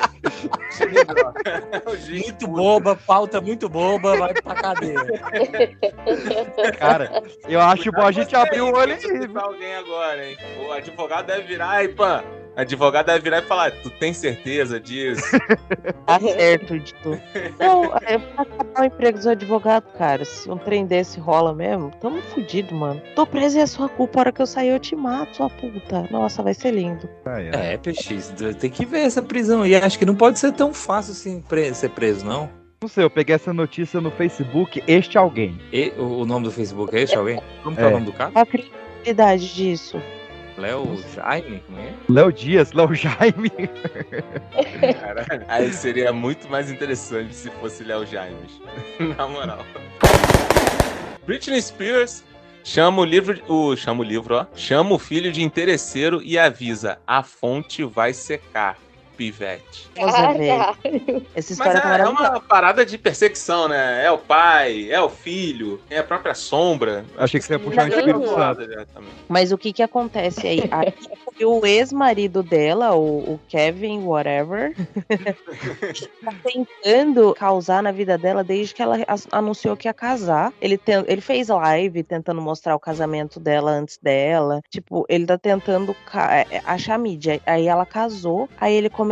muito 2.09 2.49
boba, 2.85 2.97
pauta 3.07 3.41
muito 3.41 3.69
boba, 3.69 4.17
vai 4.17 4.35
pra 4.35 4.55
cadeia. 4.55 5.05
Cara, 6.79 7.23
eu 7.49 7.61
acho 7.61 7.91
bom 7.91 8.03
a 8.03 8.13
gente 8.13 8.35
abrir 8.37 8.61
o 8.61 8.73
olho 8.75 8.95
aí. 8.95 9.29
Pra 9.29 9.43
alguém 9.43 9.75
agora, 9.77 10.29
hein? 10.29 10.37
O 10.67 10.73
advogado 10.73 11.27
deve 11.27 11.43
virar 11.43 11.85
e 11.85 11.89
pã. 11.89 12.23
Advogado 12.57 13.07
deve 13.07 13.19
virar 13.21 13.39
e 13.41 13.43
falar: 13.43 13.73
Tu 13.83 13.91
tem 13.91 14.13
certeza 14.15 14.79
disso? 14.79 15.23
Tá 16.07 16.21
certo, 16.21 16.79
Dito. 16.79 17.19
Não, 17.59 17.87
é 18.03 18.19
pra 18.19 18.43
acabar 18.43 18.83
o 18.83 18.85
emprego 18.85 19.17
dos 19.17 19.27
advogados, 19.27 19.91
cara. 19.97 20.23
Se 20.25 20.51
um 20.51 20.59
trem 20.59 20.85
desse 20.85 21.19
rola 21.19 21.55
mesmo, 21.55 21.91
tamo 21.99 22.21
fudido, 22.23 22.75
mano. 22.75 23.01
Tô 23.17 23.27
preso 23.27 23.57
e 23.57 23.61
é 23.63 23.67
sua 23.67 23.89
culpa. 23.89 24.19
A 24.19 24.21
hora 24.21 24.33
que 24.33 24.43
eu 24.43 24.47
sair, 24.47 24.69
eu 24.69 24.79
te 24.79 24.95
mato, 24.95 25.35
sua 25.37 25.49
puta. 25.49 26.07
Nossa, 26.11 26.43
vai 26.43 26.53
ser 26.53 26.73
lindo. 26.73 27.09
É, 27.25 27.79
PX, 27.79 28.35
tem 28.61 28.71
que 28.71 28.85
ver 28.85 29.01
essa 29.01 29.23
prisão 29.23 29.63
aí. 29.63 29.75
Acho 29.75 29.99
que 29.99 30.05
não 30.05 30.15
pode 30.15 30.39
ser 30.39 30.53
tão 30.53 30.75
fácil 30.75 31.13
assim 31.13 31.41
pre- 31.41 31.73
ser 31.75 31.89
preso, 31.89 32.25
não. 32.25 32.51
Não 32.85 32.89
sei, 32.89 33.03
eu 33.03 33.09
peguei 33.09 33.35
essa 33.35 33.51
notícia 33.51 33.99
no 33.99 34.11
Facebook, 34.11 34.83
este 34.87 35.17
alguém. 35.17 35.59
E, 35.73 35.91
o, 35.97 36.03
o 36.21 36.27
nome 36.27 36.45
do 36.45 36.51
Facebook 36.53 36.95
é 36.95 37.01
esse, 37.01 37.15
alguém? 37.17 37.41
Como 37.63 37.75
que 37.75 37.81
é 37.81 37.87
É. 37.87 37.89
o 37.89 37.91
nome 37.93 38.05
do 38.05 38.13
cara? 38.13 38.31
Qual 38.31 38.43
a 38.43 38.47
credibilidade 38.47 39.55
disso? 39.55 39.99
Léo 40.59 41.03
Jaime? 41.15 41.63
Como 41.67 41.79
é? 41.79 41.95
Léo 42.11 42.31
Dias, 42.31 42.73
Léo 42.73 42.95
Jaime. 42.95 43.51
Caralho. 45.01 45.45
Aí 45.49 45.73
seria 45.73 46.13
muito 46.13 46.47
mais 46.51 46.71
interessante 46.71 47.35
se 47.35 47.49
fosse 47.53 47.83
Léo 47.85 48.05
Jaimes. 48.05 48.61
Na 49.17 49.27
moral. 49.29 49.65
Britney 51.27 51.63
Spears 51.63 52.23
chama 52.63 53.01
o 53.01 53.05
livro. 53.07 53.41
O, 53.49 53.75
chama 53.77 54.03
o 54.03 54.05
livro, 54.05 54.35
ó. 54.37 54.47
Chama 54.55 54.93
o 54.93 54.99
filho 54.99 55.33
de 55.33 55.43
interesseiro 55.43 56.21
e 56.23 56.39
avisa: 56.39 56.99
a 57.07 57.23
fonte 57.23 57.83
vai 57.83 58.13
secar. 58.13 58.77
Pivete. 59.17 59.89
Nossa. 59.97 60.19
Essa 60.19 60.75
Mas 61.35 61.51
história 61.51 61.81
tá 61.81 61.99
é, 61.99 62.01
é 62.03 62.09
uma 62.09 62.41
parada 62.41 62.85
de 62.85 62.99
perseguição, 62.99 63.69
né? 63.69 64.05
É 64.05 64.11
o 64.11 64.19
pai, 64.19 64.91
é 64.91 65.01
o 65.01 65.09
filho, 65.09 65.81
é 65.89 65.99
a 65.99 66.05
própria 66.05 66.35
sombra. 66.35 67.05
Achei 67.17 67.41
que 67.41 67.47
você 67.47 67.55
ia 67.55 67.59
puxar 67.59 67.85
um 67.85 67.89
Espírito 67.89 68.29
Santo. 68.29 68.71
Já 68.71 68.87
também. 68.87 69.11
Mas 69.29 69.53
o 69.53 69.59
que 69.59 69.73
que 69.73 69.83
acontece 69.83 70.47
aí? 70.47 70.63
O 71.43 71.67
ex-marido 71.67 72.45
dela, 72.45 72.95
o, 72.95 73.35
o 73.35 73.41
Kevin, 73.49 74.05
whatever, 74.05 74.73
tá 76.25 76.33
tentando 76.45 77.35
causar 77.35 77.83
na 77.83 77.91
vida 77.91 78.17
dela 78.17 78.45
desde 78.45 78.73
que 78.73 78.81
ela 78.81 78.99
anunciou 79.33 79.77
que 79.77 79.89
ia 79.89 79.93
casar. 79.93 80.53
Ele, 80.61 80.81
ele 81.09 81.21
fez 81.21 81.49
live 81.49 82.05
tentando 82.05 82.41
mostrar 82.41 82.77
o 82.77 82.81
casamento 82.81 83.41
dela 83.41 83.73
antes 83.73 83.99
dela. 83.99 84.61
Tipo, 84.71 85.05
ele 85.09 85.27
tá 85.27 85.37
tentando 85.37 85.95
ca- 86.07 86.37
é, 86.37 86.63
achar 86.65 86.99
mídia. 87.01 87.41
Aí 87.45 87.67
ela 87.67 87.85
casou, 87.85 88.49
aí 88.61 88.73
ele 88.75 88.89
começou 88.89 89.04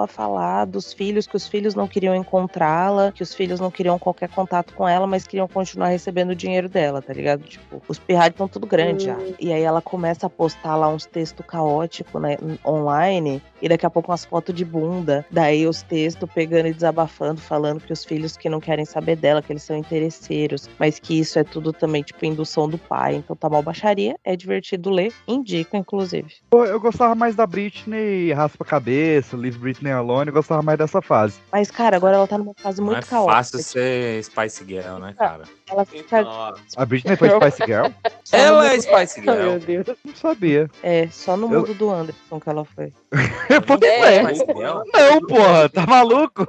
a 0.00 0.06
falar 0.06 0.64
dos 0.64 0.92
filhos, 0.92 1.26
que 1.26 1.36
os 1.36 1.46
filhos 1.46 1.74
não 1.74 1.88
queriam 1.88 2.14
encontrá-la, 2.14 3.12
que 3.12 3.22
os 3.22 3.34
filhos 3.34 3.60
não 3.60 3.70
queriam 3.70 3.98
qualquer 3.98 4.28
contato 4.28 4.74
com 4.74 4.88
ela, 4.88 5.06
mas 5.06 5.26
queriam 5.26 5.48
continuar 5.48 5.88
recebendo 5.88 6.30
o 6.30 6.34
dinheiro 6.34 6.68
dela, 6.68 7.02
tá 7.02 7.12
ligado? 7.12 7.42
Tipo, 7.42 7.82
os 7.88 7.98
pirralhos 7.98 8.34
estão 8.34 8.48
tudo 8.48 8.66
grande 8.66 9.04
já. 9.04 9.16
E 9.38 9.52
aí 9.52 9.62
ela 9.62 9.82
começa 9.82 10.26
a 10.26 10.30
postar 10.30 10.76
lá 10.76 10.88
uns 10.88 11.06
textos 11.06 11.44
caóticos 11.46 12.20
né, 12.20 12.36
online, 12.64 13.42
e 13.62 13.68
daqui 13.68 13.86
a 13.86 13.90
pouco 13.90 14.10
umas 14.10 14.24
fotos 14.24 14.54
de 14.54 14.64
bunda. 14.64 15.24
Daí 15.30 15.66
os 15.66 15.82
textos 15.82 16.28
pegando 16.32 16.68
e 16.68 16.72
desabafando, 16.72 17.40
falando 17.40 17.80
que 17.80 17.92
os 17.92 18.04
filhos 18.04 18.36
que 18.36 18.48
não 18.48 18.60
querem 18.60 18.84
saber 18.84 19.16
dela, 19.16 19.42
que 19.42 19.52
eles 19.52 19.62
são 19.62 19.76
interesseiros, 19.76 20.68
mas 20.78 20.98
que 20.98 21.18
isso 21.18 21.38
é 21.38 21.44
tudo 21.44 21.72
também, 21.72 22.02
tipo, 22.02 22.24
indução 22.24 22.68
do 22.68 22.78
pai. 22.78 23.16
Então 23.16 23.36
tá 23.36 23.48
mal 23.48 23.62
baixaria, 23.62 24.16
é 24.24 24.36
divertido 24.36 24.90
ler, 24.90 25.12
indico, 25.26 25.76
inclusive. 25.76 26.28
Pô, 26.48 26.64
Eu 26.64 26.80
gostava 26.80 27.14
mais 27.14 27.34
da 27.34 27.46
Britney 27.46 28.32
raspa 28.32 28.64
a 28.64 28.66
cabeça, 28.66 29.36
Leave 29.40 29.58
Britney 29.58 29.90
Alone, 29.92 30.28
eu 30.28 30.34
gostava 30.34 30.62
mais 30.62 30.78
dessa 30.78 31.00
fase. 31.02 31.38
Mas, 31.50 31.70
cara, 31.70 31.96
agora 31.96 32.16
ela 32.16 32.26
tá 32.26 32.38
numa 32.38 32.54
fase 32.54 32.78
Não 32.80 32.86
muito 32.86 32.98
é 33.04 33.08
caótica. 33.08 33.34
fácil 33.36 33.58
ser 33.62 34.22
Spice 34.24 34.64
Girl, 34.64 34.98
né, 34.98 35.14
cara? 35.18 35.44
Ela 35.68 35.84
fica. 35.84 36.20
Então, 36.20 36.30
ó, 36.32 36.54
A 36.76 36.84
Britney 36.86 37.16
foi 37.16 37.28
Spice 37.30 37.64
Girl? 37.66 37.86
Ela 38.32 38.72
é 38.72 38.80
Spice 38.80 39.20
Girl. 39.20 39.34
meu 39.36 39.58
Deus. 39.58 39.86
Não 40.04 40.14
sabia. 40.14 40.70
É, 40.82 41.08
só 41.08 41.36
no 41.36 41.52
Eu- 41.52 41.60
mundo 41.60 41.74
do 41.74 41.90
Anderson 41.90 42.38
que 42.40 42.48
ela 42.48 42.64
foi. 42.64 42.92
É. 43.50 44.24
ser. 44.24 44.36
Spice 44.36 44.46
Girl? 44.46 44.82
Não, 44.92 45.20
porra, 45.26 45.68
tá 45.68 45.84
maluco? 45.86 46.46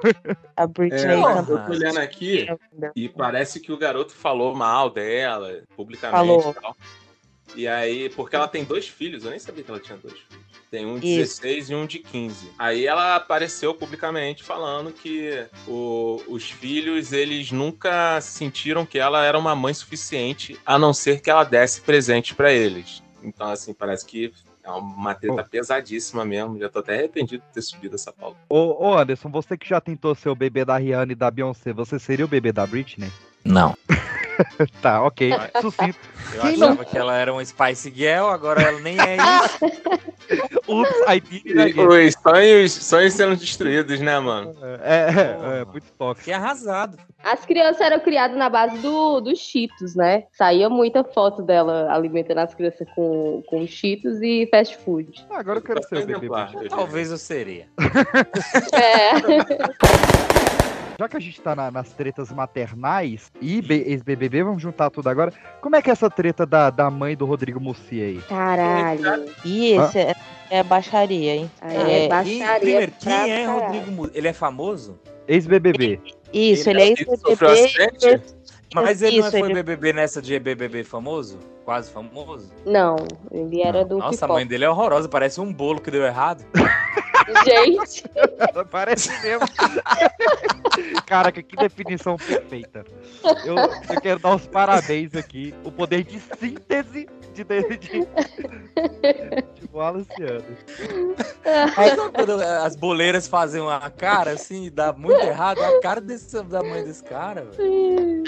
A 0.55 0.63
é, 0.63 0.67
Britney 0.67 1.15
eu 1.15 1.23
canta. 1.23 1.57
tô 1.57 1.71
olhando 1.71 1.97
aqui 1.99 2.45
e 2.95 3.09
parece 3.09 3.59
que 3.59 3.71
o 3.71 3.77
garoto 3.77 4.13
falou 4.13 4.53
mal 4.53 4.89
dela, 4.89 5.61
publicamente 5.75 6.17
Falou. 6.27 6.51
e 6.57 6.61
tal. 6.61 6.75
E 7.55 7.67
aí, 7.67 8.09
porque 8.09 8.35
ela 8.35 8.47
tem 8.47 8.63
dois 8.63 8.87
filhos, 8.87 9.25
eu 9.25 9.29
nem 9.31 9.39
sabia 9.39 9.63
que 9.63 9.69
ela 9.71 9.79
tinha 9.79 9.97
dois 9.97 10.13
filhos. 10.13 10.45
Tem 10.71 10.85
um 10.85 10.97
de 10.97 11.05
Isso. 11.05 11.41
16 11.41 11.69
e 11.69 11.75
um 11.75 11.85
de 11.85 11.99
15. 11.99 12.49
Aí 12.57 12.87
ela 12.87 13.17
apareceu 13.17 13.73
publicamente 13.73 14.41
falando 14.41 14.93
que 14.93 15.45
o- 15.67 16.21
os 16.29 16.49
filhos, 16.49 17.11
eles 17.11 17.51
nunca 17.51 18.21
sentiram 18.21 18.85
que 18.85 18.97
ela 18.97 19.25
era 19.25 19.37
uma 19.37 19.53
mãe 19.53 19.73
suficiente, 19.73 20.57
a 20.65 20.79
não 20.79 20.93
ser 20.93 21.19
que 21.21 21.29
ela 21.29 21.43
desse 21.43 21.81
presente 21.81 22.33
pra 22.33 22.53
eles. 22.53 23.03
Então, 23.21 23.49
assim, 23.49 23.73
parece 23.73 24.05
que 24.05 24.31
é 24.63 24.71
uma 24.71 25.13
treta 25.13 25.43
pesadíssima 25.43 26.23
mesmo. 26.23 26.57
Já 26.57 26.69
tô 26.69 26.79
até 26.79 26.97
arrependido 26.97 27.43
de 27.45 27.53
ter 27.53 27.61
subido 27.61 27.95
essa 27.95 28.13
pauta. 28.13 28.37
Ô, 28.47 28.87
ô, 28.87 28.97
Anderson, 28.97 29.29
você 29.29 29.57
que 29.57 29.67
já 29.67 29.81
tentou 29.81 30.15
ser 30.15 30.29
o 30.29 30.35
bebê 30.35 30.63
da 30.63 30.77
Rihanna 30.77 31.11
e 31.11 31.15
da 31.15 31.29
Beyoncé, 31.29 31.73
você 31.73 31.99
seria 31.99 32.23
o 32.23 32.29
bebê 32.29 32.53
da 32.53 32.65
Britney? 32.65 33.11
Não. 33.43 33.75
Tá, 34.81 35.03
ok. 35.03 35.31
Sucinto. 35.61 35.99
Eu 36.33 36.41
Quem 36.41 36.53
achava 36.53 36.85
que 36.85 36.97
ela 36.97 37.17
era 37.17 37.33
uma 37.33 37.43
Spice 37.43 37.91
Girl, 37.93 38.27
agora 38.27 38.61
ela 38.61 38.79
nem 38.79 38.95
é 38.97 39.17
isso. 39.17 39.65
Ups, 40.67 40.95
I 41.07 41.19
did 41.19 41.59
it 41.59 41.79
again. 41.79 42.07
Os 42.07 42.13
sonhos, 42.13 42.71
sonhos 42.71 43.13
sendo 43.13 43.35
destruídos, 43.35 43.99
né, 43.99 44.17
mano? 44.17 44.55
É, 44.81 45.09
é, 45.09 45.59
é, 45.61 45.65
muito 45.65 45.91
tóxico. 45.97 46.25
Que 46.25 46.31
arrasado. 46.31 46.97
As 47.21 47.45
crianças 47.45 47.81
eram 47.81 47.99
criadas 47.99 48.37
na 48.37 48.49
base 48.49 48.77
do, 48.77 49.19
dos 49.19 49.39
Cheetos, 49.39 49.93
né? 49.93 50.23
Saía 50.31 50.69
muita 50.69 51.03
foto 51.03 51.41
dela 51.41 51.93
alimentando 51.93 52.39
as 52.39 52.53
crianças 52.53 52.87
com, 52.95 53.43
com 53.47 53.67
Cheetos 53.67 54.21
e 54.21 54.47
fast 54.49 54.77
food. 54.77 55.25
Ah, 55.29 55.39
agora 55.39 55.59
eu 55.59 55.63
quero 55.63 55.83
ser 55.83 55.97
o 55.97 56.05
bebê 56.05 56.27
eu. 56.27 56.69
Talvez 56.69 57.11
eu 57.11 57.17
seria. 57.17 57.67
É. 58.71 59.11
Já 61.01 61.09
que 61.09 61.17
a 61.17 61.19
gente 61.19 61.41
tá 61.41 61.55
na- 61.55 61.71
nas 61.71 61.91
tretas 61.93 62.31
maternais 62.31 63.31
e 63.41 63.59
be- 63.59 63.85
ex-BBB, 63.87 64.43
vamos 64.43 64.61
juntar 64.61 64.91
tudo 64.91 65.09
agora. 65.09 65.33
Como 65.59 65.75
é 65.75 65.81
que 65.81 65.89
é 65.89 65.93
essa 65.93 66.11
treta 66.11 66.45
da, 66.45 66.69
da 66.69 66.91
mãe 66.91 67.17
do 67.17 67.25
Rodrigo 67.25 67.59
Mussi 67.59 67.99
aí? 67.99 68.21
Caralho. 68.29 69.25
E 69.43 69.71
esse 69.71 69.97
é, 69.97 70.13
é 70.51 70.61
baixaria, 70.61 71.37
hein? 71.37 71.51
Aí 71.59 71.75
é 71.75 71.85
Quem, 72.01 72.09
baixaria 72.09 72.59
primeiro, 72.59 72.91
pra 72.91 72.99
quem 72.99 73.31
é 73.31 73.45
caralho. 73.47 73.63
Rodrigo 73.65 73.91
Mu- 73.91 74.11
Ele 74.13 74.27
é 74.27 74.33
famoso? 74.33 74.99
Ex-BBB. 75.27 75.99
Isso, 76.31 76.69
ele 76.69 76.81
é 76.83 76.87
Ele 76.89 77.17
sofreu 77.17 77.49
ex-BBB. 77.51 78.21
Mas 78.73 79.01
ele 79.01 79.19
não 79.19 79.27
Isso, 79.27 79.37
foi 79.37 79.49
ele- 79.49 79.53
BBB 79.55 79.93
nessa 79.93 80.21
de 80.21 80.39
BBB 80.39 80.83
famoso? 80.83 81.37
Quase 81.65 81.91
famoso? 81.91 82.51
Não, 82.65 82.95
ele 83.31 83.61
era 83.61 83.83
do 83.85 83.97
Nossa, 83.97 84.09
a 84.09 84.11
pipoca. 84.11 84.33
mãe 84.33 84.47
dele 84.47 84.65
é 84.65 84.69
horrorosa, 84.69 85.07
parece 85.09 85.39
um 85.41 85.53
bolo 85.53 85.79
que 85.81 85.91
deu 85.91 86.03
errado. 86.03 86.43
Gente, 87.45 88.03
Parece 88.71 89.09
mesmo. 89.21 89.45
Caraca, 91.05 91.41
que 91.41 91.55
definição 91.55 92.17
perfeita. 92.17 92.83
Eu, 93.45 93.55
eu 93.57 94.01
quero 94.01 94.19
dar 94.19 94.35
os 94.35 94.47
parabéns 94.47 95.13
aqui. 95.15 95.53
O 95.63 95.71
poder 95.71 96.03
de 96.03 96.19
síntese 96.19 97.07
de, 97.33 97.43
de, 97.43 97.77
de, 97.77 97.77
de. 97.77 98.07
Aí 101.77 101.95
sabe 101.95 102.11
quando 102.13 102.41
as 102.41 102.75
boleiras 102.75 103.27
fazem 103.27 103.61
uma 103.61 103.89
cara 103.89 104.31
assim 104.31 104.65
e 104.65 104.69
dá 104.69 104.91
muito 104.91 105.21
errado? 105.21 105.59
É 105.59 105.77
a 105.77 105.79
cara 105.79 106.01
desse, 106.01 106.41
da 106.43 106.61
mãe 106.63 106.83
desse 106.83 107.03
cara, 107.03 107.45
velho. 107.45 108.23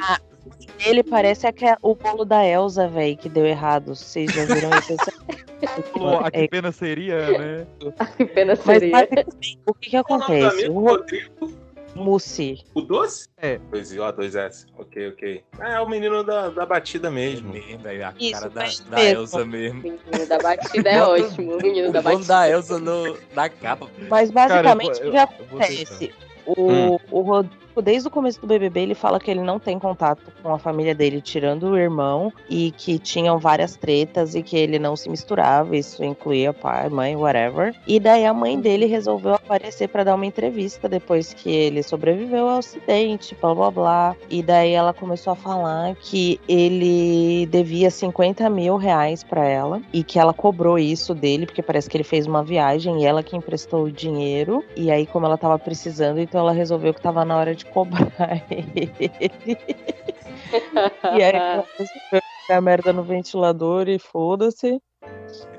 Ele 0.85 1.03
parece 1.03 1.47
aque- 1.47 1.77
o 1.81 1.95
bolo 1.95 2.25
da 2.25 2.45
Elsa, 2.45 2.87
velho, 2.87 3.17
que 3.17 3.29
deu 3.29 3.45
errado. 3.45 3.95
Vocês 3.95 4.31
já 4.33 4.45
viram 4.45 4.69
isso? 4.77 4.95
Pô, 5.93 6.17
a 6.17 6.29
que 6.29 6.39
É, 6.39 6.47
pena 6.47 6.71
seria, 6.71 7.15
né? 7.37 7.67
que 8.17 8.25
pena 8.25 8.53
mas 8.55 8.59
seria. 8.79 8.91
basicamente, 8.91 9.59
o 9.65 9.73
que, 9.73 9.89
que 9.91 9.97
o 9.97 9.99
acontece? 10.01 10.67
O 10.67 10.73
Ro- 10.73 10.87
Rodrigo? 10.97 11.63
Mussi. 11.95 12.59
O 12.73 12.81
doce? 12.81 13.29
É. 13.37 13.59
Dois 13.69 13.91
I, 13.93 13.99
ó, 13.99 14.11
dois 14.11 14.35
S. 14.35 14.65
Ok, 14.79 15.09
ok. 15.09 15.43
Ah, 15.59 15.73
é 15.73 15.79
o 15.79 15.87
menino 15.87 16.23
da, 16.23 16.49
da 16.49 16.65
batida 16.65 17.09
mesmo. 17.11 17.53
Mesmo, 17.53 17.77
velho, 17.79 18.07
a 18.07 18.13
Isso, 18.19 18.31
cara 18.31 18.49
da, 18.49 18.61
mas 18.61 18.79
da 18.79 18.97
mesmo. 18.97 19.19
Elsa 19.21 19.45
mesmo. 19.45 19.79
O 19.79 19.83
menino 19.83 20.27
da 20.27 20.39
batida 20.39 20.89
é 20.89 21.01
ótimo. 21.05 21.53
O 21.53 21.57
menino 21.61 21.89
O 21.89 21.91
da 21.91 22.01
bolo 22.01 22.15
batida. 22.15 22.33
da 22.33 22.49
Elsa 22.49 22.79
no, 22.79 23.17
na 23.35 23.47
capa. 23.47 23.87
Mas 24.09 24.31
Cara, 24.31 24.57
eu 24.71 24.75
basicamente 24.75 25.03
o 25.07 25.11
que 25.11 25.17
acontece? 25.17 26.13
O, 26.47 26.71
Hum. 26.71 26.97
o, 27.11 27.21
Rod- 27.21 27.47
tipo, 27.49 27.62
desde 27.81 28.07
o 28.07 28.11
começo 28.11 28.39
do 28.39 28.47
BBB, 28.47 28.81
ele 28.81 28.95
fala 28.95 29.19
que 29.19 29.31
ele 29.31 29.41
não 29.41 29.59
tem 29.59 29.79
contato 29.79 30.31
com 30.41 30.53
a 30.53 30.59
família 30.59 30.93
dele, 30.93 31.21
tirando 31.21 31.63
o 31.63 31.77
irmão, 31.77 32.31
e 32.49 32.71
que 32.71 32.99
tinham 32.99 33.37
várias 33.37 33.75
tretas 33.75 34.35
e 34.35 34.43
que 34.43 34.57
ele 34.57 34.77
não 34.79 34.95
se 34.95 35.09
misturava. 35.09 35.75
Isso 35.75 36.03
incluía 36.03 36.53
pai, 36.53 36.89
mãe, 36.89 37.15
whatever. 37.15 37.75
E 37.87 37.99
daí 37.99 38.25
a 38.25 38.33
mãe 38.33 38.59
dele 38.59 38.85
resolveu 38.85 39.33
aparecer 39.33 39.87
para 39.89 40.03
dar 40.03 40.15
uma 40.15 40.25
entrevista 40.25 40.87
depois 40.87 41.33
que 41.33 41.49
ele 41.49 41.83
sobreviveu 41.83 42.47
ao 42.47 42.59
acidente, 42.59 43.35
blá 43.39 43.53
blá 43.53 43.71
blá. 43.71 44.15
E 44.29 44.41
daí 44.41 44.71
ela 44.71 44.93
começou 44.93 45.33
a 45.33 45.35
falar 45.35 45.95
que 45.95 46.39
ele 46.47 47.45
devia 47.47 47.89
50 47.89 48.49
mil 48.49 48.77
reais 48.77 49.23
para 49.23 49.45
ela 49.45 49.81
e 49.91 50.03
que 50.03 50.19
ela 50.19 50.33
cobrou 50.33 50.77
isso 50.77 51.13
dele, 51.13 51.45
porque 51.45 51.61
parece 51.61 51.89
que 51.89 51.97
ele 51.97 52.03
fez 52.03 52.27
uma 52.27 52.43
viagem 52.43 53.01
e 53.01 53.05
ela 53.05 53.23
que 53.23 53.35
emprestou 53.35 53.83
o 53.83 53.91
dinheiro. 53.91 54.63
E 54.75 54.91
aí, 54.91 55.05
como 55.05 55.25
ela 55.25 55.37
tava 55.37 55.57
precisando, 55.57 56.19
então 56.19 56.41
ela 56.41 56.51
resolveu 56.51 56.93
que 56.93 57.01
tava 57.01 57.23
na 57.25 57.37
hora 57.37 57.55
de 57.55 57.62
cobrar 57.65 58.41
ele. 58.49 58.91
e 61.17 61.23
aí 61.23 61.35
ela 61.35 61.67
a 62.49 62.61
merda 62.61 62.91
no 62.91 63.03
ventilador 63.03 63.87
e 63.87 63.97
foda-se. 63.97 64.81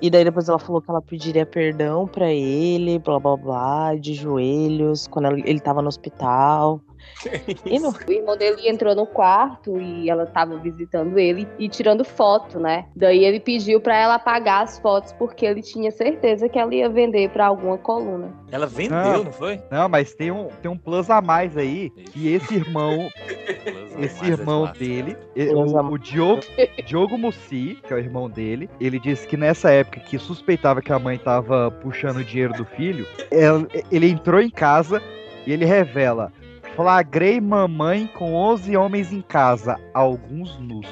E 0.00 0.10
daí 0.10 0.24
depois 0.24 0.48
ela 0.48 0.58
falou 0.58 0.82
que 0.82 0.90
ela 0.90 1.00
pediria 1.00 1.46
perdão 1.46 2.06
pra 2.06 2.30
ele, 2.30 2.98
blá 2.98 3.18
blá 3.18 3.36
blá, 3.36 3.94
de 3.96 4.14
joelhos, 4.14 5.08
quando 5.08 5.32
ele 5.46 5.60
tava 5.60 5.82
no 5.82 5.88
hospital. 5.88 6.80
E 7.64 7.78
no- 7.78 7.90
O 7.90 8.12
irmão 8.12 8.36
dele 8.36 8.68
entrou 8.68 8.94
no 8.94 9.06
quarto 9.06 9.80
e 9.80 10.10
ela 10.10 10.26
tava 10.26 10.56
visitando 10.58 11.18
ele 11.18 11.48
e 11.58 11.68
tirando 11.68 12.04
foto, 12.04 12.58
né? 12.60 12.86
Daí 12.94 13.24
ele 13.24 13.40
pediu 13.40 13.80
pra 13.80 13.96
ela 13.96 14.14
apagar 14.16 14.62
as 14.64 14.78
fotos 14.78 15.12
porque 15.14 15.46
ele 15.46 15.62
tinha 15.62 15.90
certeza 15.90 16.48
que 16.48 16.58
ela 16.58 16.74
ia 16.74 16.88
vender 16.88 17.30
pra 17.30 17.46
alguma 17.46 17.78
coluna. 17.78 18.32
Ela 18.50 18.66
vendeu, 18.66 18.96
Não. 18.96 19.24
não 19.24 19.32
foi? 19.32 19.60
Não, 19.70 19.88
mas 19.88 20.14
tem 20.14 20.30
um, 20.30 20.48
tem 20.62 20.70
um 20.70 20.76
plus 20.76 21.08
a 21.10 21.20
mais 21.20 21.56
aí, 21.56 21.90
que 21.90 22.32
esse 22.32 22.54
irmão, 22.54 23.08
esse 23.98 24.24
é 24.24 24.28
irmão 24.28 24.66
fácil. 24.66 24.78
dele, 24.86 25.16
o, 25.54 25.92
o 25.92 25.98
Diogo, 25.98 26.42
Diogo 26.84 27.18
Mussi, 27.18 27.78
que 27.86 27.92
é 27.92 27.96
o 27.96 27.98
irmão 27.98 28.28
dele, 28.28 28.68
ele 28.80 28.98
disse 28.98 29.26
que 29.26 29.36
nessa 29.36 29.70
época 29.70 30.00
que 30.00 30.18
suspeitava 30.18 30.82
que 30.82 30.92
a 30.92 30.98
mãe 30.98 31.18
tava 31.18 31.70
puxando 31.82 32.18
o 32.18 32.24
dinheiro 32.24 32.52
do 32.54 32.64
filho, 32.64 33.06
ela- 33.30 33.66
ele 33.90 34.08
entrou 34.10 34.40
em 34.40 34.50
casa 34.50 35.02
e 35.46 35.52
ele 35.52 35.64
revela: 35.64 36.32
flagrei 36.76 37.40
mamãe 37.40 38.06
com 38.06 38.34
11 38.34 38.76
homens 38.76 39.12
em 39.12 39.20
casa, 39.22 39.78
alguns 39.92 40.58
nus. 40.58 40.86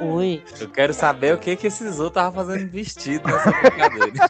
Ui. 0.00 0.42
Eu 0.60 0.68
quero 0.68 0.92
saber 0.92 1.34
o 1.34 1.38
que 1.38 1.54
que 1.56 1.68
esses 1.68 2.00
outros 2.00 2.08
estavam 2.08 2.32
fazendo 2.44 2.68
vestido 2.70 3.28
nessa 3.28 3.50
brincadeira. 3.52 4.28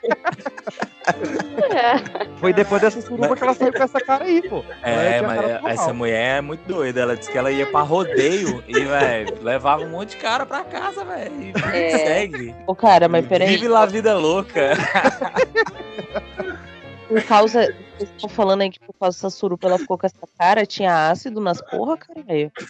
Foi 2.39 2.53
depois 2.53 2.81
dessa 2.83 3.01
suruba 3.01 3.35
que 3.35 3.43
ela 3.43 3.55
saiu 3.55 3.73
com 3.73 3.83
essa 3.83 3.99
cara 4.01 4.25
aí, 4.25 4.47
pô. 4.49 4.63
É, 4.83 5.21
mas 5.23 5.41
é- 5.43 5.61
essa 5.67 5.93
mulher 5.93 6.39
é 6.39 6.41
muito 6.41 6.67
doida. 6.67 7.01
Ela 7.01 7.17
disse 7.17 7.31
que 7.31 7.39
ela 7.39 7.51
ia 7.51 7.67
pra 7.67 7.81
rodeio 7.81 8.63
e, 8.69 8.79
velho, 8.85 9.43
levava 9.43 9.83
um 9.83 9.89
monte 9.91 10.11
de 10.11 10.17
cara 10.19 10.45
pra 10.47 10.63
casa, 10.65 11.03
velho. 11.05 11.33
E 11.41 11.53
É. 11.77 11.99
segue. 11.99 12.55
Ô, 12.67 12.75
cara, 12.75 13.09
mas 13.09 13.27
peraí. 13.27 13.49
Vive 13.49 13.69
lá 13.69 13.83
a 13.83 13.87
vida 13.87 14.15
louca. 14.17 14.73
Por 17.09 17.23
causa. 17.25 17.75
Vocês 17.97 18.11
estão 18.11 18.29
falando 18.29 18.63
aí 18.63 18.71
que 18.71 18.81
por 18.81 18.93
causa 18.95 19.17
dessa 19.17 19.31
surupa 19.31 19.69
ela 19.69 19.79
ficou 19.79 19.97
com 19.97 20.05
essa 20.07 20.27
cara, 20.37 20.67
tinha 20.67 21.11
ácido 21.11 21.41
nas 21.41 21.63
porra, 21.63 21.97
caralho. 21.97 22.51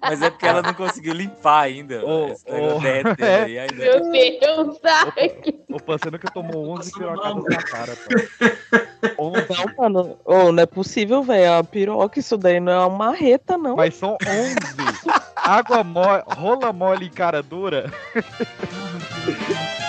Mas 0.00 0.20
é 0.20 0.30
porque 0.30 0.46
ela 0.46 0.60
não 0.60 0.74
conseguiu 0.74 1.14
limpar 1.14 1.62
ainda. 1.62 2.04
Ô, 2.04 2.34
derretendo 2.80 3.24
é. 3.24 3.60
ainda. 3.60 3.74
Meu 3.74 4.10
Deus, 4.10 4.78
ai, 4.84 5.34
Ô, 5.70 5.78
você 5.86 6.10
nunca 6.10 6.30
tomou 6.30 6.68
11 6.78 6.92
pirocadas 6.92 7.44
na 7.44 7.62
cara, 7.62 7.96
pô. 7.96 8.10
11. 9.18 9.46
Não, 9.48 9.74
mano. 9.78 10.18
Ô, 10.24 10.52
não 10.52 10.62
é 10.62 10.66
possível, 10.66 11.22
velho. 11.22 11.44
É 11.44 11.50
uma 11.50 11.64
piroca, 11.64 12.18
isso 12.18 12.36
daí 12.36 12.60
não 12.60 12.72
é 12.72 12.78
uma 12.86 12.90
marreta, 12.90 13.56
não. 13.56 13.76
Mas 13.76 13.94
são 13.94 14.18
11. 14.26 14.56
Água 15.36 15.82
mole, 15.82 16.22
rola 16.36 16.72
mole 16.72 17.06
e 17.06 17.10
cara 17.10 17.42
dura. 17.42 17.90